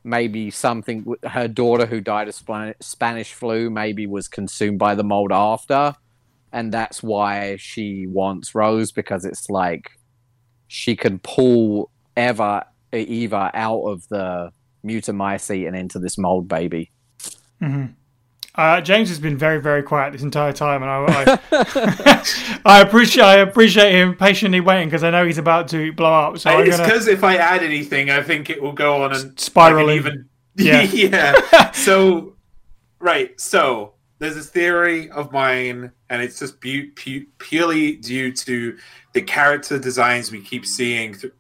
maybe 0.04 0.50
something 0.50 1.14
her 1.24 1.48
daughter 1.48 1.86
who 1.86 2.02
died 2.02 2.28
of 2.28 2.74
Spanish 2.82 3.34
flu 3.34 3.70
maybe 3.70 4.08
was 4.08 4.28
consumed 4.28 4.80
by 4.80 4.96
the 4.96 5.04
mold 5.04 5.32
after, 5.32 5.94
and 6.52 6.72
that's 6.72 7.04
why 7.04 7.58
she 7.58 8.08
wants 8.08 8.56
Rose 8.56 8.92
because 8.92 9.24
it's 9.24 9.50
like 9.50 9.92
she 10.68 10.96
can 10.96 11.20
pull 11.20 11.92
Eva 12.18 12.66
Eva 12.92 13.52
out 13.54 13.82
of 13.82 14.08
the 14.10 14.52
mutamycete 14.84 15.68
and 15.68 15.76
into 15.76 16.00
this 16.00 16.18
mold 16.18 16.48
baby. 16.48 16.92
Mm-hmm. 17.62 17.94
Uh, 18.56 18.82
James 18.82 19.10
has 19.10 19.20
been 19.20 19.38
very, 19.38 19.62
very 19.62 19.84
quiet 19.84 20.12
this 20.12 20.24
entire 20.24 20.52
time, 20.52 20.82
and 20.82 20.92
I, 20.92 21.40
I, 21.52 22.62
I 22.66 22.82
appreciate 22.82 23.24
I 23.24 23.36
appreciate 23.38 23.92
him 23.92 24.16
patiently 24.16 24.60
waiting 24.60 24.88
because 24.88 25.04
I 25.04 25.12
know 25.12 25.26
he's 25.26 25.38
about 25.38 25.68
to 25.70 25.94
blow 25.94 26.12
up. 26.12 26.38
So 26.40 26.58
it's 26.60 26.78
gonna, 26.78 26.90
because 26.90 27.08
if 27.08 27.24
I 27.24 27.38
add 27.38 27.64
anything, 27.64 28.10
I 28.10 28.22
think 28.24 28.50
it 28.50 28.62
will 28.62 28.74
go 28.74 29.04
on 29.04 29.14
and 29.14 29.40
spiral 29.40 29.92
even. 29.92 30.28
Yeah. 30.56 30.82
yeah. 30.82 31.72
So, 31.74 32.36
right. 33.00 33.40
So 33.40 33.94
there's 34.18 34.36
this 34.36 34.50
theory 34.50 35.10
of 35.12 35.32
mine, 35.32 35.94
and 36.10 36.22
it's 36.22 36.38
just 36.40 36.60
pu- 36.60 36.92
pu- 36.96 37.28
purely 37.38 37.96
due 37.96 38.34
to 38.34 38.78
the 39.14 39.22
character 39.22 39.80
designs 39.80 40.32
we 40.32 40.42
keep 40.42 40.66
seeing. 40.66 41.14
Th- 41.14 41.32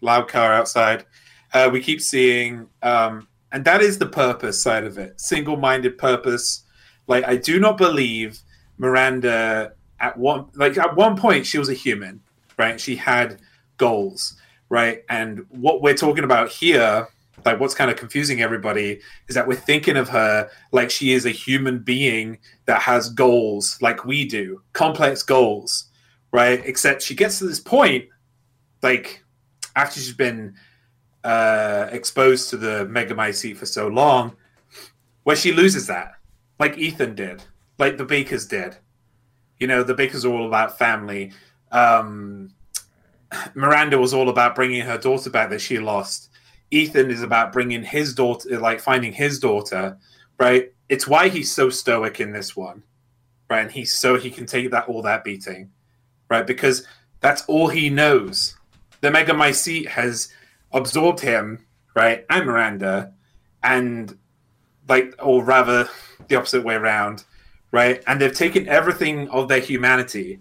loud 0.00 0.28
car 0.28 0.52
outside. 0.52 1.04
Uh, 1.52 1.68
we 1.72 1.80
keep 1.80 2.00
seeing, 2.00 2.66
um, 2.82 3.28
and 3.52 3.64
that 3.64 3.80
is 3.80 3.98
the 3.98 4.06
purpose 4.06 4.62
side 4.62 4.84
of 4.84 4.98
it. 4.98 5.20
Single-minded 5.20 5.98
purpose. 5.98 6.64
Like 7.06 7.24
I 7.24 7.36
do 7.36 7.58
not 7.58 7.76
believe 7.76 8.40
Miranda 8.78 9.72
at 9.98 10.16
one 10.16 10.46
like 10.54 10.78
at 10.78 10.96
one 10.96 11.16
point 11.16 11.46
she 11.46 11.58
was 11.58 11.68
a 11.68 11.74
human, 11.74 12.20
right? 12.58 12.80
She 12.80 12.96
had 12.96 13.40
goals, 13.76 14.36
right? 14.68 15.02
And 15.08 15.46
what 15.48 15.82
we're 15.82 15.94
talking 15.94 16.24
about 16.24 16.50
here, 16.50 17.08
like 17.44 17.58
what's 17.58 17.74
kind 17.74 17.90
of 17.90 17.96
confusing 17.96 18.40
everybody, 18.40 19.00
is 19.28 19.34
that 19.34 19.48
we're 19.48 19.56
thinking 19.56 19.96
of 19.96 20.08
her 20.10 20.48
like 20.72 20.90
she 20.90 21.12
is 21.12 21.26
a 21.26 21.30
human 21.30 21.80
being 21.80 22.38
that 22.66 22.82
has 22.82 23.10
goals 23.10 23.78
like 23.80 24.04
we 24.04 24.26
do, 24.26 24.62
complex 24.72 25.22
goals, 25.22 25.86
right? 26.32 26.64
Except 26.64 27.02
she 27.02 27.14
gets 27.14 27.38
to 27.38 27.46
this 27.46 27.60
point, 27.60 28.04
like 28.82 29.24
after 29.76 30.00
she's 30.00 30.14
been 30.14 30.54
uh, 31.24 31.88
exposed 31.90 32.50
to 32.50 32.56
the 32.56 32.86
Megamycete 32.86 33.56
for 33.56 33.66
so 33.66 33.88
long, 33.88 34.36
where 35.24 35.36
she 35.36 35.52
loses 35.52 35.86
that, 35.86 36.12
like 36.58 36.78
Ethan 36.78 37.14
did, 37.14 37.42
like 37.78 37.98
the 37.98 38.04
Bakers 38.04 38.46
did. 38.46 38.76
You 39.58 39.66
know, 39.66 39.82
the 39.82 39.94
Bakers 39.94 40.24
are 40.24 40.32
all 40.32 40.46
about 40.46 40.78
family. 40.78 41.32
Um, 41.70 42.52
Miranda 43.54 43.98
was 43.98 44.14
all 44.14 44.28
about 44.28 44.54
bringing 44.54 44.80
her 44.82 44.98
daughter 44.98 45.30
back 45.30 45.50
that 45.50 45.60
she 45.60 45.78
lost. 45.78 46.30
Ethan 46.70 47.10
is 47.10 47.22
about 47.22 47.52
bringing 47.52 47.82
his 47.82 48.14
daughter, 48.14 48.58
like 48.58 48.80
finding 48.80 49.12
his 49.12 49.38
daughter, 49.38 49.98
right? 50.38 50.72
It's 50.88 51.06
why 51.06 51.28
he's 51.28 51.52
so 51.52 51.68
stoic 51.70 52.20
in 52.20 52.32
this 52.32 52.56
one, 52.56 52.82
right? 53.48 53.60
And 53.60 53.70
he's 53.70 53.94
so 53.94 54.18
he 54.18 54.30
can 54.30 54.46
take 54.46 54.70
that 54.70 54.88
all 54.88 55.02
that 55.02 55.24
beating, 55.24 55.70
right? 56.28 56.46
Because 56.46 56.86
that's 57.20 57.42
all 57.46 57.68
he 57.68 57.90
knows. 57.90 58.56
The 59.00 59.10
Megamycete 59.10 59.88
has 59.88 60.32
absorbed 60.72 61.20
him, 61.20 61.66
right, 61.94 62.24
and 62.30 62.46
Miranda, 62.46 63.12
and 63.62 64.16
like, 64.88 65.14
or 65.22 65.44
rather, 65.44 65.88
the 66.28 66.36
opposite 66.36 66.64
way 66.64 66.74
around, 66.74 67.24
right? 67.72 68.02
And 68.06 68.20
they've 68.20 68.34
taken 68.34 68.68
everything 68.68 69.28
of 69.30 69.48
their 69.48 69.60
humanity, 69.60 70.40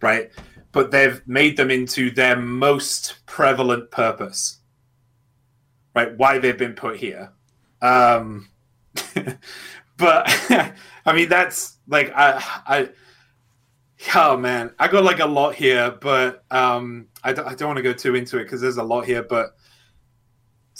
right? 0.00 0.30
But 0.72 0.90
they've 0.90 1.26
made 1.26 1.56
them 1.56 1.70
into 1.70 2.10
their 2.10 2.36
most 2.36 3.26
prevalent 3.26 3.90
purpose, 3.90 4.58
right? 5.94 6.16
Why 6.16 6.38
they've 6.38 6.56
been 6.56 6.74
put 6.74 6.96
here. 6.96 7.32
Um, 7.82 8.48
but 9.96 10.24
I 11.06 11.12
mean, 11.12 11.28
that's 11.28 11.78
like 11.88 12.12
I, 12.14 12.42
I, 12.66 12.88
oh 14.14 14.36
man, 14.36 14.72
I 14.78 14.88
got 14.88 15.04
like 15.04 15.20
a 15.20 15.26
lot 15.26 15.54
here, 15.54 15.96
but 16.00 16.44
um, 16.50 17.08
I 17.24 17.32
don't, 17.32 17.46
I 17.46 17.54
don't 17.54 17.68
want 17.68 17.78
to 17.78 17.82
go 17.82 17.92
too 17.92 18.14
into 18.14 18.38
it 18.38 18.44
because 18.44 18.60
there's 18.60 18.76
a 18.76 18.82
lot 18.82 19.06
here. 19.06 19.22
But 19.22 19.56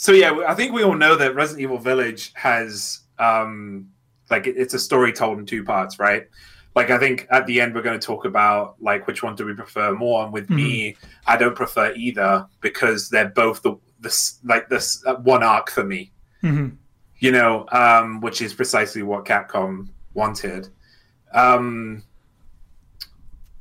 so 0.01 0.13
yeah, 0.13 0.31
I 0.47 0.55
think 0.55 0.73
we 0.73 0.83
all 0.83 0.95
know 0.95 1.15
that 1.15 1.35
Resident 1.35 1.61
Evil 1.61 1.77
Village 1.77 2.31
has 2.33 3.01
um, 3.19 3.87
like 4.31 4.47
it's 4.47 4.73
a 4.73 4.79
story 4.79 5.13
told 5.13 5.37
in 5.37 5.45
two 5.45 5.63
parts, 5.63 5.99
right? 5.99 6.27
Like 6.73 6.89
I 6.89 6.97
think 6.97 7.27
at 7.29 7.45
the 7.45 7.61
end 7.61 7.75
we're 7.75 7.83
going 7.83 7.99
to 7.99 8.03
talk 8.03 8.25
about 8.25 8.77
like 8.81 9.05
which 9.05 9.21
one 9.21 9.35
do 9.35 9.45
we 9.45 9.53
prefer 9.53 9.93
more, 9.93 10.23
and 10.23 10.33
with 10.33 10.49
me, 10.49 10.95
I 11.27 11.37
don't 11.37 11.55
prefer 11.55 11.93
either 11.95 12.47
because 12.61 13.09
they're 13.09 13.29
both 13.29 13.61
the 13.61 13.75
this 13.99 14.39
like 14.43 14.69
this 14.69 15.05
uh, 15.05 15.17
one 15.17 15.43
arc 15.43 15.69
for 15.69 15.83
me 15.83 16.11
Mhm. 16.41 16.77
you 17.19 17.31
know, 17.31 17.67
um, 17.71 18.21
which 18.21 18.41
is 18.41 18.55
precisely 18.55 19.03
what 19.03 19.25
Capcom 19.25 19.89
wanted. 20.15 20.67
Um, 21.31 22.01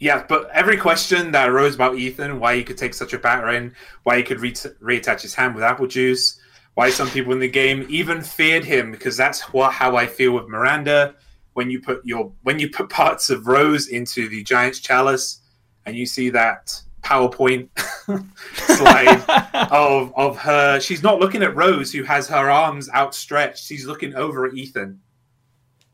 yeah, 0.01 0.25
but 0.27 0.49
every 0.51 0.79
question 0.79 1.31
that 1.33 1.51
arose 1.51 1.75
about 1.75 1.99
Ethan, 1.99 2.41
why 2.41 2.57
he 2.57 2.65
could 2.65 2.79
take 2.79 2.95
such 2.95 3.13
a 3.13 3.19
battering, 3.19 3.73
why 4.05 4.17
he 4.17 4.23
could 4.23 4.41
re- 4.41 4.53
reattach 4.53 5.21
his 5.21 5.35
hand 5.35 5.55
with 5.55 5.63
apple 5.63 5.87
juice, 5.87 6.41
why 6.75 6.89
some 6.89 7.11
people 7.11 7.35
in 7.35 7.39
the 7.39 7.49
game 7.49 7.87
even 7.91 8.23
feared 8.23 8.65
him, 8.65 8.91
because 8.91 9.15
that's 9.15 9.43
what 9.53 9.73
how 9.73 9.97
I 9.97 10.07
feel 10.07 10.33
with 10.33 10.49
Miranda. 10.49 11.15
When 11.53 11.71
you 11.71 11.83
put 11.83 12.05
your 12.05 12.33
when 12.43 12.59
you 12.59 12.71
put 12.71 12.89
parts 12.89 13.29
of 13.29 13.47
Rose 13.47 13.89
into 13.89 14.29
the 14.29 14.43
Giant's 14.43 14.81
Chalice, 14.81 15.43
and 15.85 15.95
you 15.95 16.07
see 16.07 16.31
that 16.31 16.81
PowerPoint 17.03 17.69
slide 18.55 19.69
of 19.71 20.15
of 20.17 20.39
her. 20.39 20.81
She's 20.81 21.03
not 21.03 21.21
looking 21.21 21.43
at 21.43 21.55
Rose, 21.55 21.93
who 21.93 22.05
has 22.05 22.27
her 22.29 22.51
arms 22.51 22.89
outstretched. 22.95 23.63
She's 23.63 23.85
looking 23.85 24.15
over 24.15 24.47
at 24.47 24.55
Ethan 24.55 24.99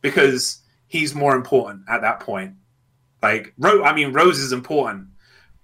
because 0.00 0.58
he's 0.86 1.12
more 1.12 1.34
important 1.34 1.82
at 1.88 2.02
that 2.02 2.20
point. 2.20 2.54
Like, 3.22 3.54
Ro- 3.58 3.82
I 3.84 3.94
mean, 3.94 4.12
Rose 4.12 4.38
is 4.38 4.52
important, 4.52 5.08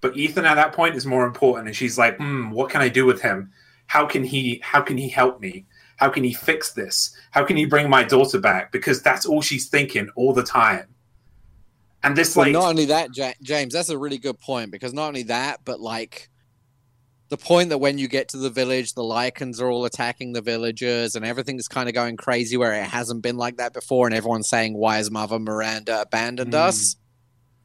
but 0.01 0.17
Ethan 0.17 0.45
at 0.45 0.55
that 0.55 0.73
point 0.73 0.95
is 0.95 1.05
more 1.05 1.25
important. 1.25 1.67
And 1.67 1.75
she's 1.75 1.97
like, 1.97 2.17
hmm, 2.17 2.49
what 2.51 2.69
can 2.69 2.81
I 2.81 2.89
do 2.89 3.05
with 3.05 3.21
him? 3.21 3.51
How 3.87 4.05
can 4.05 4.23
he? 4.23 4.59
How 4.63 4.81
can 4.81 4.97
he 4.97 5.09
help 5.09 5.39
me? 5.39 5.65
How 5.97 6.09
can 6.09 6.23
he 6.23 6.33
fix 6.33 6.73
this? 6.73 7.15
How 7.31 7.45
can 7.45 7.55
he 7.55 7.65
bring 7.65 7.89
my 7.89 8.03
daughter 8.03 8.39
back? 8.39 8.71
Because 8.71 9.01
that's 9.01 9.25
all 9.25 9.41
she's 9.41 9.69
thinking 9.69 10.09
all 10.15 10.33
the 10.33 10.43
time. 10.43 10.87
And 12.01 12.17
this, 12.17 12.35
Well, 12.35 12.47
like, 12.47 12.53
not 12.53 12.69
only 12.69 12.85
that, 12.85 13.15
Ja- 13.15 13.31
James, 13.41 13.73
that's 13.73 13.89
a 13.89 13.97
really 13.97 14.17
good 14.17 14.39
point 14.39 14.71
because 14.71 14.93
not 14.93 15.07
only 15.07 15.23
that, 15.23 15.61
but 15.63 15.79
like 15.79 16.29
the 17.29 17.37
point 17.37 17.69
that 17.69 17.77
when 17.77 17.97
you 17.97 18.07
get 18.09 18.27
to 18.29 18.37
the 18.37 18.49
village, 18.49 18.93
the 18.93 19.03
Lycans 19.03 19.61
are 19.61 19.69
all 19.69 19.85
attacking 19.85 20.33
the 20.33 20.41
villagers 20.41 21.15
and 21.15 21.23
everything's 21.25 21.67
kind 21.69 21.87
of 21.87 21.95
going 21.95 22.17
crazy 22.17 22.57
where 22.57 22.73
it 22.73 22.83
hasn't 22.83 23.21
been 23.23 23.37
like 23.37 23.57
that 23.57 23.71
before, 23.73 24.05
and 24.07 24.15
everyone's 24.15 24.49
saying, 24.49 24.73
Why 24.75 24.97
has 24.97 25.09
Mother 25.09 25.39
Miranda 25.39 26.01
abandoned 26.01 26.51
Mm. 26.53 26.57
us? 26.67 26.95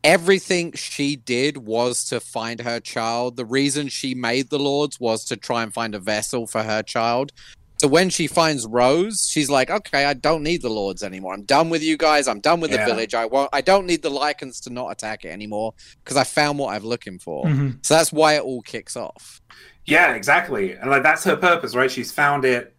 Everything 0.05 0.72
she 0.72 1.16
did 1.16 1.59
was 1.59 2.05
to 2.05 2.20
find 2.20 2.61
her 2.61 2.78
child. 2.80 3.36
The 3.36 3.44
reason 3.44 3.88
she 3.88 4.14
made 4.14 4.49
the 4.51 4.59
Lords 4.59 5.01
was 5.01 5.24
to 5.26 5.36
try 5.36 5.62
and 5.62 5.74
find 5.74 5.94
a 5.94 5.99
vessel 5.99 6.46
for 6.46 6.62
her 6.62 6.82
child. 6.82 7.32
So 7.80 7.86
when 7.86 8.11
she 8.11 8.26
finds 8.26 8.66
Rose, 8.66 9.28
she's 9.30 9.49
like, 9.51 9.70
"Okay, 9.70 10.05
I 10.05 10.14
don't 10.14 10.42
need 10.42 10.62
the 10.62 10.68
Lords 10.68 11.03
anymore. 11.05 11.34
I'm 11.34 11.42
done 11.44 11.70
with 11.70 11.82
you 11.82 11.96
guys. 11.96 12.26
I'm 12.26 12.40
done 12.40 12.61
with 12.61 12.72
Yeah. 12.72 12.78
the 12.84 12.92
village. 12.92 13.14
I 13.14 13.26
won't. 13.26 13.51
I 13.53 13.61
don't 13.61 13.86
need 13.86 14.03
the 14.03 14.11
Lycans 14.11 14.61
to 14.64 14.70
not 14.70 14.88
attack 14.90 15.24
it 15.24 15.28
anymore 15.28 15.74
because 16.03 16.16
I 16.16 16.24
found 16.24 16.59
what 16.59 16.74
I'm 16.74 16.84
looking 16.84 17.18
for." 17.20 17.44
Mhm. 17.46 17.84
So 17.86 17.94
that's 17.94 18.12
why 18.12 18.34
it 18.34 18.42
all 18.42 18.62
kicks 18.62 18.96
off. 18.96 19.40
Yeah, 19.84 20.14
exactly. 20.14 20.72
And 20.72 20.90
like 20.90 21.03
that's 21.05 21.22
her 21.24 21.36
purpose, 21.36 21.74
right? 21.76 21.90
She's 21.90 22.11
found 22.12 22.44
it. 22.44 22.74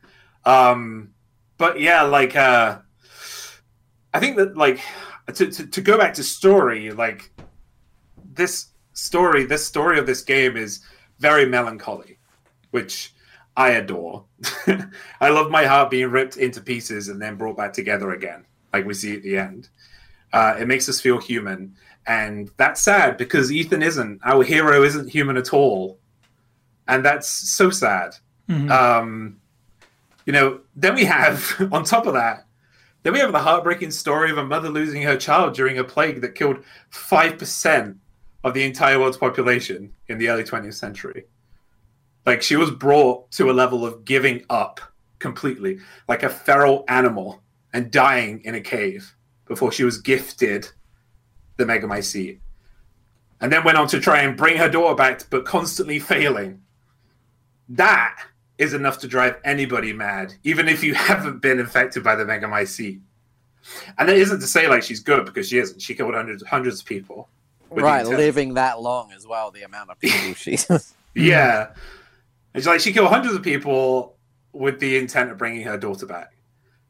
Um 0.45 1.09
but 1.57 1.79
yeah, 1.79 2.01
like 2.03 2.35
uh 2.35 2.79
I 4.13 4.19
think 4.19 4.35
that 4.37 4.57
like 4.57 4.81
to 5.31 5.51
to, 5.51 5.67
to 5.67 5.81
go 5.81 5.97
back 5.97 6.13
to 6.15 6.23
story, 6.23 6.91
like 6.91 7.31
this 8.33 8.67
story, 8.93 9.45
this 9.45 9.65
story 9.65 9.99
of 9.99 10.05
this 10.05 10.21
game 10.21 10.57
is 10.57 10.81
very 11.19 11.45
melancholy, 11.45 12.17
which 12.71 13.13
I 13.57 13.71
adore. 13.71 14.25
I 15.21 15.29
love 15.29 15.51
my 15.51 15.65
heart 15.65 15.89
being 15.89 16.09
ripped 16.09 16.37
into 16.37 16.61
pieces 16.61 17.09
and 17.09 17.21
then 17.21 17.35
brought 17.35 17.57
back 17.57 17.73
together 17.73 18.11
again, 18.11 18.45
like 18.73 18.85
we 18.85 18.93
see 18.93 19.15
at 19.15 19.23
the 19.23 19.37
end. 19.37 19.69
Uh, 20.31 20.55
it 20.59 20.67
makes 20.67 20.87
us 20.87 21.01
feel 21.01 21.19
human, 21.19 21.75
and 22.05 22.51
that's 22.57 22.81
sad 22.81 23.17
because 23.17 23.51
Ethan 23.51 23.81
isn't. 23.81 24.21
Our 24.23 24.43
hero 24.43 24.83
isn't 24.83 25.09
human 25.09 25.37
at 25.37 25.53
all 25.53 25.99
and 26.89 27.05
that's 27.05 27.29
so 27.29 27.69
sad. 27.69 28.15
Mhm. 28.49 28.69
Um, 28.69 29.37
you 30.25 30.33
know, 30.33 30.59
then 30.75 30.95
we 30.95 31.05
have 31.05 31.55
on 31.71 31.85
top 31.85 32.07
of 32.07 32.13
that, 32.15 32.45
then 33.03 33.13
we 33.13 33.19
have 33.19 33.31
the 33.31 33.39
heartbreaking 33.39 33.91
story 33.91 34.29
of 34.29 34.37
a 34.37 34.45
mother 34.45 34.69
losing 34.69 35.01
her 35.03 35.17
child 35.17 35.53
during 35.53 35.77
a 35.77 35.83
plague 35.83 36.21
that 36.21 36.35
killed 36.35 36.63
five 36.89 37.37
percent 37.37 37.97
of 38.43 38.53
the 38.53 38.63
entire 38.63 38.99
world's 38.99 39.17
population 39.17 39.93
in 40.07 40.17
the 40.17 40.29
early 40.29 40.43
20th 40.43 40.73
century. 40.73 41.25
Like 42.25 42.41
she 42.41 42.55
was 42.55 42.71
brought 42.71 43.31
to 43.31 43.49
a 43.49 43.53
level 43.53 43.85
of 43.85 44.05
giving 44.05 44.45
up 44.49 44.79
completely, 45.19 45.79
like 46.07 46.23
a 46.23 46.29
feral 46.29 46.85
animal, 46.87 47.41
and 47.73 47.91
dying 47.91 48.41
in 48.43 48.55
a 48.55 48.61
cave 48.61 49.15
before 49.45 49.71
she 49.71 49.83
was 49.83 50.01
gifted 50.01 50.69
the 51.57 51.65
Megamycete. 51.65 52.39
And 53.41 53.51
then 53.51 53.63
went 53.63 53.77
on 53.77 53.87
to 53.89 53.99
try 53.99 54.21
and 54.21 54.37
bring 54.37 54.57
her 54.57 54.69
daughter 54.69 54.95
back, 54.95 55.29
but 55.29 55.45
constantly 55.45 55.99
failing. 55.99 56.61
That 57.69 58.17
is 58.59 58.73
enough 58.73 58.99
to 58.99 59.07
drive 59.07 59.37
anybody 59.43 59.93
mad, 59.93 60.35
even 60.43 60.67
if 60.67 60.83
you 60.83 60.93
haven't 61.09 61.41
been 61.41 61.59
infected 61.59 62.03
by 62.03 62.15
the 62.15 62.25
Megamycete. 62.25 63.01
And 63.97 64.09
it 64.09 64.17
isn't 64.17 64.39
to 64.41 64.47
say 64.47 64.67
like 64.67 64.83
she's 64.83 64.99
good 64.99 65.25
because 65.25 65.49
she 65.49 65.57
isn't. 65.57 65.81
She 65.81 65.95
killed 65.95 66.13
hundreds, 66.13 66.43
hundreds 66.43 66.81
of 66.81 66.85
people. 66.85 67.29
right, 67.71 68.05
living 68.05 68.55
that 68.55 68.81
long 68.81 69.11
as 69.13 69.25
well. 69.25 69.49
The 69.49 69.63
amount 69.63 69.89
of 69.89 69.99
people 69.99 70.33
she. 70.33 70.57
Yeah. 71.15 71.69
It's 72.53 72.67
like 72.67 72.79
she 72.79 72.93
killed 72.93 73.09
hundreds 73.09 73.35
of 73.35 73.43
people 73.43 74.17
with 74.53 74.79
the 74.79 74.97
intent 74.97 75.31
of 75.31 75.37
bringing 75.37 75.63
her 75.63 75.77
daughter 75.77 76.05
back. 76.05 76.33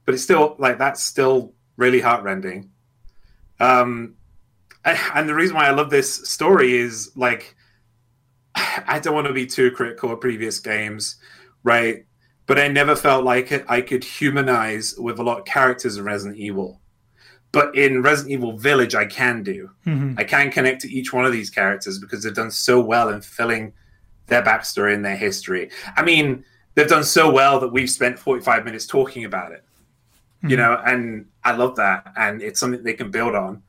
But 0.06 0.16
it's 0.16 0.24
still 0.24 0.56
like 0.58 0.78
that's 0.78 1.04
still 1.04 1.54
really 1.78 2.00
heartrending. 2.02 2.72
Um, 3.60 4.16
and 4.86 5.28
the 5.28 5.36
reason 5.36 5.56
why 5.56 5.68
I 5.68 5.72
love 5.72 5.90
this 5.90 6.30
story 6.30 6.76
is 6.78 7.12
like 7.16 7.56
I 8.56 9.00
don't 9.00 9.14
want 9.14 9.28
to 9.28 9.34
be 9.34 9.46
too 9.46 9.72
critical 9.72 10.12
of 10.12 10.22
previous 10.22 10.60
games, 10.60 11.18
right? 11.64 12.06
But 12.46 12.60
I 12.60 12.68
never 12.68 12.96
felt 12.96 13.24
like 13.24 13.52
it, 13.52 13.66
I 13.68 13.82
could 13.82 14.04
humanize 14.04 14.96
with 14.98 15.20
a 15.20 15.24
lot 15.24 15.40
of 15.40 15.46
characters 15.46 15.98
in 15.98 16.04
Resident 16.04 16.38
Evil. 16.38 16.82
But 17.52 17.76
in 17.76 18.02
Resident 18.02 18.34
Evil 18.34 18.58
Village, 18.58 18.96
I 18.96 19.06
can 19.06 19.44
do. 19.44 19.72
Mhm. 19.86 20.16
I 20.20 20.24
can 20.24 20.52
connect 20.52 20.82
to 20.82 20.92
each 20.92 21.14
one 21.14 21.26
of 21.26 21.32
these 21.32 21.50
characters 21.50 22.00
because 22.00 22.24
they've 22.24 22.34
done 22.34 22.52
so 22.52 22.80
well 22.80 23.10
in 23.10 23.22
filling 23.22 23.74
their 24.28 24.42
backstory 24.44 24.94
and 24.94 25.04
their 25.04 25.16
history. 25.16 25.70
I 25.96 26.04
mean, 26.04 26.44
they've 26.76 26.88
done 26.88 27.04
so 27.04 27.32
well 27.32 27.60
that 27.60 27.70
we've 27.70 27.90
spent 27.90 28.20
45 28.20 28.66
minutes 28.66 28.86
talking 28.86 29.26
about 29.26 29.52
it, 29.52 29.64
you 30.44 30.56
know, 30.56 30.80
and 30.86 31.26
I 31.44 31.52
love 31.54 31.76
that. 31.78 32.14
And 32.16 32.42
it's 32.42 32.60
something 32.60 32.84
they 32.84 32.94
can 32.94 33.10
build 33.12 33.36
on. 33.36 33.64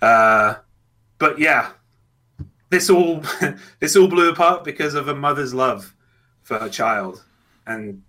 Uh, 0.00 0.54
but 1.18 1.38
yeah, 1.40 1.70
this 2.70 2.88
all 2.90 3.22
this 3.80 3.96
all 3.96 4.08
blew 4.08 4.30
apart 4.30 4.64
because 4.64 4.94
of 4.94 5.08
a 5.08 5.14
mother's 5.14 5.52
love 5.52 5.94
for 6.48 6.58
her 6.58 6.68
child. 6.70 7.22
And 7.66 8.02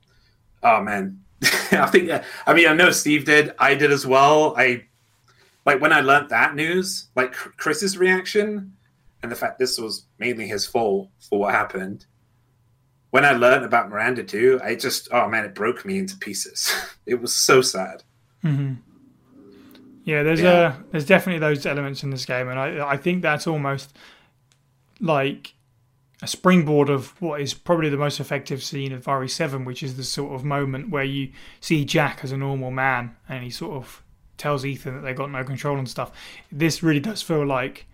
oh 0.64 0.82
man, 0.82 1.20
I 1.44 1.86
think 1.88 2.10
I 2.48 2.54
mean 2.54 2.68
I 2.68 2.74
know 2.74 2.90
Steve 2.92 3.26
did, 3.26 3.54
I 3.60 3.76
did 3.76 3.92
as 3.92 4.08
well. 4.08 4.56
I 4.58 4.86
like 5.66 5.82
when 5.82 5.92
I 5.94 6.00
learnt 6.00 6.30
that 6.30 6.56
news, 6.56 7.10
like 7.16 7.34
Chris's 7.34 7.98
reaction 7.98 8.74
and 9.22 9.30
the 9.32 9.36
fact 9.36 9.60
this 9.60 9.78
was 9.78 10.06
mainly 10.18 10.48
his 10.48 10.66
fault 10.66 11.10
for 11.30 11.38
what 11.40 11.54
happened. 11.54 12.06
When 13.12 13.26
I 13.26 13.32
learned 13.32 13.66
about 13.66 13.90
Miranda 13.90 14.24
too, 14.24 14.62
I 14.64 14.76
just 14.76 15.10
oh 15.12 15.28
man, 15.28 15.44
it 15.44 15.54
broke 15.54 15.84
me 15.86 15.98
into 16.00 16.18
pieces. 16.18 16.74
it 17.06 17.22
was 17.22 17.36
so 17.36 17.62
sad. 17.62 18.04
hmm 18.42 18.76
Yeah, 20.06 20.24
there's 20.24 20.42
Yeah. 20.42 20.50
uh 20.52 20.76
there's 20.92 21.06
definitely 21.06 21.40
those 21.40 21.66
elements 21.66 22.04
in 22.04 22.10
this 22.10 22.26
game, 22.26 22.48
and 22.48 22.58
I 22.58 22.92
I 22.94 22.96
think 22.96 23.22
that's 23.22 23.48
almost 23.48 23.98
like 25.02 25.56
a 26.22 26.28
springboard 26.28 26.90
of 26.90 27.20
what 27.22 27.40
is 27.40 27.54
probably 27.54 27.90
the 27.90 27.98
most 27.98 28.20
effective 28.20 28.62
scene 28.62 28.92
of 28.92 29.06
RE7, 29.06 29.66
which 29.66 29.82
is 29.82 29.96
the 29.96 30.04
sort 30.04 30.34
of 30.34 30.44
moment 30.44 30.90
where 30.90 31.04
you 31.04 31.32
see 31.62 31.86
Jack 31.86 32.22
as 32.24 32.32
a 32.32 32.38
normal 32.38 32.72
man, 32.72 33.16
and 33.28 33.44
he 33.44 33.50
sort 33.50 33.74
of 33.74 34.04
tells 34.38 34.66
Ethan 34.66 34.96
that 34.96 35.02
they 35.02 35.14
got 35.14 35.32
no 35.32 35.44
control 35.44 35.78
and 35.78 35.88
stuff. 35.88 36.12
This 36.52 36.84
really 36.84 37.00
does 37.00 37.22
feel 37.22 37.46
like 37.46 37.86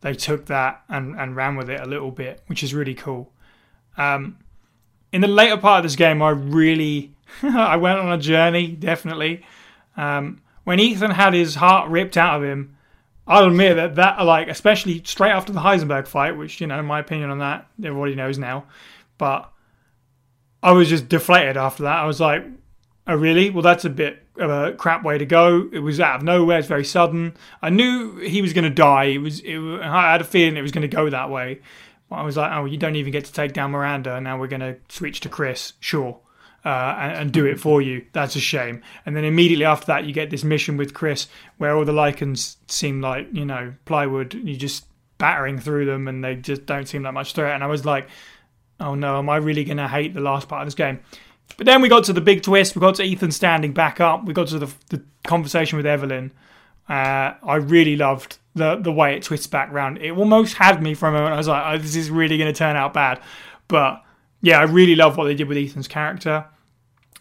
they 0.00 0.14
took 0.14 0.46
that 0.46 0.82
and 0.88 1.18
and 1.18 1.34
ran 1.34 1.56
with 1.56 1.70
it 1.70 1.80
a 1.80 1.86
little 1.86 2.10
bit, 2.10 2.42
which 2.46 2.62
is 2.62 2.74
really 2.74 2.94
cool. 2.94 3.32
Um, 3.96 4.38
in 5.12 5.20
the 5.20 5.28
later 5.28 5.56
part 5.56 5.80
of 5.80 5.90
this 5.90 5.96
game, 5.96 6.22
I 6.22 6.30
really 6.30 7.14
I 7.42 7.76
went 7.76 7.98
on 7.98 8.12
a 8.12 8.18
journey, 8.18 8.68
definitely. 8.68 9.44
Um, 9.96 10.40
when 10.64 10.78
Ethan 10.78 11.12
had 11.12 11.34
his 11.34 11.56
heart 11.56 11.90
ripped 11.90 12.16
out 12.16 12.36
of 12.36 12.48
him, 12.48 12.76
I'll 13.26 13.46
admit 13.46 13.76
that 13.76 13.94
that 13.96 14.24
like 14.24 14.48
especially 14.48 15.02
straight 15.04 15.30
after 15.30 15.52
the 15.52 15.60
Heisenberg 15.60 16.06
fight, 16.06 16.36
which 16.36 16.60
you 16.60 16.66
know 16.66 16.82
my 16.82 17.00
opinion 17.00 17.30
on 17.30 17.38
that 17.38 17.68
everybody 17.82 18.14
knows 18.14 18.38
now, 18.38 18.64
but 19.18 19.52
I 20.62 20.72
was 20.72 20.88
just 20.88 21.08
deflated 21.08 21.56
after 21.56 21.84
that. 21.84 21.98
I 21.98 22.06
was 22.06 22.20
like, 22.20 22.44
oh 23.06 23.14
really? 23.14 23.50
Well, 23.50 23.62
that's 23.62 23.84
a 23.84 23.90
bit 23.90 24.26
of 24.38 24.50
a 24.50 24.74
crap 24.74 25.04
way 25.04 25.18
to 25.18 25.26
go. 25.26 25.68
It 25.72 25.80
was 25.80 26.00
out 26.00 26.16
of 26.16 26.22
nowhere. 26.22 26.58
It's 26.58 26.68
very 26.68 26.84
sudden. 26.84 27.36
I 27.60 27.70
knew 27.70 28.16
he 28.16 28.42
was 28.42 28.52
going 28.52 28.64
to 28.64 28.70
die. 28.70 29.04
It 29.04 29.18
was. 29.18 29.40
It, 29.40 29.58
I 29.58 30.12
had 30.12 30.20
a 30.20 30.24
feeling 30.24 30.56
it 30.56 30.62
was 30.62 30.72
going 30.72 30.82
to 30.82 30.88
go 30.88 31.08
that 31.10 31.30
way. 31.30 31.60
But 32.08 32.16
I 32.16 32.22
was 32.24 32.36
like, 32.36 32.52
oh, 32.52 32.64
you 32.64 32.76
don't 32.76 32.96
even 32.96 33.12
get 33.12 33.24
to 33.26 33.32
take 33.32 33.52
down 33.52 33.70
Miranda. 33.70 34.20
Now 34.20 34.38
we're 34.38 34.48
going 34.48 34.60
to 34.60 34.76
switch 34.88 35.20
to 35.20 35.28
Chris. 35.28 35.74
Sure 35.80 36.20
uh, 36.64 36.96
and, 36.98 37.12
and 37.16 37.32
do 37.32 37.44
it 37.44 37.58
for 37.58 37.82
you. 37.82 38.04
That's 38.12 38.36
a 38.36 38.40
shame. 38.40 38.82
And 39.04 39.16
then 39.16 39.24
immediately 39.24 39.64
after 39.64 39.86
that, 39.86 40.04
you 40.04 40.12
get 40.12 40.30
this 40.30 40.44
mission 40.44 40.76
with 40.76 40.94
Chris 40.94 41.28
where 41.58 41.76
all 41.76 41.84
the 41.84 41.92
Lycans 41.92 42.56
seem 42.68 43.00
like, 43.00 43.28
you 43.32 43.44
know, 43.44 43.74
plywood. 43.84 44.34
You're 44.34 44.56
just 44.56 44.86
battering 45.18 45.58
through 45.58 45.86
them 45.86 46.08
and 46.08 46.22
they 46.22 46.36
just 46.36 46.66
don't 46.66 46.86
seem 46.86 47.02
that 47.02 47.12
much 47.14 47.32
threat. 47.32 47.54
And 47.54 47.64
I 47.64 47.68
was 47.68 47.84
like, 47.84 48.08
oh 48.80 48.94
no, 48.94 49.18
am 49.18 49.28
I 49.28 49.36
really 49.36 49.64
going 49.64 49.76
to 49.76 49.88
hate 49.88 50.14
the 50.14 50.20
last 50.20 50.48
part 50.48 50.62
of 50.62 50.66
this 50.66 50.74
game? 50.74 51.00
But 51.56 51.66
then 51.66 51.82
we 51.82 51.88
got 51.88 52.04
to 52.04 52.12
the 52.12 52.20
big 52.20 52.42
twist. 52.42 52.74
We 52.74 52.80
got 52.80 52.94
to 52.96 53.02
Ethan 53.02 53.32
standing 53.32 53.72
back 53.72 54.00
up. 54.00 54.24
We 54.24 54.32
got 54.32 54.48
to 54.48 54.58
the, 54.58 54.72
the 54.88 55.02
conversation 55.24 55.76
with 55.76 55.86
Evelyn. 55.86 56.32
Uh, 56.88 57.34
I 57.42 57.56
really 57.56 57.96
loved 57.96 58.38
the 58.54 58.76
the 58.76 58.92
way 58.92 59.16
it 59.16 59.22
twists 59.22 59.46
back 59.46 59.72
round. 59.72 59.98
It 59.98 60.10
almost 60.10 60.54
had 60.54 60.82
me 60.82 60.94
for 60.94 61.08
a 61.08 61.12
moment. 61.12 61.34
I 61.34 61.36
was 61.36 61.48
like, 61.48 61.62
oh, 61.66 61.78
this 61.78 61.94
is 61.94 62.10
really 62.10 62.38
going 62.38 62.52
to 62.52 62.58
turn 62.58 62.76
out 62.76 62.92
bad. 62.92 63.20
But 63.68 64.02
yeah, 64.40 64.58
I 64.58 64.64
really 64.64 64.96
love 64.96 65.16
what 65.16 65.24
they 65.24 65.34
did 65.34 65.48
with 65.48 65.56
Ethan's 65.56 65.88
character. 65.88 66.44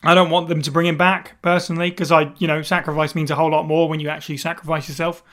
I 0.03 0.15
don't 0.15 0.29
want 0.31 0.49
them 0.49 0.61
to 0.63 0.71
bring 0.71 0.87
him 0.87 0.97
back 0.97 1.41
personally 1.41 1.91
because 1.91 2.11
I, 2.11 2.33
you 2.39 2.47
know, 2.47 2.61
sacrifice 2.63 3.13
means 3.13 3.29
a 3.29 3.35
whole 3.35 3.51
lot 3.51 3.67
more 3.67 3.87
when 3.87 3.99
you 3.99 4.09
actually 4.09 4.37
sacrifice 4.37 4.87
yourself. 4.89 5.23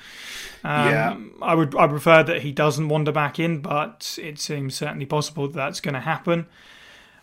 Um, 0.62 0.88
Yeah. 0.88 1.16
I 1.40 1.54
would, 1.54 1.74
I 1.74 1.86
prefer 1.86 2.22
that 2.24 2.42
he 2.42 2.52
doesn't 2.52 2.88
wander 2.88 3.12
back 3.12 3.38
in, 3.38 3.60
but 3.60 4.18
it 4.20 4.38
seems 4.38 4.74
certainly 4.74 5.06
possible 5.06 5.46
that 5.48 5.54
that's 5.54 5.80
going 5.80 5.94
to 5.94 6.00
happen. 6.00 6.46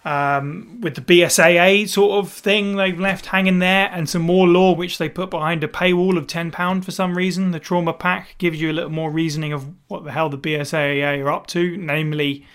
Um, 0.03 0.81
with 0.81 0.93
the 0.93 1.01
BSAA 1.01 1.89
sort 1.89 2.23
of 2.23 2.31
thing 2.31 2.75
they've 2.75 2.99
left 2.99 3.27
hanging 3.27 3.57
there, 3.57 3.89
and 3.91 4.07
some 4.07 4.21
more 4.21 4.47
lore 4.47 4.75
which 4.75 4.99
they 4.99 5.09
put 5.09 5.31
behind 5.31 5.63
a 5.63 5.67
paywall 5.67 6.15
of 6.15 6.27
ten 6.27 6.51
pound 6.51 6.85
for 6.85 6.91
some 6.91 7.17
reason. 7.17 7.49
The 7.49 7.59
trauma 7.59 7.91
pack 7.91 8.35
gives 8.37 8.61
you 8.61 8.69
a 8.69 8.73
little 8.73 8.91
more 8.91 9.09
reasoning 9.09 9.51
of 9.51 9.65
what 9.87 10.03
the 10.03 10.11
hell 10.11 10.29
the 10.29 10.37
BSAA 10.37 11.23
are 11.23 11.31
up 11.31 11.47
to, 11.47 11.75
namely 11.77 12.45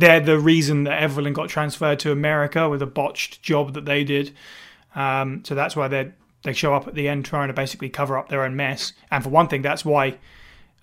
they're 0.00 0.20
the 0.20 0.38
reason 0.38 0.84
that 0.84 1.02
Evelyn 1.02 1.32
got 1.32 1.48
transferred 1.48 1.98
to 2.00 2.12
America 2.12 2.68
with 2.68 2.82
a 2.82 2.86
botched 2.86 3.42
job 3.42 3.74
that 3.74 3.84
they 3.84 4.04
did. 4.04 4.34
Um, 4.94 5.44
so 5.44 5.54
that's 5.54 5.76
why 5.76 5.88
they 5.88 6.12
they 6.42 6.54
show 6.54 6.74
up 6.74 6.88
at 6.88 6.94
the 6.94 7.06
end 7.06 7.24
trying 7.24 7.48
to 7.48 7.54
basically 7.54 7.90
cover 7.90 8.16
up 8.16 8.28
their 8.28 8.44
own 8.44 8.56
mess. 8.56 8.94
And 9.10 9.22
for 9.22 9.28
one 9.28 9.48
thing, 9.48 9.60
that's 9.60 9.84
why 9.84 10.18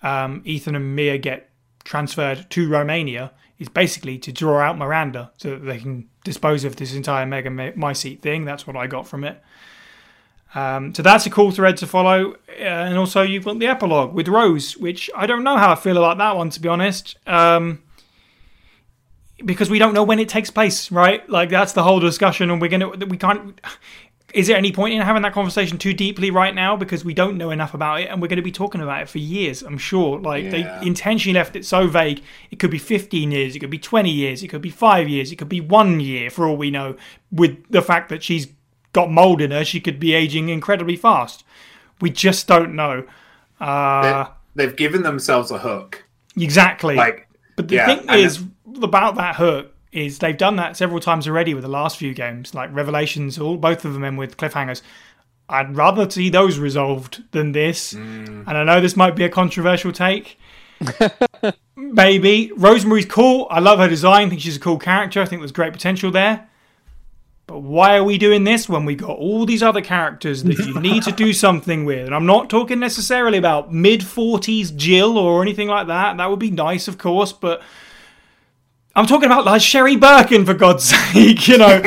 um, 0.02 0.42
Ethan 0.44 0.76
and 0.76 0.94
Mia 0.94 1.18
get 1.18 1.50
transferred 1.82 2.48
to 2.50 2.68
Romania 2.68 3.32
is 3.58 3.68
basically 3.68 4.18
to 4.18 4.30
draw 4.30 4.60
out 4.60 4.78
Miranda 4.78 5.32
so 5.36 5.50
that 5.50 5.64
they 5.64 5.78
can 5.78 6.08
dispose 6.22 6.62
of 6.62 6.76
this 6.76 6.94
entire 6.94 7.26
Megamycete 7.26 8.20
thing. 8.20 8.44
That's 8.44 8.68
what 8.68 8.76
I 8.76 8.86
got 8.86 9.08
from 9.08 9.24
it. 9.24 9.42
Um, 10.54 10.94
so 10.94 11.02
that's 11.02 11.26
a 11.26 11.30
cool 11.30 11.50
thread 11.50 11.76
to 11.78 11.86
follow. 11.86 12.36
Uh, 12.48 12.62
and 12.62 12.96
also, 12.96 13.22
you've 13.22 13.44
got 13.44 13.58
the 13.58 13.66
epilogue 13.66 14.14
with 14.14 14.28
Rose, 14.28 14.76
which 14.76 15.10
I 15.14 15.26
don't 15.26 15.42
know 15.42 15.56
how 15.56 15.72
I 15.72 15.74
feel 15.74 15.98
about 15.98 16.18
that 16.18 16.36
one, 16.36 16.50
to 16.50 16.60
be 16.60 16.68
honest. 16.68 17.16
Um, 17.26 17.82
because 19.44 19.70
we 19.70 19.78
don't 19.78 19.94
know 19.94 20.02
when 20.04 20.18
it 20.18 20.28
takes 20.28 20.50
place, 20.50 20.90
right? 20.90 21.28
Like 21.28 21.50
that's 21.50 21.72
the 21.72 21.82
whole 21.82 22.00
discussion, 22.00 22.50
and 22.50 22.60
we're 22.60 22.68
gonna 22.68 22.88
we 22.90 23.16
can't. 23.16 23.60
Is 24.34 24.46
there 24.46 24.58
any 24.58 24.72
point 24.72 24.92
in 24.92 25.00
having 25.00 25.22
that 25.22 25.32
conversation 25.32 25.78
too 25.78 25.94
deeply 25.94 26.30
right 26.30 26.54
now 26.54 26.76
because 26.76 27.02
we 27.02 27.14
don't 27.14 27.38
know 27.38 27.50
enough 27.50 27.72
about 27.72 28.02
it, 28.02 28.08
and 28.10 28.20
we're 28.20 28.28
going 28.28 28.36
to 28.36 28.42
be 28.42 28.52
talking 28.52 28.82
about 28.82 29.00
it 29.00 29.08
for 29.08 29.16
years? 29.16 29.62
I'm 29.62 29.78
sure. 29.78 30.18
Like 30.20 30.44
Yeah. 30.44 30.50
they 30.80 30.86
intentionally 30.86 31.32
left 31.38 31.56
it 31.56 31.64
so 31.64 31.86
vague. 31.86 32.22
It 32.50 32.58
could 32.58 32.70
be 32.70 32.76
15 32.76 33.32
years, 33.32 33.56
it 33.56 33.60
could 33.60 33.70
be 33.70 33.78
20 33.78 34.10
years, 34.10 34.42
it 34.42 34.48
could 34.48 34.60
be 34.60 34.68
five 34.68 35.08
years, 35.08 35.32
it 35.32 35.36
could 35.36 35.48
be 35.48 35.62
one 35.62 35.98
year 36.00 36.28
for 36.28 36.46
all 36.46 36.58
we 36.58 36.70
know. 36.70 36.96
With 37.32 37.56
the 37.70 37.80
fact 37.80 38.10
that 38.10 38.22
she's 38.22 38.48
got 38.92 39.10
mold 39.10 39.40
in 39.40 39.50
her, 39.50 39.64
she 39.64 39.80
could 39.80 39.98
be 39.98 40.12
aging 40.12 40.50
incredibly 40.50 40.96
fast. 40.96 41.42
We 42.02 42.10
just 42.10 42.46
don't 42.46 42.74
know. 42.76 43.04
Uh, 43.60 44.24
They, 44.54 44.66
they've 44.66 44.76
given 44.76 45.04
themselves 45.04 45.50
a 45.50 45.58
hook. 45.58 46.04
exactly. 46.36 46.96
Like, 46.96 47.28
But 47.56 47.68
the 47.68 47.76
Yeah, 47.76 47.86
thing 47.96 48.10
is 48.10 48.44
about 48.82 49.16
that 49.16 49.36
hook 49.36 49.74
is 49.92 50.18
they've 50.18 50.36
done 50.36 50.56
that 50.56 50.76
several 50.76 51.00
times 51.00 51.26
already 51.26 51.54
with 51.54 51.62
the 51.62 51.68
last 51.68 51.96
few 51.96 52.14
games, 52.14 52.54
like 52.54 52.74
Revelations, 52.74 53.38
all 53.38 53.56
both 53.56 53.84
of 53.84 53.94
them 53.94 54.04
end 54.04 54.18
with 54.18 54.36
cliffhangers. 54.36 54.82
I'd 55.48 55.76
rather 55.76 56.08
see 56.10 56.28
those 56.28 56.58
resolved 56.58 57.22
than 57.32 57.52
this. 57.52 57.94
Mm. 57.94 58.44
And 58.46 58.56
I 58.56 58.64
know 58.64 58.80
this 58.80 58.96
might 58.96 59.16
be 59.16 59.24
a 59.24 59.30
controversial 59.30 59.92
take. 59.92 60.38
Maybe. 61.76 62.52
Rosemary's 62.54 63.06
cool. 63.06 63.46
I 63.50 63.60
love 63.60 63.78
her 63.78 63.88
design. 63.88 64.26
I 64.26 64.28
think 64.30 64.42
she's 64.42 64.56
a 64.56 64.60
cool 64.60 64.78
character. 64.78 65.22
I 65.22 65.24
think 65.24 65.40
there's 65.40 65.52
great 65.52 65.72
potential 65.72 66.10
there. 66.10 66.48
But 67.46 67.60
why 67.60 67.96
are 67.96 68.04
we 68.04 68.18
doing 68.18 68.44
this 68.44 68.68
when 68.68 68.84
we 68.84 68.94
got 68.94 69.16
all 69.16 69.46
these 69.46 69.62
other 69.62 69.80
characters 69.80 70.44
that 70.44 70.58
you 70.58 70.78
need 70.78 71.02
to 71.04 71.12
do 71.12 71.32
something 71.32 71.86
with? 71.86 72.04
And 72.04 72.14
I'm 72.14 72.26
not 72.26 72.50
talking 72.50 72.78
necessarily 72.78 73.38
about 73.38 73.72
mid 73.72 74.02
40s 74.02 74.76
Jill 74.76 75.16
or 75.16 75.40
anything 75.40 75.68
like 75.68 75.86
that. 75.86 76.18
That 76.18 76.28
would 76.28 76.38
be 76.38 76.50
nice, 76.50 76.88
of 76.88 76.98
course, 76.98 77.32
but 77.32 77.62
I'm 78.98 79.06
talking 79.06 79.26
about 79.26 79.44
like 79.44 79.62
Sherry 79.62 79.94
Birkin 79.94 80.44
for 80.44 80.54
God's 80.54 80.82
sake. 81.12 81.46
You 81.46 81.58
know, 81.58 81.80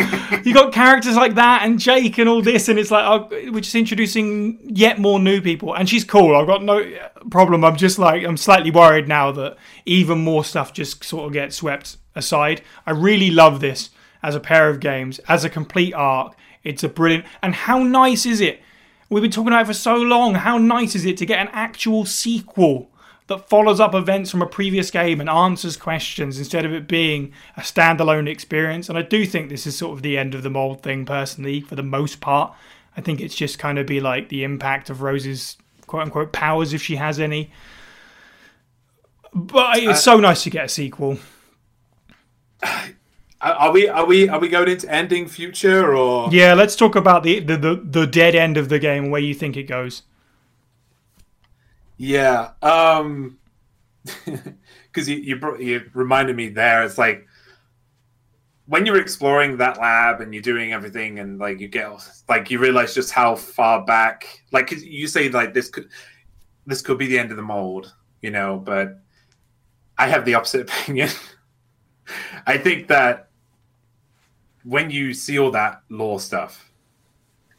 you 0.46 0.54
got 0.54 0.72
characters 0.72 1.18
like 1.18 1.36
that 1.36 1.64
and 1.64 1.78
Jake 1.78 2.18
and 2.18 2.30
all 2.30 2.42
this, 2.42 2.70
and 2.70 2.80
it's 2.80 2.90
like 2.90 3.04
oh, 3.06 3.28
we're 3.52 3.60
just 3.60 3.76
introducing 3.76 4.60
yet 4.64 4.98
more 4.98 5.20
new 5.20 5.42
people. 5.42 5.76
And 5.76 5.90
she's 5.90 6.06
cool. 6.06 6.38
I've 6.38 6.48
got 6.48 6.64
no 6.64 6.90
problem. 7.30 7.66
I'm 7.66 7.76
just 7.76 8.00
like 8.00 8.24
I'm 8.24 8.38
slightly 8.38 8.72
worried 8.72 9.10
now 9.10 9.30
that 9.34 9.58
even 9.86 10.20
more 10.20 10.46
stuff 10.46 10.72
just 10.72 11.04
sort 11.04 11.26
of 11.26 11.34
gets 11.34 11.58
swept 11.58 11.98
aside. 12.16 12.62
I 12.88 12.92
really 12.92 13.30
love 13.30 13.60
this 13.60 13.90
as 14.24 14.34
a 14.34 14.40
pair 14.40 14.70
of 14.70 14.80
games, 14.80 15.20
as 15.28 15.44
a 15.44 15.50
complete 15.50 15.94
arc. 15.94 16.34
It's 16.64 16.82
a 16.82 16.88
brilliant. 16.88 17.26
And 17.44 17.54
how 17.54 17.84
nice 17.84 18.26
is 18.26 18.40
it? 18.40 18.62
We've 19.10 19.22
been 19.22 19.32
talking 19.32 19.50
about 19.50 19.64
it 19.64 19.68
for 19.68 19.74
so 19.74 19.96
long. 19.96 20.36
How 20.36 20.58
nice 20.58 20.96
is 20.96 21.04
it 21.04 21.18
to 21.18 21.26
get 21.26 21.40
an 21.40 21.50
actual 21.52 22.06
sequel 22.06 22.90
that 23.32 23.48
follows 23.48 23.80
up 23.80 23.96
events 23.96 24.30
from 24.30 24.42
a 24.42 24.46
previous 24.46 24.92
game 24.92 25.22
and 25.22 25.30
answers 25.30 25.78
questions 25.78 26.38
instead 26.38 26.66
of 26.66 26.74
it 26.74 26.88
being 26.88 27.32
a 27.56 27.62
standalone 27.62 28.28
experience? 28.28 28.90
And 28.90 28.98
I 28.98 29.02
do 29.02 29.26
think 29.26 29.50
this 29.50 29.66
is 29.66 29.78
sort 29.78 29.94
of 29.94 30.02
the 30.02 30.18
end 30.18 30.36
of 30.36 30.44
the 30.44 30.50
mold 30.50 30.84
thing, 30.84 31.06
personally, 31.06 31.62
for 31.62 31.76
the 31.76 31.84
most 31.84 32.20
part. 32.20 32.54
I 32.96 33.02
think 33.02 33.22
it's 33.22 33.36
just 33.36 33.58
kind 33.58 33.80
of 33.80 33.88
be 33.88 34.02
like 34.02 34.28
the 34.30 34.44
impact 34.44 34.90
of 34.90 35.02
Rose's 35.02 35.58
quote 35.88 36.04
unquote 36.04 36.34
powers 36.34 36.74
if 36.74 36.82
she 36.82 36.98
has 36.98 37.20
any. 37.20 37.52
But 39.34 39.78
it's 39.78 39.88
uh, 39.88 39.94
so 39.94 40.20
nice 40.20 40.44
to 40.44 40.50
get 40.50 40.66
a 40.66 40.70
sequel. 40.70 41.18
Are 43.44 43.54
are 43.54 43.72
we 43.72 43.88
are 43.88 44.06
we 44.06 44.30
are 44.30 44.40
we 44.40 44.50
going 44.50 44.70
into 44.70 44.88
ending 44.88 45.28
future 45.28 45.96
or 45.96 46.32
Yeah, 46.32 46.54
let's 46.54 46.76
talk 46.76 46.96
about 46.96 47.24
the 47.24 47.40
the, 47.40 47.58
the, 47.58 47.76
the 47.84 48.06
dead 48.06 48.36
end 48.36 48.56
of 48.56 48.70
the 48.70 48.78
game, 48.78 49.10
where 49.10 49.20
you 49.20 49.34
think 49.34 49.58
it 49.58 49.64
goes. 49.64 50.04
Yeah, 52.02 52.54
um, 52.64 53.38
because 54.26 55.08
you 55.08 55.18
you, 55.18 55.58
you 55.60 55.92
reminded 55.94 56.36
me 56.36 56.50
there. 56.50 56.84
It's 56.84 56.98
like 56.98 57.28
when 58.66 58.88
you're 58.88 59.00
exploring 59.00 59.58
that 59.58 59.80
lab 59.80 60.20
and 60.20 60.34
you're 60.34 60.42
doing 60.42 60.74
everything, 60.74 61.20
and 61.20 61.38
like 61.38 61.60
you 61.60 61.68
get 61.68 61.92
like 62.28 62.50
you 62.50 62.58
realize 62.58 62.96
just 62.96 63.12
how 63.12 63.36
far 63.36 63.86
back. 63.86 64.42
Like 64.52 64.72
you 64.72 65.06
say, 65.06 65.30
like 65.30 65.54
this 65.54 65.70
could 65.70 65.90
this 66.66 66.82
could 66.82 66.98
be 66.98 67.06
the 67.06 67.20
end 67.20 67.30
of 67.30 67.38
the 67.38 67.44
mold, 67.44 67.94
you 68.24 68.32
know. 68.32 68.58
But 68.58 69.00
I 69.96 70.08
have 70.08 70.26
the 70.26 70.34
opposite 70.34 70.62
opinion. 70.72 71.10
I 72.48 72.58
think 72.58 72.88
that 72.88 73.30
when 74.64 74.90
you 74.90 75.14
see 75.14 75.38
all 75.38 75.52
that 75.52 75.84
lore 75.88 76.20
stuff 76.20 76.72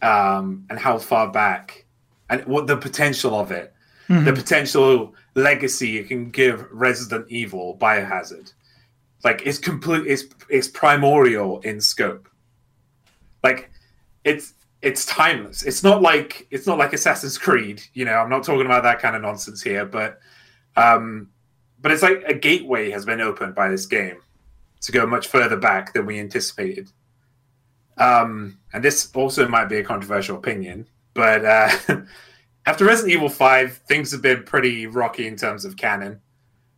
um, 0.03 0.67
and 0.69 0.81
how 0.81 0.99
far 0.99 1.31
back 1.31 1.87
and 2.29 2.45
what 2.47 2.67
the 2.67 2.77
potential 2.77 3.39
of 3.39 3.53
it 3.53 3.72
the 4.21 4.33
potential 4.33 5.15
legacy 5.35 5.99
it 5.99 6.09
can 6.09 6.31
give 6.31 6.67
Resident 6.71 7.27
Evil 7.31 7.77
Biohazard. 7.81 8.53
Like 9.25 9.43
it's 9.47 9.59
complete 9.59 10.07
it's 10.07 10.25
it's 10.49 10.69
primordial 10.69 11.61
in 11.61 11.81
scope. 11.81 12.29
Like 13.43 13.71
it's 14.25 14.55
it's 14.83 15.07
timeless. 15.07 15.63
It's 15.63 15.83
not 15.83 16.03
like 16.03 16.47
it's 16.51 16.67
not 16.67 16.79
like 16.79 16.93
Assassin's 16.93 17.39
Creed, 17.39 17.83
you 17.95 18.05
know, 18.05 18.15
I'm 18.15 18.29
not 18.29 18.43
talking 18.43 18.67
about 18.67 18.83
that 18.83 18.99
kind 19.01 19.15
of 19.15 19.23
nonsense 19.23 19.63
here, 19.63 19.85
but 19.85 20.21
um 20.77 21.29
but 21.81 21.93
it's 21.93 22.03
like 22.03 22.23
a 22.27 22.35
gateway 22.35 22.91
has 22.91 23.05
been 23.05 23.21
opened 23.21 23.55
by 23.55 23.69
this 23.69 23.87
game 23.87 24.19
to 24.81 24.93
go 24.93 25.07
much 25.07 25.29
further 25.29 25.57
back 25.57 25.93
than 25.93 26.05
we 26.07 26.19
anticipated. 26.19 26.91
Um 27.97 28.59
and 28.73 28.83
this 28.83 29.11
also 29.15 29.47
might 29.47 29.69
be 29.69 29.77
a 29.77 29.85
controversial 29.85 30.37
opinion, 30.37 30.89
but 31.15 31.45
uh 31.45 31.71
after 32.67 32.85
Resident 32.85 33.15
Evil 33.15 33.29
5, 33.29 33.77
things 33.89 34.13
have 34.13 34.23
been 34.23 34.45
pretty 34.45 34.87
rocky 34.87 35.27
in 35.27 35.37
terms 35.37 35.65
of 35.65 35.77
canon. 35.77 36.21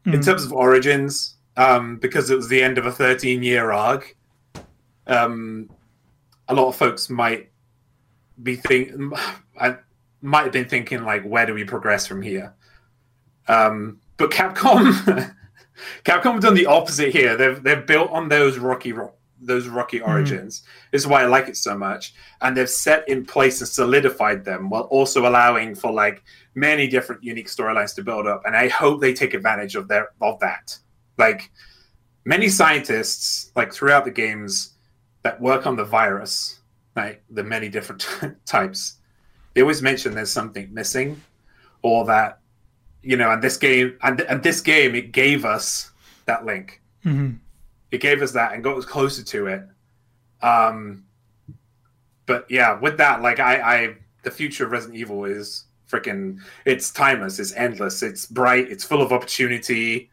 In 0.06 0.20
terms 0.20 0.44
of 0.44 0.52
origins, 0.52 1.36
um, 1.56 1.96
because 1.96 2.28
it 2.30 2.36
was 2.36 2.48
the 2.48 2.62
end 2.62 2.76
of 2.76 2.84
a 2.84 2.92
13 2.92 3.42
year 3.42 3.72
arc, 3.72 4.14
um, 5.06 5.70
a 6.48 6.54
lot 6.54 6.68
of 6.68 6.76
folks 6.76 7.08
might 7.08 7.50
be 8.42 8.56
think 8.56 8.90
I 9.60 9.76
might 10.20 10.44
have 10.44 10.52
been 10.52 10.68
thinking 10.68 11.04
like, 11.04 11.22
where 11.24 11.46
do 11.46 11.54
we 11.54 11.64
progress 11.64 12.06
from 12.06 12.22
here? 12.22 12.54
Um, 13.48 14.00
but 14.16 14.30
Capcom, 14.30 14.92
Capcom 16.04 16.32
have 16.32 16.40
done 16.40 16.54
the 16.54 16.66
opposite 16.66 17.12
here. 17.12 17.36
They've 17.36 17.62
they've 17.62 17.86
built 17.86 18.10
on 18.10 18.28
those 18.28 18.58
rocky 18.58 18.92
ro- 18.92 19.12
those 19.46 19.68
rocky 19.68 20.00
origins. 20.00 20.62
This 20.92 21.02
is 21.02 21.06
why 21.06 21.22
I 21.22 21.26
like 21.26 21.48
it 21.48 21.56
so 21.56 21.76
much. 21.76 22.14
And 22.40 22.56
they've 22.56 22.68
set 22.68 23.08
in 23.08 23.24
place 23.24 23.60
and 23.60 23.68
solidified 23.68 24.44
them 24.44 24.70
while 24.70 24.82
also 24.84 25.26
allowing 25.26 25.74
for 25.74 25.92
like 25.92 26.22
many 26.54 26.86
different 26.88 27.22
unique 27.22 27.48
storylines 27.48 27.94
to 27.96 28.02
build 28.02 28.26
up. 28.26 28.42
And 28.44 28.56
I 28.56 28.68
hope 28.68 29.00
they 29.00 29.12
take 29.14 29.34
advantage 29.34 29.74
of 29.76 29.88
their 29.88 30.08
of 30.20 30.38
that. 30.40 30.78
Like 31.18 31.50
many 32.24 32.48
scientists, 32.48 33.52
like 33.56 33.72
throughout 33.72 34.04
the 34.04 34.10
games 34.10 34.74
that 35.22 35.40
work 35.40 35.66
on 35.66 35.76
the 35.76 35.84
virus, 35.84 36.60
like 36.96 37.22
the 37.30 37.44
many 37.44 37.68
different 37.68 38.06
types, 38.46 38.96
they 39.54 39.60
always 39.60 39.82
mention 39.82 40.14
there's 40.14 40.30
something 40.30 40.72
missing 40.72 41.20
or 41.82 42.04
that 42.06 42.40
you 43.02 43.18
know, 43.18 43.30
and 43.30 43.42
this 43.42 43.58
game 43.58 43.98
and, 44.02 44.20
and 44.22 44.42
this 44.42 44.60
game 44.62 44.94
it 44.94 45.12
gave 45.12 45.44
us 45.44 45.90
that 46.24 46.46
link 46.46 46.80
Mhm. 47.04 47.38
It 47.94 48.00
gave 48.00 48.22
us 48.22 48.32
that 48.32 48.52
and 48.52 48.64
got 48.64 48.76
us 48.76 48.84
closer 48.84 49.22
to 49.22 49.46
it. 49.46 49.62
Um, 50.42 51.04
but 52.26 52.44
yeah, 52.50 52.78
with 52.80 52.96
that, 52.98 53.22
like 53.22 53.38
I, 53.38 53.54
I, 53.60 53.96
the 54.24 54.32
future 54.32 54.64
of 54.64 54.72
Resident 54.72 54.98
Evil 54.98 55.24
is 55.24 55.66
freaking. 55.88 56.40
It's 56.64 56.90
timeless. 56.90 57.38
It's 57.38 57.52
endless. 57.52 58.02
It's 58.02 58.26
bright. 58.26 58.68
It's 58.68 58.82
full 58.82 59.00
of 59.00 59.12
opportunity. 59.12 60.10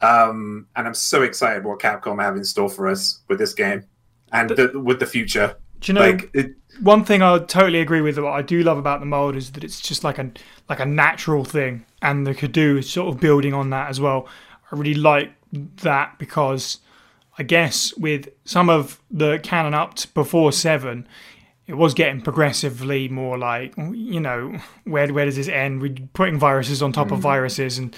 Um, 0.00 0.68
and 0.76 0.86
I'm 0.86 0.94
so 0.94 1.22
excited 1.22 1.64
what 1.64 1.80
Capcom 1.80 2.22
have 2.22 2.36
in 2.36 2.44
store 2.44 2.68
for 2.68 2.86
us 2.86 3.20
with 3.26 3.40
this 3.40 3.52
game 3.52 3.84
and 4.30 4.50
the, 4.50 4.78
with 4.78 5.00
the 5.00 5.06
future. 5.06 5.56
Do 5.80 5.90
you 5.90 5.94
know 5.94 6.02
like 6.02 6.30
it, 6.34 6.52
one 6.80 7.04
thing 7.04 7.20
I 7.20 7.38
totally 7.38 7.80
agree 7.80 8.00
with? 8.00 8.16
What 8.18 8.32
I 8.32 8.42
do 8.42 8.62
love 8.62 8.78
about 8.78 9.00
the 9.00 9.06
mold 9.06 9.34
is 9.34 9.50
that 9.52 9.64
it's 9.64 9.80
just 9.80 10.04
like 10.04 10.18
a 10.18 10.30
like 10.68 10.78
a 10.78 10.86
natural 10.86 11.44
thing, 11.44 11.84
and 12.00 12.24
the 12.24 12.34
Cadou 12.34 12.78
is 12.78 12.88
sort 12.88 13.12
of 13.12 13.20
building 13.20 13.54
on 13.54 13.70
that 13.70 13.88
as 13.88 14.00
well. 14.00 14.28
I 14.70 14.76
really 14.76 14.94
like 14.94 15.32
that 15.82 16.16
because 16.18 16.78
I 17.38 17.44
guess 17.44 17.94
with 17.96 18.28
some 18.44 18.68
of 18.68 19.00
the 19.10 19.38
canon 19.38 19.72
up 19.72 19.94
to 19.94 20.08
before 20.08 20.52
seven, 20.52 21.06
it 21.68 21.74
was 21.74 21.94
getting 21.94 22.20
progressively 22.20 23.08
more 23.08 23.38
like 23.38 23.74
you 23.76 24.20
know 24.20 24.58
where 24.84 25.12
where 25.12 25.24
does 25.24 25.36
this 25.36 25.48
end? 25.48 25.80
We're 25.80 25.94
putting 26.14 26.38
viruses 26.38 26.82
on 26.82 26.92
top 26.92 27.12
of 27.12 27.20
viruses, 27.20 27.78
and 27.78 27.94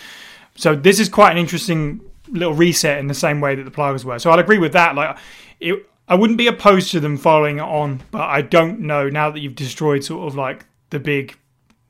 so 0.56 0.74
this 0.74 1.00
is 1.00 1.08
quite 1.08 1.32
an 1.32 1.38
interesting 1.38 2.00
little 2.28 2.54
reset 2.54 2.98
in 2.98 3.06
the 3.06 3.14
same 3.14 3.40
way 3.40 3.54
that 3.54 3.64
the 3.64 3.70
Plagas 3.70 4.04
were. 4.04 4.18
So 4.18 4.30
I'll 4.30 4.38
agree 4.38 4.58
with 4.58 4.72
that. 4.72 4.94
Like 4.94 5.16
it, 5.58 5.86
I 6.06 6.16
wouldn't 6.16 6.38
be 6.38 6.48
opposed 6.48 6.90
to 6.90 7.00
them 7.00 7.16
following 7.16 7.58
it 7.58 7.62
on, 7.62 8.02
but 8.10 8.22
I 8.22 8.42
don't 8.42 8.80
know 8.80 9.08
now 9.08 9.30
that 9.30 9.40
you've 9.40 9.54
destroyed 9.54 10.04
sort 10.04 10.26
of 10.26 10.34
like 10.34 10.66
the 10.90 10.98
big, 10.98 11.36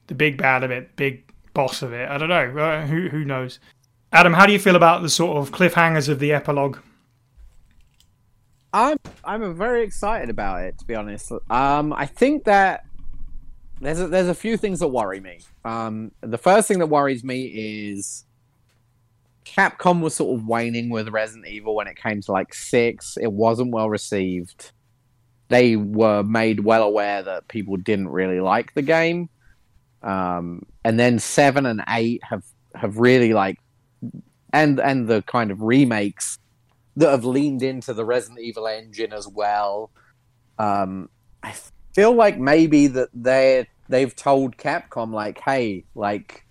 the 0.06 0.14
big 0.14 0.36
bad 0.36 0.62
of 0.62 0.70
it, 0.70 0.94
big 0.96 1.24
boss 1.54 1.82
of 1.82 1.92
it. 1.92 2.08
I 2.08 2.18
don't 2.18 2.28
know. 2.28 2.58
Uh, 2.58 2.86
who 2.86 3.08
who 3.08 3.24
knows? 3.24 3.58
Adam, 4.12 4.34
how 4.34 4.44
do 4.44 4.52
you 4.52 4.58
feel 4.58 4.76
about 4.76 5.02
the 5.02 5.08
sort 5.08 5.38
of 5.38 5.52
cliffhangers 5.52 6.08
of 6.08 6.18
the 6.18 6.32
epilogue? 6.32 6.76
I'm 8.72 8.98
I'm 9.24 9.54
very 9.56 9.82
excited 9.82 10.30
about 10.30 10.62
it 10.62 10.78
to 10.78 10.84
be 10.84 10.94
honest. 10.94 11.32
Um, 11.50 11.92
I 11.92 12.06
think 12.06 12.44
that 12.44 12.84
there's 13.80 14.00
a, 14.00 14.08
there's 14.08 14.28
a 14.28 14.34
few 14.34 14.56
things 14.56 14.80
that 14.80 14.88
worry 14.88 15.20
me. 15.20 15.40
Um, 15.64 16.12
the 16.20 16.38
first 16.38 16.68
thing 16.68 16.78
that 16.80 16.86
worries 16.86 17.24
me 17.24 17.46
is 17.90 18.24
Capcom 19.44 20.00
was 20.00 20.14
sort 20.14 20.38
of 20.38 20.46
waning 20.46 20.90
with 20.90 21.08
Resident 21.08 21.48
Evil 21.48 21.74
when 21.74 21.86
it 21.86 21.96
came 21.96 22.20
to 22.20 22.32
like 22.32 22.54
six. 22.54 23.16
It 23.20 23.32
wasn't 23.32 23.72
well 23.72 23.88
received. 23.88 24.72
They 25.48 25.76
were 25.76 26.22
made 26.22 26.60
well 26.60 26.82
aware 26.82 27.22
that 27.22 27.48
people 27.48 27.76
didn't 27.76 28.08
really 28.08 28.40
like 28.40 28.74
the 28.74 28.82
game. 28.82 29.28
Um, 30.02 30.62
and 30.84 30.98
then 30.98 31.18
seven 31.18 31.66
and 31.66 31.82
eight 31.88 32.22
have 32.22 32.44
have 32.74 32.98
really 32.98 33.32
like, 33.32 33.58
and 34.52 34.78
and 34.78 35.08
the 35.08 35.22
kind 35.22 35.50
of 35.50 35.62
remakes 35.62 36.38
that 36.96 37.10
have 37.10 37.24
leaned 37.24 37.62
into 37.62 37.94
the 37.94 38.04
Resident 38.04 38.40
Evil 38.40 38.66
engine 38.66 39.12
as 39.12 39.26
well. 39.28 39.90
Um, 40.58 41.08
I 41.42 41.54
feel 41.94 42.12
like 42.14 42.38
maybe 42.38 42.86
that 42.88 43.08
they 43.14 43.66
they've 43.88 44.14
told 44.14 44.56
Capcom 44.56 45.12
like, 45.12 45.40
hey, 45.40 45.84
like 45.94 46.44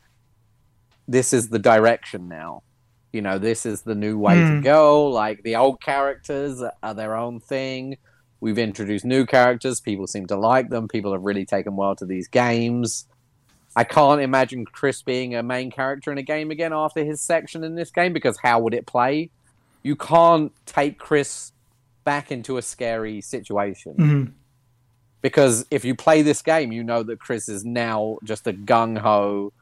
this 1.08 1.34
is 1.34 1.50
the 1.50 1.60
direction 1.60 2.28
now. 2.28 2.64
You 3.12 3.22
know, 3.22 3.40
this 3.40 3.66
is 3.66 3.82
the 3.82 3.96
new 3.96 4.18
way 4.20 4.40
Hmm. 4.40 4.56
to 4.58 4.62
go. 4.62 5.08
Like 5.08 5.44
the 5.44 5.56
old 5.56 5.82
characters 5.82 6.62
are 6.84 6.94
their 6.94 7.16
own 7.16 7.40
thing. 7.40 7.98
We've 8.42 8.60
introduced 8.60 9.04
new 9.04 9.26
characters. 9.26 9.82
People 9.82 10.08
seem 10.08 10.28
to 10.28 10.38
like 10.38 10.70
them. 10.70 10.88
People 10.88 11.12
have 11.14 11.24
really 11.24 11.46
taken 11.46 11.76
well 11.76 11.96
to 11.96 12.06
these 12.06 12.28
games. 12.28 13.06
I 13.76 13.84
can't 13.84 14.22
imagine 14.22 14.66
Chris 14.66 15.02
being 15.02 15.36
a 15.36 15.44
main 15.44 15.72
character 15.72 16.12
in 16.12 16.18
a 16.18 16.24
game 16.24 16.50
again 16.52 16.74
after 16.74 17.04
his 17.04 17.22
section 17.22 17.64
in 17.64 17.76
this 17.76 17.92
game 17.92 18.14
because 18.14 18.38
how 18.42 18.60
would 18.60 18.74
it 18.74 18.86
play? 18.88 19.30
You 19.84 19.96
can't 19.96 20.52
take 20.66 21.00
Chris 21.00 21.52
back 22.04 22.32
into 22.32 22.58
a 22.58 22.62
scary 22.62 23.22
situation 23.22 23.96
Mhm. 23.98 24.34
because 25.22 25.66
if 25.72 25.86
you 25.86 25.96
play 25.96 26.22
this 26.22 26.42
game, 26.42 26.72
you 26.72 26.84
know 26.84 27.04
that 27.04 27.20
Chris 27.20 27.48
is 27.50 27.64
now 27.66 28.18
just 28.24 28.48
a 28.48 28.54
gung 28.54 28.98
ho. 28.98 29.54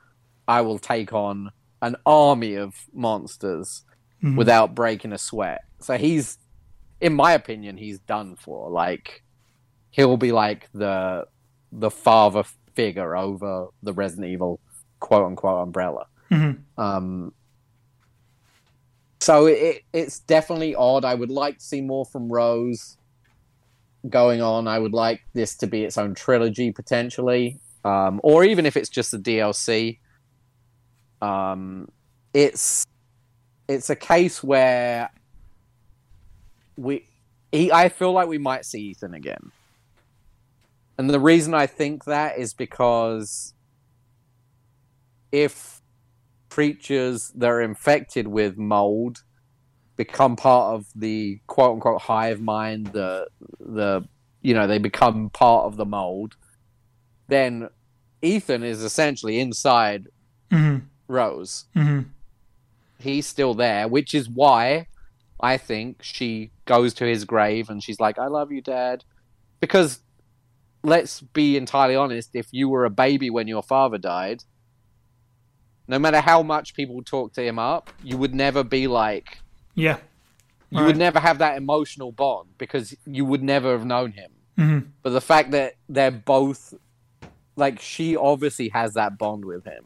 I 0.48 0.62
will 0.62 0.80
take 0.80 1.14
on 1.14 1.52
an 1.82 1.96
army 2.06 2.56
of 2.56 2.74
monsters 2.94 3.84
Mhm. 4.24 4.38
without 4.38 4.74
breaking 4.74 5.14
a 5.14 5.18
sweat. 5.18 5.62
So 5.80 5.98
he's, 5.98 6.38
in 7.02 7.14
my 7.14 7.34
opinion, 7.34 7.78
he's 7.78 8.00
done 8.00 8.36
for. 8.36 8.70
Like 8.70 9.24
he'll 9.92 10.18
be 10.18 10.32
like 10.32 10.70
the 10.74 11.28
the 11.72 11.92
father 11.92 12.44
figure 12.76 13.16
over 13.18 13.68
the 13.84 13.92
Resident 13.94 14.28
Evil 14.32 14.60
quote 15.00 15.26
unquote 15.26 15.62
umbrella. 15.64 16.06
Mhm. 16.32 16.60
Um, 16.78 17.34
so 19.28 19.46
it 19.48 19.84
it's 19.92 20.20
definitely 20.20 20.74
odd. 20.74 21.04
I 21.04 21.14
would 21.14 21.30
like 21.30 21.58
to 21.58 21.64
see 21.66 21.82
more 21.82 22.06
from 22.06 22.32
Rose 22.32 22.96
going 24.08 24.42
on. 24.42 24.70
I 24.70 24.80
would 24.80 24.94
like 24.94 25.20
this 25.34 25.54
to 25.56 25.68
be 25.68 25.84
its 25.84 25.98
own 25.98 26.16
trilogy 26.16 26.72
potentially, 26.72 27.60
um, 27.84 28.22
or 28.24 28.46
even 28.46 28.66
if 28.66 28.78
it's 28.78 28.88
just 28.88 29.14
a 29.14 29.20
DLC. 29.20 30.00
Um, 31.22 31.90
it's 32.34 32.86
it's 33.68 33.90
a 33.90 33.98
case 33.98 34.42
where 34.42 35.10
we 36.78 37.06
he, 37.52 37.70
I 37.70 37.90
feel 37.90 38.14
like 38.14 38.30
we 38.30 38.38
might 38.38 38.64
see 38.64 38.80
Ethan 38.80 39.14
again. 39.14 39.52
And 40.98 41.10
the 41.10 41.20
reason 41.20 41.54
I 41.54 41.68
think 41.68 42.06
that 42.06 42.38
is 42.38 42.54
because 42.54 43.54
if 45.34 45.77
creatures 46.58 47.32
that 47.36 47.48
are 47.48 47.62
infected 47.62 48.28
with 48.28 48.58
mold 48.58 49.22
become 49.96 50.36
part 50.36 50.74
of 50.74 50.88
the 50.96 51.40
quote 51.46 51.74
unquote 51.76 52.02
hive 52.02 52.42
mind, 52.42 52.88
the 52.88 53.28
the 53.60 54.04
you 54.42 54.56
know, 54.56 54.66
they 54.66 54.80
become 54.80 55.30
part 55.30 55.66
of 55.66 55.78
the 55.78 55.86
mold, 55.86 56.36
then 57.28 57.70
Ethan 58.24 58.64
is 58.64 58.82
essentially 58.84 59.40
inside 59.40 60.08
Mhm. 60.52 60.82
Rose. 61.08 61.66
Mhm. 61.76 62.06
He's 62.98 63.28
still 63.28 63.54
there, 63.54 63.88
which 63.88 64.16
is 64.16 64.28
why 64.28 64.88
I 65.40 65.58
think 65.58 66.02
she 66.02 66.50
goes 66.66 66.96
to 66.96 67.06
his 67.06 67.24
grave 67.24 67.70
and 67.70 67.84
she's 67.84 68.00
like, 68.00 68.18
I 68.18 68.26
love 68.26 68.52
you, 68.52 68.64
Dad. 68.64 69.04
Because 69.60 70.00
let's 70.84 71.22
be 71.22 71.56
entirely 71.56 71.96
honest, 71.96 72.32
if 72.34 72.48
you 72.52 72.68
were 72.68 72.86
a 72.86 72.90
baby 73.06 73.30
when 73.30 73.48
your 73.48 73.62
father 73.62 74.00
died, 74.00 74.44
no 75.88 75.98
matter 76.00 76.20
how 76.22 76.44
much 76.44 76.74
people 76.74 77.02
talk 77.04 77.34
to 77.34 77.42
him 77.44 77.58
up, 77.60 77.90
you 78.04 78.18
would 78.18 78.34
never 78.36 78.64
be 78.64 78.88
like, 78.88 79.40
Yeah. 79.76 79.98
you 80.70 80.80
Right. 80.80 80.88
would 80.88 80.98
never 80.98 81.20
have 81.20 81.38
that 81.40 81.58
emotional 81.58 82.12
bond 82.12 82.50
because 82.58 82.96
you 83.06 83.24
would 83.26 83.42
never 83.44 83.72
have 83.72 83.86
known 83.86 84.12
him. 84.12 84.32
Mhm. 84.58 84.88
But 85.04 85.12
the 85.12 85.22
fact 85.22 85.52
that 85.52 85.76
they're 85.88 86.12
both 86.12 86.74
like 87.56 87.80
she 87.80 88.16
obviously 88.16 88.70
has 88.70 88.94
that 88.94 89.18
bond 89.18 89.44
with 89.46 89.66
him 89.66 89.84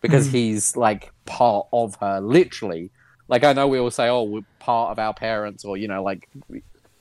because 0.00 0.28
Mhm. 0.28 0.32
he's 0.32 0.76
like 0.76 1.10
part 1.26 1.66
of 1.72 1.96
her, 1.96 2.20
literally. 2.20 2.90
Like 3.28 3.42
I 3.44 3.52
know 3.52 3.66
we 3.66 3.78
all 3.78 3.90
say, 3.90 4.08
"Oh, 4.08 4.22
we're 4.24 4.44
part 4.60 4.92
of 4.92 4.98
our 4.98 5.12
parents," 5.14 5.64
or 5.64 5.76
you 5.76 5.88
know, 5.88 6.02
like, 6.04 6.28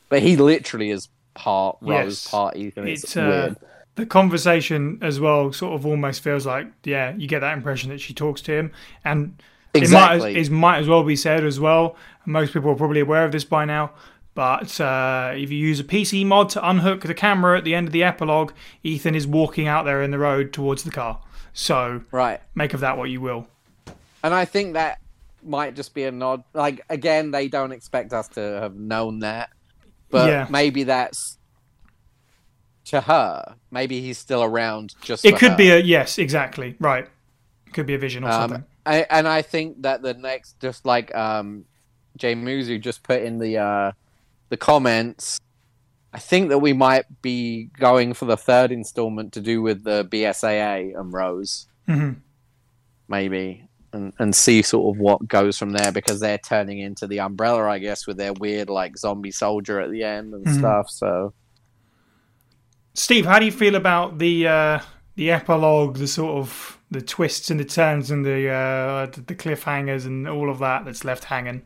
but 0.09 0.21
he 0.23 0.35
literally 0.35 0.89
is 0.89 1.09
part 1.35 1.77
Rose, 1.81 2.23
Yes. 2.25 2.27
part 2.31 2.55
Ethan. 2.57 2.87
It's, 2.87 3.03
It's 3.03 3.17
uh, 3.17 3.21
weird. 3.21 3.57
The 3.99 4.05
conversation 4.05 4.97
as 5.01 5.19
well. 5.19 5.51
Sort 5.53 5.73
of 5.73 5.85
almost 5.85 6.21
feels 6.21 6.45
like 6.45 6.67
yeah, 6.83 7.13
you 7.15 7.27
get 7.27 7.39
that 7.41 7.53
impression 7.55 7.89
that 7.89 7.99
she 8.01 8.13
talks 8.13 8.41
to 8.41 8.51
him, 8.53 8.71
and 9.05 9.41
Exactly. 9.73 10.31
it 10.31 10.35
might, 10.35 10.45
it 10.47 10.51
might 10.51 10.77
as 10.79 10.87
well 10.87 11.03
be 11.03 11.15
said 11.15 11.43
as 11.43 11.59
well. 11.59 11.95
Most 12.25 12.53
people 12.53 12.71
are 12.71 12.75
probably 12.75 12.99
aware 13.01 13.23
of 13.25 13.31
this 13.31 13.43
by 13.43 13.65
now. 13.65 13.91
But 14.35 14.79
uh, 14.79 15.33
if 15.35 15.51
you 15.51 15.57
use 15.57 15.79
a 15.79 15.83
PC 15.83 16.25
mod 16.25 16.49
to 16.51 16.67
unhook 16.69 17.01
the 17.01 17.13
camera 17.13 17.57
at 17.57 17.63
the 17.65 17.75
end 17.75 17.87
of 17.87 17.93
the 17.93 18.03
epilogue, 18.03 18.53
Ethan 18.83 19.13
is 19.15 19.27
walking 19.27 19.67
out 19.67 19.83
there 19.85 20.01
in 20.01 20.11
the 20.11 20.17
road 20.19 20.53
towards 20.53 20.83
the 20.83 20.91
car. 20.91 21.19
So 21.51 22.03
right. 22.11 22.39
make 22.55 22.73
of 22.73 22.79
that 22.79 22.97
what 22.97 23.09
you 23.09 23.19
will. 23.19 23.47
And 24.23 24.33
I 24.33 24.45
think 24.45 24.73
that 24.73 24.99
might 25.43 25.75
just 25.75 25.93
be 25.93 26.03
a 26.05 26.11
nod. 26.11 26.43
Like 26.53 26.81
again, 26.89 27.31
they 27.31 27.47
don't 27.47 27.71
expect 27.71 28.13
us 28.13 28.27
to 28.29 28.39
have 28.39 28.75
known 28.75 29.19
that, 29.19 29.49
but 30.09 30.29
Yeah. 30.29 30.47
maybe 30.49 30.83
that's 30.83 31.37
to 32.89 33.01
her. 33.01 33.55
Maybe 33.71 34.01
he's 34.01 34.17
still 34.17 34.43
around. 34.43 34.93
Just 35.01 35.25
It 35.25 35.37
could 35.37 35.51
her. 35.51 35.57
be 35.57 35.69
a 35.71 35.79
yes, 35.79 36.17
exactly 36.17 36.75
right. 36.79 37.07
It 37.67 37.73
could 37.73 37.85
be 37.85 37.93
a 37.95 37.99
vision 37.99 38.23
or 38.23 38.29
Um, 38.29 38.33
something. 38.49 38.63
I, 38.85 39.05
and 39.09 39.27
I 39.27 39.41
think 39.43 39.81
that 39.83 40.01
the 40.01 40.13
next, 40.13 40.59
just 40.59 40.85
like 40.85 41.13
um, 41.15 41.65
Jay 42.17 42.33
Muzu 42.35 42.81
just 42.81 43.03
put 43.03 43.21
in 43.21 43.37
the 43.37 43.57
uh, 43.57 43.91
the 44.49 44.57
comments, 44.57 45.39
I 46.13 46.17
think 46.19 46.49
that 46.49 46.57
we 46.59 46.73
might 46.73 47.05
be 47.21 47.65
going 47.77 48.13
for 48.13 48.25
the 48.25 48.37
third 48.37 48.71
installment 48.71 49.33
to 49.33 49.41
do 49.41 49.61
with 49.61 49.83
the 49.83 50.05
BSAA 50.05 50.99
and 50.99 51.13
Rose, 51.13 51.67
hmm 51.87 52.13
maybe, 53.07 53.67
and 53.93 54.13
and 54.19 54.35
see 54.35 54.61
sort 54.61 54.95
of 54.95 54.99
what 54.99 55.27
goes 55.27 55.57
from 55.57 55.71
there 55.71 55.91
because 55.91 56.19
they're 56.19 56.37
turning 56.39 56.79
into 56.79 57.05
the 57.07 57.19
Umbrella, 57.19 57.67
I 57.69 57.79
guess, 57.79 58.07
with 58.07 58.17
their 58.17 58.33
weird 58.33 58.69
like 58.69 58.97
zombie 58.97 59.31
soldier 59.31 59.79
at 59.79 59.91
the 59.91 60.03
end 60.03 60.33
and 60.33 60.45
Mhm. 60.45 60.57
stuff. 60.59 60.89
So 60.89 61.33
Steve, 62.99 63.25
how 63.25 63.39
do 63.39 63.45
you 63.45 63.51
feel 63.51 63.75
about 63.75 64.17
the 64.17 64.45
uh, 64.45 64.79
the 65.15 65.31
epilogue, 65.31 65.95
the 65.95 66.07
sort 66.07 66.37
of 66.37 66.77
the 66.91 67.01
twists 67.01 67.49
and 67.49 67.57
the 67.57 67.63
turns 67.63 68.11
and 68.11 68.25
the 68.25 68.49
uh, 68.49 69.05
the 69.05 69.35
cliffhangers 69.35 70.05
and 70.05 70.27
all 70.27 70.49
of 70.49 70.59
that 70.59 70.83
that's 70.83 71.05
left 71.05 71.23
hanging? 71.23 71.61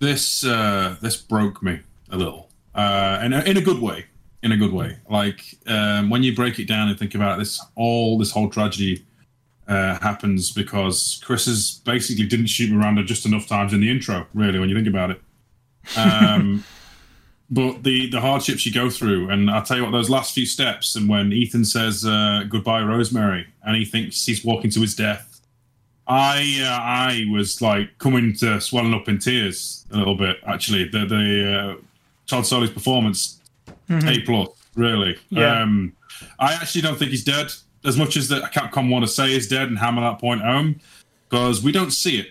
this 0.00 0.44
uh, 0.44 0.96
this 1.02 1.16
broke 1.16 1.62
me 1.62 1.80
a 2.10 2.16
little, 2.16 2.48
uh, 2.74 3.18
and 3.20 3.34
in 3.34 3.58
a 3.58 3.60
good 3.60 3.80
way. 3.80 4.06
In 4.40 4.52
a 4.52 4.56
good 4.56 4.72
way, 4.72 4.96
like 5.10 5.58
um, 5.66 6.10
when 6.10 6.22
you 6.22 6.34
break 6.34 6.58
it 6.60 6.68
down 6.68 6.88
and 6.88 6.96
think 6.96 7.14
about 7.14 7.34
it, 7.34 7.40
this 7.40 7.60
all 7.74 8.16
this 8.16 8.30
whole 8.30 8.48
tragedy 8.48 9.04
uh, 9.66 9.98
happens 9.98 10.52
because 10.52 11.20
Chris 11.24 11.48
is 11.48 11.82
basically 11.84 12.24
didn't 12.24 12.46
shoot 12.46 12.70
Miranda 12.72 13.02
just 13.02 13.26
enough 13.26 13.48
times 13.48 13.74
in 13.74 13.80
the 13.80 13.90
intro. 13.90 14.26
Really, 14.32 14.60
when 14.60 14.68
you 14.68 14.76
think 14.76 14.86
about 14.86 15.10
it, 15.10 15.20
um, 15.98 16.64
but 17.50 17.82
the 17.82 18.10
the 18.10 18.20
hardships 18.20 18.66
you 18.66 18.72
go 18.72 18.90
through, 18.90 19.30
and 19.30 19.50
I'll 19.50 19.62
tell 19.62 19.78
you 19.78 19.84
what, 19.84 19.92
those 19.92 20.10
last 20.10 20.34
few 20.34 20.46
steps, 20.46 20.96
and 20.96 21.08
when 21.08 21.32
Ethan 21.32 21.64
says 21.64 22.04
uh, 22.04 22.44
goodbye, 22.48 22.82
Rosemary, 22.82 23.46
and 23.64 23.76
he 23.76 23.84
thinks 23.84 24.24
he's 24.26 24.44
walking 24.44 24.70
to 24.72 24.80
his 24.80 24.94
death, 24.94 25.40
I 26.06 26.60
uh, 26.62 26.68
I 26.68 27.24
was 27.30 27.62
like 27.62 27.96
coming 27.98 28.34
to 28.36 28.60
swelling 28.60 28.94
up 28.94 29.08
in 29.08 29.18
tears 29.18 29.86
a 29.92 29.96
little 29.96 30.14
bit. 30.14 30.36
Actually, 30.46 30.88
the 30.88 31.06
the 31.06 31.58
uh, 31.58 31.82
Todd 32.26 32.46
Soley's 32.46 32.70
performance 32.70 33.40
A 33.90 34.20
plus, 34.20 34.50
really. 34.74 35.18
Yeah. 35.30 35.62
Um, 35.62 35.94
I 36.38 36.54
actually 36.54 36.82
don't 36.82 36.98
think 36.98 37.10
he's 37.10 37.24
dead 37.24 37.52
as 37.84 37.96
much 37.96 38.16
as 38.16 38.28
that 38.28 38.52
Capcom 38.52 38.90
want 38.90 39.04
to 39.04 39.10
say 39.10 39.28
he's 39.28 39.48
dead 39.48 39.68
and 39.68 39.78
hammer 39.78 40.02
that 40.02 40.18
point 40.18 40.42
home 40.42 40.80
because 41.28 41.62
we 41.62 41.72
don't 41.72 41.90
see 41.90 42.18
it. 42.18 42.28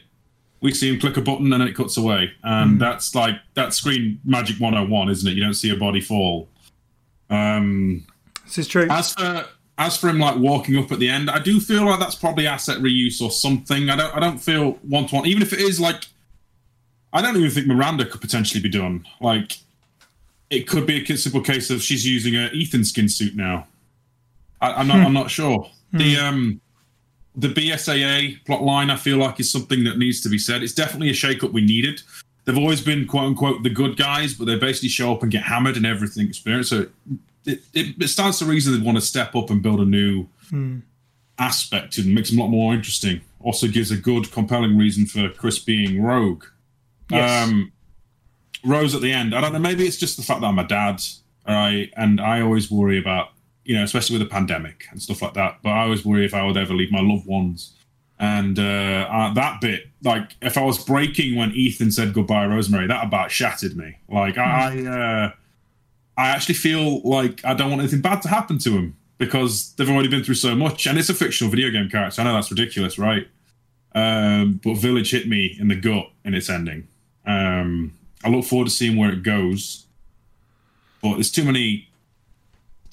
We 0.61 0.73
see 0.73 0.89
him 0.93 0.99
click 0.99 1.17
a 1.17 1.21
button 1.21 1.51
and 1.51 1.53
then 1.53 1.61
it 1.67 1.73
cuts 1.75 1.97
away, 1.97 2.31
and 2.43 2.79
that's 2.81 3.13
like 3.15 3.35
that 3.53 3.73
screen 3.73 4.19
magic 4.25 4.59
101, 4.59 5.09
isn't 5.09 5.29
it? 5.31 5.35
You 5.35 5.43
don't 5.43 5.53
see 5.53 5.69
a 5.69 5.75
body 5.75 6.01
fall. 6.01 6.47
Um, 7.29 8.05
This 8.45 8.57
is 8.59 8.67
true. 8.67 8.88
as 8.89 9.13
for 9.13 9.45
as 9.77 9.95
for 9.97 10.09
him 10.09 10.17
like 10.17 10.38
walking 10.38 10.75
up 10.77 10.91
at 10.91 10.97
the 10.99 11.09
end, 11.09 11.29
I 11.29 11.39
do 11.39 11.59
feel 11.59 11.85
like 11.85 11.99
that's 11.99 12.15
probably 12.15 12.47
asset 12.47 12.79
reuse 12.79 13.21
or 13.21 13.29
something. 13.29 13.89
I 13.89 13.95
don't 13.95 14.15
I 14.15 14.19
don't 14.19 14.39
feel 14.39 14.71
one 14.81 15.05
to 15.07 15.15
one, 15.15 15.27
even 15.27 15.41
if 15.43 15.53
it 15.53 15.59
is 15.59 15.79
like 15.79 16.05
I 17.13 17.21
don't 17.21 17.35
even 17.38 17.49
think 17.51 17.67
Miranda 17.67 18.05
could 18.05 18.21
potentially 18.21 18.61
be 18.61 18.69
done. 18.69 19.05
Like 19.21 19.57
it 20.49 20.67
could 20.67 20.88
be 20.88 21.03
a 21.03 21.17
simple 21.17 21.41
case 21.41 21.69
of 21.69 21.81
she's 21.81 22.05
using 22.07 22.35
a 22.35 22.47
Ethan 22.53 22.84
skin 22.85 23.09
suit 23.09 23.35
now. 23.35 23.67
I, 24.61 24.73
I'm 24.73 24.88
not 24.88 24.97
I'm 24.97 25.13
not 25.13 25.29
sure. 25.29 25.69
The 25.93 26.17
um 26.17 26.59
the 27.38 27.47
BSAA 27.47 28.43
plot 28.45 28.64
line 28.64 28.89
I 28.89 28.97
feel 28.97 29.18
like 29.18 29.39
is 29.39 29.49
something 29.49 29.84
that 29.84 29.97
needs 29.97 30.22
to 30.22 30.30
be 30.30 30.39
said. 30.39 30.64
It's 30.64 30.73
definitely 30.73 31.11
a 31.11 31.14
shake 31.14 31.43
up 31.43 31.53
we 31.53 31.61
needed. 31.61 32.01
They've 32.43 32.57
always 32.57 32.81
been 32.81 33.05
quote 33.05 33.26
unquote 33.26 33.64
the 33.64 33.69
good 33.69 33.95
guys, 33.95 34.34
but 34.34 34.45
they 34.45 34.57
basically 34.57 34.89
show 34.89 35.14
up 35.14 35.22
and 35.22 35.31
get 35.31 35.43
hammered 35.43 35.77
and 35.77 35.85
everything 35.85 36.27
experience. 36.27 36.69
So 36.69 36.88
it, 37.45 37.61
it, 37.73 38.01
it 38.01 38.07
stands 38.07 38.39
to 38.39 38.45
reason 38.45 38.73
they 38.73 38.85
want 38.85 38.97
to 38.97 39.01
step 39.01 39.35
up 39.35 39.49
and 39.51 39.61
build 39.61 39.80
a 39.80 39.85
new 39.85 40.27
aspect 41.39 41.93
to 41.93 42.01
them, 42.01 42.14
makes 42.14 42.30
them 42.30 42.39
a 42.39 42.41
lot 42.43 42.49
more 42.49 42.73
interesting. 42.73 43.22
Also 43.41 43.68
gives 43.68 43.91
a 43.91 43.97
good, 43.97 44.31
compelling 44.31 44.77
reason 44.77 45.05
for 45.05 45.30
Chris 45.30 45.59
being 45.59 46.01
rogue. 46.01 46.43
Yes. 47.11 47.47
Um, 47.47 47.72
Rose 48.65 48.95
at 48.95 49.01
the 49.01 49.11
end. 49.14 49.35
I 49.35 49.41
don't 49.41 49.53
know. 49.53 49.59
Maybe 49.59 49.85
it's 49.85 49.97
just 49.97 50.18
the 50.18 50.23
fact 50.23 50.41
that 50.41 50.47
I'm 50.47 50.59
a 50.59 50.68
dad, 50.68 51.01
right? 51.47 51.91
And 51.95 52.19
I 52.19 52.41
always 52.41 52.72
worry 52.72 52.97
about, 52.97 53.30
you 53.68 53.76
know, 53.76 53.84
especially 53.84 54.18
with 54.18 54.27
the 54.27 54.34
pandemic 54.34 54.85
and 54.89 55.02
stuff 55.02 55.22
like 55.22 55.34
that. 55.34 55.60
But 55.61 55.72
I 55.72 55.84
always 55.84 56.06
worry 56.06 56.26
if 56.26 56.34
I 56.34 56.44
would 56.45 56.57
ever 56.57 56.73
leave 56.73 56.91
my 56.91 57.02
loved 57.02 57.27
ones. 57.27 57.73
And 58.18 58.57
uh, 58.57 59.07
uh, 59.11 59.34
that 59.34 59.61
bit, 59.61 59.89
like, 60.03 60.35
if 60.41 60.57
I 60.57 60.64
was 60.64 60.84
breaking 60.84 61.35
when 61.35 61.52
Ethan 61.52 61.91
said 61.91 62.14
goodbye, 62.14 62.48
Rosemary, 62.48 62.88
that 62.88 63.06
about 63.06 63.30
shattered 63.30 63.76
me. 63.76 63.98
Like, 64.10 64.38
I, 64.38 64.85
uh, 64.85 65.31
I 66.18 66.30
actually 66.30 66.56
feel 66.56 67.02
like 67.02 67.45
I 67.45 67.53
don't 67.53 67.69
want 67.69 67.81
anything 67.81 68.02
bad 68.02 68.22
to 68.23 68.30
happen 68.30 68.57
to 68.60 68.72
him 68.72 68.98
because 69.18 69.73
they've 69.73 69.89
already 69.89 70.07
been 70.07 70.23
through 70.23 70.35
so 70.35 70.56
much, 70.56 70.88
and 70.88 70.98
it's 70.98 71.10
a 71.10 71.14
fictional 71.14 71.52
video 71.52 71.69
game 71.69 71.89
character. 71.89 72.22
I 72.22 72.23
know 72.23 72.34
that's 72.34 72.49
ridiculous, 72.49 72.98
right? 72.98 73.27
Um, 73.94 74.61
but 74.64 74.76
Village 74.76 75.11
hit 75.11 75.27
me 75.27 75.56
in 75.60 75.68
the 75.68 75.76
gut 75.76 76.10
in 76.23 76.34
its 76.34 76.49
ending. 76.49 76.88
Um, 77.26 77.94
I 78.23 78.30
look 78.30 78.45
forward 78.45 78.65
to 78.65 78.72
seeing 78.72 78.98
where 78.98 79.11
it 79.11 79.23
goes, 79.23 79.85
but 81.02 81.15
there's 81.15 81.31
too 81.31 81.44
many, 81.44 81.89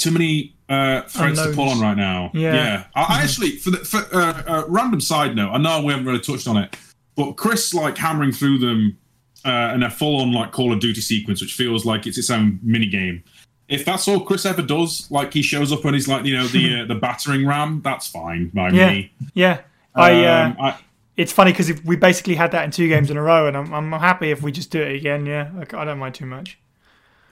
too 0.04 0.10
many 0.12 0.54
uh, 0.68 1.02
threads 1.02 1.42
to 1.42 1.52
pull 1.52 1.68
on 1.68 1.80
right 1.80 1.96
now. 1.96 2.30
Yeah. 2.34 2.54
yeah. 2.54 2.84
I, 2.94 3.18
I 3.18 3.22
actually, 3.22 3.56
for 3.56 3.70
the 3.70 3.78
for 3.78 3.98
uh, 4.16 4.42
uh, 4.46 4.64
random 4.68 5.00
side 5.00 5.34
note, 5.34 5.50
I 5.50 5.58
know 5.58 5.82
we 5.82 5.92
haven't 5.92 6.06
really 6.06 6.20
touched 6.20 6.46
on 6.46 6.56
it, 6.56 6.76
but 7.16 7.32
Chris 7.32 7.74
like 7.74 7.96
hammering 7.98 8.32
through 8.32 8.58
them 8.58 8.96
uh, 9.44 9.72
in 9.74 9.82
a 9.82 9.90
full-on 9.90 10.32
like 10.32 10.52
Call 10.52 10.72
of 10.72 10.80
Duty 10.80 11.00
sequence, 11.00 11.40
which 11.40 11.54
feels 11.54 11.84
like 11.84 12.06
it's 12.06 12.18
its 12.18 12.30
own 12.30 12.58
mini 12.62 12.86
game. 12.86 13.22
If 13.68 13.84
that's 13.84 14.06
all 14.08 14.20
Chris 14.20 14.44
ever 14.46 14.62
does, 14.62 15.10
like 15.10 15.32
he 15.32 15.42
shows 15.42 15.72
up 15.72 15.84
and 15.84 15.94
he's 15.94 16.06
like, 16.08 16.24
you 16.24 16.34
know, 16.36 16.46
the 16.46 16.80
uh, 16.82 16.84
the 16.88 16.94
battering 16.94 17.46
ram, 17.46 17.80
that's 17.82 18.06
fine 18.06 18.48
by 18.48 18.68
Yeah. 18.70 18.90
me. 18.90 19.12
Yeah. 19.34 19.60
I, 19.94 20.24
uh, 20.24 20.46
Um, 20.46 20.56
I 20.60 20.76
it's 21.16 21.32
funny 21.32 21.52
because 21.52 21.80
we 21.82 21.94
basically 21.96 22.34
had 22.34 22.50
that 22.52 22.64
in 22.64 22.70
two 22.72 22.88
games 22.88 23.08
in 23.10 23.16
a 23.16 23.22
row, 23.22 23.46
and 23.46 23.56
I'm, 23.56 23.72
I'm 23.72 23.92
happy 23.92 24.30
if 24.32 24.42
we 24.42 24.50
just 24.50 24.70
do 24.72 24.82
it 24.82 24.96
again. 24.96 25.24
Yeah, 25.26 25.50
like, 25.56 25.72
I 25.72 25.84
don't 25.84 25.98
mind 26.00 26.14
too 26.16 26.26
much. 26.26 26.58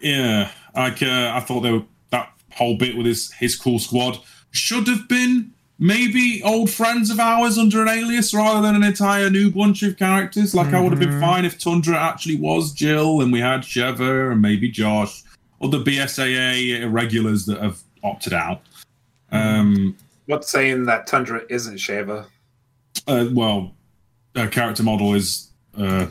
yeah, 0.01 0.51
like 0.75 1.03
uh, 1.03 1.33
I 1.35 1.41
thought 1.41 1.61
they 1.63 1.73
were, 1.73 1.83
whole 2.55 2.77
bit 2.77 2.97
with 2.97 3.07
his 3.07 3.33
his 3.33 3.57
cool 3.57 3.79
squad 3.79 4.19
should 4.51 4.87
have 4.87 5.09
been 5.09 5.53
maybe 5.79 6.43
old 6.45 6.71
friends 6.71 7.11
of 7.11 7.19
ours 7.19 7.59
under 7.59 7.83
an 7.83 7.89
alias 7.89 8.33
rather 8.33 8.61
than 8.61 8.77
an 8.77 8.85
entire 8.85 9.29
new 9.31 9.51
bunch 9.51 9.83
of 9.83 9.97
characters. 9.97 10.55
Like 10.55 10.73
I 10.73 10.81
would 10.81 10.93
have 10.93 11.01
been 11.01 11.21
fine 11.21 11.45
if 11.45 11.59
Tundra 11.59 11.97
actually 11.99 12.37
was 12.37 12.73
Jill 12.73 13.21
and 13.21 13.33
we 13.33 13.41
had 13.41 13.63
Sheva 13.63 14.31
and 14.31 14.41
maybe 14.41 14.69
Josh 14.71 15.23
or 15.59 15.69
the 15.71 15.83
BSAA 15.83 16.83
irregulars 16.83 17.47
that 17.47 17.61
have 17.61 17.81
opted 18.05 18.33
out. 18.33 18.63
Um, 19.33 19.97
What's 20.27 20.51
saying 20.51 20.85
that 20.85 21.07
Tundra 21.07 21.43
isn't 21.49 21.77
Sheva? 21.77 22.27
uh, 23.09 23.27
well, 23.33 23.75
a 24.35 24.47
character 24.49 24.83
model 24.83 25.15
is 25.15 25.51
uh, 25.77 26.07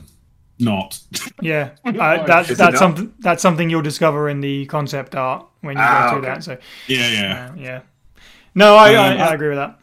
not. 0.61 0.99
Yeah, 1.41 1.71
uh, 1.85 2.25
that's 2.25 2.55
that's 2.57 2.77
something 2.79 3.13
that's 3.19 3.41
something 3.41 3.69
you'll 3.69 3.81
discover 3.81 4.29
in 4.29 4.39
the 4.41 4.65
concept 4.67 5.15
art 5.15 5.45
when 5.61 5.75
you 5.77 5.83
Ah, 5.83 6.03
go 6.03 6.09
through 6.09 6.19
okay. 6.19 6.27
that. 6.35 6.43
So 6.43 6.57
yeah, 6.87 7.09
yeah. 7.11 7.49
uh, 7.51 7.55
yeah, 7.57 7.81
no, 8.55 8.75
I, 8.75 8.93
I, 8.93 8.95
Um, 9.13 9.17
I 9.21 9.29
I- 9.29 9.33
agree 9.33 9.49
with 9.49 9.57
that. 9.57 9.77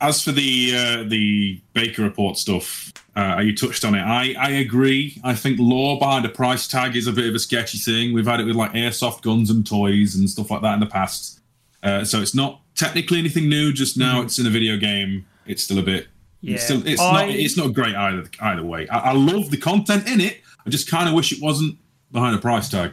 as 0.00 0.22
for 0.22 0.32
the 0.32 0.72
uh, 0.76 1.02
the 1.08 1.60
Baker 1.74 2.02
report 2.02 2.36
stuff, 2.38 2.92
uh, 3.16 3.40
you 3.44 3.54
touched 3.56 3.84
on 3.84 3.94
it. 3.94 4.02
I, 4.02 4.34
I 4.38 4.50
agree. 4.50 5.20
I 5.22 5.34
think 5.34 5.58
lore 5.60 5.98
behind 5.98 6.24
a 6.24 6.28
price 6.28 6.66
tag 6.66 6.96
is 6.96 7.06
a 7.06 7.12
bit 7.12 7.26
of 7.28 7.34
a 7.34 7.38
sketchy 7.38 7.78
thing. 7.78 8.12
We've 8.12 8.26
had 8.26 8.40
it 8.40 8.44
with 8.44 8.56
like 8.56 8.72
airsoft 8.72 9.22
guns 9.22 9.50
and 9.50 9.66
toys 9.66 10.14
and 10.16 10.28
stuff 10.28 10.50
like 10.50 10.62
that 10.62 10.74
in 10.74 10.80
the 10.80 10.86
past. 10.86 11.40
Uh, 11.82 12.04
so 12.04 12.20
it's 12.20 12.34
not 12.34 12.60
technically 12.74 13.18
anything 13.18 13.48
new. 13.48 13.72
Just 13.72 13.96
now 13.98 14.22
it's 14.22 14.38
in 14.38 14.46
a 14.46 14.50
video 14.50 14.76
game. 14.76 15.26
It's 15.46 15.62
still 15.64 15.78
a 15.78 15.82
bit. 15.82 16.06
Yeah, 16.42 16.54
It's 16.56 16.64
still. 16.64 16.86
It's 16.86 17.00
I- 17.00 17.26
not. 17.26 17.30
It's 17.34 17.56
not 17.56 17.72
great 17.72 17.94
either. 17.94 18.24
Either 18.40 18.64
way, 18.64 18.86
I, 18.88 18.98
I 18.98 19.12
love 19.12 19.50
the 19.50 19.56
content 19.56 20.06
in 20.06 20.20
it. 20.20 20.40
I 20.66 20.70
just 20.70 20.90
kind 20.90 21.08
of 21.08 21.14
wish 21.14 21.32
it 21.32 21.40
wasn't 21.40 21.78
behind 22.12 22.36
a 22.36 22.38
price 22.38 22.68
tag. 22.68 22.92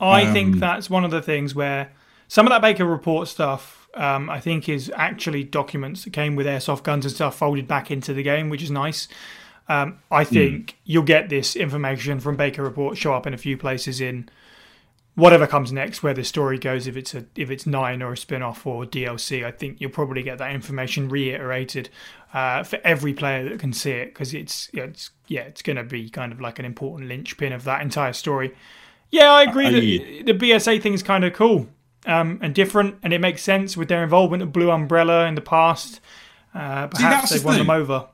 I 0.00 0.32
think 0.32 0.54
Um, 0.54 0.60
that's 0.60 0.88
one 0.88 1.04
of 1.04 1.10
the 1.10 1.20
things 1.22 1.54
where 1.54 1.92
some 2.28 2.46
of 2.46 2.50
that 2.50 2.62
Baker 2.62 2.84
report 2.84 3.28
stuff, 3.28 3.88
um, 3.94 4.28
I 4.30 4.40
think, 4.40 4.68
is 4.68 4.90
actually 4.96 5.44
documents 5.44 6.04
that 6.04 6.12
came 6.12 6.34
with 6.34 6.46
airsoft 6.46 6.82
guns 6.82 7.04
and 7.04 7.14
stuff 7.14 7.36
folded 7.36 7.68
back 7.68 7.90
into 7.90 8.12
the 8.14 8.22
game, 8.22 8.48
which 8.48 8.62
is 8.62 8.70
nice. 8.70 9.06
Um, 9.68 9.98
I 10.10 10.24
think 10.24 10.76
you'll 10.84 11.04
get 11.04 11.28
this 11.30 11.56
information 11.56 12.20
from 12.20 12.36
Baker 12.36 12.62
report 12.62 12.96
show 12.98 13.14
up 13.14 13.26
in 13.26 13.32
a 13.34 13.38
few 13.38 13.56
places 13.56 14.00
in 14.00 14.28
whatever 15.14 15.46
comes 15.46 15.72
next, 15.72 16.02
where 16.02 16.14
the 16.14 16.24
story 16.24 16.58
goes. 16.58 16.86
If 16.86 16.96
it's 16.96 17.14
a 17.14 17.26
if 17.36 17.50
it's 17.50 17.66
nine 17.66 18.02
or 18.02 18.12
a 18.12 18.16
spin 18.16 18.42
off 18.42 18.66
or 18.66 18.84
DLC, 18.84 19.44
I 19.44 19.50
think 19.50 19.80
you'll 19.80 19.90
probably 19.90 20.22
get 20.22 20.38
that 20.38 20.52
information 20.52 21.08
reiterated 21.08 21.88
uh, 22.32 22.62
for 22.62 22.80
every 22.84 23.14
player 23.14 23.48
that 23.48 23.58
can 23.58 23.72
see 23.72 23.92
it 23.92 24.06
because 24.06 24.34
it's 24.34 24.70
it's 24.72 25.10
yeah 25.28 25.42
it's 25.42 25.62
going 25.62 25.76
to 25.76 25.84
be 25.84 26.08
kind 26.10 26.32
of 26.32 26.40
like 26.40 26.58
an 26.58 26.64
important 26.64 27.08
linchpin 27.08 27.52
of 27.52 27.64
that 27.64 27.80
entire 27.82 28.12
story. 28.12 28.54
Yeah, 29.10 29.32
I 29.32 29.42
agree 29.44 29.66
I- 29.66 29.70
that 30.24 30.26
the 30.26 30.46
BSA 30.46 30.82
thing 30.82 30.94
is 30.94 31.02
kind 31.02 31.24
of 31.24 31.32
cool 31.34 31.68
um, 32.06 32.38
and 32.42 32.54
different, 32.54 32.96
and 33.02 33.12
it 33.12 33.20
makes 33.20 33.42
sense 33.42 33.76
with 33.76 33.88
their 33.88 34.02
involvement 34.02 34.42
of 34.42 34.52
Blue 34.52 34.70
Umbrella 34.70 35.26
in 35.26 35.34
the 35.34 35.40
past. 35.40 36.00
Uh, 36.54 36.86
perhaps 36.88 37.30
the 37.30 37.36
they've 37.36 37.44
won 37.44 37.58
them 37.58 37.70
over. 37.70 38.08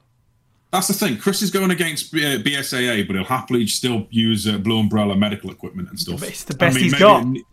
That's 0.72 0.86
the 0.86 0.94
thing. 0.94 1.18
Chris 1.18 1.42
is 1.42 1.50
going 1.50 1.72
against 1.72 2.12
B- 2.12 2.24
uh, 2.24 2.38
BSAA, 2.38 3.04
but 3.06 3.16
he'll 3.16 3.24
happily 3.24 3.66
still 3.66 4.06
use 4.10 4.46
uh, 4.46 4.56
Blue 4.58 4.78
Umbrella 4.78 5.16
medical 5.16 5.50
equipment 5.50 5.88
and 5.90 5.98
stuff. 5.98 6.22
It's 6.22 6.44
the 6.44 6.54
best 6.54 6.76
I 6.76 6.80
mean, 6.80 6.84
he's 6.84 6.92
maybe 6.92 7.44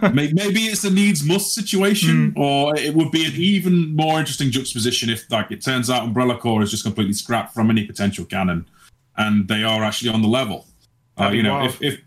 got. 0.00 0.14
maybe 0.14 0.60
it's 0.62 0.82
a 0.82 0.90
needs 0.90 1.22
must 1.24 1.54
situation, 1.54 2.30
Hmm. 2.32 2.40
or 2.40 2.76
it 2.76 2.92
would 2.94 3.12
be 3.12 3.24
an 3.26 3.32
even 3.36 3.94
more 3.94 4.18
interesting 4.18 4.50
juxtaposition 4.50 5.08
if, 5.08 5.30
like, 5.30 5.52
it 5.52 5.62
turns 5.62 5.88
out 5.88 6.02
Umbrella 6.02 6.36
Corps 6.36 6.62
is 6.62 6.70
just 6.72 6.82
completely 6.82 7.12
scrapped 7.14 7.54
from 7.54 7.70
any 7.70 7.86
potential 7.86 8.24
canon, 8.24 8.66
and 9.16 9.46
they 9.46 9.62
are 9.62 9.84
actually 9.84 10.10
on 10.10 10.22
the 10.22 10.28
level. 10.28 10.66
Uh, 11.16 11.28
you 11.28 11.44
know, 11.44 11.54
wild. 11.54 11.70
if, 11.70 11.80
if 11.82 12.00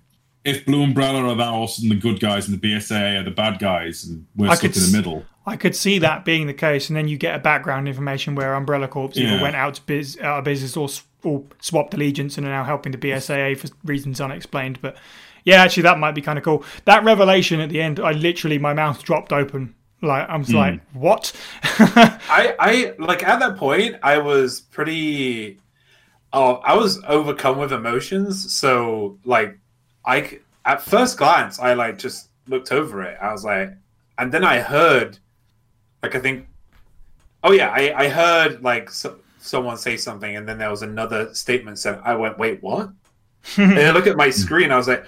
if 0.44 0.66
Blue 0.66 0.84
Umbrella 0.84 1.24
are 1.24 1.36
that 1.36 1.48
all 1.48 1.64
of 1.64 1.70
a 1.70 1.74
sudden 1.74 1.90
the 1.90 1.96
good 1.96 2.20
guys 2.20 2.48
and 2.50 2.60
the 2.60 2.68
BSAA 2.74 3.20
are 3.20 3.24
the 3.24 3.32
bad 3.32 3.60
guys, 3.60 4.04
and 4.06 4.26
we're 4.36 4.50
I 4.50 4.56
stuck 4.56 4.76
in 4.76 4.82
the 4.92 4.98
middle. 4.98 5.26
I 5.48 5.56
could 5.56 5.76
see 5.76 5.98
that 6.00 6.26
being 6.26 6.46
the 6.46 6.54
case, 6.54 6.90
and 6.90 6.98
then 6.98 7.08
you 7.08 7.18
get 7.18 7.34
a 7.36 7.40
background 7.40 7.88
information 7.88 8.36
where 8.36 8.54
Umbrella 8.54 8.88
Corps 8.88 9.12
either 9.16 9.36
Yeah. 9.36 9.42
went 9.42 9.56
out 9.56 9.76
to 9.76 9.82
biz, 9.84 10.20
out 10.22 10.40
of 10.40 10.44
business 10.44 10.76
or, 10.76 10.90
or 11.24 11.44
swapped 11.62 11.94
allegiance 11.94 12.38
and 12.38 12.46
are 12.46 12.50
now 12.52 12.64
helping 12.66 12.92
the 12.92 12.98
BSAA 12.98 13.58
for 13.58 13.70
reasons 13.86 14.20
unexplained. 14.22 14.80
But 14.82 14.98
yeah, 15.46 15.64
actually, 15.64 15.84
that 15.84 15.98
might 16.00 16.12
be 16.16 16.22
kind 16.22 16.38
of 16.38 16.44
cool. 16.44 16.64
That 16.86 17.04
revelation 17.06 17.62
at 17.62 17.70
the 17.70 17.82
end, 17.82 18.00
I 18.00 18.12
literally 18.12 18.58
my 18.60 18.74
mouth 18.74 19.02
dropped 19.04 19.32
open. 19.32 19.74
Like 20.02 20.28
I'm 20.30 20.42
just 20.42 20.52
Hmm. 20.52 20.58
like, 20.58 20.82
what? 20.94 21.32
I, 21.64 22.56
I 22.60 22.94
like 23.00 23.24
at 23.24 23.40
that 23.40 23.58
point 23.58 23.96
I 24.04 24.18
was 24.20 24.62
pretty 24.62 25.58
oh 26.34 26.56
I 26.64 26.76
was 26.76 27.02
overcome 27.08 27.58
with 27.58 27.72
emotions 27.72 28.54
so 28.54 29.18
like 29.24 29.58
I 30.06 30.40
at 30.66 30.82
first 30.84 31.18
glance 31.18 31.58
I 31.60 31.74
like 31.74 31.98
just 31.98 32.30
looked 32.48 32.72
over 32.72 33.02
it 33.02 33.18
I 33.22 33.32
was 33.32 33.44
like 33.44 33.72
and 34.20 34.32
then 34.32 34.44
I 34.44 34.60
heard 34.60 35.18
like 36.04 36.16
I 36.16 36.20
think 36.20 36.48
oh 37.44 37.52
yeah 37.52 37.70
I, 37.70 37.94
I 38.06 38.08
heard 38.10 38.64
like 38.64 38.90
so, 38.90 39.18
someone 39.40 39.78
say 39.78 39.98
something 39.98 40.36
and 40.36 40.48
then 40.48 40.58
there 40.58 40.70
was 40.70 40.82
another 40.82 41.34
statement 41.34 41.80
said 41.80 42.00
I 42.04 42.16
went 42.16 42.38
wait 42.38 42.62
what 42.62 42.90
and 43.58 43.80
I 43.80 43.92
look 43.92 44.08
at 44.08 44.18
my 44.18 44.30
screen 44.30 44.72
I 44.72 44.78
was 44.78 44.88
like 44.88 45.06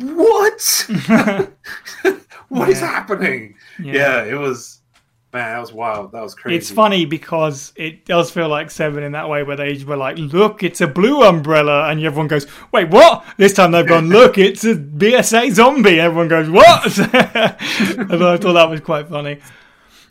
what 0.00 0.86
What 2.48 2.68
is 2.70 2.80
Yeah. 2.80 2.86
happening 2.86 3.54
yeah. 3.82 4.24
it 4.24 4.34
was 4.34 4.80
man 5.32 5.52
that 5.52 5.60
was 5.60 5.72
wild 5.72 6.12
that 6.12 6.22
was 6.22 6.34
crazy 6.34 6.56
It's 6.56 6.70
funny 6.70 7.04
because 7.04 7.72
it 7.76 8.06
does 8.06 8.30
feel 8.30 8.48
like 8.48 8.70
Seven 8.70 9.02
in 9.02 9.12
that 9.12 9.28
way, 9.28 9.42
where 9.42 9.56
they 9.56 9.82
were 9.84 9.96
like, 9.98 10.16
"Look, 10.16 10.62
it's 10.62 10.80
a 10.80 10.86
blue 10.86 11.22
umbrella," 11.22 11.90
and 11.90 12.02
everyone 12.02 12.28
goes, 12.28 12.46
"Wait, 12.72 12.88
what?" 12.88 13.24
This 13.36 13.52
time 13.52 13.72
they've 13.72 13.86
gone, 13.86 14.08
"Look, 14.08 14.38
it's 14.38 14.64
a 14.64 14.74
BSA 14.74 15.50
zombie." 15.52 16.00
Everyone 16.00 16.28
goes, 16.28 16.48
"What?" 16.48 16.98
and 16.98 18.24
I 18.24 18.36
thought 18.38 18.54
that 18.54 18.70
was 18.70 18.80
quite 18.80 19.08
funny. 19.10 19.40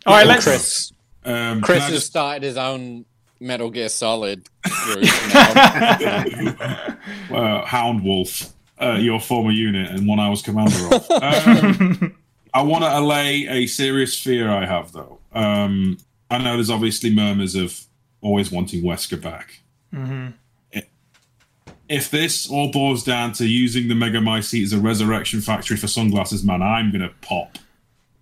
All 0.08 0.14
right, 0.16 0.26
let's. 0.26 0.44
Chris. 0.44 0.92
Um, 1.24 1.60
Chris 1.60 1.82
has 1.84 1.92
just- 1.92 2.06
started 2.06 2.42
his 2.42 2.56
own 2.56 3.04
Metal 3.40 3.70
Gear 3.70 3.88
Solid. 3.88 4.48
group 4.62 5.02
now. 5.34 6.96
uh, 7.32 7.64
Hound 7.66 8.02
Wolf, 8.02 8.52
uh, 8.80 8.92
your 9.00 9.20
former 9.20 9.50
unit 9.50 9.90
and 9.90 10.06
one 10.08 10.18
I 10.20 10.28
was 10.28 10.42
commander 10.42 10.94
of. 10.94 11.06
Um, 11.22 12.14
I 12.54 12.62
want 12.62 12.82
to 12.82 12.98
allay 12.98 13.46
a 13.46 13.66
serious 13.66 14.18
fear 14.18 14.50
I 14.50 14.64
have, 14.64 14.92
though. 14.92 15.18
Um, 15.32 15.98
I 16.30 16.38
know 16.38 16.54
there's 16.54 16.70
obviously 16.70 17.14
murmurs 17.14 17.54
of 17.54 17.78
always 18.22 18.50
wanting 18.50 18.82
Wesker 18.82 19.20
back. 19.20 19.60
I- 19.94 20.32
If 21.88 22.10
this 22.10 22.50
all 22.50 22.70
boils 22.72 23.04
down 23.04 23.32
to 23.34 23.46
using 23.46 23.88
the 23.88 23.94
Mega 23.94 24.18
Mycete 24.18 24.64
as 24.64 24.72
a 24.72 24.78
resurrection 24.80 25.40
factory 25.42 25.76
for 25.76 25.86
sunglasses, 25.88 26.42
man, 26.42 26.62
I'm 26.62 26.90
gonna 26.90 27.10
pop 27.20 27.58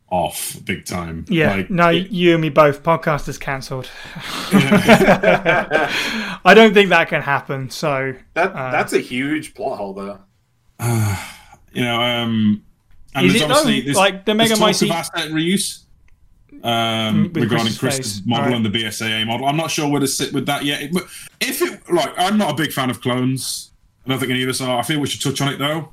off 0.08 0.56
big 0.64 0.84
time. 0.86 1.24
Yeah, 1.28 1.56
Like, 1.56 1.70
no, 1.70 1.88
it- 1.90 2.10
you 2.10 2.32
and 2.34 2.40
me 2.42 2.48
both. 2.48 2.82
Podcast 2.82 3.28
is 3.28 3.38
cancelled. 3.38 3.88
I 4.52 6.52
don't 6.54 6.74
think 6.74 6.90
that 6.90 7.08
can 7.08 7.22
happen. 7.22 7.70
So 7.70 8.14
That 8.34 8.52
Uh, 8.54 8.70
that's 8.70 8.92
a 8.92 9.00
huge 9.00 9.54
plot 9.54 9.78
hole, 9.78 9.94
though. 9.94 10.18
you 11.72 11.82
know, 11.82 12.00
um, 12.00 12.62
and 13.14 13.26
Is 13.26 13.32
there's 13.32 13.42
it 13.44 13.48
though? 13.48 13.54
obviously 13.54 13.80
there's, 13.82 13.96
Like, 13.96 14.24
the 14.24 14.34
there's 14.34 14.50
Mega 14.50 14.60
talks 14.60 14.82
of 14.82 14.88
Mycete- 14.88 14.94
asset 14.94 15.30
reuse 15.32 15.82
um, 16.62 17.24
with 17.24 17.36
regarding 17.42 17.66
Chris's 17.66 17.78
Chris's 17.78 18.18
face, 18.20 18.26
model 18.26 18.46
right. 18.46 18.54
and 18.56 18.64
the 18.66 18.70
BSAA 18.70 19.26
model. 19.26 19.46
I'm 19.46 19.56
not 19.56 19.70
sure 19.70 19.88
where 19.90 20.00
to 20.00 20.06
sit 20.06 20.32
with 20.32 20.46
that 20.46 20.64
yet. 20.64 20.90
But 20.92 21.04
if 21.40 21.60
it 21.62 21.80
like, 21.92 22.12
I'm 22.16 22.38
not 22.38 22.52
a 22.52 22.54
big 22.54 22.72
fan 22.72 22.90
of 22.90 23.00
clones. 23.00 23.72
I 24.04 24.10
don't 24.10 24.20
think 24.20 24.30
any 24.30 24.44
of 24.44 24.48
us 24.48 24.60
are. 24.60 24.78
I 24.78 24.82
feel 24.82 25.00
we 25.00 25.08
should 25.08 25.20
touch 25.20 25.40
on 25.40 25.52
it 25.52 25.58
though. 25.58 25.92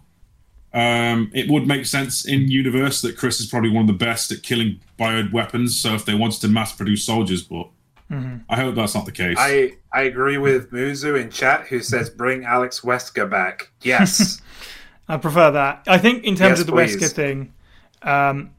Um, 0.73 1.29
it 1.33 1.49
would 1.49 1.67
make 1.67 1.85
sense 1.85 2.25
in 2.25 2.49
universe 2.49 3.01
that 3.01 3.15
Chris 3.15 3.39
is 3.39 3.45
probably 3.45 3.69
one 3.69 3.81
of 3.81 3.87
the 3.87 4.05
best 4.05 4.31
at 4.31 4.41
killing 4.41 4.79
bio 4.97 5.23
weapons. 5.31 5.79
So 5.79 5.93
if 5.93 6.03
they 6.05 6.15
wanted 6.15 6.41
to 6.41 6.47
mass 6.47 6.73
produce 6.73 7.05
soldiers, 7.05 7.43
but 7.43 7.67
Mm-hmm. 8.11 8.37
I 8.49 8.57
hope 8.57 8.75
that's 8.75 8.93
not 8.93 9.05
the 9.05 9.11
case. 9.11 9.37
I 9.39 9.71
I 9.91 10.03
agree 10.03 10.37
with 10.37 10.71
Muzu 10.71 11.19
in 11.19 11.31
chat 11.31 11.67
who 11.67 11.79
says 11.81 12.09
bring 12.09 12.43
Alex 12.45 12.81
Wesker 12.81 13.29
back. 13.29 13.71
Yes. 13.81 14.41
I 15.07 15.17
prefer 15.17 15.51
that. 15.51 15.83
I 15.87 15.97
think 15.97 16.23
in 16.23 16.35
terms 16.35 16.51
Yes, 16.51 16.59
of 16.61 16.65
the 16.67 16.73
please. 16.73 16.95
Wesker 16.95 17.11
thing, 17.11 17.53
um, 18.03 18.51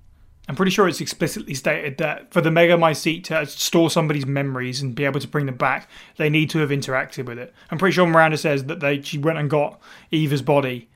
I'm 0.49 0.57
pretty 0.57 0.71
sure 0.73 0.89
it's 0.89 1.01
explicitly 1.01 1.55
stated 1.55 1.99
that 1.99 2.33
for 2.33 2.41
the 2.41 2.51
Mega 2.51 2.77
Mycete 2.77 3.25
to 3.25 3.47
store 3.47 3.91
somebody's 3.91 4.27
memories 4.27 4.83
and 4.83 4.95
be 4.95 5.05
able 5.05 5.21
to 5.21 5.29
bring 5.29 5.47
them 5.47 5.57
back, 5.57 5.89
they 6.17 6.29
need 6.29 6.51
to 6.51 6.59
have 6.59 6.71
interacted 6.71 7.27
with 7.27 7.39
it. 7.39 7.55
I'm 7.71 7.79
pretty 7.79 7.95
sure 7.95 8.07
Miranda 8.07 8.37
says 8.37 8.65
that 8.65 8.81
they 8.81 9.01
she 9.03 9.19
went 9.19 9.39
and 9.39 9.49
got 9.49 9.81
Eva's 10.11 10.43
body 10.43 10.89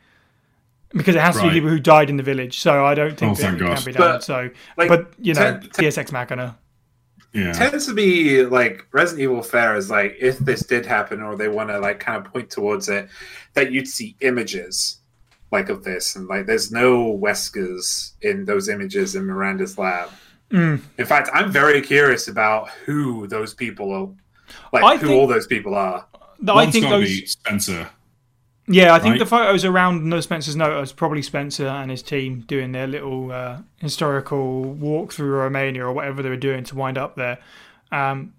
because 0.91 1.15
it 1.15 1.21
has 1.21 1.37
to 1.37 1.43
be 1.43 1.51
people 1.51 1.69
who 1.69 1.79
died 1.81 2.09
in 2.11 2.17
the 2.17 2.23
village. 2.23 2.61
So 2.61 2.85
I 2.85 2.95
don't 2.95 3.17
think 3.19 3.33
Oh, 3.33 3.35
that 3.35 3.43
thank 3.43 3.55
it 3.57 3.65
can 3.65 3.75
God. 3.75 3.85
be 3.85 3.93
done. 3.93 4.01
But, 4.17 4.25
so, 4.25 4.51
like, 4.77 4.89
but 4.89 5.13
you 5.19 5.35
know, 5.35 5.41
ten- 5.41 5.61
ten- 5.61 5.71
Deus 5.85 5.99
Ex 5.99 6.13
Machina. 6.13 6.57
yeah. 7.33 7.53
tends 7.53 7.87
to 7.87 7.95
be 7.95 8.45
like 8.45 8.87
Resident 8.93 9.23
Evil 9.23 9.43
Fair 9.43 9.77
is 9.77 9.91
like 9.91 10.17
if 10.21 10.39
this 10.39 10.61
did 10.67 10.87
happen 10.87 11.21
or 11.23 11.37
they 11.37 11.49
want 11.49 11.69
to 11.71 11.79
like 11.79 12.01
kind 12.01 12.25
of 12.25 12.33
point 12.33 12.51
towards 12.51 12.89
it, 12.89 13.09
that 13.55 13.71
you'd 13.73 13.89
see 13.89 14.17
images 14.21 14.99
like 15.51 15.69
of 15.71 15.83
this 15.85 16.15
and 16.17 16.27
like 16.29 16.47
there's 16.47 16.71
no 16.73 17.17
Weskers 17.17 18.13
in 18.23 18.45
those 18.45 18.69
images 18.69 19.15
in 19.15 19.25
Miranda's 19.27 19.79
lab. 19.79 20.11
Mm. 20.51 20.81
In 20.99 21.05
fact, 21.07 21.29
I'm 21.35 21.51
very 21.53 21.83
curious 21.83 22.29
about 22.29 22.71
who 22.87 23.27
those 23.27 23.53
people 23.53 23.93
are, 23.93 24.09
like 24.73 24.83
I 24.85 24.97
who 24.97 25.07
think- 25.09 25.21
all 25.21 25.27
those 25.27 25.47
people 25.47 25.75
are. 25.75 26.07
I 26.47 26.53
One's 26.55 26.73
think 26.73 26.87
those. 26.89 27.09
be 27.09 27.27
Spencer. 27.27 27.91
Yeah, 28.69 28.95
I 28.95 28.99
think 28.99 29.13
right? 29.13 29.19
the 29.19 29.27
photos 29.27 29.65
around 29.65 30.05
No 30.05 30.21
Spencer's 30.21 30.57
note 30.57 30.83
is 30.83 30.93
probably 30.93 31.23
Spencer 31.23 31.67
and 31.67 31.91
his 31.91 32.03
team 32.03 32.41
doing 32.47 32.73
their 32.73 32.87
little 32.87 33.33
uh, 33.33 33.59
historical 33.79 34.63
walk 34.63 35.13
through 35.13 35.31
Romania 35.31 35.87
or 35.87 35.93
whatever 35.93 36.23
they 36.23 36.29
were 36.29 36.37
doing 36.37 36.65
to 36.65 36.77
wind 36.77 36.99
up 36.99 37.17
there. 37.17 37.39
Um, 37.91 38.35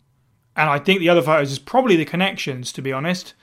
and 0.55 0.69
I 0.69 0.77
think 0.77 0.99
the 0.99 1.09
other 1.09 1.21
photos 1.21 1.51
is 1.51 1.59
probably 1.59 1.95
the 1.95 2.05
connections, 2.05 2.71
to 2.73 2.81
be 2.81 2.93
honest, 2.93 3.33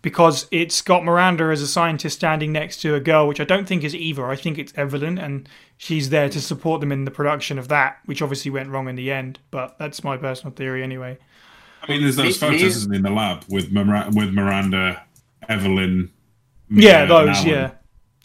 because 0.00 0.46
it's 0.50 0.82
got 0.82 1.04
Miranda 1.04 1.44
as 1.44 1.62
a 1.62 1.66
scientist 1.68 2.16
standing 2.16 2.50
next 2.50 2.80
to 2.82 2.94
a 2.94 3.00
girl, 3.00 3.28
which 3.28 3.40
I 3.40 3.44
don't 3.44 3.68
think 3.68 3.84
is 3.84 3.94
Eva. 3.94 4.24
I 4.24 4.36
think 4.36 4.58
it's 4.58 4.72
Evelyn, 4.76 5.18
and 5.18 5.48
she's 5.76 6.10
there 6.10 6.28
to 6.28 6.40
support 6.40 6.80
them 6.80 6.90
in 6.90 7.04
the 7.04 7.10
production 7.10 7.58
of 7.58 7.68
that, 7.68 7.98
which 8.06 8.20
obviously 8.20 8.50
went 8.50 8.70
wrong 8.70 8.88
in 8.88 8.96
the 8.96 9.12
end. 9.12 9.38
But 9.50 9.78
that's 9.78 10.02
my 10.02 10.16
personal 10.16 10.52
theory 10.54 10.82
anyway. 10.82 11.18
I 11.82 11.92
mean, 11.92 12.02
there's 12.02 12.16
those 12.16 12.40
Me- 12.42 12.48
me- 12.48 12.58
photos 12.58 12.76
isn't 12.76 12.94
in 12.94 13.02
the 13.02 13.10
lab 13.10 13.44
with 13.48 13.70
Mira- 13.70 14.10
with 14.12 14.32
Miranda, 14.32 15.04
Evelyn. 15.48 16.10
Yeah, 16.72 17.04
those, 17.06 17.36
Alan. 17.38 17.48
yeah. 17.48 17.70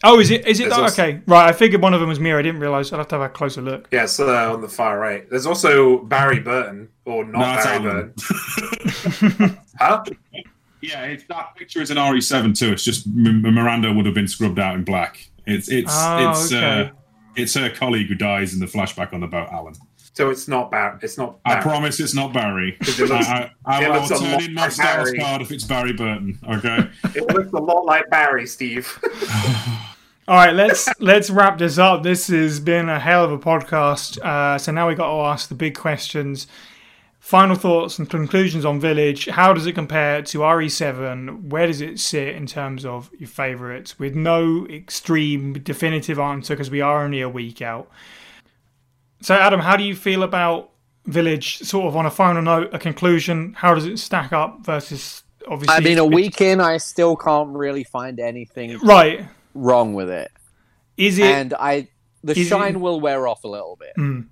Oh, 0.04 0.20
is 0.20 0.30
it? 0.30 0.46
Is 0.46 0.60
it? 0.60 0.70
Also- 0.72 1.02
okay, 1.02 1.20
right. 1.26 1.48
I 1.48 1.52
figured 1.52 1.82
one 1.82 1.92
of 1.92 1.98
them 2.00 2.08
was 2.08 2.20
Mira. 2.20 2.38
I 2.38 2.42
didn't 2.42 2.60
realize. 2.60 2.92
I'll 2.92 2.98
have 2.98 3.08
to 3.08 3.16
have 3.16 3.22
a 3.22 3.28
closer 3.28 3.60
look. 3.62 3.88
Yeah, 3.90 4.06
so 4.06 4.28
uh, 4.32 4.52
on 4.54 4.60
the 4.60 4.68
far 4.68 4.98
right. 4.98 5.28
There's 5.28 5.44
also 5.46 5.98
Barry 6.04 6.38
Burton 6.38 6.88
or 7.04 7.24
not 7.24 7.56
it's 7.56 7.66
Barry 7.66 7.88
Alan. 7.88 8.14
Burton. 8.14 9.58
Huh? 9.78 10.04
Yeah, 10.80 11.04
it's 11.04 11.24
that 11.24 11.54
picture 11.56 11.80
is 11.82 11.90
an 11.90 11.96
RE7 11.96 12.56
too. 12.58 12.72
It's 12.72 12.84
just 12.84 13.06
M- 13.06 13.42
Miranda 13.42 13.92
would 13.92 14.06
have 14.06 14.14
been 14.14 14.28
scrubbed 14.28 14.58
out 14.60 14.74
in 14.76 14.84
black. 14.84 15.28
It's 15.46 15.68
it's 15.68 15.92
Oh, 15.92 16.30
it's 16.30 16.52
okay. 16.52 16.80
uh, 16.82 16.88
it's 17.36 17.54
her 17.54 17.70
colleague 17.70 18.06
who 18.08 18.14
dies 18.14 18.54
in 18.54 18.60
the 18.60 18.66
flashback 18.66 19.12
on 19.12 19.20
the 19.20 19.26
boat, 19.26 19.48
Alan. 19.52 19.74
So 20.18 20.30
it's 20.30 20.48
not 20.48 20.72
Barry. 20.72 20.98
It's 21.00 21.16
not. 21.16 21.40
Barry. 21.44 21.58
I 21.58 21.62
promise 21.62 22.00
it's 22.00 22.12
not 22.12 22.32
Barry. 22.32 22.76
It 22.80 22.98
looks- 22.98 23.12
I, 23.28 23.52
I, 23.64 23.84
I, 23.84 23.84
it 23.84 23.88
will 24.10 24.18
turn 24.18 24.42
in 24.42 24.52
my 24.52 24.62
like 24.62 24.72
stars 24.72 25.12
Barry. 25.12 25.18
card 25.20 25.42
if 25.42 25.52
it's 25.52 25.62
Barry 25.62 25.92
Burton. 25.92 26.36
Okay. 26.44 26.88
It 27.14 27.32
looks 27.32 27.52
a 27.52 27.58
lot 27.58 27.84
like 27.84 28.10
Barry, 28.10 28.44
Steve. 28.44 28.98
All 30.26 30.34
right, 30.34 30.52
let's 30.52 30.88
let's 30.98 31.30
wrap 31.30 31.58
this 31.58 31.78
up. 31.78 32.02
This 32.02 32.26
has 32.26 32.58
been 32.58 32.88
a 32.88 32.98
hell 32.98 33.24
of 33.24 33.30
a 33.30 33.38
podcast. 33.38 34.18
Uh, 34.18 34.58
so 34.58 34.72
now 34.72 34.88
we 34.88 34.96
got 34.96 35.06
to 35.06 35.22
ask 35.22 35.48
the 35.48 35.54
big 35.54 35.76
questions. 35.76 36.48
Final 37.20 37.54
thoughts 37.54 38.00
and 38.00 38.10
conclusions 38.10 38.64
on 38.64 38.80
Village. 38.80 39.26
How 39.26 39.52
does 39.52 39.66
it 39.66 39.74
compare 39.74 40.22
to 40.22 40.38
RE7? 40.38 41.44
Where 41.44 41.68
does 41.68 41.80
it 41.80 42.00
sit 42.00 42.34
in 42.34 42.46
terms 42.46 42.84
of 42.84 43.08
your 43.20 43.28
favourites? 43.28 44.00
With 44.00 44.16
no 44.16 44.66
extreme 44.66 45.52
definitive 45.52 46.18
answer 46.18 46.54
because 46.54 46.72
we 46.72 46.80
are 46.80 47.04
only 47.04 47.20
a 47.20 47.28
week 47.28 47.62
out. 47.62 47.88
So, 49.20 49.34
Adam, 49.34 49.60
how 49.60 49.76
do 49.76 49.84
you 49.84 49.94
feel 49.96 50.22
about 50.22 50.70
Village? 51.06 51.58
Sort 51.58 51.86
of 51.86 51.96
on 51.96 52.06
a 52.06 52.10
final 52.10 52.42
note, 52.42 52.70
a 52.72 52.78
conclusion. 52.78 53.54
How 53.56 53.74
does 53.74 53.86
it 53.86 53.98
stack 53.98 54.32
up 54.32 54.60
versus 54.64 55.22
obviously? 55.48 55.74
I 55.76 55.80
mean, 55.80 55.98
a 55.98 56.04
week 56.04 56.40
in, 56.40 56.60
I 56.60 56.76
still 56.76 57.16
can't 57.16 57.50
really 57.56 57.84
find 57.84 58.20
anything 58.20 58.78
Right? 58.78 59.26
wrong 59.54 59.94
with 59.94 60.08
it, 60.10 60.30
Is 60.96 61.18
it? 61.18 61.24
and 61.24 61.54
I 61.54 61.88
the 62.22 62.32
is 62.32 62.38
it- 62.38 62.44
shine 62.48 62.80
will 62.80 63.00
wear 63.00 63.26
off 63.26 63.44
a 63.44 63.48
little 63.48 63.76
bit. 63.78 63.92
Mm. 63.98 64.26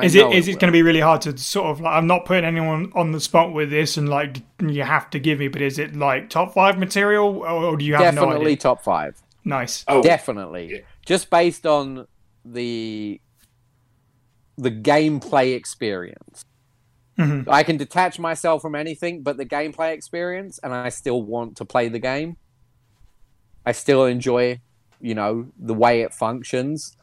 I 0.00 0.04
Is 0.04 0.14
know 0.14 0.30
it 0.30 0.36
is 0.36 0.46
it 0.46 0.52
will. 0.52 0.58
going 0.60 0.72
to 0.72 0.76
be 0.76 0.82
really 0.82 1.00
hard 1.00 1.22
to 1.22 1.36
sort 1.36 1.66
of 1.66 1.80
like 1.80 1.92
I'm 1.92 2.06
not 2.06 2.24
putting 2.24 2.44
anyone 2.44 2.92
on 2.94 3.10
the 3.10 3.18
spot 3.20 3.52
with 3.52 3.68
this 3.70 3.96
and 3.96 4.08
like 4.08 4.36
you 4.64 4.84
have 4.84 5.10
to 5.10 5.18
give 5.18 5.40
me, 5.40 5.48
but 5.48 5.60
is 5.60 5.78
it 5.78 5.96
like 5.96 6.30
top 6.30 6.54
five 6.54 6.78
material 6.78 7.26
or, 7.38 7.48
or 7.48 7.76
do 7.76 7.84
you 7.84 7.94
have 7.96 8.14
no 8.14 8.20
definitely 8.26 8.52
idea? 8.52 8.56
top 8.58 8.84
five? 8.84 9.20
Nice. 9.44 9.84
Oh, 9.88 10.00
Definitely, 10.02 10.70
Yeah. 10.72 10.78
just 11.04 11.30
based 11.30 11.66
on 11.66 12.06
the 12.44 13.20
the 14.58 14.70
gameplay 14.70 15.54
experience. 15.54 16.44
Mhm. 17.18 17.48
I 17.48 17.62
can 17.62 17.76
detach 17.76 18.18
myself 18.18 18.62
from 18.62 18.74
anything 18.74 19.22
but 19.22 19.36
the 19.36 19.46
gameplay 19.46 19.92
experience, 19.92 20.58
and 20.62 20.72
I 20.74 20.88
still 20.90 21.22
want 21.22 21.56
to 21.56 21.64
play 21.64 21.88
the 21.88 21.98
game. 21.98 22.36
I 23.64 23.72
still 23.72 24.04
enjoy, 24.04 24.60
you 25.00 25.14
know, 25.14 25.48
the 25.58 25.74
way 25.74 26.02
it 26.02 26.12
functions. 26.12 26.96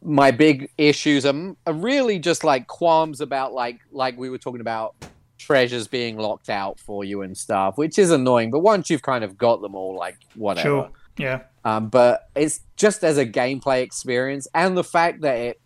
My 0.00 0.30
big 0.30 0.70
issues 0.78 1.24
are, 1.24 1.54
are 1.66 1.72
really 1.72 2.18
just 2.18 2.44
like 2.44 2.66
qualms 2.66 3.20
about 3.20 3.52
like 3.52 3.78
like 3.90 4.16
we 4.18 4.30
were 4.30 4.38
talking 4.38 4.60
about 4.60 4.94
treasures 5.38 5.88
being 5.88 6.16
locked 6.16 6.48
out 6.48 6.78
for 6.78 7.04
you 7.04 7.22
and 7.22 7.36
stuff, 7.36 7.76
which 7.78 7.98
is 7.98 8.10
annoying. 8.10 8.50
But 8.50 8.60
once 8.60 8.90
you've 8.90 9.02
kind 9.02 9.24
of 9.24 9.36
got 9.36 9.60
them 9.60 9.74
all, 9.74 9.96
like 9.96 10.18
whatever. 10.34 10.68
Sure. 10.68 10.90
Yeah. 11.18 11.40
Um, 11.64 11.88
but 11.88 12.28
it's 12.34 12.60
just 12.76 13.04
as 13.04 13.18
a 13.18 13.26
gameplay 13.26 13.82
experience, 13.82 14.46
and 14.54 14.76
the 14.76 14.84
fact 14.84 15.20
that 15.22 15.36
it 15.36 15.60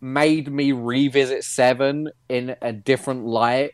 made 0.00 0.52
me 0.52 0.72
revisit 0.72 1.44
Seven 1.44 2.10
in 2.28 2.56
a 2.62 2.72
different 2.72 3.24
light, 3.26 3.72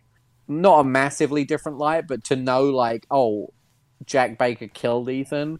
not 0.48 0.81
a 0.81 0.85
massively 0.85 1.44
different 1.44 1.78
light, 1.78 2.07
but 2.09 2.24
to 2.24 2.36
know 2.36 2.65
like, 2.65 3.07
oh, 3.11 3.53
Jack 4.05 4.39
Baker 4.39 4.69
killed 4.69 5.09
Ethan. 5.09 5.59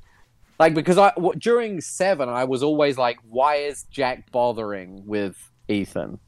Like 0.59 0.75
because 0.75 0.99
I 0.99 1.11
w- 1.17 1.39
during 1.39 1.81
Seven, 1.81 2.29
I 2.29 2.45
was 2.45 2.63
always 2.63 2.97
like, 2.97 3.19
why 3.29 3.57
is 3.57 3.85
Jack 3.91 4.31
bothering 4.33 5.03
with 5.07 5.37
Ethan? 5.69 6.19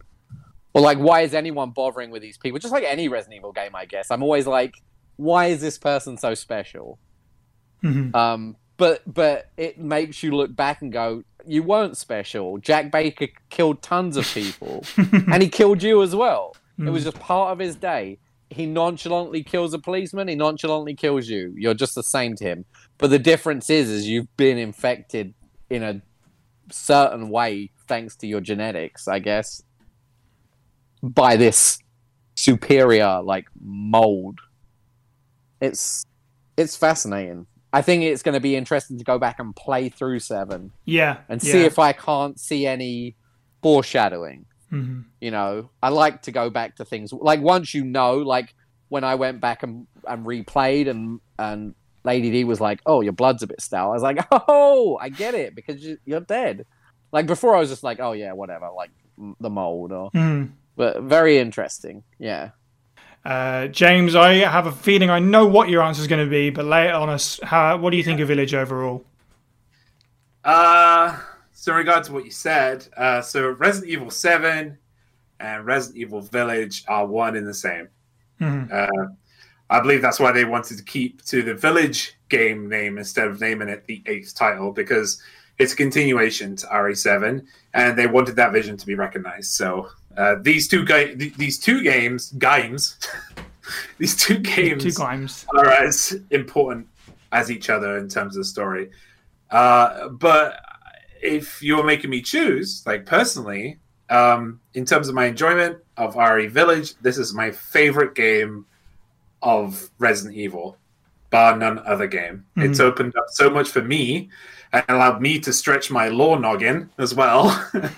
Or 0.75 0.83
like, 0.83 0.99
why 0.99 1.23
is 1.23 1.35
anyone 1.35 1.71
bothering 1.71 2.11
with 2.11 2.23
these 2.23 2.37
people? 2.37 2.59
Just 2.59 2.73
like 2.73 2.85
any 2.85 3.09
Resident 3.09 3.39
Evil 3.39 3.53
game, 3.53 3.75
I 3.75 3.87
guess. 3.87 4.11
I'm 4.11 4.23
always 4.23 4.47
like, 4.47 4.75
why 5.17 5.47
is 5.47 5.61
this 5.61 5.79
person 5.79 6.17
so 6.19 6.35
special? 6.35 6.99
Mhm. 7.83 8.15
Um, 8.15 8.57
but 8.79 9.03
but 9.13 9.51
it 9.59 9.79
makes 9.79 10.23
you 10.23 10.35
look 10.35 10.57
back 10.57 10.81
and 10.81 10.91
go, 10.91 11.23
you 11.47 11.63
weren't 11.63 11.97
special. 11.97 12.57
Jack 12.59 12.91
Baker 12.91 13.29
killed 13.51 13.83
tons 13.83 14.17
of 14.17 14.27
people, 14.27 14.85
and 14.97 15.43
he 15.43 15.49
killed 15.51 15.83
you 15.83 16.03
as 16.03 16.17
well. 16.17 16.57
It 16.79 16.89
was 16.89 17.03
hmm. 17.03 17.11
just 17.11 17.21
part 17.21 17.53
of 17.53 17.59
his 17.59 17.77
day. 17.77 18.19
He 18.51 18.65
nonchalantly 18.65 19.43
kills 19.43 19.75
a 19.75 19.79
policeman. 19.79 20.29
He 20.29 20.35
nonchalantly 20.35 20.95
kills 20.95 21.29
you. 21.29 21.53
You're 21.57 21.75
just 21.75 21.95
the 21.95 22.03
same 22.03 22.35
to 22.37 22.45
him. 22.45 22.65
But 22.97 23.11
the 23.11 23.19
difference 23.19 23.69
is, 23.69 23.91
is 23.91 24.09
you've 24.09 24.35
been 24.39 24.57
infected 24.57 25.35
in 25.69 25.83
a 25.83 26.01
certain 26.71 27.29
way 27.29 27.73
thanks 27.89 28.17
to 28.17 28.27
your 28.27 28.41
genetics, 28.41 29.07
I 29.07 29.19
guess, 29.19 29.63
by 31.03 31.37
this 31.37 31.79
superior 32.37 33.21
like 33.23 33.47
mold 33.61 34.39
it's 35.61 36.05
it's 36.57 36.77
fascinating. 36.77 37.47
I 37.73 37.83
think 37.83 38.03
it's 38.03 38.23
going 38.23 38.35
to 38.35 38.41
be 38.41 38.57
interesting 38.57 38.97
to 38.99 39.05
go 39.05 39.19
back 39.19 39.39
and 39.39 39.55
play 39.55 39.89
through 39.91 40.21
seven 40.21 40.73
Yeah. 40.87 41.19
and 41.29 41.43
yeah. 41.43 41.53
see 41.53 41.61
if 41.65 41.79
I 41.79 41.93
can't 41.93 42.39
see 42.41 42.67
any 42.67 43.17
foreshadowing. 43.63 44.47
Mhm. 44.73 45.05
You 45.21 45.31
know, 45.31 45.71
I 45.83 45.89
like 45.91 46.23
to 46.23 46.33
go 46.33 46.51
back 46.51 46.77
to 46.77 46.85
things 46.85 47.13
like 47.13 47.41
once 47.41 47.75
you 47.75 47.85
know, 47.85 48.17
like 48.19 48.55
when 48.89 49.05
I 49.05 49.15
went 49.17 49.41
back 49.41 49.63
and, 49.63 49.87
and 50.07 50.25
replayed 50.27 50.89
and 50.89 51.21
and 51.39 51.75
Lady 52.05 52.31
D 52.31 52.45
was 52.45 52.61
like, 52.61 52.81
"Oh, 52.87 53.01
your 53.01 53.13
blood's 53.13 53.43
a 53.43 53.47
bit 53.47 53.61
stale." 53.61 53.87
I 53.91 53.95
was 53.99 54.03
like, 54.03 54.19
"Oh, 54.31 54.99
I 55.01 55.09
get 55.09 55.35
it 55.35 55.55
because 55.55 55.83
you, 55.85 55.99
you're 56.05 56.21
dead." 56.21 56.65
Like 57.13 57.27
before, 57.27 57.55
I 57.57 57.61
was 57.61 57.69
just 57.71 57.83
like, 57.83 57.99
"Oh 58.01 58.13
yeah, 58.13 58.33
whatever," 58.33 58.69
like 58.77 58.91
the 59.41 59.51
mold 59.51 59.93
or. 59.93 60.11
Mhm. 60.13 60.53
But 60.77 61.03
very 61.03 61.39
interesting, 61.39 62.05
yeah. 62.19 62.51
Uh, 63.25 63.67
James, 63.69 64.15
I 64.15 64.35
have 64.35 64.67
a 64.67 64.73
feeling 64.73 65.11
I 65.11 65.19
know 65.19 65.47
what 65.47 65.69
your 65.69 65.83
answer 65.83 66.01
is 66.01 66.07
going 66.07 66.25
to 66.25 66.31
be, 66.31 66.51
but 66.51 66.65
lay 66.65 66.89
it 66.89 66.95
on 66.95 67.09
us. 67.09 67.39
How, 67.43 67.77
what 67.77 67.91
do 67.91 67.97
you 67.97 68.03
think 68.03 68.21
of 68.21 68.29
Village 68.29 68.55
overall? 68.55 69.05
Uh, 70.45 71.19
so 71.53 71.73
in 71.73 71.79
regard 71.79 72.05
to 72.05 72.13
what 72.13 72.25
you 72.25 72.31
said, 72.31 72.87
uh, 72.97 73.21
so 73.21 73.51
Resident 73.51 73.91
Evil 73.91 74.11
Seven 74.11 74.79
and 75.41 75.67
Resident 75.67 75.99
Evil 75.99 76.21
Village 76.21 76.85
are 76.89 77.07
one 77.07 77.37
in 77.37 77.45
the 77.45 77.55
same. 77.55 77.89
Mhm. 78.41 78.73
Uh, 78.73 79.09
I 79.71 79.81
believe 79.81 80.01
that's 80.01 80.21
why 80.21 80.33
they 80.33 80.45
wanted 80.45 80.79
to 80.79 80.85
keep 80.85 81.25
to 81.27 81.43
the 81.43 81.55
Village 81.55 82.17
game 82.29 82.69
name 82.69 82.97
instead 82.99 83.27
of 83.29 83.41
naming 83.41 83.69
it 83.69 83.85
the 83.87 84.03
eighth 84.07 84.35
title 84.35 84.73
because 84.73 85.21
it's 85.59 85.73
a 85.73 85.77
continuation 85.77 86.57
to 86.57 86.67
RE7, 86.69 87.45
and 87.75 87.99
they 87.99 88.07
wanted 88.07 88.37
that 88.37 88.53
vision 88.53 88.77
to 88.77 88.87
be 88.87 88.95
recognized. 88.95 89.51
So 89.51 89.91
uh, 90.17 90.37
these 90.43 90.67
two 90.69 90.85
ga- 90.85 91.15
th- 91.15 91.35
these 91.35 91.59
two 91.59 91.83
games 91.83 92.33
games 92.33 92.99
these 93.99 94.17
two 94.17 94.39
games 94.39 94.83
Two 94.85 94.91
times. 94.93 95.47
are 95.57 95.69
as 95.69 96.17
important 96.31 96.87
as 97.33 97.51
each 97.51 97.69
other 97.71 97.99
in 97.99 98.09
terms 98.09 98.37
of 98.37 98.41
the 98.41 98.45
story. 98.45 98.91
Uh, 99.51 100.09
but 100.09 100.61
if 101.23 101.63
you're 101.63 101.85
making 101.85 102.11
me 102.11 102.23
choose, 102.23 102.83
like 102.87 103.05
personally, 103.05 103.79
um, 104.09 104.61
in 104.75 104.85
terms 104.87 105.09
of 105.09 105.15
my 105.15 105.27
enjoyment 105.27 105.77
of 105.99 106.17
RE 106.17 106.47
Village, 106.47 106.95
this 107.03 107.19
is 107.19 107.35
my 107.35 107.51
favorite 107.51 108.15
game 108.15 108.65
of 109.43 109.91
Resident 109.99 110.37
Evil, 110.37 110.79
bar 111.31 111.57
none 111.57 111.79
other 111.81 112.07
game. 112.07 112.45
It's 112.57 112.81
opened 112.81 113.15
up 113.17 113.27
so 113.29 113.51
much 113.51 113.69
for 113.69 113.83
me 113.83 114.31
and 114.73 114.85
allowed 114.89 115.21
me 115.21 115.39
to 115.41 115.53
stretch 115.53 115.91
my 115.91 116.09
lore 116.09 116.39
noggin 116.41 116.89
as 116.99 117.15
well. 117.15 117.69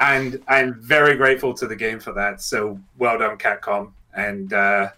and 0.00 0.42
I'm 0.48 0.74
very 0.74 1.16
grateful 1.16 1.54
to 1.54 1.66
the 1.66 1.76
game 1.76 2.00
for 2.00 2.12
that. 2.12 2.40
So 2.40 2.80
well 2.98 3.18
done, 3.18 3.38
Capcom. 3.38 3.92
And 4.14 4.52
uh, 4.52 4.90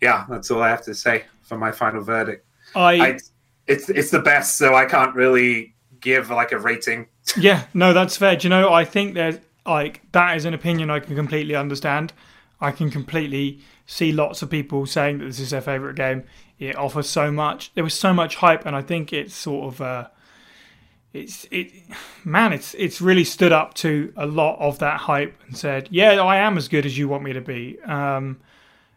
yeah, 0.00 0.24
that's 0.28 0.50
all 0.50 0.62
I 0.62 0.68
have 0.68 0.82
to 0.84 0.94
say 0.94 1.24
for 1.42 1.56
my 1.56 1.72
final 1.72 2.02
verdict. 2.02 2.44
I, 2.74 3.06
I, 3.06 3.18
it's 3.66 3.88
it's 3.88 4.10
the 4.10 4.20
best, 4.20 4.56
so 4.58 4.74
I 4.74 4.84
can't 4.86 5.14
really 5.14 5.74
give 6.00 6.30
like 6.30 6.52
a 6.52 6.58
rating. 6.58 7.06
yeah, 7.36 7.66
no, 7.74 7.92
that's 7.92 8.16
fair. 8.16 8.36
Do 8.36 8.46
you 8.46 8.50
know? 8.50 8.72
I 8.72 8.84
think 8.84 9.14
there's 9.14 9.38
like 9.66 10.02
that 10.12 10.36
is 10.36 10.44
an 10.44 10.54
opinion 10.54 10.90
I 10.90 11.00
can 11.00 11.14
completely 11.14 11.54
understand. 11.54 12.12
I 12.60 12.70
can 12.70 12.90
completely 12.90 13.60
see 13.86 14.12
lots 14.12 14.42
of 14.42 14.50
people 14.50 14.86
saying 14.86 15.18
that 15.18 15.24
this 15.26 15.40
is 15.40 15.50
their 15.50 15.60
favorite 15.60 15.96
game. 15.96 16.24
It 16.58 16.76
offers 16.76 17.08
so 17.08 17.32
much. 17.32 17.72
There 17.74 17.84
was 17.84 17.94
so 17.94 18.12
much 18.12 18.36
hype, 18.36 18.64
and 18.66 18.76
I 18.76 18.82
think 18.82 19.12
it's 19.12 19.34
sort 19.34 19.74
of 19.74 19.80
uh, 19.80 20.08
it's 21.12 21.46
it 21.50 21.72
man, 22.24 22.52
it's 22.52 22.74
it's 22.74 23.00
really 23.00 23.24
stood 23.24 23.52
up 23.52 23.74
to 23.74 24.12
a 24.16 24.26
lot 24.26 24.58
of 24.58 24.78
that 24.78 25.00
hype 25.00 25.38
and 25.46 25.56
said, 25.56 25.88
yeah, 25.90 26.22
I 26.22 26.36
am 26.36 26.56
as 26.56 26.68
good 26.68 26.86
as 26.86 26.96
you 26.96 27.08
want 27.08 27.22
me 27.22 27.32
to 27.32 27.40
be. 27.40 27.78
Um, 27.82 28.40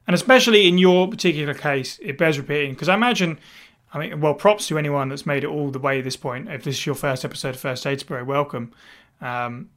and 0.08 0.14
especially 0.14 0.68
in 0.68 0.78
your 0.78 1.08
particular 1.10 1.54
case, 1.54 2.00
it 2.02 2.18
bears 2.18 2.38
repeating 2.38 2.74
because 2.74 2.90
I 2.90 2.96
imagine. 2.96 3.40
I 3.94 3.98
mean, 3.98 4.20
well, 4.20 4.34
props 4.34 4.68
to 4.68 4.78
anyone 4.78 5.08
that's 5.08 5.26
made 5.26 5.46
it 5.46 5.48
all 5.48 5.72
the 5.72 5.80
way 5.80 5.98
to 5.98 6.04
this 6.04 6.18
point. 6.18 6.50
If 6.50 6.66
this 6.66 6.76
is 6.76 6.86
your 6.86 6.96
first 6.96 7.24
episode 7.24 7.56
of 7.56 7.62
First 7.62 7.88
Aid 7.88 8.02
Spray, 8.02 8.24
welcome. 8.24 8.74
Um, 9.22 9.70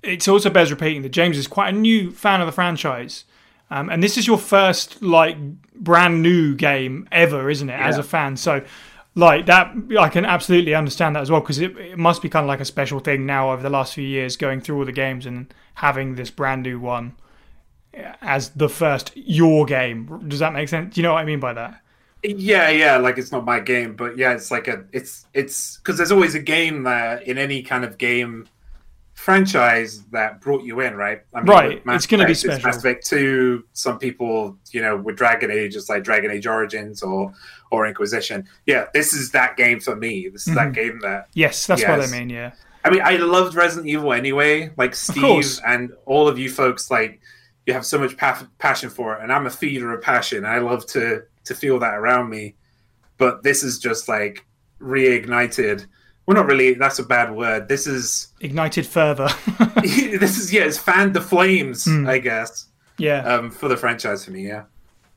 it's 0.00 0.28
also 0.28 0.48
bears 0.48 0.70
repeating 0.70 1.02
that 1.02 1.08
James 1.08 1.36
is 1.36 1.48
quite 1.48 1.74
a 1.74 1.76
new 1.76 2.12
fan 2.12 2.40
of 2.40 2.46
the 2.46 2.52
franchise. 2.52 3.24
Um, 3.68 3.88
and 3.88 4.02
this 4.02 4.16
is 4.16 4.28
your 4.28 4.38
first 4.38 5.02
like 5.02 5.36
brand 5.74 6.22
new 6.22 6.54
game 6.54 7.08
ever, 7.10 7.50
isn't 7.50 7.68
it? 7.68 7.80
As 7.80 7.98
a 7.98 8.02
fan, 8.04 8.36
so 8.36 8.64
like 9.14 9.46
that, 9.46 9.74
I 9.98 10.08
can 10.08 10.24
absolutely 10.24 10.74
understand 10.74 11.16
that 11.16 11.20
as 11.20 11.30
well 11.30 11.40
because 11.40 11.58
it, 11.58 11.76
it 11.76 11.98
must 11.98 12.22
be 12.22 12.28
kind 12.28 12.44
of 12.44 12.48
like 12.48 12.60
a 12.60 12.64
special 12.64 13.00
thing 13.00 13.26
now 13.26 13.52
over 13.52 13.62
the 13.62 13.70
last 13.70 13.94
few 13.94 14.06
years, 14.06 14.36
going 14.36 14.60
through 14.60 14.78
all 14.78 14.84
the 14.84 14.92
games 14.92 15.26
and 15.26 15.52
having 15.74 16.14
this 16.14 16.30
brand 16.30 16.62
new 16.62 16.78
one 16.78 17.16
eh, 17.92 18.14
as 18.22 18.50
the 18.50 18.68
first 18.68 19.12
your 19.16 19.66
game. 19.66 20.28
Does 20.28 20.38
that 20.38 20.52
make 20.52 20.68
sense? 20.68 20.94
Do 20.94 21.00
you 21.00 21.02
know 21.02 21.14
what 21.14 21.20
I 21.20 21.24
mean 21.24 21.40
by 21.40 21.52
that? 21.54 21.80
Yeah, 22.22 22.68
yeah, 22.68 22.98
like 22.98 23.16
it's 23.16 23.32
not 23.32 23.44
my 23.44 23.60
game, 23.60 23.96
but 23.96 24.18
yeah, 24.18 24.32
it's 24.32 24.50
like 24.50 24.68
a 24.68 24.84
it's 24.92 25.26
it's 25.32 25.78
because 25.78 25.96
there's 25.96 26.12
always 26.12 26.34
a 26.34 26.40
game 26.40 26.82
that 26.82 27.26
in 27.26 27.38
any 27.38 27.62
kind 27.62 27.82
of 27.82 27.96
game 27.96 28.46
franchise 29.14 30.02
that 30.12 30.40
brought 30.40 30.62
you 30.62 30.80
in, 30.80 30.96
right? 30.96 31.22
I 31.34 31.40
Right, 31.40 31.84
Mass 31.86 31.96
it's 31.96 32.06
gonna 32.06 32.26
be 32.26 32.32
Effect, 32.32 32.44
it's 32.44 32.54
special. 32.54 32.68
Mass 32.68 32.76
Effect 32.76 33.06
Two. 33.06 33.64
Some 33.72 33.98
people, 33.98 34.56
you 34.70 34.82
know, 34.82 34.96
with 34.96 35.16
Dragon 35.16 35.50
Age, 35.50 35.76
it's 35.76 35.88
like 35.88 36.04
Dragon 36.04 36.30
Age 36.30 36.46
Origins 36.46 37.02
or 37.02 37.32
or 37.70 37.86
Inquisition. 37.86 38.46
Yeah, 38.66 38.86
this 38.94 39.12
is 39.12 39.30
that 39.32 39.56
game 39.56 39.80
for 39.80 39.94
me. 39.96 40.28
This 40.28 40.46
is 40.46 40.54
Mm-hmm. 40.54 40.64
that 40.64 40.72
game 40.72 40.98
that 41.00 41.28
Yes, 41.34 41.66
that's 41.66 41.82
what 41.82 42.00
I 42.00 42.06
mean. 42.06 42.30
Yeah. 42.30 42.52
I 42.84 42.90
mean, 42.90 43.02
I 43.04 43.16
loved 43.16 43.54
Resident 43.54 43.88
Evil 43.88 44.12
anyway. 44.12 44.70
Like 44.76 44.94
Steve 44.94 45.46
and 45.66 45.92
all 46.06 46.28
of 46.28 46.38
you 46.38 46.48
folks, 46.50 46.90
like 46.90 47.20
you 47.66 47.74
have 47.74 47.84
so 47.84 47.98
much 47.98 48.16
pa- 48.16 48.46
passion 48.58 48.88
for 48.90 49.14
it, 49.14 49.22
and 49.22 49.30
I'm 49.32 49.46
a 49.46 49.50
feeder 49.50 49.92
of 49.92 50.00
passion. 50.02 50.44
I 50.46 50.58
love 50.58 50.86
to 50.88 51.22
to 51.44 51.54
feel 51.54 51.78
that 51.80 51.94
around 51.94 52.30
me. 52.30 52.54
But 53.18 53.42
this 53.42 53.62
is 53.62 53.78
just 53.78 54.08
like 54.08 54.46
reignited. 54.80 55.86
Well, 56.26 56.36
not 56.36 56.46
really. 56.46 56.74
That's 56.74 56.98
a 56.98 57.04
bad 57.04 57.34
word. 57.34 57.68
This 57.68 57.86
is 57.86 58.28
Ignited 58.40 58.86
further. 58.86 59.28
this 59.82 60.38
is 60.38 60.52
yeah. 60.52 60.62
It's 60.64 60.78
fanned 60.78 61.14
the 61.14 61.20
flames, 61.20 61.84
Hmm. 61.84 62.06
I 62.08 62.18
guess, 62.18 62.66
yeah. 62.98 63.22
um, 63.24 63.50
for 63.50 63.68
the 63.68 63.76
franchise 63.76 64.24
for 64.24 64.30
me. 64.30 64.46
Yeah. 64.46 64.64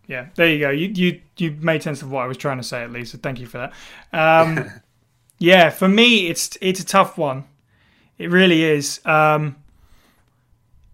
Yeah, 0.08 0.28
there 0.36 0.50
you 0.50 0.60
go. 0.60 0.70
You 0.70 0.88
you 0.88 1.22
you 1.38 1.52
made 1.60 1.82
sense 1.82 2.02
of 2.02 2.12
what 2.12 2.24
I 2.24 2.28
was 2.28 2.38
trying 2.38 2.58
to 2.58 2.64
say 2.64 2.84
at 2.84 2.92
least. 2.92 3.14
So 3.14 3.18
thank 3.18 3.40
you 3.40 3.48
for 3.48 3.58
that. 4.12 4.48
Um, 4.48 4.70
yeah, 5.40 5.70
for 5.70 5.88
me, 5.88 6.28
it's 6.28 6.58
it's 6.62 6.80
a 6.80 6.86
tough 6.86 7.18
one. 7.18 7.46
It 8.18 8.30
really 8.30 8.64
is. 8.64 9.00
Um, 9.06 9.56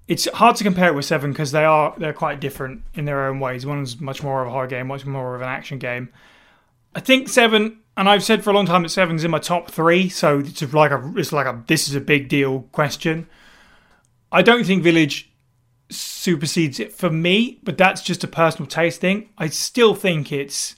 it's 0.07 0.29
hard 0.31 0.55
to 0.57 0.63
compare 0.63 0.89
it 0.89 0.95
with 0.95 1.05
Seven 1.05 1.31
because 1.31 1.51
they 1.51 1.65
are 1.65 1.93
they're 1.97 2.13
quite 2.13 2.39
different 2.39 2.83
in 2.93 3.05
their 3.05 3.27
own 3.27 3.39
ways. 3.39 3.65
One's 3.65 3.99
much 3.99 4.23
more 4.23 4.41
of 4.41 4.47
a 4.47 4.51
horror 4.51 4.67
game, 4.67 4.87
much 4.87 5.05
more 5.05 5.35
of 5.35 5.41
an 5.41 5.47
action 5.47 5.79
game. 5.79 6.09
I 6.95 6.99
think 6.99 7.29
Seven, 7.29 7.79
and 7.95 8.09
I've 8.09 8.23
said 8.23 8.43
for 8.43 8.49
a 8.49 8.53
long 8.53 8.65
time 8.65 8.83
that 8.83 8.89
Seven's 8.89 9.23
in 9.23 9.31
my 9.31 9.39
top 9.39 9.69
three. 9.69 10.09
So 10.09 10.39
it's 10.39 10.61
like 10.73 10.91
a 10.91 11.13
it's 11.15 11.31
like 11.31 11.45
a 11.45 11.63
this 11.67 11.87
is 11.87 11.95
a 11.95 12.01
big 12.01 12.27
deal 12.29 12.61
question. 12.71 13.27
I 14.31 14.41
don't 14.41 14.65
think 14.65 14.83
Village 14.83 15.28
supersedes 15.89 16.79
it 16.79 16.93
for 16.93 17.09
me, 17.09 17.59
but 17.63 17.77
that's 17.77 18.01
just 18.01 18.23
a 18.23 18.27
personal 18.27 18.67
taste 18.67 19.01
thing. 19.01 19.29
I 19.37 19.47
still 19.47 19.95
think 19.95 20.31
it's 20.31 20.75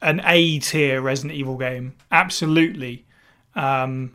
an 0.00 0.20
A 0.24 0.58
tier 0.58 1.00
Resident 1.00 1.34
Evil 1.34 1.56
game, 1.56 1.94
absolutely. 2.10 3.06
Um, 3.54 4.14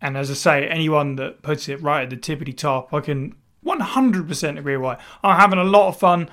and 0.00 0.16
as 0.16 0.30
I 0.30 0.34
say, 0.34 0.68
anyone 0.68 1.16
that 1.16 1.42
puts 1.42 1.68
it 1.68 1.82
right 1.82 2.02
at 2.02 2.10
the 2.10 2.16
tippity 2.16 2.56
top, 2.56 2.92
I 2.92 3.00
can 3.00 3.34
100% 3.64 4.58
agree 4.58 4.76
with. 4.76 4.98
I'm 5.22 5.38
having 5.38 5.58
a 5.58 5.64
lot 5.64 5.88
of 5.88 5.98
fun, 5.98 6.28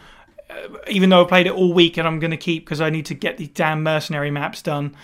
uh, 0.50 0.78
even 0.88 1.10
though 1.10 1.24
I 1.24 1.28
played 1.28 1.48
it 1.48 1.54
all 1.54 1.74
week, 1.74 1.98
and 1.98 2.08
I'm 2.08 2.20
going 2.20 2.32
to 2.32 2.38
keep 2.38 2.66
because 2.66 2.82
I 2.82 2.90
need 2.90 3.06
to 3.08 3.14
get 3.14 3.38
these 3.38 3.50
damn 3.50 3.84
mercenary 3.84 4.32
maps 4.32 4.62
done. 4.62 4.96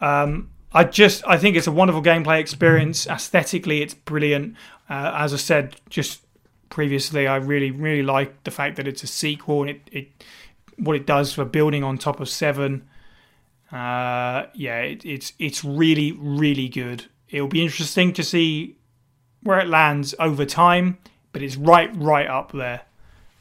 Um, 0.00 0.50
I 0.72 0.84
just 0.84 1.26
I 1.26 1.36
think 1.36 1.56
it's 1.56 1.66
a 1.66 1.72
wonderful 1.72 2.02
gameplay 2.02 2.40
experience. 2.40 3.06
Aesthetically, 3.06 3.82
it's 3.82 3.94
brilliant. 3.94 4.56
Uh, 4.88 5.12
as 5.16 5.32
I 5.32 5.36
said 5.36 5.76
just 5.88 6.20
previously, 6.70 7.26
I 7.26 7.36
really 7.36 7.70
really 7.70 8.02
like 8.02 8.44
the 8.44 8.50
fact 8.50 8.76
that 8.76 8.88
it's 8.88 9.02
a 9.02 9.06
sequel 9.06 9.62
and 9.62 9.70
it, 9.70 9.82
it 9.92 10.24
what 10.76 10.96
it 10.96 11.06
does 11.06 11.34
for 11.34 11.44
building 11.44 11.84
on 11.84 11.98
top 11.98 12.20
of 12.20 12.28
Seven. 12.28 12.88
Uh, 13.70 14.46
yeah, 14.54 14.80
it, 14.80 15.04
it's 15.04 15.34
it's 15.38 15.62
really 15.62 16.12
really 16.12 16.68
good. 16.68 17.06
It'll 17.28 17.48
be 17.48 17.62
interesting 17.62 18.12
to 18.14 18.24
see 18.24 18.76
where 19.42 19.60
it 19.60 19.68
lands 19.68 20.14
over 20.18 20.44
time, 20.44 20.98
but 21.32 21.42
it's 21.42 21.56
right 21.56 21.90
right 21.94 22.26
up 22.26 22.52
there. 22.52 22.82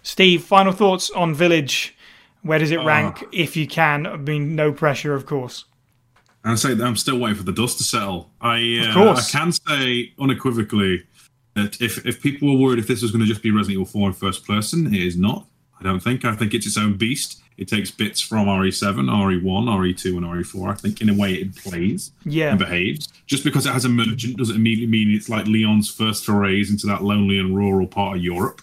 Steve, 0.03 0.43
final 0.43 0.73
thoughts 0.73 1.09
on 1.11 1.33
Village. 1.33 1.95
Where 2.41 2.57
does 2.57 2.71
it 2.71 2.79
rank, 2.85 3.25
if 3.33 3.57
you 3.57 3.67
can? 3.67 4.07
I 4.07 4.15
mean, 4.15 4.55
no 4.55 4.71
pressure, 4.71 5.13
of 5.13 5.25
course. 5.25 5.65
And 6.43 6.53
I 6.53 6.55
say 6.55 6.73
that 6.73 6.85
I'm 6.85 6.95
still 6.95 7.19
waiting 7.19 7.35
for 7.37 7.43
the 7.43 7.51
dust 7.51 7.79
to 7.79 7.83
settle. 7.83 8.31
I 8.39 8.87
uh, 8.89 8.93
course. 8.93 9.35
I 9.35 9.39
can 9.39 9.51
say 9.51 10.13
unequivocally 10.17 11.03
that 11.63 11.81
if 11.81 12.05
if 12.05 12.21
people 12.21 12.51
were 12.53 12.59
worried 12.59 12.79
if 12.79 12.87
this 12.87 13.01
was 13.01 13.11
going 13.11 13.21
to 13.21 13.27
just 13.27 13.41
be 13.43 13.51
Resident 13.51 13.73
Evil 13.73 13.85
4 13.85 14.07
in 14.09 14.13
first 14.13 14.45
person, 14.47 14.93
it 14.93 15.01
is 15.01 15.17
not. 15.17 15.45
I 15.79 15.83
don't 15.83 16.01
think. 16.01 16.25
I 16.25 16.35
think 16.35 16.53
it's 16.53 16.65
its 16.67 16.77
own 16.77 16.97
beast. 16.97 17.41
It 17.57 17.67
takes 17.67 17.91
bits 17.91 18.21
from 18.21 18.47
E 18.47 18.51
RE7, 18.51 19.09
RE1, 19.09 19.43
RE2, 19.43 20.05
and 20.17 20.25
RE4. 20.25 20.71
I 20.71 20.73
think 20.75 21.01
in 21.01 21.09
a 21.09 21.13
way 21.13 21.33
it 21.35 21.55
plays 21.55 22.11
Yeah. 22.25 22.51
and 22.51 22.59
behaves. 22.59 23.09
Just 23.27 23.43
because 23.43 23.65
it 23.65 23.73
has 23.73 23.83
a 23.85 23.89
merchant 23.89 24.37
doesn't 24.37 24.55
immediately 24.55 24.87
mean 24.91 25.11
it's 25.15 25.27
like 25.29 25.45
Leon's 25.45 25.89
first 25.89 26.25
forays 26.25 26.69
into 26.71 26.87
that 26.87 27.03
lonely 27.03 27.37
and 27.37 27.55
rural 27.55 27.85
part 27.87 28.17
of 28.17 28.23
Europe. 28.23 28.61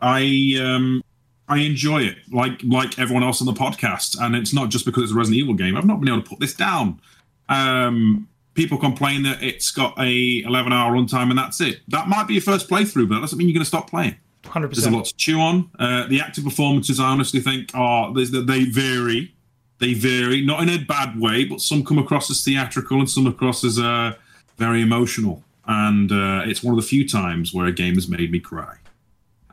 I 0.00 0.56
um 0.60 1.02
I 1.48 1.58
enjoy 1.58 2.02
it, 2.02 2.16
like 2.30 2.60
like 2.62 2.98
everyone 2.98 3.22
else 3.24 3.40
on 3.40 3.46
the 3.46 3.52
podcast, 3.60 4.16
and 4.20 4.36
it's 4.36 4.52
not 4.54 4.68
just 4.68 4.84
because 4.84 5.04
it's 5.04 5.12
a 5.12 5.16
Resident 5.16 5.40
Evil 5.42 5.54
game. 5.54 5.76
I've 5.76 5.86
not 5.86 5.98
been 6.00 6.08
able 6.08 6.22
to 6.22 6.28
put 6.28 6.40
this 6.40 6.54
down. 6.54 7.00
Um, 7.48 8.28
people 8.58 8.76
complain 8.76 9.22
that 9.22 9.40
it's 9.40 9.70
got 9.70 9.96
a 10.00 10.42
11 10.42 10.72
hour 10.72 10.92
runtime 10.92 11.30
and 11.30 11.38
that's 11.38 11.60
it. 11.60 11.78
That 11.86 12.08
might 12.08 12.26
be 12.26 12.34
your 12.34 12.42
first 12.42 12.68
playthrough, 12.68 13.08
but 13.08 13.14
that 13.14 13.20
doesn't 13.20 13.38
mean 13.38 13.46
you're 13.46 13.54
going 13.54 13.62
to 13.62 13.68
stop 13.68 13.88
playing. 13.88 14.16
Hundred 14.44 14.74
There's 14.74 14.84
a 14.84 14.90
lot 14.90 15.04
to 15.04 15.14
chew 15.16 15.38
on. 15.40 15.70
Uh, 15.78 16.08
the 16.08 16.20
active 16.20 16.42
performances, 16.42 16.98
I 16.98 17.04
honestly 17.04 17.38
think, 17.40 17.70
are 17.74 18.12
there's- 18.12 18.30
they 18.32 18.64
vary. 18.64 19.32
They 19.78 19.94
vary, 19.94 20.44
not 20.44 20.60
in 20.60 20.70
a 20.70 20.78
bad 20.78 21.20
way, 21.20 21.44
but 21.44 21.60
some 21.60 21.84
come 21.84 21.98
across 21.98 22.28
as 22.32 22.42
theatrical 22.42 22.98
and 22.98 23.08
some 23.08 23.28
across 23.28 23.62
as 23.62 23.78
uh, 23.78 24.14
very 24.56 24.82
emotional. 24.82 25.44
And 25.68 26.10
uh, 26.10 26.42
it's 26.44 26.64
one 26.64 26.76
of 26.76 26.82
the 26.82 26.88
few 26.88 27.06
times 27.08 27.54
where 27.54 27.66
a 27.66 27.72
game 27.72 27.94
has 27.94 28.08
made 28.08 28.32
me 28.32 28.40
cry. 28.40 28.74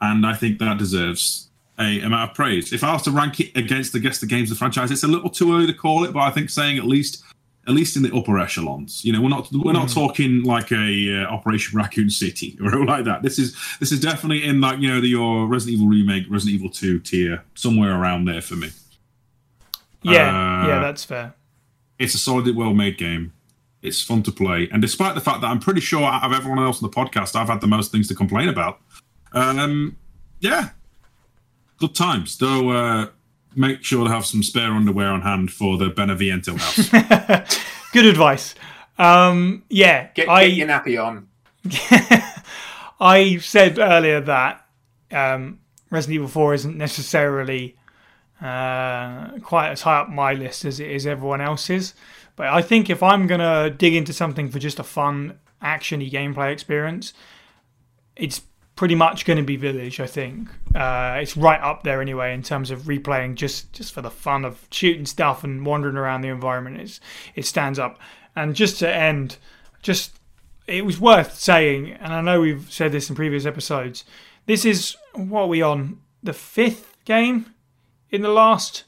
And 0.02 0.26
I 0.26 0.34
think 0.34 0.57
that 0.57 0.80
deserves 0.80 1.49
a 1.77 1.99
amount 1.99 2.32
of 2.32 2.36
praise. 2.36 2.73
If 2.73 2.84
I 2.84 2.91
was 2.94 3.03
to 3.03 3.11
rank 3.11 3.40
it 3.40 3.56
against 3.56 3.94
the 3.94 3.99
guess 3.99 4.18
the 4.18 4.26
games 4.26 4.49
of 4.49 4.56
the 4.57 4.60
franchise, 4.60 4.90
it's 4.90 5.03
a 5.03 5.07
little 5.07 5.30
too 5.30 5.53
early 5.53 5.68
to 5.68 5.73
call 5.73 6.06
it, 6.06 6.11
but 6.14 6.22
I 6.22 6.32
think 6.32 6.49
saying 6.49 6.80
at 6.80 6.86
least 6.86 7.23
at 7.67 7.73
least 7.73 7.95
in 7.97 8.03
the 8.03 8.15
upper 8.15 8.37
echelons. 8.37 9.03
You 9.03 9.11
know, 9.11 9.21
we're 9.21 9.29
not 9.29 9.49
we're 9.51 9.73
not 9.73 9.89
talking 9.89 10.43
like 10.43 10.71
a 10.71 11.23
uh, 11.23 11.33
Operation 11.33 11.77
Raccoon 11.77 12.09
City 12.09 12.57
or 12.63 12.85
like 12.85 13.05
that. 13.05 13.23
This 13.23 13.39
is 13.39 13.55
this 13.79 13.91
is 13.91 13.99
definitely 13.99 14.43
in 14.43 14.61
like 14.61 14.79
you 14.79 14.87
know 14.87 15.01
the 15.01 15.07
your 15.07 15.47
Resident 15.47 15.77
Evil 15.77 15.87
remake, 15.87 16.25
Resident 16.29 16.55
Evil 16.55 16.69
Two 16.69 16.99
tier, 16.99 17.43
somewhere 17.55 17.99
around 17.99 18.25
there 18.25 18.41
for 18.41 18.55
me. 18.55 18.69
Yeah, 20.03 20.29
Uh, 20.29 20.67
yeah, 20.67 20.79
that's 20.79 21.03
fair. 21.03 21.33
It's 21.97 22.13
a 22.13 22.19
solid, 22.19 22.55
well 22.55 22.73
made 22.73 22.97
game. 22.97 23.33
It's 23.81 24.01
fun 24.01 24.23
to 24.23 24.31
play, 24.31 24.67
and 24.71 24.81
despite 24.81 25.15
the 25.15 25.21
fact 25.21 25.41
that 25.41 25.47
I'm 25.47 25.59
pretty 25.59 25.81
sure 25.81 26.03
out 26.03 26.23
of 26.23 26.33
everyone 26.33 26.59
else 26.59 26.81
on 26.81 26.89
the 26.89 26.95
podcast, 26.95 27.35
I've 27.35 27.47
had 27.47 27.61
the 27.61 27.67
most 27.67 27.91
things 27.91 28.07
to 28.07 28.15
complain 28.15 28.49
about. 28.49 28.79
Um, 29.31 29.97
yeah, 30.39 30.69
good 31.77 31.93
times. 31.95 32.37
Though, 32.37 32.69
uh, 32.69 33.07
make 33.56 33.84
sure 33.84 34.06
to 34.06 34.11
have 34.11 34.26
some 34.26 34.44
spare 34.44 34.72
underwear 34.72 35.10
on 35.10 35.22
hand 35.22 35.52
for 35.52 35.77
the 35.77 35.90
Beneviento 35.90 36.57
house. 36.57 37.60
Good 37.94 38.06
advice. 38.06 38.56
Um, 38.98 39.64
yeah, 39.69 40.07
Get, 40.14 40.30
I 40.30 40.48
get 40.48 40.57
your 40.57 40.68
nappy 40.68 41.03
on. 41.03 41.27
I 42.99 43.38
said 43.38 43.80
earlier 43.80 44.22
that 44.22 44.65
um, 45.11 45.60
Resident 45.90 46.15
Evil 46.15 46.27
4 46.27 46.53
isn't 46.53 46.77
necessarily 46.77 47.76
uh, 48.41 49.40
quite 49.40 49.69
as 49.72 49.82
high 49.82 49.99
up 49.99 50.10
my 50.10 50.34
list 50.34 50.65
as 50.65 50.80
it 50.80 50.90
is 50.90 51.06
everyone 51.06 51.41
else's. 51.41 51.94
But 52.36 52.48
I 52.48 52.61
think 52.61 52.90
if 52.90 53.02
I'm 53.02 53.27
going 53.27 53.40
to 53.40 53.73
dig 53.76 53.95
into 53.95 54.14
something 54.14 54.49
for 54.49 54.60
just 54.60 54.80
a 54.80 54.84
fun, 54.84 55.40
actiony 55.61 56.11
gameplay 56.11 56.52
experience, 56.52 57.14
it's 58.15 58.41
pretty 58.76 58.95
much 58.95 59.26
going 59.26 59.38
to 59.38 59.43
be 59.43 59.56
Village, 59.56 59.99
I 59.99 60.07
think. 60.07 60.49
Uh, 60.73 61.19
it's 61.22 61.38
right 61.38 61.61
up 61.61 61.84
there 61.84 62.02
anyway 62.02 62.34
in 62.34 62.43
terms 62.43 62.72
of 62.72 62.84
replaying 62.84 63.35
just, 63.35 63.72
just 63.72 63.93
for 63.93 64.02
the 64.02 64.11
fun 64.11 64.43
of 64.43 64.68
shooting 64.69 65.06
stuff 65.06 65.43
and 65.43 65.65
wandering 65.65 65.95
around 65.95 66.22
the 66.22 66.27
environment. 66.30 66.81
It's, 66.81 66.99
it 67.35 67.45
stands 67.45 67.80
up. 67.80 67.99
And 68.35 68.53
just 68.53 68.80
to 68.80 68.93
end, 68.93 69.38
just 69.81 70.19
it 70.68 70.85
was 70.85 70.99
worth 70.99 71.35
saying, 71.35 71.93
and 71.93 72.14
I 72.14 72.22
know 72.22 72.41
we've 72.41 72.72
said 72.72 72.91
this 72.91 73.10
in 73.10 73.15
previous 73.15 73.45
episodes. 73.45 74.03
This 74.45 74.65
is 74.65 74.95
what 75.14 75.43
are 75.43 75.47
we 75.47 75.61
on 75.61 76.02
the 76.22 76.34
fifth 76.34 76.97
game 77.06 77.53
in 78.10 78.22
the 78.22 78.30
last 78.30 78.84